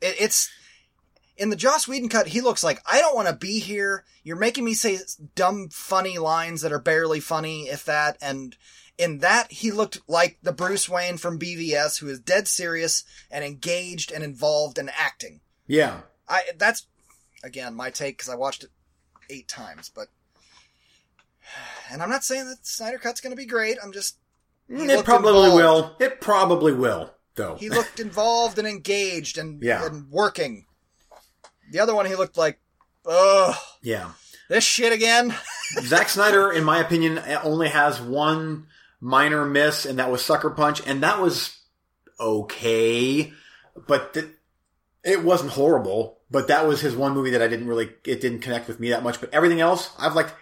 It, 0.00 0.16
it's 0.18 0.50
in 1.40 1.48
the 1.50 1.56
Joss 1.56 1.88
Whedon 1.88 2.08
cut. 2.10 2.28
He 2.28 2.40
looks 2.42 2.62
like 2.62 2.80
I 2.86 3.00
don't 3.00 3.16
want 3.16 3.26
to 3.28 3.34
be 3.34 3.58
here. 3.58 4.04
You're 4.22 4.36
making 4.36 4.64
me 4.64 4.74
say 4.74 4.98
dumb, 5.34 5.70
funny 5.70 6.18
lines 6.18 6.60
that 6.60 6.70
are 6.72 6.78
barely 6.78 7.18
funny, 7.18 7.62
if 7.68 7.84
that. 7.86 8.18
And 8.20 8.56
in 8.98 9.18
that, 9.18 9.50
he 9.50 9.70
looked 9.72 10.02
like 10.06 10.36
the 10.42 10.52
Bruce 10.52 10.86
Wayne 10.88 11.16
from 11.16 11.38
BVS, 11.38 11.98
who 11.98 12.08
is 12.08 12.20
dead 12.20 12.46
serious 12.46 13.04
and 13.30 13.42
engaged 13.42 14.12
and 14.12 14.22
involved 14.22 14.78
and 14.78 14.90
acting. 14.96 15.40
Yeah. 15.66 16.02
I 16.28 16.42
that's 16.58 16.86
again 17.42 17.74
my 17.74 17.88
take 17.90 18.18
because 18.18 18.28
I 18.28 18.36
watched 18.36 18.62
it 18.64 18.70
eight 19.30 19.48
times, 19.48 19.88
but 19.88 20.08
and 21.90 22.02
I'm 22.02 22.10
not 22.10 22.24
saying 22.24 22.48
that 22.48 22.66
Snyder 22.66 22.98
Cut's 22.98 23.20
going 23.22 23.32
to 23.32 23.36
be 23.36 23.46
great. 23.46 23.78
I'm 23.82 23.92
just 23.92 24.18
mm, 24.70 24.88
it 24.88 25.04
probably 25.04 25.44
involved. 25.50 25.54
will. 25.56 26.06
It 26.06 26.20
probably 26.20 26.72
will, 26.74 27.14
though. 27.34 27.56
He 27.56 27.70
looked 27.70 27.98
involved 27.98 28.58
and 28.58 28.68
engaged 28.68 29.38
and 29.38 29.62
Yeah. 29.62 29.86
and 29.86 30.10
working. 30.10 30.66
The 31.70 31.80
other 31.80 31.94
one, 31.94 32.06
he 32.06 32.14
looked 32.16 32.36
like, 32.36 32.58
ugh, 33.06 33.54
yeah. 33.82 34.10
this 34.48 34.64
shit 34.64 34.92
again. 34.92 35.34
Zack 35.82 36.08
Snyder, 36.08 36.50
in 36.52 36.64
my 36.64 36.78
opinion, 36.80 37.20
only 37.44 37.68
has 37.68 38.00
one 38.00 38.66
minor 39.00 39.44
miss, 39.44 39.86
and 39.86 39.98
that 39.98 40.10
was 40.10 40.24
Sucker 40.24 40.50
Punch, 40.50 40.84
and 40.86 41.02
that 41.02 41.20
was 41.20 41.56
okay, 42.18 43.32
but 43.86 44.14
th- 44.14 44.26
it 45.04 45.22
wasn't 45.24 45.52
horrible. 45.52 46.18
But 46.30 46.48
that 46.48 46.66
was 46.66 46.80
his 46.80 46.94
one 46.94 47.12
movie 47.14 47.30
that 47.30 47.42
I 47.42 47.48
didn't 47.48 47.66
really, 47.66 47.90
it 48.04 48.20
didn't 48.20 48.40
connect 48.40 48.68
with 48.68 48.78
me 48.78 48.90
that 48.90 49.02
much. 49.02 49.20
But 49.20 49.34
everything 49.34 49.60
else, 49.60 49.90
I've 49.98 50.14
liked 50.14 50.32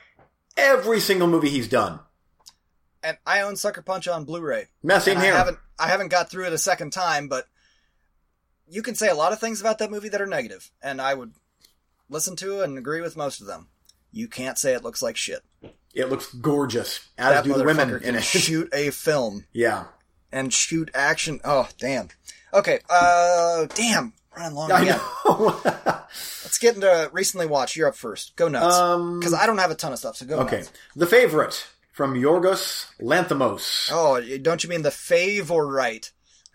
every 0.56 1.00
single 1.00 1.28
movie 1.28 1.48
he's 1.48 1.68
done. 1.68 2.00
and 3.02 3.16
I 3.26 3.40
own 3.40 3.56
Sucker 3.56 3.80
Punch 3.80 4.06
on 4.06 4.24
Blu-ray. 4.24 4.66
Yeah, 4.82 4.98
same 4.98 5.16
And 5.16 5.24
here. 5.24 5.34
I 5.34 5.38
haven't 5.38 5.58
I 5.78 5.88
haven't 5.88 6.08
got 6.08 6.28
through 6.30 6.46
it 6.46 6.52
a 6.52 6.58
second 6.58 6.92
time, 6.92 7.28
but 7.28 7.46
you 8.70 8.82
can 8.82 8.94
say 8.94 9.08
a 9.08 9.14
lot 9.14 9.32
of 9.32 9.38
things 9.40 9.60
about 9.60 9.78
that 9.78 9.90
movie 9.90 10.08
that 10.10 10.20
are 10.20 10.26
negative, 10.26 10.70
and 10.82 11.00
I 11.00 11.14
would 11.14 11.32
listen 12.08 12.36
to 12.36 12.60
and 12.62 12.76
agree 12.78 13.00
with 13.00 13.16
most 13.16 13.40
of 13.40 13.46
them. 13.46 13.68
You 14.12 14.28
can't 14.28 14.58
say 14.58 14.72
it 14.74 14.82
looks 14.82 15.02
like 15.02 15.16
shit. 15.16 15.42
It 15.94 16.08
looks 16.08 16.32
gorgeous, 16.34 17.08
as 17.18 17.34
that 17.34 17.44
do 17.44 17.54
the 17.54 17.64
women 17.64 18.02
in 18.02 18.14
it. 18.14 18.22
shoot 18.24 18.68
a 18.72 18.90
film 18.90 19.46
yeah, 19.52 19.84
and 20.32 20.52
shoot 20.52 20.90
action. 20.94 21.40
Oh, 21.44 21.68
damn. 21.78 22.08
Okay, 22.54 22.80
uh, 22.88 23.66
damn. 23.74 24.12
Running 24.36 24.54
long 24.54 24.70
I 24.72 24.82
again. 24.82 24.98
know. 25.26 25.60
Let's 25.64 26.58
get 26.58 26.76
into 26.76 27.10
recently 27.12 27.46
watched. 27.46 27.74
You're 27.76 27.88
up 27.88 27.96
first. 27.96 28.36
Go 28.36 28.48
nuts. 28.48 28.74
um, 28.76 29.18
Because 29.18 29.34
I 29.34 29.46
don't 29.46 29.58
have 29.58 29.70
a 29.70 29.74
ton 29.74 29.92
of 29.92 29.98
stuff, 29.98 30.16
so 30.16 30.26
go 30.26 30.38
okay, 30.40 30.58
nuts. 30.58 30.72
the 30.96 31.06
favorite 31.06 31.66
from 31.92 32.14
Yorgos 32.14 32.86
Lanthimos. 33.00 33.88
Oh, 33.92 34.20
don't 34.38 34.62
you 34.62 34.70
mean 34.70 34.82
the 34.82 34.90
favorite? 34.92 36.12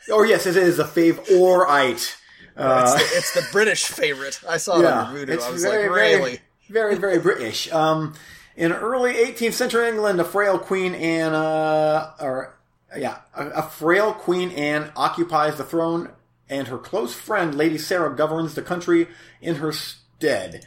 Oh 0.10 0.24
yes, 0.24 0.45
it 0.45 0.58
is 0.58 0.80
a 0.80 0.84
fave 0.84 1.20
or 1.32 1.66
it. 1.70 2.16
Uh, 2.56 2.84
It's 2.86 2.93
the, 2.93 3.18
it's 3.18 3.34
the 3.34 3.51
British 3.51 3.86
favorite. 3.86 4.39
I 4.47 4.58
saw 4.58 4.80
it 4.80 4.84
yeah, 4.84 5.04
on 5.04 5.16
Vudu. 5.16 5.30
it's 5.30 5.45
I 5.45 5.49
was 5.49 5.64
very, 5.64 5.89
like, 5.89 5.95
really? 5.97 6.39
very, 6.70 6.95
very 6.95 7.20
British. 7.20 7.72
Um, 7.72 8.14
in 8.56 8.72
early 8.72 9.14
18th 9.14 9.54
century 9.54 9.89
England, 9.89 10.20
a 10.20 10.24
frail 10.24 10.60
Queen 10.60 10.94
Anne, 10.94 11.34
uh, 11.34 12.14
or 12.19 12.56
yeah, 12.95 13.19
a, 13.36 13.48
a 13.49 13.61
frail 13.64 14.14
Queen 14.14 14.52
Anne 14.52 14.91
occupies 14.95 15.57
the 15.57 15.64
throne, 15.64 16.11
and 16.49 16.68
her 16.68 16.78
close 16.78 17.14
friend 17.15 17.56
Lady 17.56 17.78
Sarah 17.78 18.15
governs 18.15 18.53
the 18.53 18.61
country 18.61 19.07
in 19.41 19.56
her 19.56 19.72
stead. 19.72 20.64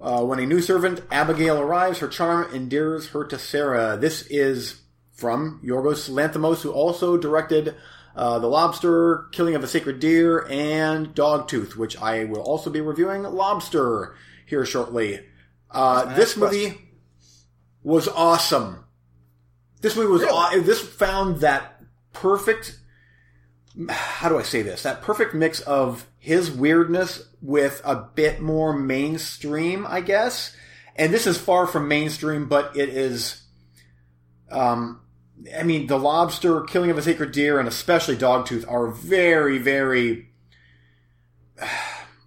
Uh, 0.00 0.22
when 0.22 0.38
a 0.38 0.46
new 0.46 0.60
servant, 0.60 1.00
Abigail, 1.10 1.58
arrives, 1.58 1.98
her 1.98 2.08
charm 2.08 2.54
endears 2.54 3.08
her 3.08 3.24
to 3.24 3.38
Sarah. 3.38 3.96
This 3.96 4.22
is 4.28 4.82
from 5.12 5.60
Yorgos 5.64 6.10
Lanthimos, 6.10 6.62
who 6.62 6.70
also 6.72 7.16
directed 7.16 7.74
uh, 8.16 8.38
The 8.38 8.46
Lobster, 8.46 9.26
Killing 9.32 9.54
of 9.54 9.64
a 9.64 9.66
Sacred 9.66 10.00
Deer, 10.00 10.46
and 10.48 11.14
Dogtooth, 11.14 11.76
which 11.76 11.96
I 12.00 12.24
will 12.24 12.42
also 12.42 12.70
be 12.70 12.80
reviewing 12.80 13.22
Lobster 13.22 14.14
here 14.46 14.64
shortly. 14.64 15.20
Uh, 15.70 16.14
this 16.14 16.34
question. 16.34 16.60
movie 16.60 16.80
was 17.82 18.08
awesome. 18.08 18.84
This 19.80 19.96
movie 19.96 20.08
was 20.08 20.22
aw- 20.22 20.60
this 20.62 20.80
found 20.80 21.40
that 21.40 21.82
perfect. 22.12 22.78
How 23.88 24.28
do 24.28 24.38
I 24.38 24.42
say 24.42 24.62
this? 24.62 24.84
That 24.84 25.02
perfect 25.02 25.34
mix 25.34 25.60
of 25.60 26.06
his 26.18 26.50
weirdness 26.50 27.28
with 27.42 27.82
a 27.84 27.96
bit 27.96 28.40
more 28.40 28.72
mainstream, 28.72 29.84
I 29.86 30.00
guess. 30.00 30.56
And 30.96 31.12
this 31.12 31.26
is 31.26 31.36
far 31.36 31.66
from 31.66 31.88
mainstream, 31.88 32.48
but 32.48 32.76
it 32.76 32.88
is. 32.88 33.42
Um, 34.50 35.00
I 35.56 35.62
mean, 35.62 35.86
the 35.86 35.98
lobster, 35.98 36.62
killing 36.62 36.90
of 36.90 36.98
a 36.98 37.02
sacred 37.02 37.32
deer, 37.32 37.58
and 37.58 37.68
especially 37.68 38.16
Dogtooth 38.16 38.70
are 38.70 38.88
very, 38.88 39.58
very. 39.58 40.30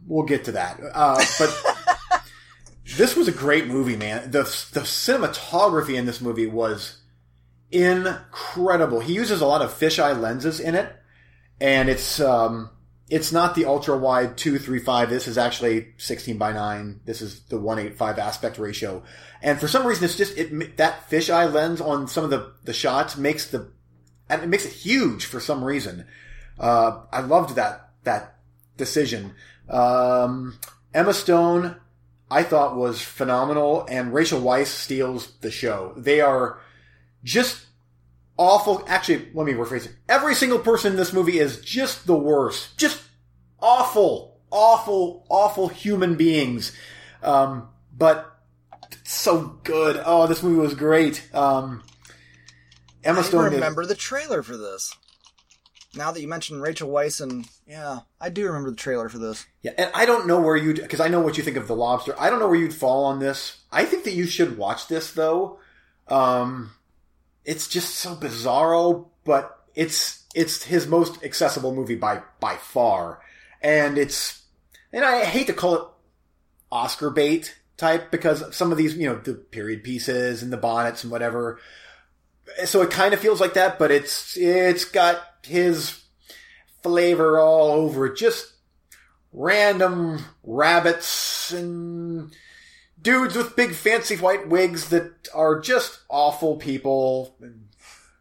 We'll 0.10 0.24
get 0.24 0.46
to 0.46 0.54
that, 0.54 0.80
uh, 0.94 1.22
but 1.38 2.22
this 2.98 3.18
was 3.18 3.28
a 3.28 3.34
great 3.34 3.68
movie, 3.68 3.98
man. 3.98 4.32
The 4.32 4.44
the 4.72 4.86
cinematography 4.86 5.96
in 5.96 6.06
this 6.06 6.22
movie 6.22 6.48
was 6.48 7.02
incredible. 7.72 9.02
He 9.02 9.12
uses 9.12 9.42
a 9.42 9.46
lot 9.46 9.62
of 9.62 9.78
fisheye 9.78 10.18
lenses 10.18 10.62
in 10.62 10.76
it, 10.76 10.96
and 11.60 11.90
it's 11.90 12.22
um, 12.22 12.70
it's 13.10 13.32
not 13.32 13.56
the 13.56 13.66
ultra 13.66 13.98
wide 13.98 14.38
two 14.38 14.60
three 14.60 14.80
five. 14.80 15.10
This 15.10 15.28
is 15.28 15.38
actually 15.38 15.94
sixteen 15.98 16.38
by 16.38 16.52
nine. 16.52 17.00
This 17.06 17.22
is 17.22 17.42
the 17.44 17.60
one 17.60 17.80
eight 17.80 17.98
five 17.98 18.20
aspect 18.20 18.58
ratio, 18.58 19.04
and 19.42 19.60
for 19.60 19.68
some 19.68 19.88
reason, 19.88 20.04
it's 20.04 20.18
just 20.18 20.38
it 20.38 20.78
that 20.78 21.10
fisheye 21.10 21.52
lens 21.52 21.80
on 21.80 22.08
some 22.08 22.24
of 22.24 22.30
the 22.30 22.54
the 22.64 22.74
shots 22.74 23.18
makes 23.18 23.48
the 23.48 23.72
and 24.30 24.44
it 24.44 24.48
makes 24.48 24.66
it 24.66 24.74
huge 24.74 25.26
for 25.26 25.40
some 25.40 25.64
reason. 25.64 26.06
Uh, 26.60 27.04
I 27.12 27.22
loved 27.22 27.56
that 27.56 27.92
that 28.04 28.36
decision. 28.76 29.34
Um, 29.70 30.60
Emma 30.94 31.14
Stone, 31.14 31.78
I 32.30 32.44
thought 32.44 32.76
was 32.76 33.02
phenomenal, 33.02 33.86
and 33.90 34.14
Rachel 34.14 34.42
Weisz 34.42 34.68
steals 34.68 35.34
the 35.42 35.52
show. 35.52 35.94
They 35.96 36.20
are 36.20 36.60
just 37.24 37.67
awful. 38.38 38.84
Actually, 38.88 39.28
let 39.34 39.46
me 39.46 39.54
rephrase 39.54 39.86
it. 39.86 39.94
Every 40.08 40.36
single 40.36 40.60
person 40.60 40.92
in 40.92 40.98
this 40.98 41.14
movie 41.14 41.40
is 41.40 41.60
just 41.62 42.06
the 42.08 42.18
worst. 42.18 42.78
Just 42.78 43.02
awful, 43.60 44.40
awful, 44.52 45.26
awful 45.30 45.68
human 45.68 46.16
beings. 46.16 46.72
Um, 47.24 47.70
but 47.96 48.34
so 49.04 49.60
good. 49.64 50.02
Oh, 50.06 50.28
this 50.28 50.44
movie 50.44 50.60
was 50.60 50.74
great. 50.76 51.28
Um, 51.34 51.84
Emma 53.04 53.20
I 53.20 53.24
Stone. 53.24 53.44
did- 53.46 53.54
remember 53.56 53.86
the 53.86 53.96
trailer 53.96 54.44
for 54.44 54.58
this. 54.58 54.94
Now 55.96 56.12
that 56.12 56.22
you 56.22 56.28
mentioned 56.28 56.62
Rachel 56.62 56.90
Weisz 56.90 57.22
and 57.22 57.48
yeah, 57.66 58.00
I 58.22 58.30
do 58.30 58.46
remember 58.46 58.70
the 58.70 58.76
trailer 58.76 59.10
for 59.10 59.18
this. 59.18 59.46
Yeah, 59.64 59.72
and 59.80 59.90
I 59.96 60.06
don't 60.06 60.28
know 60.28 60.40
where 60.40 60.56
you'd 60.56 60.76
because 60.82 61.00
I 61.00 61.08
know 61.08 61.22
what 61.22 61.38
you 61.38 61.44
think 61.44 61.58
of 61.58 61.68
the 61.68 61.76
lobster. 61.76 62.14
I 62.20 62.30
don't 62.30 62.40
know 62.40 62.48
where 62.48 62.60
you'd 62.60 62.74
fall 62.74 63.06
on 63.06 63.18
this. 63.20 63.62
I 63.72 63.84
think 63.86 64.04
that 64.04 64.14
you 64.14 64.28
should 64.28 64.58
watch 64.60 64.88
this 64.88 65.12
though. 65.12 65.60
Um, 66.08 66.72
it's 67.48 67.68
just 67.70 67.96
so 67.96 68.14
bizarro, 68.14 69.08
but 69.24 69.64
it's 69.74 70.26
it's 70.36 70.64
his 70.64 70.86
most 70.86 71.24
accessible 71.24 71.74
movie 71.74 71.96
by 71.96 72.22
by 72.42 72.58
far, 72.58 73.22
and 73.62 73.98
it's 73.98 74.44
and 74.92 75.06
I 75.06 75.24
hate 75.24 75.48
to 75.48 75.54
call 75.54 75.76
it 75.76 75.82
Oscar 76.72 77.10
bait 77.10 77.58
type 77.78 78.12
because 78.12 78.54
some 78.56 78.72
of 78.72 78.78
these 78.78 78.96
you 78.98 79.08
know 79.08 79.16
the 79.16 79.34
period 79.34 79.84
pieces 79.84 80.44
and 80.44 80.52
the 80.52 80.58
bonnets 80.58 81.04
and 81.04 81.12
whatever. 81.12 81.60
So 82.66 82.82
it 82.82 82.92
kind 82.92 83.14
of 83.14 83.22
feels 83.22 83.40
like 83.40 83.54
that, 83.54 83.80
but 83.80 83.92
it's 83.92 84.36
it's 84.36 84.84
got 84.84 85.22
his 85.44 86.04
flavor 86.84 87.40
all 87.40 87.72
over 87.72 88.08
it. 88.08 88.18
Just 88.18 88.54
random 89.32 90.26
rabbits 90.44 91.52
and 91.52 92.34
dudes 93.08 93.38
with 93.38 93.56
big 93.56 93.74
fancy 93.74 94.18
white 94.18 94.50
wigs 94.50 94.90
that 94.90 95.30
are 95.34 95.62
just 95.62 96.02
awful 96.10 96.58
people. 96.58 97.34
And 97.42 97.70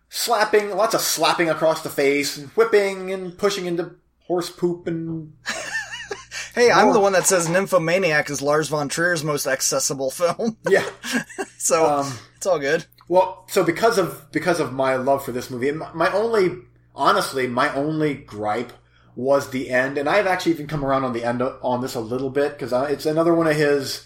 slapping, 0.09 0.71
lots 0.71 0.95
of 0.95 1.01
slapping 1.01 1.51
across 1.51 1.83
the 1.83 1.91
face 1.91 2.37
and 2.37 2.51
whipping 2.51 3.13
and 3.13 3.37
pushing 3.37 3.67
into 3.67 3.97
horse 4.29 4.49
poop 4.49 4.87
and 4.87 5.33
Hey, 6.55 6.71
I'm 6.71 6.93
the 6.93 7.01
one 7.01 7.13
that 7.13 7.27
says 7.27 7.49
Nymphomaniac 7.49 8.31
is 8.31 8.41
Lars 8.41 8.69
von 8.69 8.89
Trier's 8.89 9.25
most 9.25 9.47
accessible 9.47 10.11
film, 10.11 10.57
yeah. 10.69 10.89
so 11.59 11.85
Um, 11.85 12.13
it's 12.37 12.47
all 12.47 12.59
good. 12.59 12.87
Well, 13.09 13.45
so 13.49 13.63
because 13.63 13.99
of 13.99 14.31
because 14.33 14.59
of 14.61 14.73
my 14.73 14.97
love 14.97 15.23
for 15.25 15.33
this 15.33 15.51
movie, 15.51 15.71
my, 15.73 15.93
my 15.93 16.11
only 16.13 16.57
honestly, 16.95 17.47
my 17.47 17.75
only 17.75 18.15
gripe 18.15 18.73
was 19.17 19.51
the 19.51 19.69
end, 19.69 19.99
and 19.99 20.09
I've 20.09 20.27
actually 20.27 20.53
even 20.53 20.67
come 20.67 20.83
around 20.83 21.05
on 21.05 21.13
the 21.13 21.25
end 21.25 21.43
on 21.43 21.83
this 21.83 21.95
a 21.95 22.01
little 22.01 22.31
bit 22.31 22.53
because 22.53 22.73
it's 22.91 23.05
another 23.05 23.35
one 23.35 23.49
of 23.49 23.57
his 23.57 24.06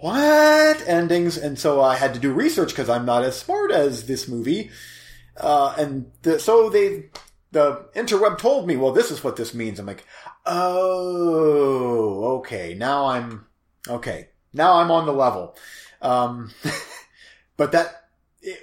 what 0.00 0.88
endings, 0.88 1.36
and 1.36 1.58
so 1.58 1.80
I 1.82 1.96
had 1.96 2.14
to 2.14 2.20
do 2.20 2.32
research 2.32 2.70
because 2.70 2.88
I'm 2.88 3.04
not 3.04 3.22
as 3.22 3.38
smart 3.38 3.70
as 3.70 4.06
this 4.06 4.26
movie, 4.26 4.70
uh, 5.36 5.74
and 5.78 6.10
the, 6.22 6.38
so 6.38 6.70
they 6.70 7.10
the 7.52 7.86
interweb 7.94 8.38
told 8.38 8.66
me, 8.66 8.76
well, 8.76 8.92
this 8.92 9.10
is 9.10 9.22
what 9.22 9.36
this 9.36 9.52
means. 9.54 9.78
I'm 9.78 9.86
like, 9.86 10.06
oh, 10.46 12.38
okay, 12.38 12.74
now 12.74 13.06
I'm 13.06 13.46
okay, 13.88 14.28
now 14.52 14.74
I'm 14.74 14.90
on 14.90 15.06
the 15.06 15.12
level. 15.12 15.56
Um, 16.00 16.50
but 17.56 17.72
that 17.72 18.08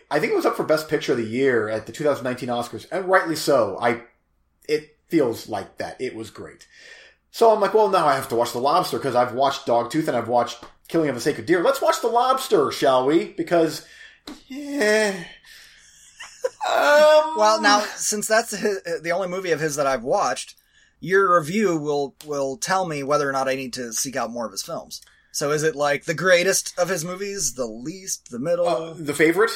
I 0.10 0.20
think 0.20 0.32
it 0.32 0.36
was 0.36 0.46
up 0.46 0.58
for 0.58 0.64
Best 0.64 0.90
Picture 0.90 1.12
of 1.12 1.20
the 1.20 1.24
Year 1.24 1.70
at 1.70 1.86
the 1.86 1.92
2019 1.92 2.50
Oscars, 2.50 2.88
and 2.92 3.06
rightly 3.06 3.36
so. 3.36 3.78
I 3.80 4.02
it 4.68 4.98
feels 5.08 5.48
like 5.48 5.78
that. 5.78 6.02
It 6.02 6.16
was 6.16 6.32
great. 6.32 6.68
So 7.32 7.54
I'm 7.54 7.62
like, 7.62 7.74
well, 7.74 7.90
now 7.90 8.08
I 8.08 8.16
have 8.16 8.30
to 8.30 8.36
watch 8.36 8.54
The 8.54 8.60
Lobster 8.60 8.98
because 8.98 9.16
I've 9.16 9.34
watched 9.34 9.68
Dogtooth 9.68 10.08
and 10.08 10.18
I've 10.18 10.28
watched 10.28 10.64
Killing 10.88 11.10
of 11.10 11.18
a 11.18 11.20
Sacred 11.20 11.46
Deer. 11.46 11.64
Let's 11.64 11.82
watch 11.82 12.02
The 12.02 12.08
Lobster, 12.08 12.72
shall 12.72 13.06
we? 13.06 13.26
Because, 13.26 13.86
yeah. 14.48 15.14
um, 16.68 17.36
Well, 17.38 17.62
now 17.62 17.82
since 17.96 18.28
that's 18.28 18.52
his, 18.52 18.82
the 19.02 19.12
only 19.12 19.28
movie 19.28 19.52
of 19.52 19.60
his 19.60 19.76
that 19.76 19.88
I've 19.88 20.04
watched, 20.04 20.56
your 21.00 21.38
review 21.38 21.78
will 21.78 22.16
will 22.26 22.58
tell 22.58 22.88
me 22.88 23.04
whether 23.04 23.30
or 23.30 23.32
not 23.32 23.48
I 23.48 23.56
need 23.56 23.74
to 23.74 23.94
seek 23.94 24.16
out 24.16 24.32
more 24.32 24.46
of 24.46 24.52
his 24.52 24.64
films. 24.64 25.02
So 25.32 25.52
is 25.52 25.62
it 25.62 25.76
like 25.76 26.06
the 26.06 26.16
greatest 26.16 26.74
of 26.80 26.90
his 26.90 27.06
movies, 27.06 27.54
the 27.54 27.68
least, 27.68 28.32
the 28.32 28.40
middle, 28.40 28.68
uh, 28.68 28.94
the 28.98 29.14
favorite? 29.14 29.52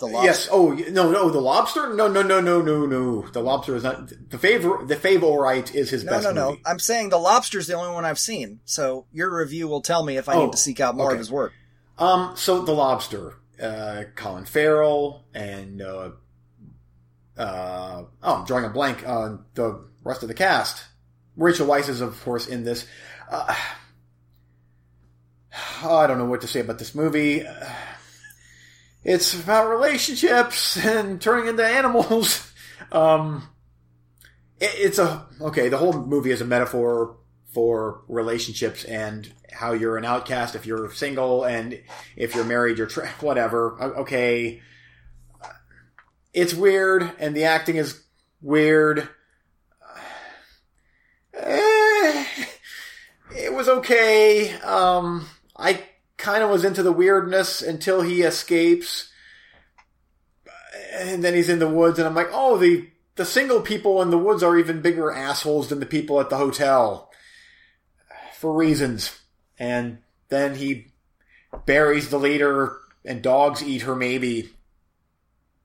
The 0.00 0.06
lobster? 0.06 0.26
Yes. 0.26 0.48
Oh 0.50 0.72
no, 0.72 1.10
no, 1.12 1.30
The 1.30 1.40
Lobster. 1.40 1.94
No, 1.94 2.08
no, 2.08 2.22
no, 2.22 2.40
no, 2.40 2.60
no, 2.60 2.86
no. 2.86 3.22
The 3.28 3.40
Lobster 3.40 3.76
is 3.76 3.84
not 3.84 4.10
the 4.30 4.38
favorite. 4.38 4.88
The 4.88 4.96
favorite 4.96 5.72
is 5.74 5.90
his 5.90 6.04
No, 6.04 6.10
best 6.10 6.24
no, 6.24 6.32
no. 6.32 6.50
movie. 6.50 6.62
I'm 6.66 6.80
saying 6.80 7.10
The 7.10 7.18
lobster 7.18 7.58
is 7.58 7.68
the 7.68 7.74
only 7.74 7.94
one 7.94 8.04
I've 8.04 8.18
seen. 8.18 8.60
So 8.64 9.06
your 9.12 9.34
review 9.34 9.68
will 9.68 9.82
tell 9.82 10.04
me 10.04 10.16
if 10.16 10.28
I 10.28 10.34
Oh, 10.34 10.46
need 10.46 10.52
to 10.52 10.58
seek 10.58 10.80
out 10.80 10.96
more 10.96 11.06
okay. 11.06 11.14
of 11.14 11.18
his 11.20 11.30
work. 11.30 11.52
Um, 11.98 12.32
so 12.34 12.62
The 12.62 12.72
Lobster, 12.72 13.34
uh, 13.62 14.04
Colin 14.16 14.46
Farrell 14.46 15.24
and, 15.34 15.82
uh, 15.82 16.10
uh, 17.38 18.04
oh, 18.22 18.34
I'm 18.34 18.44
drawing 18.46 18.64
a 18.64 18.70
blank 18.70 19.06
on 19.06 19.44
the 19.54 19.84
rest 20.02 20.22
of 20.22 20.28
the 20.28 20.34
cast. 20.34 20.82
Rachel 21.36 21.66
Weisz 21.66 21.88
is, 21.88 22.00
of 22.00 22.20
course, 22.24 22.46
in 22.46 22.64
this. 22.64 22.86
Uh, 23.30 23.54
I 25.84 26.06
don't 26.06 26.18
know 26.18 26.26
what 26.26 26.42
to 26.42 26.46
say 26.46 26.60
about 26.60 26.78
this 26.78 26.94
movie. 26.94 27.46
Uh, 27.46 27.64
It's 29.04 29.34
about 29.34 29.70
relationships 29.70 30.76
and 30.84 31.20
turning 31.20 31.48
into 31.48 31.64
animals. 31.66 32.46
Um, 32.92 33.46
it, 34.58 34.72
it's 34.76 34.98
a, 34.98 35.24
okay, 35.40 35.68
the 35.68 35.76
whole 35.76 35.92
movie 35.92 36.32
is 36.32 36.40
a 36.40 36.44
metaphor 36.44 37.18
for 37.52 38.02
relationships 38.08 38.84
and 38.84 39.32
how 39.52 39.74
you're 39.74 39.96
an 39.96 40.04
outcast 40.04 40.56
if 40.56 40.66
you're 40.66 40.90
single 40.92 41.44
and 41.44 41.80
if 42.16 42.34
you're 42.34 42.44
married 42.44 42.78
you're 42.78 42.88
tra- 42.88 43.08
whatever. 43.20 43.80
Okay. 43.98 44.60
It's 46.32 46.54
weird 46.54 47.12
and 47.20 47.36
the 47.36 47.44
acting 47.44 47.76
is 47.76 48.02
weird. 48.40 49.08
Eh, 51.32 52.24
it 53.36 53.52
was 53.54 53.68
okay. 53.68 54.52
Um 54.62 55.26
i 55.56 55.80
kind 56.20 56.42
of 56.42 56.50
was 56.50 56.64
into 56.64 56.82
the 56.82 56.92
weirdness 56.92 57.62
until 57.62 58.02
he 58.02 58.22
escapes 58.22 59.10
and 60.92 61.24
then 61.24 61.34
he's 61.34 61.48
in 61.48 61.58
the 61.58 61.68
woods 61.68 61.98
and 61.98 62.06
i'm 62.06 62.14
like 62.14 62.30
oh 62.32 62.56
the 62.58 62.86
the 63.16 63.26
single 63.26 63.60
people 63.60 64.00
in 64.00 64.10
the 64.10 64.18
woods 64.18 64.42
are 64.42 64.56
even 64.56 64.80
bigger 64.80 65.12
assholes 65.12 65.68
than 65.68 65.80
the 65.80 65.86
people 65.86 66.20
at 66.20 66.30
the 66.30 66.38
hotel 66.38 67.10
for 68.40 68.54
reasons. 68.54 69.20
And 69.58 69.98
then 70.30 70.54
he 70.54 70.92
buries 71.66 72.08
the 72.08 72.18
leader 72.18 72.78
and 73.04 73.20
dogs 73.20 73.62
eat 73.62 73.82
her 73.82 73.94
maybe. 73.94 74.48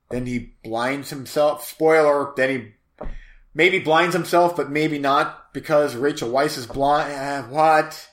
Then 0.10 0.26
he 0.26 0.56
blinds 0.66 1.10
himself. 1.10 1.66
Spoiler, 1.66 2.34
then 2.36 2.50
he 2.50 3.08
maybe 3.54 3.80
blinds 3.80 4.14
himself, 4.14 4.58
but 4.58 4.70
maybe 4.70 5.00
not 5.00 5.54
because 5.54 5.96
Rachel 5.96 6.30
Weisz 6.30 6.58
is 6.58 6.68
blind. 6.68 7.14
Uh, 7.14 7.44
what? 7.44 8.10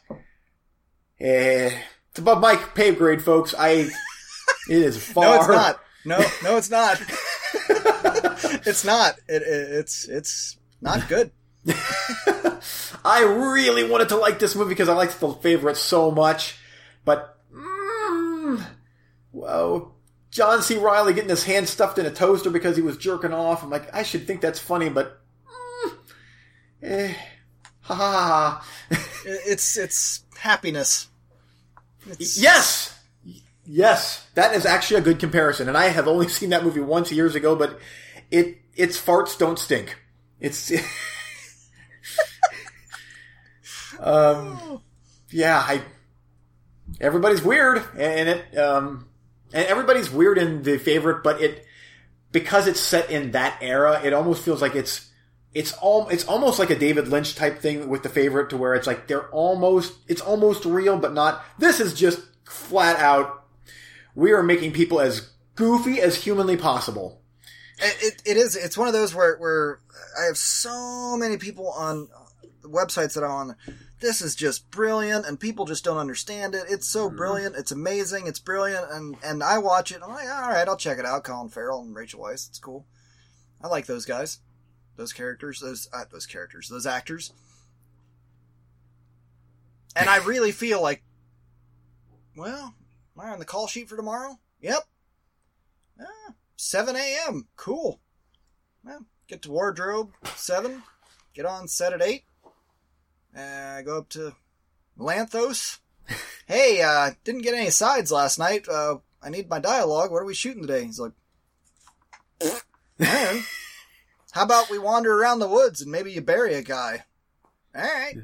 Eh, 1.19 1.77
it's 2.13 2.19
above 2.19 2.43
my 2.43 2.57
pay 2.57 2.95
grade, 2.95 3.23
folks. 3.23 3.55
I, 3.59 3.71
it 3.71 3.91
is 4.69 5.03
far. 5.03 5.25
No, 5.35 5.39
it's 5.39 5.49
not. 5.49 5.81
No, 6.05 6.19
no, 6.45 6.57
it's 6.59 6.71
not. 6.71 7.01
it's 8.67 8.85
not. 8.85 9.15
It, 9.29 9.41
it, 9.43 9.71
it's 9.71 10.09
it's 10.09 10.59
not 10.83 11.09
good. 11.09 11.31
I 13.05 13.23
really 13.23 13.89
wanted 13.89 14.11
to 14.11 14.17
like 14.17 14.39
this 14.39 14.55
movie 14.55 14.71
because 14.71 14.91
I 14.91 14.95
liked 14.95 15.19
the 15.21 15.33
favorite 15.33 15.79
so 15.79 16.11
much, 16.11 16.59
but 17.07 17.39
mm, 17.55 18.63
whoa, 19.31 19.95
John 20.31 20.61
C. 20.61 20.77
Reilly 20.77 21.15
getting 21.15 21.31
his 21.31 21.45
hand 21.45 21.67
stuffed 21.69 21.99
in 21.99 22.05
a 22.05 22.11
toaster 22.11 22.51
because 22.51 22.77
he 22.77 22.83
was 22.83 22.99
jerking 22.99 23.33
off. 23.33 23.63
I'm 23.63 23.71
like, 23.71 23.95
I 23.95 24.03
should 24.03 24.27
think 24.27 24.43
that's 24.43 24.59
funny, 24.59 24.91
but 24.91 25.19
mm, 25.87 25.93
eh, 26.83 27.15
ha 27.81 27.95
ha 27.95 28.11
ha. 28.11 28.67
ha. 28.91 29.07
It's 29.25 29.79
it's 29.79 30.25
happiness. 30.37 31.09
It's, 32.07 32.41
yes, 32.41 32.99
yes, 33.65 34.27
that 34.35 34.55
is 34.55 34.67
actually 34.67 35.01
a 35.01 35.05
good 35.05 35.19
comparison, 35.19 35.69
and 35.69 35.77
I 35.77 35.89
have 35.89 36.09
only 36.09 36.29
seen 36.39 36.51
that 36.51 36.65
movie 36.65 36.81
once 36.81 37.13
years 37.13 37.35
ago, 37.35 37.57
but 37.57 37.79
it 38.31 38.59
its 38.75 39.01
farts 39.01 39.39
don't 39.39 39.59
stink. 39.59 39.97
It's. 40.41 40.73
um, 44.01 44.81
yeah, 45.31 45.59
I. 45.59 45.83
Everybody's 47.01 47.43
weird, 47.43 47.83
and 47.97 48.29
it 48.29 48.59
um, 48.59 49.09
and 49.53 49.67
everybody's 49.67 50.11
weird 50.11 50.39
in 50.39 50.63
the 50.63 50.79
favorite, 50.79 51.23
but 51.23 51.41
it 51.41 51.65
because 52.33 52.67
it's 52.67 52.81
set 52.81 53.11
in 53.11 53.33
that 53.33 53.59
era, 53.61 54.01
it 54.03 54.13
almost 54.13 54.43
feels 54.43 54.61
like 54.61 54.75
it's 54.75 55.12
it's 55.55 55.73
all 55.75 56.09
it's 56.09 56.27
almost 56.27 56.59
like 56.59 56.71
a 56.71 56.79
David 56.79 57.09
Lynch 57.09 57.35
type 57.35 57.59
thing 57.59 57.89
with 57.89 58.03
the 58.03 58.09
favorite, 58.09 58.51
to 58.51 58.57
where 58.57 58.75
it's 58.75 58.87
like 58.87 59.07
they're 59.07 59.29
almost 59.31 59.95
it's 60.09 60.21
almost 60.21 60.65
real, 60.65 60.99
but 60.99 61.13
not. 61.13 61.45
This 61.59 61.81
is 61.81 61.95
just 61.95 62.21
flat 62.45 62.99
out. 62.99 63.45
We 64.15 64.33
are 64.33 64.43
making 64.43 64.73
people 64.73 65.01
as 65.01 65.31
goofy 65.55 66.01
as 66.01 66.17
humanly 66.17 66.57
possible, 66.57 67.21
It, 67.79 68.23
it, 68.25 68.37
is. 68.37 68.57
It's 68.57 68.77
one 68.77 68.89
of 68.89 68.95
those 68.95 69.15
where 69.15 69.37
where 69.39 69.81
I 70.21 70.25
have 70.27 70.37
so 70.37 71.17
many 71.17 71.37
people 71.37 71.71
on 71.71 72.09
websites 72.63 73.15
that 73.15 73.25
I'm 73.25 73.31
on. 73.31 73.57
This 74.01 74.21
is 74.21 74.35
just 74.35 74.71
brilliant, 74.71 75.27
and 75.27 75.39
people 75.39 75.65
just 75.65 75.85
don't 75.85 75.99
understand 75.99 76.55
it. 76.55 76.65
It's 76.69 76.89
so 76.89 77.07
mm-hmm. 77.07 77.17
brilliant. 77.17 77.57
It's 77.57 77.71
amazing. 77.71 78.27
It's 78.27 78.41
brilliant, 78.41 78.91
and 78.91 79.17
and 79.23 79.43
I 79.43 79.59
watch 79.59 79.93
it. 79.93 80.01
I'm 80.03 80.11
like, 80.11 80.29
all 80.29 80.51
right, 80.51 80.67
I'll 80.67 80.77
check 80.77 80.99
it 80.99 81.07
out. 81.07 81.25
Colin 81.25 81.49
Farrell 81.49 81.83
and 81.83 81.95
Rachel 81.95 82.21
Weisz. 82.21 82.49
It's 82.49 82.59
cool. 82.59 82.87
I 83.63 83.69
like 83.69 83.87
those 83.87 84.05
guys, 84.05 84.41
those 84.97 85.13
characters, 85.13 85.61
those 85.61 85.89
uh, 85.93 86.05
those 86.11 86.27
characters, 86.27 86.69
those 86.69 86.87
actors. 86.87 87.33
And 89.95 90.09
I 90.09 90.17
really 90.25 90.53
feel 90.53 90.81
like, 90.81 91.03
well, 92.37 92.75
am 93.17 93.25
I 93.25 93.31
on 93.31 93.39
the 93.39 93.45
call 93.45 93.67
sheet 93.67 93.89
for 93.89 93.97
tomorrow? 93.97 94.39
Yep. 94.61 94.83
Ah, 96.01 96.35
7 96.57 96.97
a.m. 96.97 97.49
Cool. 97.57 98.01
Well, 98.85 99.07
get 99.27 99.43
to 99.43 99.51
wardrobe 99.51 100.13
7. 100.37 100.83
Get 101.35 101.47
on 101.47 101.69
set 101.69 101.93
at 101.93 102.03
8. 102.03 102.25
Uh, 103.37 103.83
go 103.83 103.99
up 103.99 104.09
to 104.11 104.35
Lanthos. 104.99 105.79
hey, 106.47 106.83
uh, 106.83 107.13
didn't 107.25 107.43
get 107.43 107.55
any 107.55 107.71
sides 107.71 108.13
last 108.13 108.39
night. 108.39 108.69
Uh, 108.69 108.99
I 109.23 109.31
need 109.31 109.49
my 109.49 109.59
dialogue. 109.59 110.11
What 110.11 110.23
are 110.23 110.27
we 110.27 110.35
shooting 110.35 110.63
today? 110.63 110.85
He's 110.85 111.01
like, 111.01 111.13
man, 112.99 113.43
how 114.33 114.43
about 114.43 114.69
we 114.71 114.79
wander 114.79 115.13
around 115.19 115.39
the 115.39 115.49
woods 115.49 115.81
and 115.81 115.91
maybe 115.91 116.13
you 116.13 116.21
bury 116.21 116.55
a 116.55 116.63
guy? 116.63 117.05
All 117.75 117.83
right. 117.83 118.15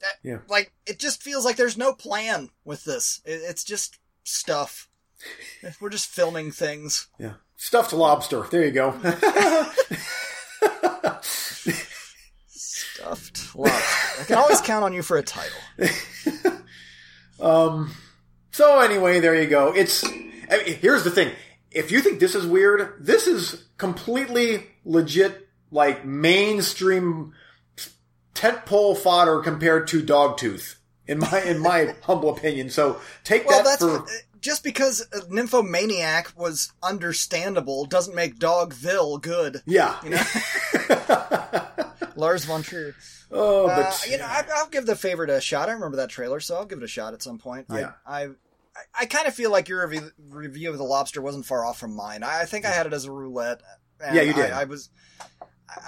That- 0.00 0.18
Yeah. 0.22 0.38
Like, 0.48 0.72
it 0.86 0.98
just 0.98 1.22
feels 1.22 1.44
like 1.44 1.56
there's 1.56 1.76
no 1.78 1.92
plan 1.92 2.50
with 2.64 2.84
this. 2.84 3.20
It, 3.24 3.40
it's 3.44 3.64
just 3.64 3.98
stuff. 4.24 4.88
We're 5.80 5.90
just 5.90 6.08
filming 6.08 6.50
things. 6.52 7.08
Yeah. 7.18 7.34
Stuffed 7.56 7.92
lobster. 7.92 8.46
There 8.50 8.64
you 8.64 8.70
go. 8.70 8.92
Stuffed 12.48 13.54
lobster. 13.54 14.20
I 14.20 14.24
can 14.24 14.36
always 14.38 14.60
count 14.60 14.84
on 14.84 14.92
you 14.92 15.02
for 15.02 15.16
a 15.16 15.22
title. 15.22 15.58
um. 17.40 17.92
So 18.52 18.80
anyway, 18.80 19.20
there 19.20 19.40
you 19.40 19.48
go. 19.48 19.72
It's 19.72 20.04
I 20.04 20.62
mean, 20.64 20.76
here's 20.80 21.04
the 21.04 21.10
thing. 21.10 21.32
If 21.70 21.90
you 21.92 22.00
think 22.00 22.20
this 22.20 22.34
is 22.34 22.46
weird, 22.46 22.94
this 22.98 23.26
is 23.26 23.64
completely 23.78 24.66
legit, 24.84 25.48
like 25.70 26.04
mainstream 26.04 27.32
tentpole 28.34 28.96
fodder 28.96 29.40
compared 29.40 29.86
to 29.88 30.02
Dogtooth, 30.02 30.76
in 31.06 31.18
my 31.18 31.42
in 31.42 31.58
my 31.58 31.94
humble 32.02 32.30
opinion. 32.30 32.70
So 32.70 33.00
take 33.24 33.46
Well, 33.46 33.62
that 33.62 33.78
that's 33.80 33.82
for 33.82 34.06
just 34.40 34.64
because 34.64 35.06
uh, 35.12 35.20
Nymphomaniac 35.28 36.32
was 36.36 36.72
understandable 36.82 37.84
doesn't 37.84 38.14
make 38.14 38.38
Dogville 38.38 39.20
good. 39.20 39.62
yeah. 39.66 39.96
You 40.02 40.10
know, 40.10 40.22
Lars 42.16 42.44
von 42.44 42.62
Trier. 42.62 42.94
oh, 43.30 43.66
but 43.66 43.86
Uh, 43.86 43.92
you 44.10 44.18
know, 44.18 44.24
I, 44.24 44.44
I'll 44.56 44.68
give 44.68 44.86
the 44.86 44.96
favorite 44.96 45.30
a 45.30 45.40
shot. 45.40 45.68
I 45.68 45.72
remember 45.72 45.98
that 45.98 46.08
trailer, 46.10 46.40
so 46.40 46.56
I'll 46.56 46.64
give 46.64 46.78
it 46.78 46.84
a 46.84 46.88
shot 46.88 47.14
at 47.14 47.22
some 47.22 47.38
point. 47.38 47.66
Yeah. 47.70 47.92
I, 48.06 48.24
I, 48.24 48.28
I, 48.94 49.02
I 49.02 49.06
kind 49.06 49.26
of 49.26 49.34
feel 49.34 49.50
like 49.50 49.68
your 49.68 49.86
review, 49.86 50.10
review 50.30 50.70
of 50.70 50.78
the 50.78 50.84
lobster 50.84 51.20
wasn't 51.22 51.46
far 51.46 51.64
off 51.64 51.78
from 51.78 51.94
mine. 51.94 52.22
I, 52.22 52.42
I 52.42 52.44
think 52.44 52.64
I 52.64 52.70
had 52.70 52.86
it 52.86 52.92
as 52.92 53.04
a 53.04 53.12
roulette. 53.12 53.60
and 54.00 54.14
Yeah, 54.16 54.22
you 54.22 54.32
did. 54.32 54.50
I, 54.50 54.62
I 54.62 54.64
was. 54.64 54.90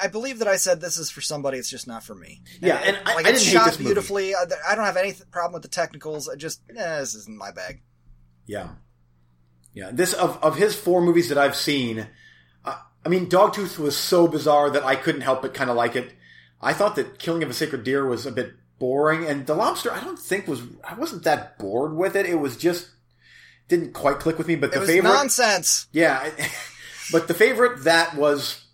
I 0.00 0.06
believe 0.06 0.38
that 0.38 0.46
I 0.48 0.56
said 0.56 0.80
this 0.80 0.96
is 0.96 1.10
for 1.10 1.20
somebody. 1.20 1.58
It's 1.58 1.68
just 1.70 1.88
not 1.88 2.04
for 2.04 2.14
me. 2.14 2.42
Yeah, 2.60 2.76
and 2.76 2.98
I- 3.04 3.14
like 3.16 3.26
I 3.26 3.30
it's 3.30 3.42
shot 3.42 3.76
beautifully. 3.78 4.34
I, 4.34 4.44
I 4.68 4.74
don't 4.76 4.84
have 4.84 4.96
any 4.96 5.12
th- 5.12 5.30
problem 5.30 5.54
with 5.54 5.62
the 5.62 5.68
technicals. 5.68 6.28
I 6.28 6.36
just 6.36 6.60
eh, 6.70 6.98
this 7.00 7.14
isn't 7.16 7.36
my 7.36 7.50
bag. 7.50 7.82
Yeah, 8.46 8.68
yeah. 9.74 9.90
This 9.92 10.12
of 10.12 10.38
of 10.42 10.56
his 10.56 10.74
four 10.76 11.00
movies 11.00 11.28
that 11.30 11.38
I've 11.38 11.56
seen, 11.56 12.06
uh, 12.64 12.76
I 13.04 13.08
mean, 13.08 13.28
Dogtooth 13.28 13.78
was 13.78 13.96
so 13.96 14.28
bizarre 14.28 14.70
that 14.70 14.84
I 14.84 14.94
couldn't 14.96 15.22
help 15.22 15.42
but 15.42 15.54
kind 15.54 15.68
of 15.70 15.76
like 15.76 15.96
it. 15.96 16.12
I 16.60 16.72
thought 16.74 16.94
that 16.96 17.18
Killing 17.18 17.42
of 17.42 17.50
a 17.50 17.54
Sacred 17.54 17.82
Deer 17.82 18.06
was 18.06 18.24
a 18.24 18.30
bit 18.32 18.52
boring, 18.82 19.24
and 19.24 19.46
The 19.46 19.54
Lobster 19.54 19.92
I 19.92 20.00
don't 20.00 20.18
think 20.18 20.48
was. 20.48 20.60
I 20.82 20.94
wasn't 20.94 21.22
that 21.22 21.56
bored 21.56 21.94
with 21.94 22.16
it. 22.16 22.26
It 22.26 22.34
was 22.40 22.56
just 22.56 22.88
didn't 23.68 23.92
quite 23.92 24.18
click 24.18 24.38
with 24.38 24.48
me. 24.48 24.56
But 24.56 24.70
It 24.70 24.72
the 24.74 24.80
was 24.80 24.88
favorite, 24.88 25.08
nonsense. 25.08 25.86
yeah, 25.92 26.28
but 27.12 27.28
the 27.28 27.34
favorite 27.34 27.84
that 27.84 28.16
was 28.16 28.64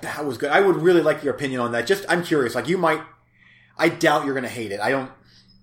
that 0.00 0.24
was 0.26 0.36
good. 0.36 0.50
I 0.50 0.60
would 0.60 0.76
really 0.76 1.00
like 1.00 1.22
your 1.22 1.32
opinion 1.32 1.60
on 1.60 1.70
that. 1.72 1.86
Just 1.86 2.04
I'm 2.08 2.24
curious. 2.24 2.56
Like 2.56 2.66
you 2.66 2.76
might, 2.76 3.00
I 3.78 3.88
doubt 3.88 4.24
you're 4.24 4.34
going 4.34 4.42
to 4.42 4.48
hate 4.50 4.72
it. 4.72 4.80
I 4.80 4.90
don't. 4.90 5.12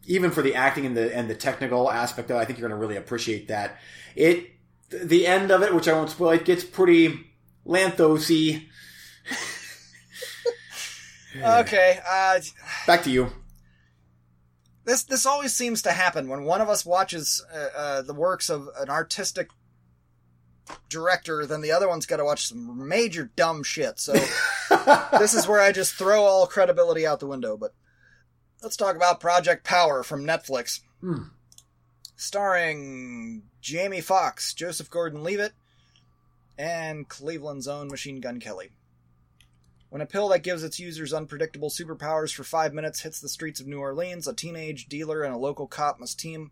Even 0.08 0.32
for 0.32 0.42
the 0.42 0.56
acting 0.56 0.86
and 0.86 0.96
the 0.96 1.14
and 1.14 1.30
the 1.30 1.36
technical 1.36 1.92
aspect 1.92 2.30
of 2.32 2.38
it, 2.38 2.40
I 2.40 2.46
think 2.46 2.58
you're 2.60 2.70
going 2.70 2.80
to 2.80 2.82
really 2.82 2.98
appreciate 2.98 3.50
that. 3.50 3.78
It 4.16 4.50
the 4.90 5.28
end 5.28 5.52
of 5.52 5.62
it, 5.62 5.76
which 5.76 5.90
I 5.90 5.94
won't 5.94 6.10
spoil, 6.10 6.30
it 6.30 6.46
gets 6.46 6.64
pretty 6.64 7.20
Lanthosy. 7.68 8.68
Okay, 11.36 12.00
uh, 12.08 12.40
Back 12.86 13.02
to 13.06 13.10
you. 13.10 13.32
This 14.86 15.04
this 15.04 15.26
always 15.26 15.54
seems 15.54 15.82
to 15.84 15.92
happen 15.92 16.28
when 16.28 16.44
one 16.44 16.62
of 16.62 16.70
us 16.70 16.86
watches 16.86 17.44
uh, 17.54 17.68
uh, 17.78 18.02
the 18.02 18.14
works 18.14 18.50
of 18.50 18.70
an 18.78 18.90
artistic 18.90 19.50
director, 20.90 21.46
then 21.46 21.62
the 21.62 21.72
other 21.72 21.88
one's 21.90 22.06
got 22.06 22.18
to 22.18 22.26
watch 22.26 22.48
some 22.48 22.88
major 22.88 23.30
dumb 23.36 23.64
shit. 23.64 24.00
So 24.00 24.14
this 25.20 25.34
is 25.34 25.48
where 25.48 25.60
I 25.60 25.72
just 25.72 25.94
throw 25.96 26.24
all 26.24 26.48
credibility 26.48 27.06
out 27.06 27.20
the 27.20 27.28
window. 27.28 27.58
But 27.58 27.74
let's 28.62 28.78
talk 28.78 28.96
about 28.96 29.20
Project 29.20 29.64
Power 29.66 30.04
from 30.04 30.26
Netflix, 30.26 30.80
Hmm. 31.02 31.24
starring 32.16 33.44
Jamie 33.62 34.02
Foxx, 34.02 34.54
Joseph 34.54 34.90
Gordon-Levitt, 34.90 35.54
and 36.58 37.08
Cleveland's 37.10 37.68
own 37.68 37.88
Machine 37.90 38.22
Gun 38.22 38.40
Kelly. 38.40 38.72
When 39.94 40.02
a 40.02 40.08
pill 40.08 40.30
that 40.30 40.40
gives 40.40 40.64
its 40.64 40.80
users 40.80 41.14
unpredictable 41.14 41.70
superpowers 41.70 42.34
for 42.34 42.44
five 42.44 42.74
minutes 42.74 43.02
hits 43.02 43.20
the 43.20 43.30
streets 43.30 43.60
of 43.60 43.68
New 43.68 43.78
Orleans, 43.78 44.28
a 44.28 44.34
teenage 44.34 44.88
dealer 44.88 45.22
and 45.22 45.32
a 45.32 45.38
local 45.38 45.68
cop 45.68 46.00
must 46.00 46.20
team 46.20 46.50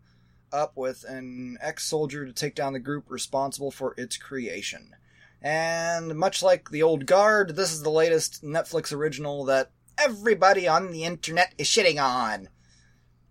up 0.52 0.76
with 0.76 1.02
an 1.02 1.58
ex 1.60 1.84
soldier 1.84 2.24
to 2.24 2.32
take 2.32 2.54
down 2.54 2.72
the 2.72 2.78
group 2.78 3.06
responsible 3.08 3.72
for 3.72 3.96
its 3.98 4.16
creation. 4.16 4.94
And 5.42 6.14
much 6.14 6.40
like 6.40 6.70
The 6.70 6.84
Old 6.84 7.04
Guard, 7.04 7.56
this 7.56 7.72
is 7.72 7.82
the 7.82 7.90
latest 7.90 8.44
Netflix 8.44 8.92
original 8.92 9.44
that 9.46 9.72
everybody 9.98 10.68
on 10.68 10.92
the 10.92 11.02
internet 11.02 11.52
is 11.58 11.66
shitting 11.66 12.00
on. 12.00 12.48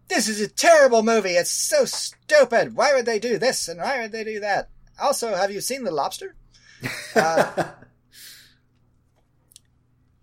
This 0.09 0.27
is 0.27 0.41
a 0.41 0.49
terrible 0.49 1.03
movie. 1.03 1.35
It's 1.35 1.51
so 1.51 1.85
stupid. 1.85 2.75
Why 2.75 2.93
would 2.93 3.05
they 3.05 3.19
do 3.19 3.37
this 3.37 3.69
and 3.69 3.79
why 3.79 4.01
would 4.01 4.11
they 4.11 4.25
do 4.25 4.41
that? 4.41 4.71
Also, 4.99 5.33
have 5.35 5.51
you 5.51 5.61
seen 5.61 5.85
The 5.85 5.91
Lobster? 5.91 6.35
Uh, 7.15 7.65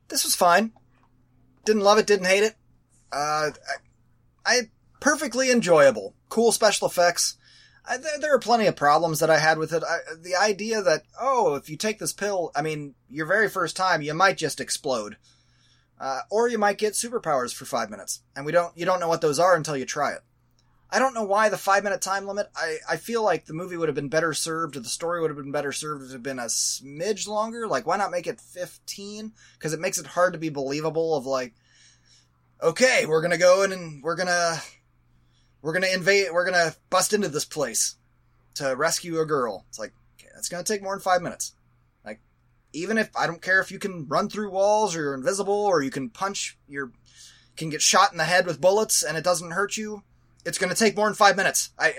this 0.08 0.24
was 0.24 0.34
fine. 0.34 0.72
Didn't 1.64 1.82
love 1.82 1.98
it, 1.98 2.06
didn't 2.06 2.26
hate 2.26 2.42
it. 2.42 2.54
Uh, 3.12 3.50
I, 3.50 3.52
I 4.44 4.60
perfectly 5.00 5.50
enjoyable. 5.50 6.14
Cool 6.28 6.52
special 6.52 6.88
effects. 6.88 7.36
I, 7.88 7.96
there, 7.96 8.18
there 8.20 8.34
are 8.34 8.38
plenty 8.38 8.66
of 8.66 8.76
problems 8.76 9.20
that 9.20 9.30
I 9.30 9.38
had 9.38 9.58
with 9.58 9.72
it. 9.72 9.82
I, 9.82 9.98
the 10.20 10.36
idea 10.36 10.82
that 10.82 11.02
oh, 11.20 11.54
if 11.54 11.70
you 11.70 11.76
take 11.76 11.98
this 11.98 12.12
pill, 12.12 12.50
I 12.54 12.62
mean, 12.62 12.94
your 13.08 13.26
very 13.26 13.48
first 13.48 13.76
time, 13.76 14.02
you 14.02 14.12
might 14.14 14.36
just 14.36 14.60
explode, 14.60 15.16
uh, 15.98 16.20
or 16.30 16.48
you 16.48 16.58
might 16.58 16.78
get 16.78 16.92
superpowers 16.92 17.54
for 17.54 17.64
five 17.64 17.90
minutes, 17.90 18.20
and 18.36 18.44
we 18.44 18.52
don't. 18.52 18.76
You 18.76 18.84
don't 18.84 19.00
know 19.00 19.08
what 19.08 19.20
those 19.20 19.38
are 19.38 19.56
until 19.56 19.76
you 19.76 19.86
try 19.86 20.12
it. 20.12 20.20
I 20.90 20.98
don't 20.98 21.14
know 21.14 21.24
why 21.24 21.50
the 21.50 21.58
five 21.58 21.84
minute 21.84 22.00
time 22.00 22.26
limit. 22.26 22.48
I, 22.56 22.78
I 22.88 22.96
feel 22.96 23.22
like 23.22 23.44
the 23.44 23.52
movie 23.52 23.76
would 23.76 23.88
have 23.88 23.94
been 23.94 24.08
better 24.08 24.32
served, 24.32 24.76
or 24.76 24.80
the 24.80 24.88
story 24.88 25.20
would 25.20 25.30
have 25.30 25.36
been 25.36 25.52
better 25.52 25.72
served 25.72 26.02
if 26.02 26.10
it 26.10 26.12
had 26.12 26.22
been 26.22 26.38
a 26.38 26.44
smidge 26.44 27.28
longer. 27.28 27.66
Like, 27.66 27.86
why 27.86 27.98
not 27.98 28.10
make 28.10 28.26
it 28.26 28.40
15? 28.40 29.32
Because 29.54 29.74
it 29.74 29.80
makes 29.80 29.98
it 29.98 30.06
hard 30.06 30.32
to 30.32 30.38
be 30.38 30.48
believable 30.48 31.14
of 31.14 31.26
like, 31.26 31.54
okay, 32.62 33.04
we're 33.06 33.20
gonna 33.20 33.36
go 33.38 33.62
in 33.64 33.72
and 33.72 34.02
we're 34.02 34.16
gonna, 34.16 34.62
we're 35.60 35.74
gonna 35.74 35.88
invade, 35.88 36.28
we're 36.32 36.46
gonna 36.46 36.74
bust 36.88 37.12
into 37.12 37.28
this 37.28 37.44
place 37.44 37.96
to 38.54 38.74
rescue 38.74 39.20
a 39.20 39.26
girl. 39.26 39.66
It's 39.68 39.78
like, 39.78 39.92
okay, 40.18 40.30
that's 40.34 40.48
gonna 40.48 40.64
take 40.64 40.82
more 40.82 40.94
than 40.94 41.02
five 41.02 41.20
minutes. 41.20 41.54
Like, 42.02 42.20
even 42.72 42.96
if, 42.96 43.14
I 43.14 43.26
don't 43.26 43.42
care 43.42 43.60
if 43.60 43.70
you 43.70 43.78
can 43.78 44.08
run 44.08 44.30
through 44.30 44.52
walls 44.52 44.96
or 44.96 45.02
you're 45.02 45.14
invisible 45.14 45.66
or 45.66 45.82
you 45.82 45.90
can 45.90 46.08
punch, 46.08 46.56
your 46.66 46.92
can 47.58 47.68
get 47.68 47.82
shot 47.82 48.12
in 48.12 48.18
the 48.18 48.24
head 48.24 48.46
with 48.46 48.60
bullets 48.60 49.02
and 49.02 49.18
it 49.18 49.24
doesn't 49.24 49.50
hurt 49.50 49.76
you 49.76 50.04
it's 50.48 50.58
going 50.58 50.70
to 50.70 50.78
take 50.78 50.96
more 50.96 51.06
than 51.06 51.14
five 51.14 51.36
minutes. 51.36 51.70
I 51.78 51.94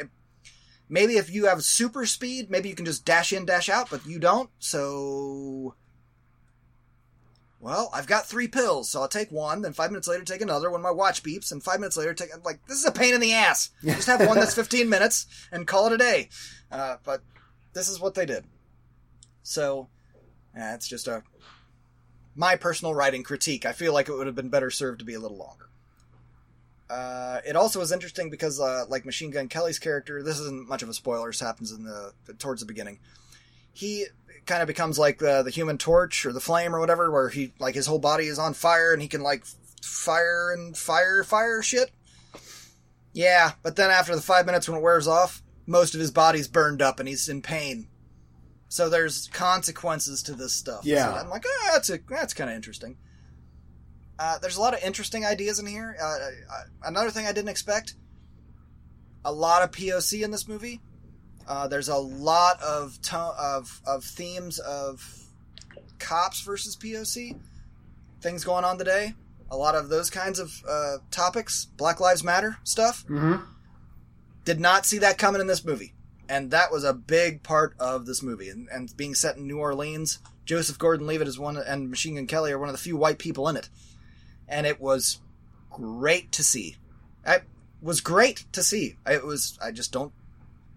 maybe 0.90 1.18
if 1.18 1.30
you 1.32 1.46
have 1.46 1.64
super 1.64 2.08
speed, 2.08 2.50
maybe 2.50 2.68
you 2.68 2.76
can 2.76 2.86
just 2.86 3.06
dash 3.06 3.32
in, 3.32 3.46
dash 3.46 3.70
out, 3.70 3.92
but 3.92 4.06
you 4.08 4.18
don't. 4.18 4.50
So, 4.58 5.76
well, 7.60 7.92
I've 7.94 8.08
got 8.08 8.26
three 8.26 8.48
pills, 8.48 8.90
so 8.90 9.02
I'll 9.02 9.08
take 9.08 9.32
one. 9.32 9.62
Then 9.62 9.74
five 9.74 9.92
minutes 9.92 10.08
later, 10.08 10.24
take 10.24 10.42
another. 10.42 10.72
When 10.72 10.82
my 10.82 10.90
watch 10.90 11.22
beeps, 11.22 11.52
and 11.52 11.64
five 11.64 11.80
minutes 11.80 11.96
later, 11.96 12.16
take 12.16 12.34
I'm 12.34 12.42
like 12.42 12.66
this 12.66 12.80
is 12.80 12.86
a 12.86 12.92
pain 12.92 13.14
in 13.14 13.22
the 13.22 13.34
ass. 13.34 13.70
Just 13.86 14.08
have 14.08 14.26
one 14.26 14.40
that's 14.40 14.56
fifteen 14.56 14.90
minutes 14.90 15.28
and 15.52 15.68
call 15.68 15.86
it 15.86 15.94
a 15.94 15.98
day. 15.98 16.30
Uh, 16.72 16.98
but 17.04 17.22
this 17.74 17.88
is 17.88 18.00
what 18.00 18.16
they 18.16 18.26
did. 18.26 18.46
So, 19.44 19.90
yeah, 20.56 20.74
it's 20.74 20.88
just 20.88 21.08
a 21.08 21.24
my 22.36 22.56
personal 22.56 22.96
writing 22.96 23.24
critique. 23.24 23.66
I 23.66 23.74
feel 23.74 23.94
like 23.94 24.10
it 24.10 24.14
would 24.14 24.28
have 24.28 24.36
been 24.36 24.50
better 24.50 24.72
served 24.72 25.00
to 25.00 25.06
be 25.06 25.14
a 25.14 25.20
little 25.20 25.38
longer. 25.38 25.69
Uh, 26.90 27.40
it 27.46 27.56
also 27.56 27.80
was 27.80 27.92
interesting 27.92 28.30
because, 28.30 28.60
uh, 28.60 28.86
like 28.90 29.06
Machine 29.06 29.30
Gun 29.32 29.48
Kelly's 29.48 29.78
character, 29.80 30.24
this 30.24 30.40
isn't 30.40 30.68
much 30.68 30.82
of 30.82 30.90
a 30.90 30.94
spoiler. 30.94 31.30
This 31.30 31.40
happens 31.40 31.72
in 31.72 31.84
the 31.84 32.14
towards 32.40 32.62
the 32.62 32.68
beginning. 32.68 33.00
he 33.74 34.08
kind 34.46 34.62
of 34.64 34.68
becomes 34.68 34.98
like 34.98 35.20
the 35.20 35.44
the 35.44 35.52
Human 35.52 35.78
Torch 35.78 36.26
or 36.26 36.34
the 36.34 36.40
Flame 36.40 36.76
or 36.76 36.80
whatever, 36.80 37.12
where 37.12 37.30
he 37.30 37.54
like 37.60 37.76
his 37.76 37.86
whole 37.86 38.00
body 38.00 38.26
is 38.26 38.40
on 38.40 38.54
fire 38.54 38.92
and 38.94 39.02
he 39.02 39.08
can 39.08 39.22
like 39.22 39.46
fire 39.84 40.52
and 40.52 40.76
fire 40.76 41.24
fire 41.24 41.62
shit. 41.62 41.92
Yeah, 43.14 43.52
but 43.64 43.76
then 43.76 43.90
after 43.92 44.16
the 44.16 44.22
five 44.22 44.46
minutes 44.46 44.68
when 44.68 44.78
it 44.78 44.84
wears 44.84 45.08
off, 45.08 45.42
most 45.66 45.94
of 45.94 46.00
his 46.00 46.12
body's 46.12 46.48
burned 46.48 46.82
up 46.82 47.00
and 47.00 47.08
he's 47.08 47.30
in 47.30 47.42
pain. 47.42 47.88
So 48.68 48.90
there's 48.90 49.28
consequences 49.28 50.22
to 50.24 50.34
this 50.34 50.54
stuff. 50.54 50.86
Yeah. 50.86 51.14
So 51.14 51.20
I'm 51.20 51.30
like, 51.30 51.44
ah, 51.48 51.70
that's 51.74 51.90
a 51.90 52.00
that's 52.10 52.34
kind 52.34 52.50
of 52.50 52.56
interesting. 52.56 52.98
Uh, 54.20 54.38
there's 54.40 54.58
a 54.58 54.62
lot 54.62 54.74
of 54.74 54.84
interesting 54.84 55.26
ideas 55.26 55.60
in 55.60 55.66
here. 55.66 55.96
Uh, 56.00 56.06
uh, 56.06 56.64
another 56.84 57.10
thing 57.10 57.26
I 57.26 57.32
didn't 57.32 57.50
expect: 57.50 57.96
a 59.24 59.32
lot 59.32 59.64
of 59.64 59.72
POC 59.72 60.24
in 60.24 60.32
this 60.32 60.48
movie. 60.48 60.82
Uh, 61.48 61.68
there's 61.68 61.90
a 61.90 61.98
lot 61.98 62.62
of 62.62 63.02
to- 63.02 63.18
of 63.18 63.82
of 63.88 64.04
themes 64.04 64.60
of 64.60 65.26
cops 66.00 66.42
versus 66.42 66.76
POC, 66.76 67.40
things 68.22 68.44
going 68.44 68.66
on 68.66 68.78
today. 68.78 69.14
A 69.50 69.58
lot 69.58 69.74
of 69.74 69.90
those 69.90 70.10
kinds 70.10 70.38
of 70.38 70.52
uh, 70.68 70.98
topics, 71.10 71.66
Black 71.66 72.00
Lives 72.00 72.24
Matter 72.24 72.58
stuff. 72.64 73.04
Mm-hmm. 73.08 73.44
Did 74.46 74.60
not 74.60 74.86
see 74.86 75.00
that 75.00 75.18
coming 75.18 75.42
in 75.42 75.48
this 75.48 75.64
movie, 75.66 75.94
and 76.28 76.52
that 76.52 76.72
was 76.72 76.84
a 76.84 76.94
big 76.94 77.42
part 77.42 77.74
of 77.80 78.06
this 78.06 78.22
movie. 78.22 78.50
And, 78.50 78.68
and 78.72 78.96
being 78.96 79.16
set 79.16 79.38
in 79.38 79.48
New 79.48 79.60
Orleans, 79.60 80.20
Joseph 80.46 80.78
Gordon-Levitt 80.78 81.28
is 81.28 81.40
one, 81.40 81.58
and 81.58 81.90
Machine 81.90 82.16
Gun 82.16 82.28
Kelly 82.28 82.52
are 82.52 82.60
one 82.60 82.70
of 82.70 82.74
the 82.74 82.82
few 82.82 82.98
white 82.98 83.20
people 83.20 83.48
in 83.48 83.58
it, 83.58 83.70
and 84.50 84.68
it 84.68 84.82
was 84.82 85.20
great 85.72 86.32
to 86.34 86.44
see. 86.44 86.76
It 87.26 87.44
was 87.82 88.02
great 88.02 88.46
to 88.52 88.62
see. 88.64 88.98
It 89.08 89.24
was. 89.26 89.58
I 89.62 89.72
just 89.72 89.92
don't 89.94 90.12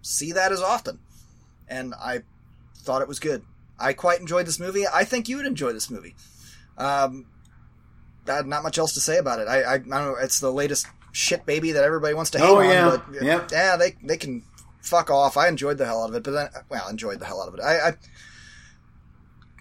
see 0.03 0.31
that 0.32 0.53
as 0.53 0.61
often, 0.61 1.01
and 1.69 1.94
I 1.94 2.23
thought 2.77 3.03
it 3.03 3.09
was 3.09 3.19
good. 3.19 3.43
I 3.81 3.93
quite 3.94 4.20
enjoyed 4.20 4.47
this 4.47 4.61
movie. 4.61 4.85
I 4.86 5.03
think 5.05 5.28
you 5.28 5.36
would 5.39 5.47
enjoy 5.47 5.73
this 5.73 5.90
movie. 5.90 6.15
Um, 6.78 7.27
I 8.28 8.35
had 8.36 8.47
not 8.47 8.62
much 8.62 8.78
else 8.78 8.94
to 8.94 9.01
say 9.01 9.19
about 9.19 9.40
it. 9.40 9.49
I, 9.49 9.62
I, 9.62 9.74
I 9.74 9.78
don't 9.78 9.90
know. 9.90 10.15
It's 10.20 10.39
the 10.39 10.53
latest 10.53 10.86
shit 11.11 11.44
baby 11.44 11.73
that 11.73 11.82
everybody 11.85 12.15
wants 12.15 12.31
to 12.32 12.39
hate 12.39 12.49
Oh, 12.49 12.59
on. 12.59 12.69
yeah. 12.69 12.89
but 13.12 13.23
Yep. 13.24 13.51
yeah, 13.51 13.77
they 13.77 13.97
they 14.03 14.16
can 14.16 14.44
fuck 14.81 15.11
off. 15.11 15.36
I 15.36 15.49
enjoyed 15.49 15.78
the 15.78 15.85
hell 15.86 16.03
out 16.05 16.11
of 16.11 16.15
it, 16.15 16.23
but 16.23 16.31
then 16.32 16.49
well, 16.69 16.89
enjoyed 16.89 17.19
the 17.19 17.24
hell 17.27 17.43
out 17.43 17.49
of 17.49 17.55
it. 17.55 17.61
I, 17.61 17.94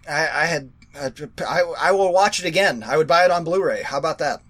I, 0.08 0.44
I 0.44 0.46
had 0.46 0.72
I, 0.96 1.74
I 1.80 1.92
will 1.92 2.12
watch 2.12 2.40
it 2.40 2.46
again. 2.46 2.84
I 2.84 2.98
would 2.98 3.08
buy 3.08 3.26
it 3.26 3.32
on 3.32 3.44
Blu-ray. 3.44 3.84
How 3.84 3.98
about 3.98 4.18
that? 4.20 4.42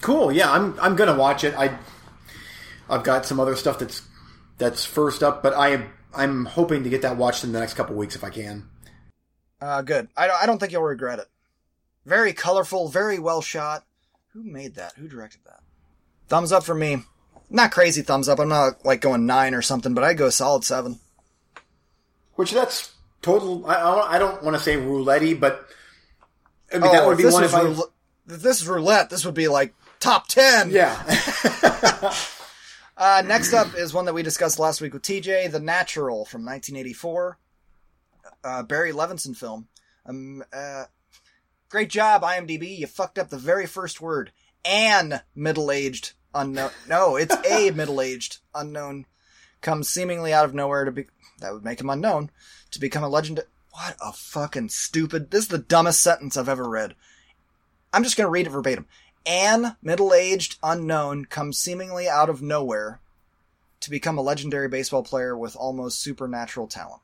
Cool. 0.00 0.32
Yeah, 0.32 0.50
I'm 0.50 0.78
I'm 0.80 0.96
gonna 0.96 1.16
watch 1.16 1.44
it. 1.44 1.54
I 1.56 1.78
I've 2.88 3.04
got 3.04 3.26
some 3.26 3.38
other 3.38 3.54
stuff 3.54 3.78
that's 3.78 4.02
that's 4.56 4.84
first 4.84 5.22
up, 5.22 5.42
but 5.42 5.52
I 5.54 5.86
I'm 6.14 6.46
hoping 6.46 6.84
to 6.84 6.90
get 6.90 7.02
that 7.02 7.16
watched 7.16 7.44
in 7.44 7.52
the 7.52 7.60
next 7.60 7.74
couple 7.74 7.96
weeks 7.96 8.16
if 8.16 8.24
I 8.24 8.30
can. 8.30 8.68
Uh, 9.60 9.82
good. 9.82 10.08
I 10.16 10.26
don't, 10.26 10.42
I 10.42 10.46
don't 10.46 10.58
think 10.58 10.72
you'll 10.72 10.82
regret 10.82 11.18
it. 11.18 11.26
Very 12.06 12.32
colorful, 12.32 12.88
very 12.88 13.18
well 13.18 13.42
shot. 13.42 13.84
Who 14.32 14.42
made 14.42 14.76
that? 14.76 14.94
Who 14.96 15.06
directed 15.06 15.42
that? 15.44 15.60
Thumbs 16.28 16.50
up 16.50 16.64
for 16.64 16.74
me. 16.74 17.02
Not 17.50 17.72
crazy 17.72 18.00
thumbs 18.02 18.28
up. 18.28 18.38
I'm 18.38 18.48
not 18.48 18.84
like 18.86 19.00
going 19.00 19.26
nine 19.26 19.54
or 19.54 19.60
something, 19.60 19.92
but 19.92 20.04
I'd 20.04 20.16
go 20.16 20.26
a 20.26 20.32
solid 20.32 20.64
seven. 20.64 21.00
Which 22.36 22.52
that's 22.52 22.94
total. 23.22 23.66
I 23.66 24.16
I 24.16 24.18
don't, 24.18 24.42
want 24.42 24.56
to 24.56 24.62
say 24.62 24.76
roulette, 24.76 25.40
but 25.40 25.66
I 26.72 26.78
mean, 26.78 26.84
Oh, 26.88 26.92
that 26.92 27.06
would 27.06 27.16
be 27.16 27.24
this 27.24 27.34
one 27.34 27.44
if 27.44 27.54
I. 27.54 27.62
roulette, 27.62 27.88
this 28.26 28.60
is 28.60 28.68
roulette, 28.68 29.10
this 29.10 29.24
would 29.24 29.34
be 29.34 29.48
like 29.48 29.74
top 29.98 30.28
ten. 30.28 30.70
Yeah. 30.70 30.96
Uh, 33.00 33.22
next 33.26 33.54
up 33.54 33.74
is 33.76 33.94
one 33.94 34.04
that 34.04 34.12
we 34.12 34.22
discussed 34.22 34.58
last 34.58 34.82
week 34.82 34.92
with 34.92 35.00
TJ, 35.00 35.50
The 35.50 35.58
Natural 35.58 36.26
from 36.26 36.44
1984. 36.44 37.38
Uh, 38.44 38.62
Barry 38.62 38.92
Levinson 38.92 39.34
film. 39.34 39.68
Um, 40.04 40.44
uh, 40.52 40.84
great 41.70 41.88
job, 41.88 42.20
IMDb. 42.20 42.76
You 42.76 42.86
fucked 42.86 43.18
up 43.18 43.30
the 43.30 43.38
very 43.38 43.64
first 43.64 44.02
word. 44.02 44.32
An 44.66 45.20
middle-aged 45.34 46.12
unknown. 46.34 46.72
No, 46.90 47.16
it's 47.16 47.34
a 47.50 47.70
middle-aged 47.74 48.40
unknown 48.54 49.06
comes 49.62 49.88
seemingly 49.88 50.34
out 50.34 50.44
of 50.44 50.52
nowhere 50.52 50.84
to 50.84 50.92
be. 50.92 51.06
That 51.38 51.54
would 51.54 51.64
make 51.64 51.80
him 51.80 51.88
unknown 51.88 52.30
to 52.70 52.80
become 52.80 53.02
a 53.04 53.08
legend. 53.08 53.40
What 53.72 53.96
a 54.02 54.12
fucking 54.12 54.70
stupid. 54.70 55.30
This 55.30 55.42
is 55.42 55.48
the 55.48 55.58
dumbest 55.58 56.00
sentence 56.00 56.36
I've 56.36 56.48
ever 56.48 56.68
read. 56.68 56.94
I'm 57.92 58.04
just 58.04 58.16
gonna 58.16 58.30
read 58.30 58.46
it 58.46 58.50
verbatim. 58.50 58.86
An 59.26 59.76
middle-aged 59.82 60.58
unknown 60.62 61.26
comes 61.26 61.58
seemingly 61.58 62.08
out 62.08 62.30
of 62.30 62.42
nowhere 62.42 63.00
to 63.80 63.90
become 63.90 64.18
a 64.18 64.22
legendary 64.22 64.68
baseball 64.68 65.02
player 65.02 65.36
with 65.36 65.56
almost 65.56 66.00
supernatural 66.00 66.66
talent. 66.66 67.02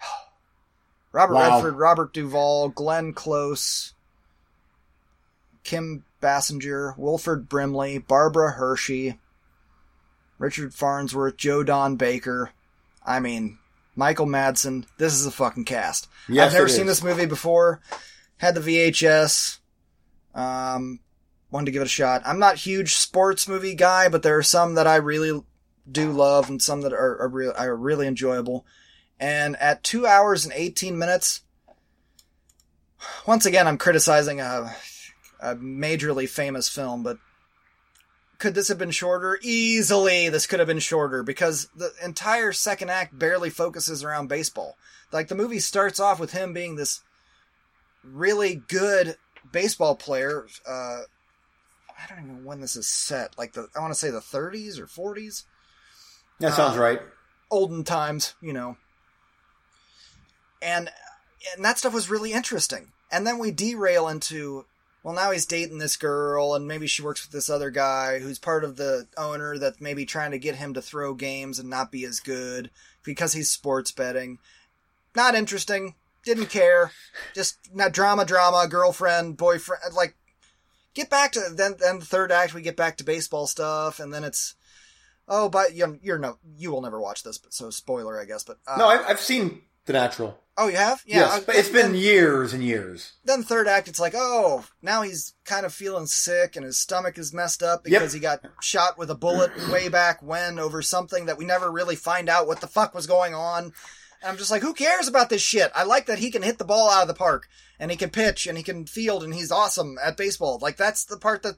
Robert 1.12 1.34
Wow. 1.34 1.56
Redford, 1.56 1.76
Robert 1.76 2.12
Duvall, 2.12 2.68
Glenn 2.68 3.12
Close, 3.12 3.94
Kim 5.64 6.04
Basinger, 6.22 6.96
Wilford 6.96 7.48
Brimley, 7.48 7.98
Barbara 7.98 8.52
Hershey, 8.52 9.18
Richard 10.38 10.74
Farnsworth, 10.74 11.36
Joe 11.36 11.62
Don 11.62 11.96
Baker. 11.96 12.52
I 13.04 13.20
mean, 13.20 13.58
Michael 13.98 14.26
Madsen. 14.26 14.86
This 14.96 15.12
is 15.12 15.26
a 15.26 15.30
fucking 15.32 15.64
cast. 15.64 16.06
Yes, 16.28 16.46
I've 16.46 16.52
never 16.52 16.68
seen 16.68 16.82
is. 16.82 16.86
this 16.86 17.02
movie 17.02 17.26
before. 17.26 17.80
Had 18.36 18.54
the 18.54 18.60
VHS. 18.60 19.58
Um, 20.36 21.00
wanted 21.50 21.66
to 21.66 21.72
give 21.72 21.82
it 21.82 21.86
a 21.86 21.88
shot. 21.88 22.22
I'm 22.24 22.38
not 22.38 22.58
huge 22.58 22.94
sports 22.94 23.48
movie 23.48 23.74
guy, 23.74 24.08
but 24.08 24.22
there 24.22 24.38
are 24.38 24.42
some 24.44 24.76
that 24.76 24.86
I 24.86 24.96
really 24.96 25.42
do 25.90 26.12
love 26.12 26.48
and 26.48 26.62
some 26.62 26.82
that 26.82 26.92
are, 26.92 27.22
are, 27.22 27.28
real, 27.28 27.52
are 27.58 27.74
really 27.74 28.06
enjoyable. 28.06 28.64
And 29.18 29.56
at 29.56 29.82
two 29.82 30.06
hours 30.06 30.44
and 30.44 30.54
18 30.54 30.96
minutes, 30.96 31.40
once 33.26 33.46
again, 33.46 33.66
I'm 33.66 33.78
criticizing 33.78 34.40
a, 34.40 34.76
a 35.40 35.56
majorly 35.56 36.28
famous 36.28 36.68
film, 36.68 37.02
but 37.02 37.18
could 38.38 38.54
this 38.54 38.68
have 38.68 38.78
been 38.78 38.90
shorter? 38.92 39.38
Easily, 39.42 40.28
this 40.28 40.46
could 40.46 40.58
have 40.60 40.68
been 40.68 40.78
shorter 40.78 41.22
because 41.22 41.68
the 41.74 41.92
entire 42.02 42.52
second 42.52 42.90
act 42.90 43.18
barely 43.18 43.50
focuses 43.50 44.04
around 44.04 44.28
baseball. 44.28 44.76
Like 45.12 45.28
the 45.28 45.34
movie 45.34 45.58
starts 45.60 45.98
off 45.98 46.20
with 46.20 46.32
him 46.32 46.52
being 46.52 46.76
this 46.76 47.00
really 48.04 48.54
good 48.68 49.16
baseball 49.50 49.96
player. 49.96 50.46
Uh, 50.66 51.00
I 51.98 52.06
don't 52.08 52.24
even 52.24 52.28
know 52.42 52.48
when 52.48 52.60
this 52.60 52.76
is 52.76 52.86
set. 52.86 53.36
Like 53.36 53.54
the 53.54 53.68
I 53.76 53.80
want 53.80 53.92
to 53.92 53.98
say 53.98 54.10
the 54.10 54.20
30s 54.20 54.78
or 54.78 54.86
40s, 54.86 55.44
that 56.38 56.54
sounds 56.54 56.76
Uh, 56.76 56.80
right. 56.80 57.00
olden 57.50 57.82
times, 57.82 58.34
you 58.40 58.52
know. 58.52 58.76
And 60.62 60.90
and 61.56 61.64
that 61.64 61.78
stuff 61.78 61.92
was 61.94 62.10
really 62.10 62.32
interesting. 62.32 62.92
And 63.10 63.26
then 63.26 63.38
we 63.38 63.50
derail 63.50 64.08
into 64.08 64.66
well 65.08 65.14
now 65.14 65.30
he's 65.30 65.46
dating 65.46 65.78
this 65.78 65.96
girl 65.96 66.54
and 66.54 66.68
maybe 66.68 66.86
she 66.86 67.00
works 67.00 67.24
with 67.24 67.32
this 67.32 67.48
other 67.48 67.70
guy 67.70 68.18
who's 68.18 68.38
part 68.38 68.62
of 68.62 68.76
the 68.76 69.06
owner 69.16 69.56
that's 69.56 69.80
maybe 69.80 70.04
trying 70.04 70.32
to 70.32 70.38
get 70.38 70.56
him 70.56 70.74
to 70.74 70.82
throw 70.82 71.14
games 71.14 71.58
and 71.58 71.70
not 71.70 71.90
be 71.90 72.04
as 72.04 72.20
good 72.20 72.70
because 73.02 73.32
he's 73.32 73.50
sports 73.50 73.90
betting. 73.90 74.36
Not 75.16 75.34
interesting. 75.34 75.94
Didn't 76.26 76.50
care. 76.50 76.92
Just 77.34 77.56
not 77.74 77.94
drama 77.94 78.26
drama, 78.26 78.68
girlfriend, 78.68 79.38
boyfriend 79.38 79.94
like 79.94 80.14
get 80.92 81.08
back 81.08 81.32
to 81.32 81.40
then 81.54 81.76
then 81.78 82.00
the 82.00 82.04
third 82.04 82.30
act 82.30 82.52
we 82.52 82.60
get 82.60 82.76
back 82.76 82.98
to 82.98 83.04
baseball 83.04 83.46
stuff 83.46 84.00
and 84.00 84.12
then 84.12 84.24
it's 84.24 84.56
oh 85.26 85.48
but 85.48 85.74
you're, 85.74 85.98
you're 86.02 86.18
no 86.18 86.36
you 86.58 86.70
will 86.70 86.82
never 86.82 87.00
watch 87.00 87.22
this 87.22 87.38
but 87.38 87.54
so 87.54 87.70
spoiler 87.70 88.20
i 88.20 88.26
guess 88.26 88.44
but 88.44 88.58
uh, 88.66 88.76
No, 88.76 88.88
I, 88.88 89.08
I've 89.08 89.20
seen 89.20 89.62
The 89.88 89.94
Natural. 89.94 90.38
oh 90.58 90.68
you 90.68 90.76
have? 90.76 91.02
Yeah 91.06 91.20
yes, 91.20 91.44
but 91.46 91.54
it's 91.54 91.70
then- 91.70 91.92
been 91.92 92.00
years 92.00 92.52
and 92.52 92.62
years. 92.62 93.14
then 93.24 93.42
third 93.42 93.66
act 93.66 93.88
it's 93.88 93.98
like 93.98 94.12
oh 94.14 94.66
now 94.82 95.00
he's 95.00 95.32
kind 95.46 95.64
of 95.64 95.72
feeling 95.72 96.04
sick 96.06 96.56
and 96.56 96.64
his 96.66 96.78
stomach 96.78 97.16
is 97.16 97.32
messed 97.32 97.62
up 97.62 97.84
because 97.84 98.12
he 98.12 98.20
got 98.20 98.44
shot 98.60 98.98
with 98.98 99.10
a 99.10 99.14
bullet 99.14 99.50
way 99.70 99.88
back 99.88 100.22
when 100.22 100.58
over 100.58 100.82
something 100.82 101.24
that 101.24 101.38
we 101.38 101.46
never 101.46 101.72
really 101.72 101.96
find 101.96 102.28
out 102.28 102.46
what 102.46 102.60
the 102.60 102.66
fuck 102.66 102.94
was 102.94 103.06
going 103.06 103.34
on. 103.34 103.64
And 103.64 103.72
i'm 104.30 104.36
just 104.36 104.50
like 104.50 104.60
who 104.60 104.74
cares 104.74 105.08
about 105.08 105.30
this 105.30 105.40
shit? 105.40 105.72
I 105.74 105.84
like 105.84 106.04
that 106.04 106.18
he 106.18 106.30
can 106.30 106.42
hit 106.42 106.58
the 106.58 106.66
ball 106.66 106.90
out 106.90 107.00
of 107.02 107.08
the 107.08 107.14
park 107.14 107.48
and 107.80 107.90
he 107.90 107.96
can 107.96 108.10
pitch 108.10 108.46
and 108.46 108.58
he 108.58 108.62
can 108.62 108.84
field 108.84 109.24
and 109.24 109.32
he's 109.32 109.50
awesome 109.50 109.96
at 110.04 110.18
baseball. 110.18 110.58
Like 110.60 110.76
that's 110.76 111.06
the 111.06 111.16
part 111.16 111.42
that 111.44 111.56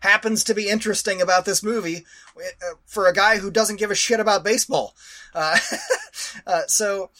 happens 0.00 0.42
to 0.42 0.54
be 0.54 0.68
interesting 0.68 1.22
about 1.22 1.44
this 1.44 1.62
movie 1.62 2.04
uh, 2.36 2.74
for 2.86 3.06
a 3.06 3.12
guy 3.12 3.38
who 3.38 3.48
doesn't 3.48 3.78
give 3.78 3.92
a 3.92 3.94
shit 3.94 4.18
about 4.18 4.42
baseball. 4.42 4.96
Uh, 5.32 5.56
uh, 6.46 6.62
so 6.66 7.10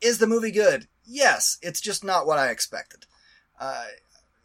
is 0.00 0.18
the 0.18 0.26
movie 0.26 0.50
good? 0.50 0.88
Yes, 1.04 1.58
it's 1.62 1.80
just 1.80 2.04
not 2.04 2.26
what 2.26 2.38
I 2.38 2.50
expected. 2.50 3.06
Uh, 3.58 3.84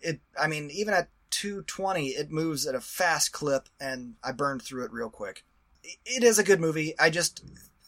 it, 0.02 0.19
I 0.40 0.48
mean, 0.48 0.69
even 0.72 0.94
at 0.94 1.10
220, 1.32 2.07
it 2.10 2.32
moves 2.32 2.65
at 2.65 2.76
a 2.76 2.82
fast 2.82 3.32
clip, 3.32 3.69
and 3.80 4.15
I 4.23 4.32
burned 4.32 4.61
through 4.61 4.86
it 4.86 4.94
real 4.94 5.10
quick. 5.10 5.44
It- 5.84 6.23
is 6.23 6.40
a 6.40 6.44
good 6.44 6.60
movie. 6.60 6.98
I 6.99 7.10
just 7.10 7.44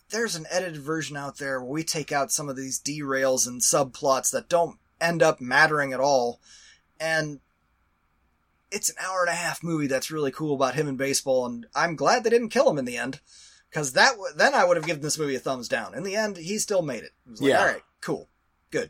there's 0.09 0.35
an 0.35 0.47
edited 0.49 0.81
version 0.81 1.17
out 1.17 1.37
there 1.37 1.59
where 1.59 1.69
we 1.69 1.83
take 1.83 2.11
out 2.11 2.31
some 2.31 2.47
of 2.47 2.55
these 2.55 2.79
derails 2.79 3.45
and 3.45 3.59
subplots 3.59 4.31
that 4.31 4.47
don't 4.47 4.77
end 5.01 5.21
up 5.21 5.41
mattering 5.41 5.91
at 5.91 5.99
all, 5.99 6.39
and 6.99 7.39
it's 8.71 8.89
an 8.89 8.95
hour 8.99 9.21
and 9.21 9.29
a 9.29 9.35
half 9.35 9.63
movie 9.63 9.87
that's 9.87 10.11
really 10.11 10.31
cool 10.31 10.55
about 10.55 10.75
him 10.75 10.87
and 10.87 10.97
baseball, 10.97 11.45
and 11.45 11.65
I'm 11.75 11.95
glad 11.95 12.23
they 12.23 12.29
didn't 12.29 12.49
kill 12.49 12.69
him 12.69 12.77
in 12.77 12.85
the 12.85 12.97
end. 12.97 13.19
Because 13.77 13.93
that 13.93 14.13
w- 14.13 14.33
then 14.35 14.55
I 14.55 14.65
would 14.65 14.75
have 14.75 14.87
given 14.87 15.03
this 15.03 15.19
movie 15.19 15.35
a 15.35 15.39
thumbs 15.39 15.67
down. 15.67 15.93
In 15.93 16.01
the 16.01 16.15
end, 16.15 16.35
he 16.35 16.57
still 16.57 16.81
made 16.81 17.03
it. 17.03 17.11
It 17.27 17.29
was 17.31 17.41
like, 17.43 17.49
Yeah. 17.51 17.59
all 17.59 17.65
right, 17.67 17.83
cool, 18.01 18.27
good. 18.71 18.89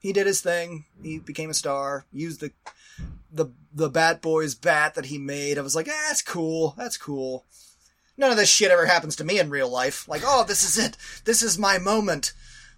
He 0.00 0.12
did 0.12 0.26
his 0.26 0.40
thing. 0.40 0.84
He 1.00 1.20
became 1.20 1.48
a 1.48 1.54
star. 1.54 2.06
Used 2.12 2.40
the 2.40 2.50
the 3.30 3.46
the 3.72 3.88
Bat 3.88 4.22
Boys 4.22 4.56
bat 4.56 4.96
that 4.96 5.06
he 5.06 5.16
made. 5.18 5.58
I 5.58 5.60
was 5.60 5.76
like, 5.76 5.86
ah, 5.88 6.04
that's 6.08 6.22
cool. 6.22 6.74
That's 6.76 6.96
cool. 6.96 7.44
None 8.16 8.32
of 8.32 8.36
this 8.36 8.48
shit 8.48 8.72
ever 8.72 8.86
happens 8.86 9.14
to 9.16 9.24
me 9.24 9.38
in 9.38 9.48
real 9.48 9.68
life. 9.68 10.08
Like, 10.08 10.22
oh, 10.24 10.42
this 10.42 10.64
is 10.64 10.76
it. 10.84 10.96
This 11.24 11.40
is 11.40 11.56
my 11.56 11.78
moment. 11.78 12.32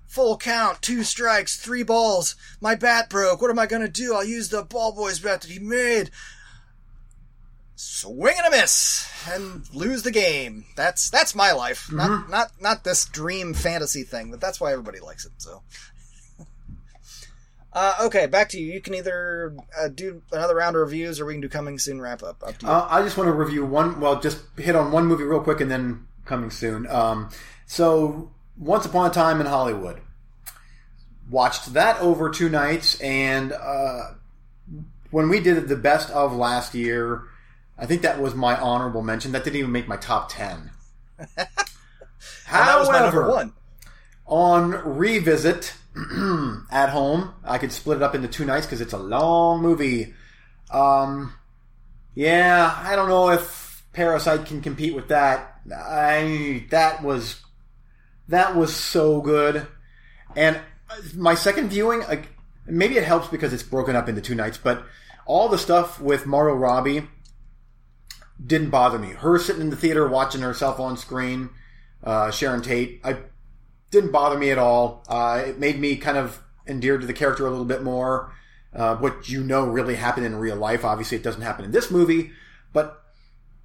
Full 0.06 0.36
count, 0.36 0.82
two 0.82 1.02
strikes, 1.02 1.56
three 1.56 1.82
balls. 1.82 2.34
My 2.60 2.74
bat 2.74 3.08
broke. 3.08 3.40
What 3.40 3.50
am 3.50 3.58
I 3.58 3.64
gonna 3.66 3.88
do? 3.88 4.14
I'll 4.14 4.22
use 4.22 4.50
the 4.50 4.62
ball 4.64 4.92
boys 4.92 5.18
bat 5.18 5.40
that 5.40 5.50
he 5.50 5.58
made. 5.58 6.10
Swing 7.80 8.34
and 8.36 8.52
a 8.52 8.56
miss 8.56 9.08
and 9.30 9.62
lose 9.72 10.02
the 10.02 10.10
game. 10.10 10.64
That's 10.74 11.08
that's 11.10 11.36
my 11.36 11.52
life. 11.52 11.92
Not 11.92 12.28
not 12.28 12.50
not 12.60 12.82
this 12.82 13.04
dream 13.04 13.54
fantasy 13.54 14.02
thing, 14.02 14.32
but 14.32 14.40
that's 14.40 14.60
why 14.60 14.72
everybody 14.72 14.98
likes 14.98 15.24
it. 15.24 15.32
So. 15.38 15.62
Uh, 17.70 17.94
okay, 18.00 18.26
back 18.26 18.48
to 18.48 18.58
you. 18.58 18.72
You 18.72 18.80
can 18.80 18.94
either 18.94 19.54
uh, 19.78 19.88
do 19.88 20.22
another 20.32 20.56
round 20.56 20.74
of 20.74 20.80
reviews, 20.80 21.20
or 21.20 21.26
we 21.26 21.34
can 21.34 21.42
do 21.42 21.50
coming 21.50 21.78
soon 21.78 22.00
wrap 22.00 22.22
up. 22.22 22.42
Up 22.42 22.56
to 22.58 22.66
you. 22.66 22.72
Uh, 22.72 22.88
I 22.90 23.02
just 23.02 23.16
want 23.18 23.28
to 23.28 23.32
review 23.32 23.64
one. 23.64 24.00
Well, 24.00 24.18
just 24.18 24.40
hit 24.56 24.74
on 24.74 24.90
one 24.90 25.04
movie 25.06 25.22
real 25.22 25.42
quick, 25.42 25.60
and 25.60 25.70
then 25.70 26.06
coming 26.24 26.50
soon. 26.50 26.88
Um, 26.88 27.28
so, 27.66 28.32
Once 28.56 28.86
Upon 28.86 29.10
a 29.10 29.12
Time 29.12 29.38
in 29.40 29.46
Hollywood. 29.46 30.00
Watched 31.30 31.74
that 31.74 32.00
over 32.00 32.30
two 32.30 32.48
nights, 32.48 32.98
and 33.00 33.52
uh, 33.52 34.14
when 35.10 35.28
we 35.28 35.38
did 35.38 35.68
the 35.68 35.76
best 35.76 36.10
of 36.10 36.34
last 36.34 36.74
year, 36.74 37.28
I 37.78 37.86
think 37.86 38.02
that 38.02 38.20
was 38.20 38.34
my 38.34 38.56
honorable 38.58 39.02
mention. 39.02 39.32
That 39.32 39.44
didn't 39.44 39.56
even 39.56 39.72
make 39.72 39.88
my 39.88 39.96
top 39.96 40.30
ten. 40.30 40.70
And 42.50 42.66
that 42.66 42.78
was 42.78 42.88
my 42.88 42.98
However, 42.98 43.28
one. 43.30 43.52
on 44.26 44.70
revisit 44.96 45.74
at 46.70 46.88
home. 46.88 47.34
I 47.44 47.58
could 47.58 47.72
split 47.72 47.98
it 47.98 48.02
up 48.02 48.14
into 48.14 48.26
two 48.28 48.44
nights 48.44 48.66
because 48.66 48.80
it's 48.80 48.92
a 48.94 48.98
long 48.98 49.60
movie. 49.62 50.14
Um, 50.70 51.34
yeah, 52.14 52.74
I 52.82 52.96
don't 52.96 53.08
know 53.08 53.30
if 53.30 53.82
Parasite 53.92 54.46
can 54.46 54.62
compete 54.62 54.94
with 54.94 55.08
that. 55.08 55.60
I 55.74 56.66
that 56.70 57.02
was 57.02 57.40
that 58.28 58.56
was 58.56 58.74
so 58.74 59.20
good, 59.20 59.66
and 60.34 60.58
my 61.14 61.34
second 61.34 61.68
viewing, 61.68 62.00
like, 62.00 62.28
maybe 62.66 62.96
it 62.96 63.04
helps 63.04 63.28
because 63.28 63.52
it's 63.52 63.62
broken 63.62 63.94
up 63.96 64.08
into 64.08 64.20
two 64.20 64.34
nights, 64.34 64.58
but 64.58 64.84
all 65.26 65.48
the 65.48 65.58
stuff 65.58 66.00
with 66.00 66.26
Margot 66.26 66.54
Robbie 66.54 67.06
didn't 68.44 68.70
bother 68.70 68.98
me. 68.98 69.08
Her 69.08 69.38
sitting 69.38 69.62
in 69.62 69.70
the 69.70 69.76
theater 69.76 70.06
watching 70.08 70.40
herself 70.40 70.78
on 70.78 70.96
screen, 70.96 71.50
uh, 72.02 72.30
Sharon 72.30 72.62
Tate, 72.62 73.00
I 73.04 73.18
didn't 73.90 74.12
bother 74.12 74.38
me 74.38 74.50
at 74.50 74.58
all. 74.58 75.04
Uh, 75.08 75.42
it 75.46 75.58
made 75.58 75.78
me 75.78 75.96
kind 75.96 76.18
of 76.18 76.40
endeared 76.66 77.00
to 77.00 77.06
the 77.06 77.12
character 77.12 77.46
a 77.46 77.50
little 77.50 77.64
bit 77.64 77.82
more. 77.82 78.32
Uh, 78.74 78.96
what 78.96 79.28
you 79.28 79.42
know 79.42 79.66
really 79.66 79.94
happened 79.94 80.26
in 80.26 80.36
real 80.36 80.56
life. 80.56 80.84
Obviously, 80.84 81.16
it 81.16 81.22
doesn't 81.22 81.42
happen 81.42 81.64
in 81.64 81.72
this 81.72 81.90
movie, 81.90 82.32
but 82.72 83.02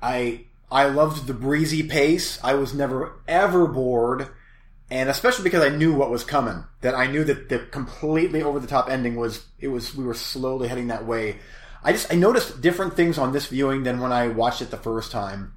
I 0.01 0.45
I 0.71 0.85
loved 0.85 1.27
the 1.27 1.33
breezy 1.33 1.83
pace. 1.83 2.39
I 2.41 2.53
was 2.53 2.73
never 2.73 3.19
ever 3.27 3.67
bored, 3.67 4.29
and 4.89 5.09
especially 5.09 5.43
because 5.43 5.63
I 5.63 5.75
knew 5.75 5.93
what 5.93 6.09
was 6.09 6.23
coming. 6.23 6.63
That 6.81 6.95
I 6.95 7.07
knew 7.07 7.25
that 7.25 7.49
the 7.49 7.59
completely 7.59 8.41
over 8.41 8.59
the 8.59 8.67
top 8.67 8.89
ending 8.89 9.17
was 9.17 9.45
it 9.59 9.67
was 9.67 9.93
we 9.93 10.05
were 10.05 10.13
slowly 10.13 10.69
heading 10.69 10.87
that 10.87 11.05
way. 11.05 11.37
I 11.83 11.91
just 11.91 12.11
I 12.11 12.15
noticed 12.15 12.61
different 12.61 12.95
things 12.95 13.17
on 13.17 13.33
this 13.33 13.47
viewing 13.47 13.83
than 13.83 13.99
when 13.99 14.11
I 14.11 14.29
watched 14.29 14.61
it 14.61 14.71
the 14.71 14.77
first 14.77 15.11
time. 15.11 15.53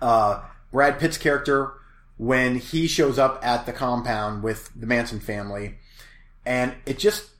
Uh, 0.00 0.42
Brad 0.72 0.98
Pitt's 0.98 1.18
character 1.18 1.74
when 2.16 2.56
he 2.56 2.86
shows 2.86 3.18
up 3.18 3.44
at 3.44 3.66
the 3.66 3.72
compound 3.72 4.42
with 4.42 4.70
the 4.74 4.86
Manson 4.86 5.20
family, 5.20 5.76
and 6.44 6.74
it 6.86 6.98
just 6.98 7.30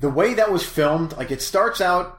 the 0.00 0.10
way 0.10 0.34
that 0.34 0.52
was 0.52 0.64
filmed, 0.64 1.16
like 1.16 1.30
it 1.30 1.40
starts 1.40 1.80
out 1.80 2.18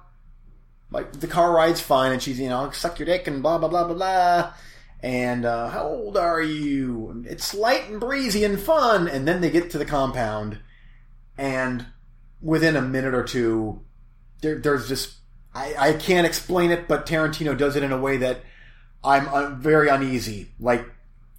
like 0.90 1.12
the 1.14 1.28
car 1.28 1.52
ride's 1.52 1.82
fine, 1.82 2.12
and 2.12 2.22
she's 2.22 2.40
you 2.40 2.50
know 2.50 2.72
suck 2.72 3.00
your 3.00 3.06
dick 3.06 3.28
and 3.28 3.44
blah 3.44 3.58
blah 3.58 3.70
blah 3.70 3.84
blah 3.84 3.96
blah. 3.96 4.54
And 5.00 5.46
uh, 5.46 5.70
how 5.70 5.88
old 5.88 6.18
are 6.18 6.42
you? 6.42 7.24
It's 7.28 7.54
light 7.54 7.88
and 7.88 8.00
breezy 8.00 8.44
and 8.44 8.60
fun, 8.60 9.08
and 9.08 9.28
then 9.28 9.42
they 9.42 9.52
get 9.52 9.70
to 9.72 9.78
the 9.78 9.86
compound, 9.86 10.60
and 11.38 11.86
within 12.42 12.76
a 12.76 12.82
minute 12.82 13.14
or 13.14 13.24
two, 13.24 13.82
there, 14.42 14.60
there's 14.60 14.88
just 14.88 15.16
I, 15.54 15.76
I 15.78 15.94
can't 15.94 16.28
explain 16.28 16.72
it, 16.72 16.88
but 16.88 17.06
Tarantino 17.06 17.58
does 17.58 17.76
it 17.76 17.84
in 17.84 17.92
a 17.92 18.00
way 18.00 18.18
that 18.18 18.42
I'm 19.04 19.28
uh, 19.30 19.50
very 19.56 19.90
uneasy. 19.90 20.50
Like 20.60 20.86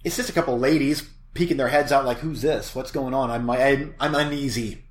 it's 0.03 0.17
just 0.17 0.29
a 0.29 0.33
couple 0.33 0.57
ladies 0.59 1.07
peeking 1.33 1.57
their 1.57 1.67
heads 1.69 1.91
out, 1.91 2.05
like 2.05 2.17
who's 2.19 2.41
this? 2.41 2.73
What's 2.75 2.91
going 2.91 3.13
on? 3.13 3.29
I'm 3.31 3.49
I'm, 3.49 3.95
I'm 3.99 4.15
uneasy 4.15 4.83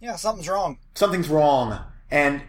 Yeah, 0.00 0.16
something's 0.16 0.48
wrong. 0.48 0.78
something's 0.94 1.28
wrong 1.28 1.80
and 2.10 2.42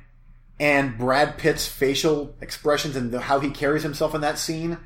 and 0.59 0.97
brad 0.97 1.38
pitt's 1.38 1.67
facial 1.67 2.35
expressions 2.41 2.95
and 2.95 3.11
the, 3.11 3.19
how 3.21 3.39
he 3.39 3.49
carries 3.49 3.84
himself 3.84 4.13
in 4.15 4.21
that 4.21 4.38
scene 4.38 4.77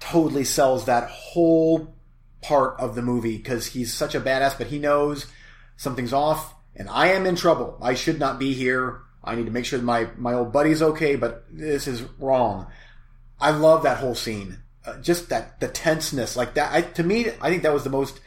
totally 0.00 0.44
sells 0.44 0.86
that 0.86 1.08
whole 1.08 1.94
part 2.42 2.78
of 2.80 2.94
the 2.94 3.02
movie 3.02 3.36
because 3.36 3.66
he's 3.66 3.92
such 3.94 4.14
a 4.14 4.20
badass 4.20 4.56
but 4.58 4.66
he 4.68 4.78
knows 4.78 5.26
something's 5.76 6.12
off 6.12 6.54
and 6.76 6.88
i 6.88 7.08
am 7.08 7.26
in 7.26 7.36
trouble 7.36 7.78
i 7.80 7.94
should 7.94 8.18
not 8.18 8.38
be 8.38 8.52
here 8.54 9.00
i 9.26 9.34
need 9.34 9.46
to 9.46 9.52
make 9.52 9.64
sure 9.64 9.78
that 9.78 9.84
my 9.84 10.08
my 10.16 10.34
old 10.34 10.52
buddy's 10.52 10.82
okay 10.82 11.16
but 11.16 11.44
this 11.50 11.86
is 11.86 12.02
wrong 12.18 12.66
i 13.40 13.50
love 13.50 13.82
that 13.82 13.98
whole 13.98 14.14
scene 14.14 14.58
uh, 14.86 14.96
just 14.98 15.28
that 15.28 15.58
the 15.60 15.68
tenseness 15.68 16.36
like 16.36 16.54
that 16.54 16.72
I, 16.72 16.82
to 16.82 17.02
me 17.02 17.28
i 17.40 17.50
think 17.50 17.62
that 17.62 17.72
was 17.72 17.84
the 17.84 17.90
most 17.90 18.20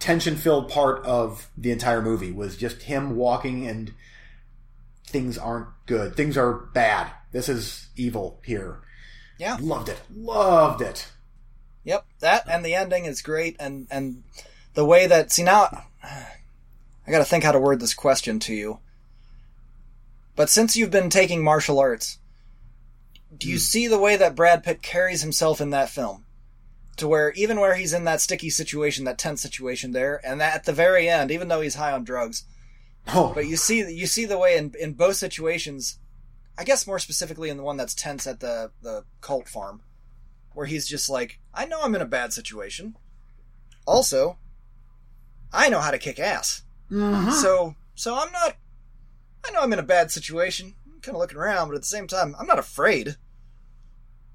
tension 0.00 0.34
filled 0.34 0.70
part 0.70 1.04
of 1.04 1.48
the 1.56 1.70
entire 1.70 2.02
movie 2.02 2.32
was 2.32 2.56
just 2.56 2.82
him 2.82 3.16
walking 3.16 3.66
and 3.66 3.92
things 5.10 5.36
aren't 5.36 5.68
good. 5.86 6.16
Things 6.16 6.36
are 6.36 6.52
bad. 6.52 7.12
This 7.32 7.48
is 7.48 7.88
evil 7.96 8.40
here. 8.44 8.80
Yeah. 9.38 9.58
Loved 9.60 9.88
it. 9.88 10.00
Loved 10.14 10.82
it. 10.82 11.08
Yep, 11.84 12.06
that 12.20 12.44
and 12.46 12.64
the 12.64 12.74
ending 12.74 13.06
is 13.06 13.22
great, 13.22 13.56
and 13.58 13.86
and 13.90 14.22
the 14.74 14.84
way 14.84 15.06
that 15.06 15.32
see 15.32 15.42
now, 15.42 15.84
I 16.04 17.10
got 17.10 17.18
to 17.18 17.24
think 17.24 17.42
how 17.42 17.52
to 17.52 17.58
word 17.58 17.80
this 17.80 17.94
question 17.94 18.38
to 18.40 18.54
you. 18.54 18.80
But 20.40 20.48
since 20.48 20.74
you've 20.74 20.90
been 20.90 21.10
taking 21.10 21.44
martial 21.44 21.78
arts, 21.78 22.18
do 23.36 23.46
you 23.46 23.56
hmm. 23.56 23.58
see 23.58 23.86
the 23.86 23.98
way 23.98 24.16
that 24.16 24.34
Brad 24.34 24.64
Pitt 24.64 24.80
carries 24.80 25.20
himself 25.20 25.60
in 25.60 25.68
that 25.68 25.90
film? 25.90 26.24
To 26.96 27.06
where 27.06 27.32
even 27.32 27.60
where 27.60 27.74
he's 27.74 27.92
in 27.92 28.04
that 28.04 28.22
sticky 28.22 28.48
situation, 28.48 29.04
that 29.04 29.18
tense 29.18 29.42
situation 29.42 29.92
there, 29.92 30.18
and 30.24 30.40
that 30.40 30.54
at 30.54 30.64
the 30.64 30.72
very 30.72 31.10
end, 31.10 31.30
even 31.30 31.48
though 31.48 31.60
he's 31.60 31.74
high 31.74 31.92
on 31.92 32.04
drugs, 32.04 32.44
Oh, 33.08 33.32
but 33.34 33.48
you 33.48 33.58
see 33.58 33.86
you 33.92 34.06
see 34.06 34.24
the 34.24 34.38
way 34.38 34.56
in 34.56 34.72
in 34.80 34.94
both 34.94 35.16
situations, 35.16 35.98
I 36.56 36.64
guess 36.64 36.86
more 36.86 36.98
specifically 36.98 37.50
in 37.50 37.58
the 37.58 37.62
one 37.62 37.76
that's 37.76 37.92
tense 37.94 38.26
at 38.26 38.40
the 38.40 38.70
the 38.80 39.04
cult 39.20 39.46
farm, 39.46 39.82
where 40.54 40.64
he's 40.64 40.88
just 40.88 41.10
like, 41.10 41.38
I 41.52 41.66
know 41.66 41.82
I'm 41.82 41.94
in 41.94 42.00
a 42.00 42.06
bad 42.06 42.32
situation. 42.32 42.96
Also, 43.84 44.38
I 45.52 45.68
know 45.68 45.80
how 45.80 45.90
to 45.90 45.98
kick 45.98 46.18
ass. 46.18 46.62
Uh-huh. 46.90 47.30
So 47.30 47.74
so 47.94 48.14
I'm 48.14 48.32
not. 48.32 48.56
I 49.46 49.50
know 49.52 49.60
I'm 49.60 49.72
in 49.72 49.78
a 49.78 49.84
bad 49.84 50.10
situation. 50.10 50.74
I'm 50.86 51.00
kind 51.00 51.16
of 51.16 51.20
looking 51.20 51.38
around, 51.38 51.68
but 51.68 51.74
at 51.74 51.82
the 51.82 51.86
same 51.86 52.06
time, 52.06 52.34
I'm 52.38 52.46
not 52.46 52.58
afraid. 52.58 53.16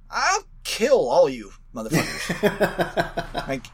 I'll 0.09 0.43
kill 0.63 1.09
all 1.09 1.29
you 1.29 1.51
motherfuckers. 1.73 3.33
like, 3.47 3.65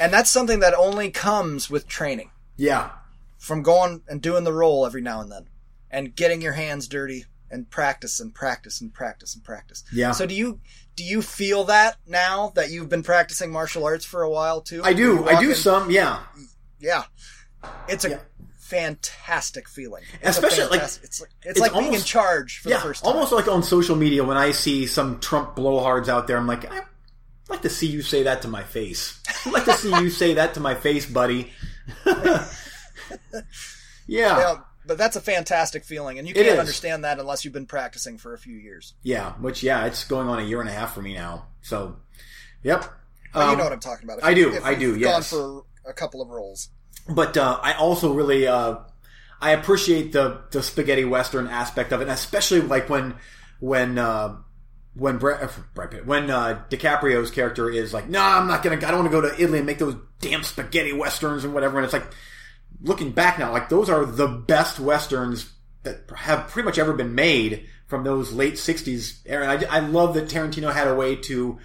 and 0.00 0.12
that's 0.12 0.30
something 0.30 0.60
that 0.60 0.74
only 0.74 1.10
comes 1.10 1.68
with 1.70 1.86
training 1.86 2.30
yeah. 2.56 2.90
from 3.38 3.62
going 3.62 4.02
and 4.08 4.22
doing 4.22 4.44
the 4.44 4.52
roll 4.52 4.86
every 4.86 5.02
now 5.02 5.20
and 5.20 5.30
then 5.30 5.48
and 5.90 6.14
getting 6.14 6.40
your 6.40 6.52
hands 6.52 6.88
dirty 6.88 7.26
and 7.50 7.68
practice 7.68 8.20
and 8.20 8.34
practice 8.34 8.80
and 8.80 8.94
practice 8.94 9.34
and 9.34 9.44
practice. 9.44 9.84
Yeah. 9.92 10.12
So 10.12 10.26
do 10.26 10.34
you 10.34 10.60
do 10.96 11.04
you 11.04 11.20
feel 11.22 11.64
that 11.64 11.96
now 12.06 12.52
that 12.54 12.70
you've 12.70 12.88
been 12.88 13.02
practicing 13.02 13.50
martial 13.50 13.84
arts 13.84 14.04
for 14.04 14.22
a 14.22 14.30
while 14.30 14.60
too? 14.60 14.82
I 14.84 14.92
do. 14.92 15.26
I 15.26 15.40
do 15.40 15.50
in- 15.50 15.56
some. 15.56 15.90
Yeah. 15.90 16.20
Yeah. 16.78 17.04
It's 17.88 18.04
a 18.04 18.10
Yeah. 18.10 18.18
Fantastic 18.70 19.68
feeling. 19.68 20.02
It's 20.22 20.30
Especially, 20.38 20.62
like, 20.64 20.70
fantastic- 20.80 21.04
it's 21.04 21.20
like 21.20 21.30
it's, 21.42 21.50
it's 21.50 21.60
like 21.60 21.72
being 21.72 21.94
in 21.94 22.00
charge 22.00 22.58
for 22.58 22.68
Yeah. 22.70 22.76
the 22.76 22.82
first 22.82 23.04
time. 23.04 23.12
Almost 23.12 23.32
like 23.32 23.48
on 23.48 23.62
social 23.62 23.96
media 23.96 24.24
when 24.24 24.36
I 24.36 24.52
see 24.52 24.86
some 24.86 25.18
Trump 25.20 25.56
blowhards 25.56 26.08
out 26.08 26.26
there, 26.26 26.36
I'm 26.36 26.46
like, 26.46 26.70
I'd 26.70 26.84
like 27.48 27.62
to 27.62 27.70
see 27.70 27.86
you 27.88 28.00
say 28.02 28.22
that 28.22 28.42
to 28.42 28.48
my 28.48 28.62
face. 28.62 29.20
I'd 29.46 29.52
like 29.52 29.64
to 29.64 29.72
see 29.74 29.90
you 29.90 30.08
say 30.10 30.34
that 30.34 30.54
to 30.54 30.60
my 30.60 30.74
face, 30.74 31.04
buddy. 31.06 31.52
yeah. 32.06 32.46
Yeah, 34.06 34.56
but 34.86 34.98
that's 34.98 35.16
a 35.16 35.20
fantastic 35.20 35.84
feeling, 35.84 36.18
and 36.18 36.26
you 36.28 36.34
can't 36.34 36.58
understand 36.58 37.04
that 37.04 37.18
unless 37.18 37.44
you've 37.44 37.54
been 37.54 37.66
practicing 37.66 38.18
for 38.18 38.34
a 38.34 38.38
few 38.38 38.56
years. 38.56 38.94
Yeah. 39.02 39.32
Which, 39.34 39.62
yeah, 39.62 39.86
it's 39.86 40.04
going 40.04 40.28
on 40.28 40.38
a 40.38 40.42
year 40.42 40.60
and 40.60 40.68
a 40.68 40.72
half 40.72 40.94
for 40.94 41.02
me 41.02 41.14
now. 41.14 41.46
So, 41.62 41.96
yep. 42.62 42.84
But 43.32 43.44
you 43.46 43.52
Um, 43.52 43.58
know 43.58 43.64
what 43.64 43.72
I'm 43.72 43.80
talking 43.80 44.04
about. 44.04 44.18
If 44.18 44.24
I 44.24 44.34
do, 44.34 44.58
I 44.62 44.74
do, 44.74 44.96
yes. 44.96 45.30
Gone 45.32 45.64
for 45.84 45.90
a 45.90 45.92
couple 45.92 46.20
of 46.22 46.28
rolls. 46.28 46.68
But 47.08 47.36
uh, 47.36 47.58
I 47.62 47.74
also 47.74 48.12
really 48.12 48.46
uh, 48.46 48.76
I 49.40 49.52
appreciate 49.52 50.12
the 50.12 50.42
the 50.50 50.62
spaghetti 50.62 51.04
western 51.04 51.46
aspect 51.46 51.92
of 51.92 52.00
it, 52.00 52.04
and 52.04 52.12
especially 52.12 52.60
like 52.60 52.88
when 52.88 53.14
when 53.60 53.98
uh, 53.98 54.36
when 54.94 55.18
Brad, 55.18 55.42
uh, 55.44 55.48
Brad 55.74 55.90
Pitt, 55.92 56.06
when 56.06 56.30
uh, 56.30 56.62
DiCaprio's 56.70 57.30
character 57.30 57.70
is 57.70 57.92
like, 57.94 58.08
"No, 58.08 58.20
I'm 58.20 58.46
not 58.48 58.62
gonna. 58.62 58.76
I 58.76 58.80
don't 58.90 59.00
want 59.00 59.12
to 59.12 59.20
go 59.20 59.28
to 59.28 59.42
Italy 59.42 59.58
and 59.58 59.66
make 59.66 59.78
those 59.78 59.96
damn 60.20 60.42
spaghetti 60.42 60.92
westerns 60.92 61.44
and 61.44 61.54
whatever." 61.54 61.78
And 61.78 61.84
it's 61.84 61.92
like, 61.92 62.06
looking 62.82 63.12
back 63.12 63.38
now, 63.38 63.52
like 63.52 63.68
those 63.68 63.88
are 63.88 64.04
the 64.04 64.28
best 64.28 64.78
westerns 64.80 65.52
that 65.84 66.02
have 66.16 66.48
pretty 66.48 66.66
much 66.66 66.78
ever 66.78 66.92
been 66.92 67.14
made 67.14 67.66
from 67.86 68.04
those 68.04 68.32
late 68.32 68.54
'60s 68.54 69.20
era. 69.26 69.48
And 69.48 69.64
I, 69.66 69.76
I 69.76 69.80
love 69.80 70.14
that 70.14 70.28
Tarantino 70.28 70.72
had 70.72 70.86
a 70.88 70.94
way 70.94 71.16
to 71.16 71.58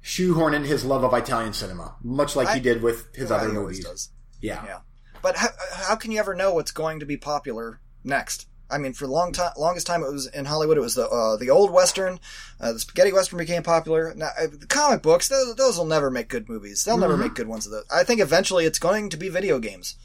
shoehorn 0.00 0.52
in 0.54 0.64
his 0.64 0.84
love 0.84 1.04
of 1.04 1.14
Italian 1.14 1.52
cinema, 1.52 1.94
much 2.02 2.36
like 2.36 2.48
I- 2.48 2.54
he 2.54 2.60
did 2.60 2.82
with 2.82 3.14
his 3.14 3.30
Well, 3.30 3.38
other 3.40 3.48
he 3.48 3.54
movies. 3.54 3.84
does. 3.84 4.10
Yeah. 4.44 4.62
Yeah. 4.66 4.78
But 5.22 5.36
how, 5.36 5.48
how 5.72 5.96
can 5.96 6.12
you 6.12 6.18
ever 6.18 6.34
know 6.34 6.52
what's 6.52 6.70
going 6.70 7.00
to 7.00 7.06
be 7.06 7.16
popular 7.16 7.80
next? 8.04 8.46
I 8.70 8.78
mean, 8.78 8.92
for 8.92 9.06
the 9.06 9.12
long 9.12 9.32
time, 9.32 9.52
longest 9.56 9.86
time, 9.86 10.02
it 10.02 10.12
was 10.12 10.26
in 10.26 10.46
Hollywood. 10.46 10.76
It 10.76 10.82
was 10.82 10.94
the 10.94 11.08
uh, 11.08 11.36
the 11.36 11.50
old 11.50 11.70
western. 11.70 12.18
Uh, 12.60 12.72
the 12.72 12.80
spaghetti 12.80 13.12
western 13.12 13.38
became 13.38 13.62
popular. 13.62 14.12
Now, 14.14 14.30
uh, 14.38 14.46
the 14.50 14.66
comic 14.66 15.02
books, 15.02 15.28
those, 15.28 15.54
those 15.56 15.78
will 15.78 15.84
never 15.86 16.10
make 16.10 16.28
good 16.28 16.48
movies. 16.48 16.84
They'll 16.84 16.98
never 16.98 17.16
make 17.16 17.34
good 17.34 17.46
ones 17.46 17.66
of 17.66 17.72
those. 17.72 17.84
I 17.94 18.04
think 18.04 18.20
eventually 18.20 18.64
it's 18.64 18.78
going 18.78 19.10
to 19.10 19.16
be 19.16 19.28
video 19.28 19.58
games. 19.58 19.96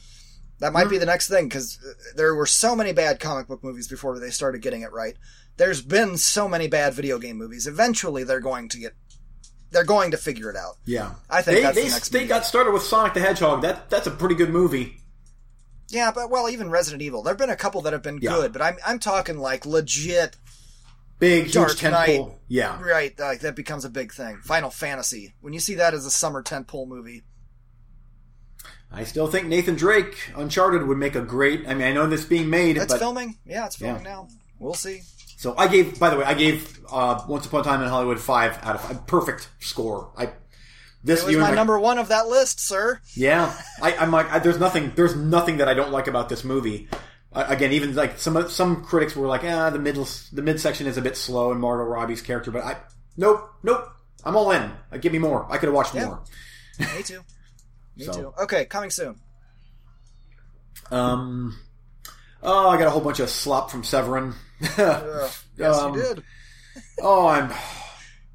That 0.58 0.74
might 0.74 0.90
be 0.90 0.98
the 0.98 1.06
next 1.06 1.28
thing 1.28 1.48
because 1.48 1.78
there 2.16 2.34
were 2.34 2.46
so 2.46 2.76
many 2.76 2.92
bad 2.92 3.18
comic 3.18 3.48
book 3.48 3.64
movies 3.64 3.88
before 3.88 4.18
they 4.18 4.30
started 4.30 4.60
getting 4.60 4.82
it 4.82 4.92
right. 4.92 5.16
There's 5.56 5.80
been 5.80 6.18
so 6.18 6.48
many 6.48 6.68
bad 6.68 6.92
video 6.92 7.18
game 7.18 7.38
movies. 7.38 7.66
Eventually, 7.66 8.24
they're 8.24 8.40
going 8.40 8.68
to 8.68 8.78
get. 8.78 8.92
They're 9.72 9.84
going 9.84 10.10
to 10.10 10.16
figure 10.16 10.50
it 10.50 10.56
out. 10.56 10.76
Yeah. 10.84 11.12
I 11.28 11.42
think 11.42 11.58
they, 11.58 11.62
that's 11.62 11.76
they, 11.76 11.84
the 11.84 11.90
next 11.90 12.08
they 12.10 12.26
got 12.26 12.44
started 12.44 12.72
with 12.72 12.82
Sonic 12.82 13.14
the 13.14 13.20
Hedgehog. 13.20 13.62
That 13.62 13.88
that's 13.90 14.06
a 14.06 14.10
pretty 14.10 14.34
good 14.34 14.50
movie. 14.50 14.96
Yeah, 15.88 16.10
but 16.12 16.30
well, 16.30 16.48
even 16.48 16.70
Resident 16.70 17.02
Evil. 17.02 17.22
There've 17.22 17.36
been 17.38 17.50
a 17.50 17.56
couple 17.56 17.80
that 17.82 17.92
have 17.92 18.02
been 18.02 18.18
Yeah. 18.20 18.30
good, 18.30 18.52
but 18.52 18.62
I'm 18.62 18.76
I'm 18.86 18.98
talking 18.98 19.38
like 19.38 19.66
legit, 19.66 20.36
Big, 21.18 21.44
huge 21.44 21.54
Dark 21.54 21.72
tentpole. 21.72 21.90
Knight. 22.28 22.38
Yeah. 22.48 22.80
right? 22.82 23.18
Like 23.18 23.40
that 23.40 23.54
becomes 23.56 23.84
a 23.84 23.90
big 23.90 24.12
thing. 24.12 24.38
Final 24.42 24.70
Fantasy. 24.70 25.34
When 25.40 25.52
you 25.52 25.60
see 25.60 25.74
that 25.76 25.94
as 25.94 26.06
a 26.06 26.10
summer 26.10 26.42
tentpole 26.42 26.88
movie, 26.88 27.22
I 28.92 29.04
still 29.04 29.28
think 29.28 29.46
Nathan 29.46 29.76
Drake, 29.76 30.16
Uncharted, 30.36 30.86
would 30.86 30.98
make 30.98 31.14
a 31.14 31.20
great. 31.22 31.68
I 31.68 31.74
mean, 31.74 31.86
I 31.86 31.92
know 31.92 32.08
this 32.08 32.24
being 32.24 32.50
made, 32.50 32.76
that's 32.76 32.92
but 32.92 32.98
filming. 32.98 33.38
Yeah, 33.44 33.66
it's 33.66 33.76
filming 33.76 34.02
Yeah. 34.04 34.10
now. 34.10 34.28
We'll 34.58 34.74
see. 34.74 35.02
So 35.40 35.54
I 35.56 35.68
gave. 35.68 35.98
By 35.98 36.10
the 36.10 36.16
way, 36.18 36.24
I 36.24 36.34
gave 36.34 36.80
uh, 36.92 37.24
Once 37.26 37.46
Upon 37.46 37.62
a 37.62 37.64
Time 37.64 37.82
in 37.82 37.88
Hollywood 37.88 38.20
five 38.20 38.58
out 38.62 38.74
of 38.74 38.82
five. 38.82 39.06
Perfect 39.06 39.48
score. 39.58 40.12
I 40.18 40.32
this 41.02 41.22
It 41.22 41.28
was 41.28 41.36
my 41.38 41.50
I- 41.52 41.54
number 41.54 41.78
one 41.78 41.96
of 41.98 42.08
that 42.08 42.28
list, 42.28 42.60
sir. 42.60 43.00
Yeah, 43.14 43.56
I, 43.80 43.96
I'm 43.96 44.10
like, 44.10 44.30
I, 44.30 44.38
there's 44.38 44.58
nothing, 44.60 44.92
there's 44.96 45.16
nothing 45.16 45.56
that 45.56 45.68
I 45.68 45.72
don't 45.72 45.92
like 45.92 46.08
about 46.08 46.28
this 46.28 46.44
movie. 46.44 46.88
Uh, 47.32 47.46
again, 47.48 47.72
even 47.72 47.94
like 47.94 48.18
some 48.18 48.48
some 48.50 48.84
critics 48.84 49.16
were 49.16 49.26
like, 49.26 49.42
ah, 49.44 49.70
the 49.70 49.78
middle, 49.78 50.06
the 50.32 50.42
midsection 50.42 50.86
is 50.86 50.98
a 50.98 51.02
bit 51.02 51.16
slow 51.16 51.52
in 51.52 51.58
Margot 51.58 51.84
Robbie's 51.84 52.20
character, 52.20 52.50
but 52.50 52.62
I, 52.64 52.76
nope, 53.16 53.48
nope, 53.62 53.88
I'm 54.24 54.36
all 54.36 54.50
in. 54.50 54.70
Uh, 54.92 54.98
give 54.98 55.12
me 55.12 55.18
more. 55.18 55.46
I 55.50 55.56
could 55.56 55.68
have 55.68 55.74
watched 55.74 55.94
Yeah. 55.94 56.06
more. 56.06 56.22
Me 56.78 57.02
too. 57.02 57.20
Me 57.96 58.04
So. 58.04 58.12
too. 58.12 58.32
Okay, 58.42 58.64
coming 58.66 58.90
soon. 58.90 59.16
Um, 60.90 61.58
oh, 62.42 62.68
I 62.68 62.76
got 62.78 62.86
a 62.86 62.90
whole 62.90 63.00
bunch 63.00 63.20
of 63.20 63.30
slop 63.30 63.70
from 63.70 63.84
Severin. 63.84 64.34
Yes, 64.60 65.44
Um, 65.60 65.94
you 65.94 66.02
did. 66.02 66.22
oh, 67.00 67.26
I'm, 67.26 67.52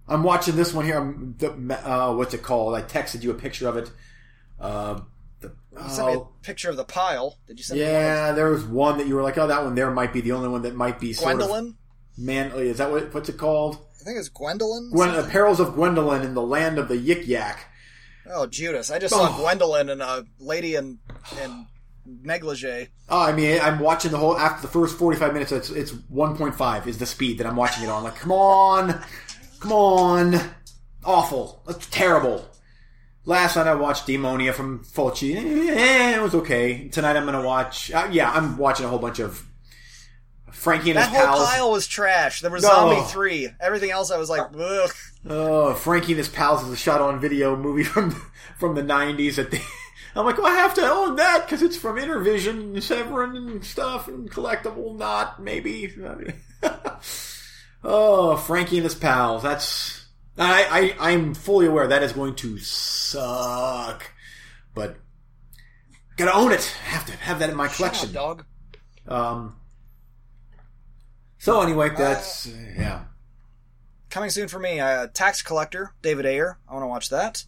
I'm 0.07 0.23
watching 0.23 0.55
this 0.55 0.73
one 0.73 0.85
here. 0.85 0.97
I'm, 0.97 1.35
the, 1.37 1.49
uh, 1.51 2.13
what's 2.13 2.33
it 2.33 2.43
called? 2.43 2.75
I 2.75 2.81
texted 2.81 3.23
you 3.23 3.31
a 3.31 3.35
picture 3.35 3.67
of 3.67 3.77
it. 3.77 3.91
Uh, 4.59 5.01
the, 5.41 5.53
You 5.73 5.89
sent 5.89 6.07
me 6.07 6.13
a 6.13 6.17
oh, 6.17 6.29
picture 6.41 6.69
of 6.69 6.77
the 6.77 6.83
pile. 6.85 7.37
Did 7.47 7.57
you 7.59 7.63
send 7.63 7.79
me 7.79 7.85
yeah, 7.85 8.31
there 8.31 8.49
was 8.49 8.63
one 8.63 8.97
that 8.99 9.07
you 9.07 9.15
were 9.15 9.23
like, 9.23 9.37
oh, 9.37 9.47
that 9.47 9.63
one 9.63 9.75
there 9.75 9.91
might 9.91 10.13
be 10.13 10.21
the 10.21 10.31
only 10.31 10.49
one 10.49 10.61
that 10.63 10.75
might 10.75 10.99
be 10.99 11.13
sort 11.13 11.33
of 11.35 11.41
Gwendoline? 11.41 11.75
Man, 12.17 12.51
oh, 12.53 12.59
is 12.59 12.77
that 12.77 12.91
what 12.91 13.13
what's 13.13 13.27
it 13.29 13.37
called? 13.37 13.77
I 13.99 14.03
think 14.05 14.17
it's 14.19 14.29
Gwendoline. 14.29 14.91
Gwen, 14.91 15.09
uh, 15.09 15.13
something? 15.15 15.31
Perils 15.31 15.59
of 15.59 15.69
Gwendoline 15.75 16.23
in 16.23 16.33
the 16.33 16.41
Land 16.41 16.77
of 16.77 16.87
the 16.87 16.95
Yik 16.95 17.27
Yak. 17.27 17.67
Oh, 18.27 18.47
Judas! 18.47 18.89
I 18.89 18.97
just 18.99 19.13
saw 19.13 19.29
Oh. 19.35 19.39
Gwendolyn 19.41 19.89
and 19.89 20.01
a 20.01 20.25
lady 20.39 20.75
in 20.75 20.97
in 21.43 21.67
negligee. 22.05 22.87
Oh, 23.09 23.21
I 23.21 23.31
mean, 23.33 23.59
I'm 23.61 23.79
watching 23.79 24.11
the 24.11 24.17
whole 24.17 24.37
after 24.37 24.61
the 24.61 24.71
first 24.71 24.97
45 24.97 25.33
minutes. 25.33 25.51
It's 25.51 25.69
it's 25.69 25.91
1.5 25.91 26.87
is 26.87 26.97
the 26.97 27.05
speed 27.05 27.37
that 27.39 27.47
I'm 27.47 27.55
watching 27.55 27.83
it 27.83 27.89
on. 27.89 28.03
Like, 28.03 28.15
come 28.15 28.31
on, 28.31 29.01
come 29.59 29.71
on, 29.71 30.39
awful, 31.03 31.61
that's 31.67 31.87
terrible. 31.87 32.45
Last 33.27 33.55
night 33.55 33.65
I 33.67 33.73
watched 33.75 34.05
Demonia 34.07 34.53
from 34.53 34.83
Fulci. 34.83 35.35
Eh, 35.35 36.15
it 36.15 36.21
was 36.21 36.35
okay. 36.35 36.89
Tonight 36.89 37.17
I'm 37.17 37.25
gonna 37.25 37.41
watch. 37.41 37.91
Uh, 37.91 38.07
yeah, 38.11 38.31
I'm 38.31 38.55
watching 38.57 38.85
a 38.85 38.89
whole 38.89 38.99
bunch 38.99 39.17
of 39.19 39.43
Frankie 40.51 40.91
and 40.91 40.97
That 40.99 41.09
his 41.09 41.17
whole 41.17 41.27
pals. 41.37 41.49
pile 41.49 41.71
was 41.71 41.87
trash. 41.87 42.41
There 42.41 42.51
was 42.51 42.61
No. 42.63 42.69
Zombie 42.69 43.01
Three. 43.09 43.49
Everything 43.59 43.89
else, 43.91 44.11
I 44.11 44.17
was 44.17 44.29
like, 44.29 44.41
ugh. 44.59 44.91
Oh, 45.27 45.73
Frankie 45.73 46.11
and 46.11 46.19
his 46.19 46.29
pals 46.29 46.63
is 46.63 46.71
a 46.71 46.75
shot 46.77 47.01
on 47.01 47.19
video 47.19 47.55
movie 47.55 47.83
from 47.83 48.11
from 48.59 48.75
the 48.75 48.83
nineties. 48.83 49.37
That 49.37 49.49
they, 49.49 49.61
I'm 50.15 50.25
like, 50.25 50.37
well, 50.37 50.47
I 50.47 50.55
have 50.55 50.73
to 50.75 50.89
own 50.89 51.17
that 51.17 51.45
because 51.45 51.61
it's 51.61 51.75
from 51.75 51.97
Intervision 51.97 52.73
and 52.73 52.83
Severin 52.83 53.35
and 53.35 53.65
stuff 53.65 54.07
and 54.07 54.31
collectible. 54.31 54.97
Not 54.97 55.41
maybe. 55.41 55.93
oh, 57.83 58.37
Frankie 58.37 58.77
and 58.77 58.85
his 58.85 58.95
pals. 58.95 59.43
That's 59.43 60.05
I, 60.37 60.95
I 60.99 61.11
I'm 61.11 61.33
fully 61.33 61.65
aware 61.65 61.87
that 61.87 62.03
is 62.03 62.13
going 62.13 62.35
to 62.35 62.57
suck, 62.59 64.09
but 64.73 64.97
gotta 66.17 66.33
own 66.33 66.51
it. 66.53 66.63
have 66.85 67.05
to 67.07 67.13
have 67.17 67.39
that 67.39 67.49
in 67.49 67.55
my 67.55 67.67
Shut 67.67 67.75
collection. 67.75 68.09
up, 68.09 68.13
dog. 68.13 68.45
Um. 69.07 69.55
So 71.39 71.61
anyway, 71.61 71.89
that's 71.89 72.47
yeah. 72.47 73.03
Coming 74.09 74.29
soon 74.29 74.47
for 74.47 74.59
me, 74.59 74.79
uh, 74.79 75.07
Tax 75.13 75.41
Collector, 75.41 75.93
David 76.01 76.25
Ayer. 76.25 76.57
I 76.69 76.73
want 76.73 76.83
to 76.83 76.87
watch 76.87 77.09
that. 77.09 77.43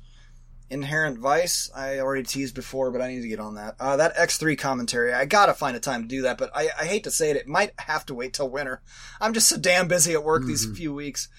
Inherent 0.69 1.17
Vice, 1.17 1.69
I 1.75 1.99
already 1.99 2.23
teased 2.23 2.55
before, 2.55 2.91
but 2.91 3.01
I 3.01 3.07
need 3.07 3.21
to 3.21 3.27
get 3.27 3.39
on 3.39 3.55
that. 3.55 3.75
Uh, 3.79 3.95
that 3.97 4.15
X3 4.17 4.57
commentary, 4.57 5.13
I 5.13 5.25
gotta 5.25 5.53
find 5.53 5.77
a 5.77 5.79
time 5.79 6.01
to 6.01 6.07
do 6.07 6.23
that, 6.23 6.37
but 6.37 6.51
I, 6.53 6.69
I 6.79 6.85
hate 6.85 7.05
to 7.05 7.11
say 7.11 7.29
it, 7.31 7.37
it 7.37 7.47
might 7.47 7.71
have 7.79 8.05
to 8.07 8.13
wait 8.13 8.33
till 8.33 8.49
winter. 8.49 8.81
I'm 9.21 9.33
just 9.33 9.47
so 9.47 9.57
damn 9.57 9.87
busy 9.87 10.13
at 10.13 10.23
work 10.23 10.45
these 10.45 10.65
few 10.77 10.93
weeks. 10.93 11.29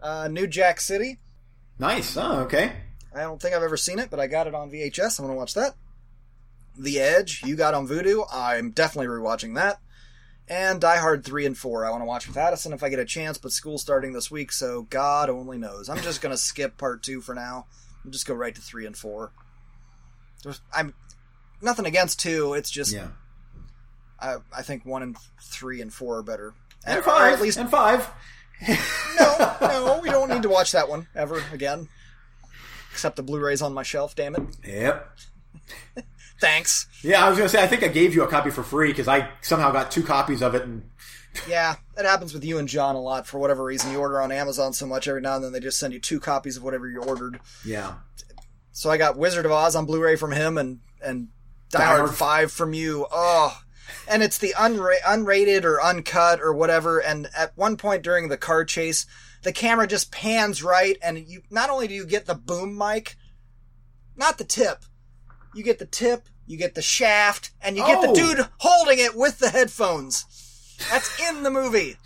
Uh, 0.00 0.28
New 0.28 0.46
Jack 0.46 0.80
City, 0.80 1.18
Nice. 1.78 2.16
Oh, 2.16 2.40
okay. 2.40 2.72
I 3.14 3.20
don't 3.20 3.40
think 3.40 3.54
I've 3.54 3.62
ever 3.62 3.76
seen 3.76 3.98
it, 3.98 4.10
but 4.10 4.20
I 4.20 4.26
got 4.26 4.46
it 4.46 4.54
on 4.54 4.70
VHS. 4.70 5.18
I'm 5.18 5.26
gonna 5.26 5.36
watch 5.36 5.54
that. 5.54 5.74
The 6.76 6.98
Edge, 6.98 7.42
you 7.44 7.56
got 7.56 7.74
on 7.74 7.86
Vudu. 7.88 8.24
I'm 8.32 8.70
definitely 8.70 9.06
rewatching 9.08 9.54
that. 9.54 9.80
And 10.48 10.80
Die 10.80 10.96
Hard 10.98 11.24
3 11.24 11.46
and 11.46 11.58
4. 11.58 11.84
I 11.84 11.90
want 11.90 12.00
to 12.00 12.06
watch 12.06 12.26
with 12.26 12.36
Addison 12.36 12.72
if 12.72 12.82
I 12.82 12.88
get 12.88 12.98
a 12.98 13.04
chance, 13.04 13.38
but 13.38 13.52
school's 13.52 13.82
starting 13.82 14.12
this 14.12 14.30
week, 14.30 14.50
so 14.50 14.82
God 14.82 15.28
only 15.28 15.58
knows. 15.58 15.88
I'm 15.88 16.00
just 16.02 16.20
gonna 16.20 16.36
skip 16.36 16.76
part 16.78 17.02
2 17.02 17.20
for 17.20 17.34
now. 17.34 17.66
And 18.08 18.12
just 18.14 18.26
go 18.26 18.32
right 18.34 18.54
to 18.54 18.60
3 18.60 18.86
and 18.86 18.96
4. 18.96 19.30
There's, 20.42 20.60
I'm 20.74 20.94
nothing 21.60 21.84
against 21.86 22.20
2, 22.20 22.54
it's 22.54 22.70
just 22.70 22.92
Yeah. 22.92 23.08
I, 24.20 24.36
I 24.56 24.62
think 24.62 24.84
1 24.86 25.02
and 25.02 25.16
3 25.42 25.82
and 25.82 25.92
4 25.92 26.16
are 26.18 26.22
better. 26.22 26.54
And 26.86 26.98
Or 27.00 27.02
five. 27.02 27.34
at 27.34 27.40
least 27.42 27.58
and 27.58 27.70
five. 27.70 28.08
no, 28.66 29.56
no, 29.60 30.00
we 30.02 30.08
don't 30.10 30.30
need 30.30 30.42
to 30.42 30.48
watch 30.48 30.72
that 30.72 30.88
one 30.88 31.06
ever 31.14 31.42
again. 31.52 31.88
Except 32.92 33.16
the 33.16 33.22
Blu-rays 33.22 33.60
on 33.62 33.74
my 33.74 33.82
shelf, 33.82 34.14
damn 34.16 34.34
it. 34.34 34.42
Yep. 34.66 35.10
Thanks. 36.40 36.86
Yeah, 37.02 37.24
I 37.24 37.28
was 37.28 37.36
gonna 37.36 37.48
say 37.50 37.62
I 37.62 37.66
think 37.66 37.82
I 37.82 37.88
gave 37.88 38.14
you 38.14 38.22
a 38.22 38.28
copy 38.28 38.50
for 38.50 38.62
free 38.62 38.88
because 38.88 39.08
I 39.08 39.28
somehow 39.42 39.70
got 39.72 39.90
two 39.90 40.02
copies 40.04 40.40
of 40.40 40.54
it, 40.54 40.62
and 40.62 40.88
Yeah, 41.46 41.76
it 41.96 42.04
happens 42.04 42.32
with 42.34 42.44
you 42.44 42.58
and 42.58 42.68
John 42.68 42.94
a 42.96 43.00
lot 43.00 43.26
for 43.26 43.38
whatever 43.38 43.64
reason. 43.64 43.92
You 43.92 43.98
order 43.98 44.20
on 44.20 44.32
Amazon 44.32 44.72
so 44.72 44.86
much 44.86 45.06
every 45.08 45.20
now 45.20 45.36
and 45.36 45.44
then 45.44 45.52
they 45.52 45.60
just 45.60 45.78
send 45.78 45.92
you 45.92 46.00
two 46.00 46.20
copies 46.20 46.56
of 46.56 46.62
whatever 46.62 46.88
you 46.88 47.02
ordered. 47.02 47.40
yeah, 47.64 47.94
So 48.72 48.90
I 48.90 48.96
got 48.96 49.16
Wizard 49.16 49.46
of 49.46 49.52
Oz 49.52 49.76
on 49.76 49.86
Blu-ray 49.86 50.16
from 50.16 50.32
him 50.32 50.56
and 50.58 50.80
and 51.02 51.28
Die 51.70 51.84
Hard. 51.84 52.10
Five 52.14 52.50
from 52.50 52.72
you. 52.74 53.06
Oh, 53.12 53.60
and 54.08 54.22
it's 54.22 54.38
the 54.38 54.54
unra- 54.56 55.00
unrated 55.06 55.64
or 55.64 55.82
uncut 55.82 56.40
or 56.40 56.52
whatever. 56.54 56.98
And 56.98 57.28
at 57.36 57.56
one 57.56 57.76
point 57.76 58.02
during 58.02 58.28
the 58.28 58.36
car 58.38 58.64
chase, 58.64 59.06
the 59.42 59.52
camera 59.52 59.86
just 59.86 60.10
pans 60.10 60.62
right, 60.62 60.96
and 61.02 61.18
you 61.18 61.42
not 61.50 61.70
only 61.70 61.86
do 61.88 61.94
you 61.94 62.04
get 62.06 62.26
the 62.26 62.34
boom 62.34 62.76
mic, 62.76 63.16
not 64.16 64.38
the 64.38 64.44
tip, 64.44 64.84
you 65.54 65.62
get 65.62 65.78
the 65.78 65.86
tip, 65.86 66.28
you 66.46 66.56
get 66.58 66.74
the 66.74 66.82
shaft, 66.82 67.50
and 67.60 67.76
you 67.76 67.84
get 67.86 68.00
the 68.02 68.08
Oh. 68.08 68.14
dude 68.14 68.48
holding 68.58 68.98
it 68.98 69.14
with 69.16 69.38
the 69.38 69.50
headphones. 69.50 70.24
That's 70.90 71.20
in 71.28 71.42
the 71.42 71.50
movie. 71.50 71.96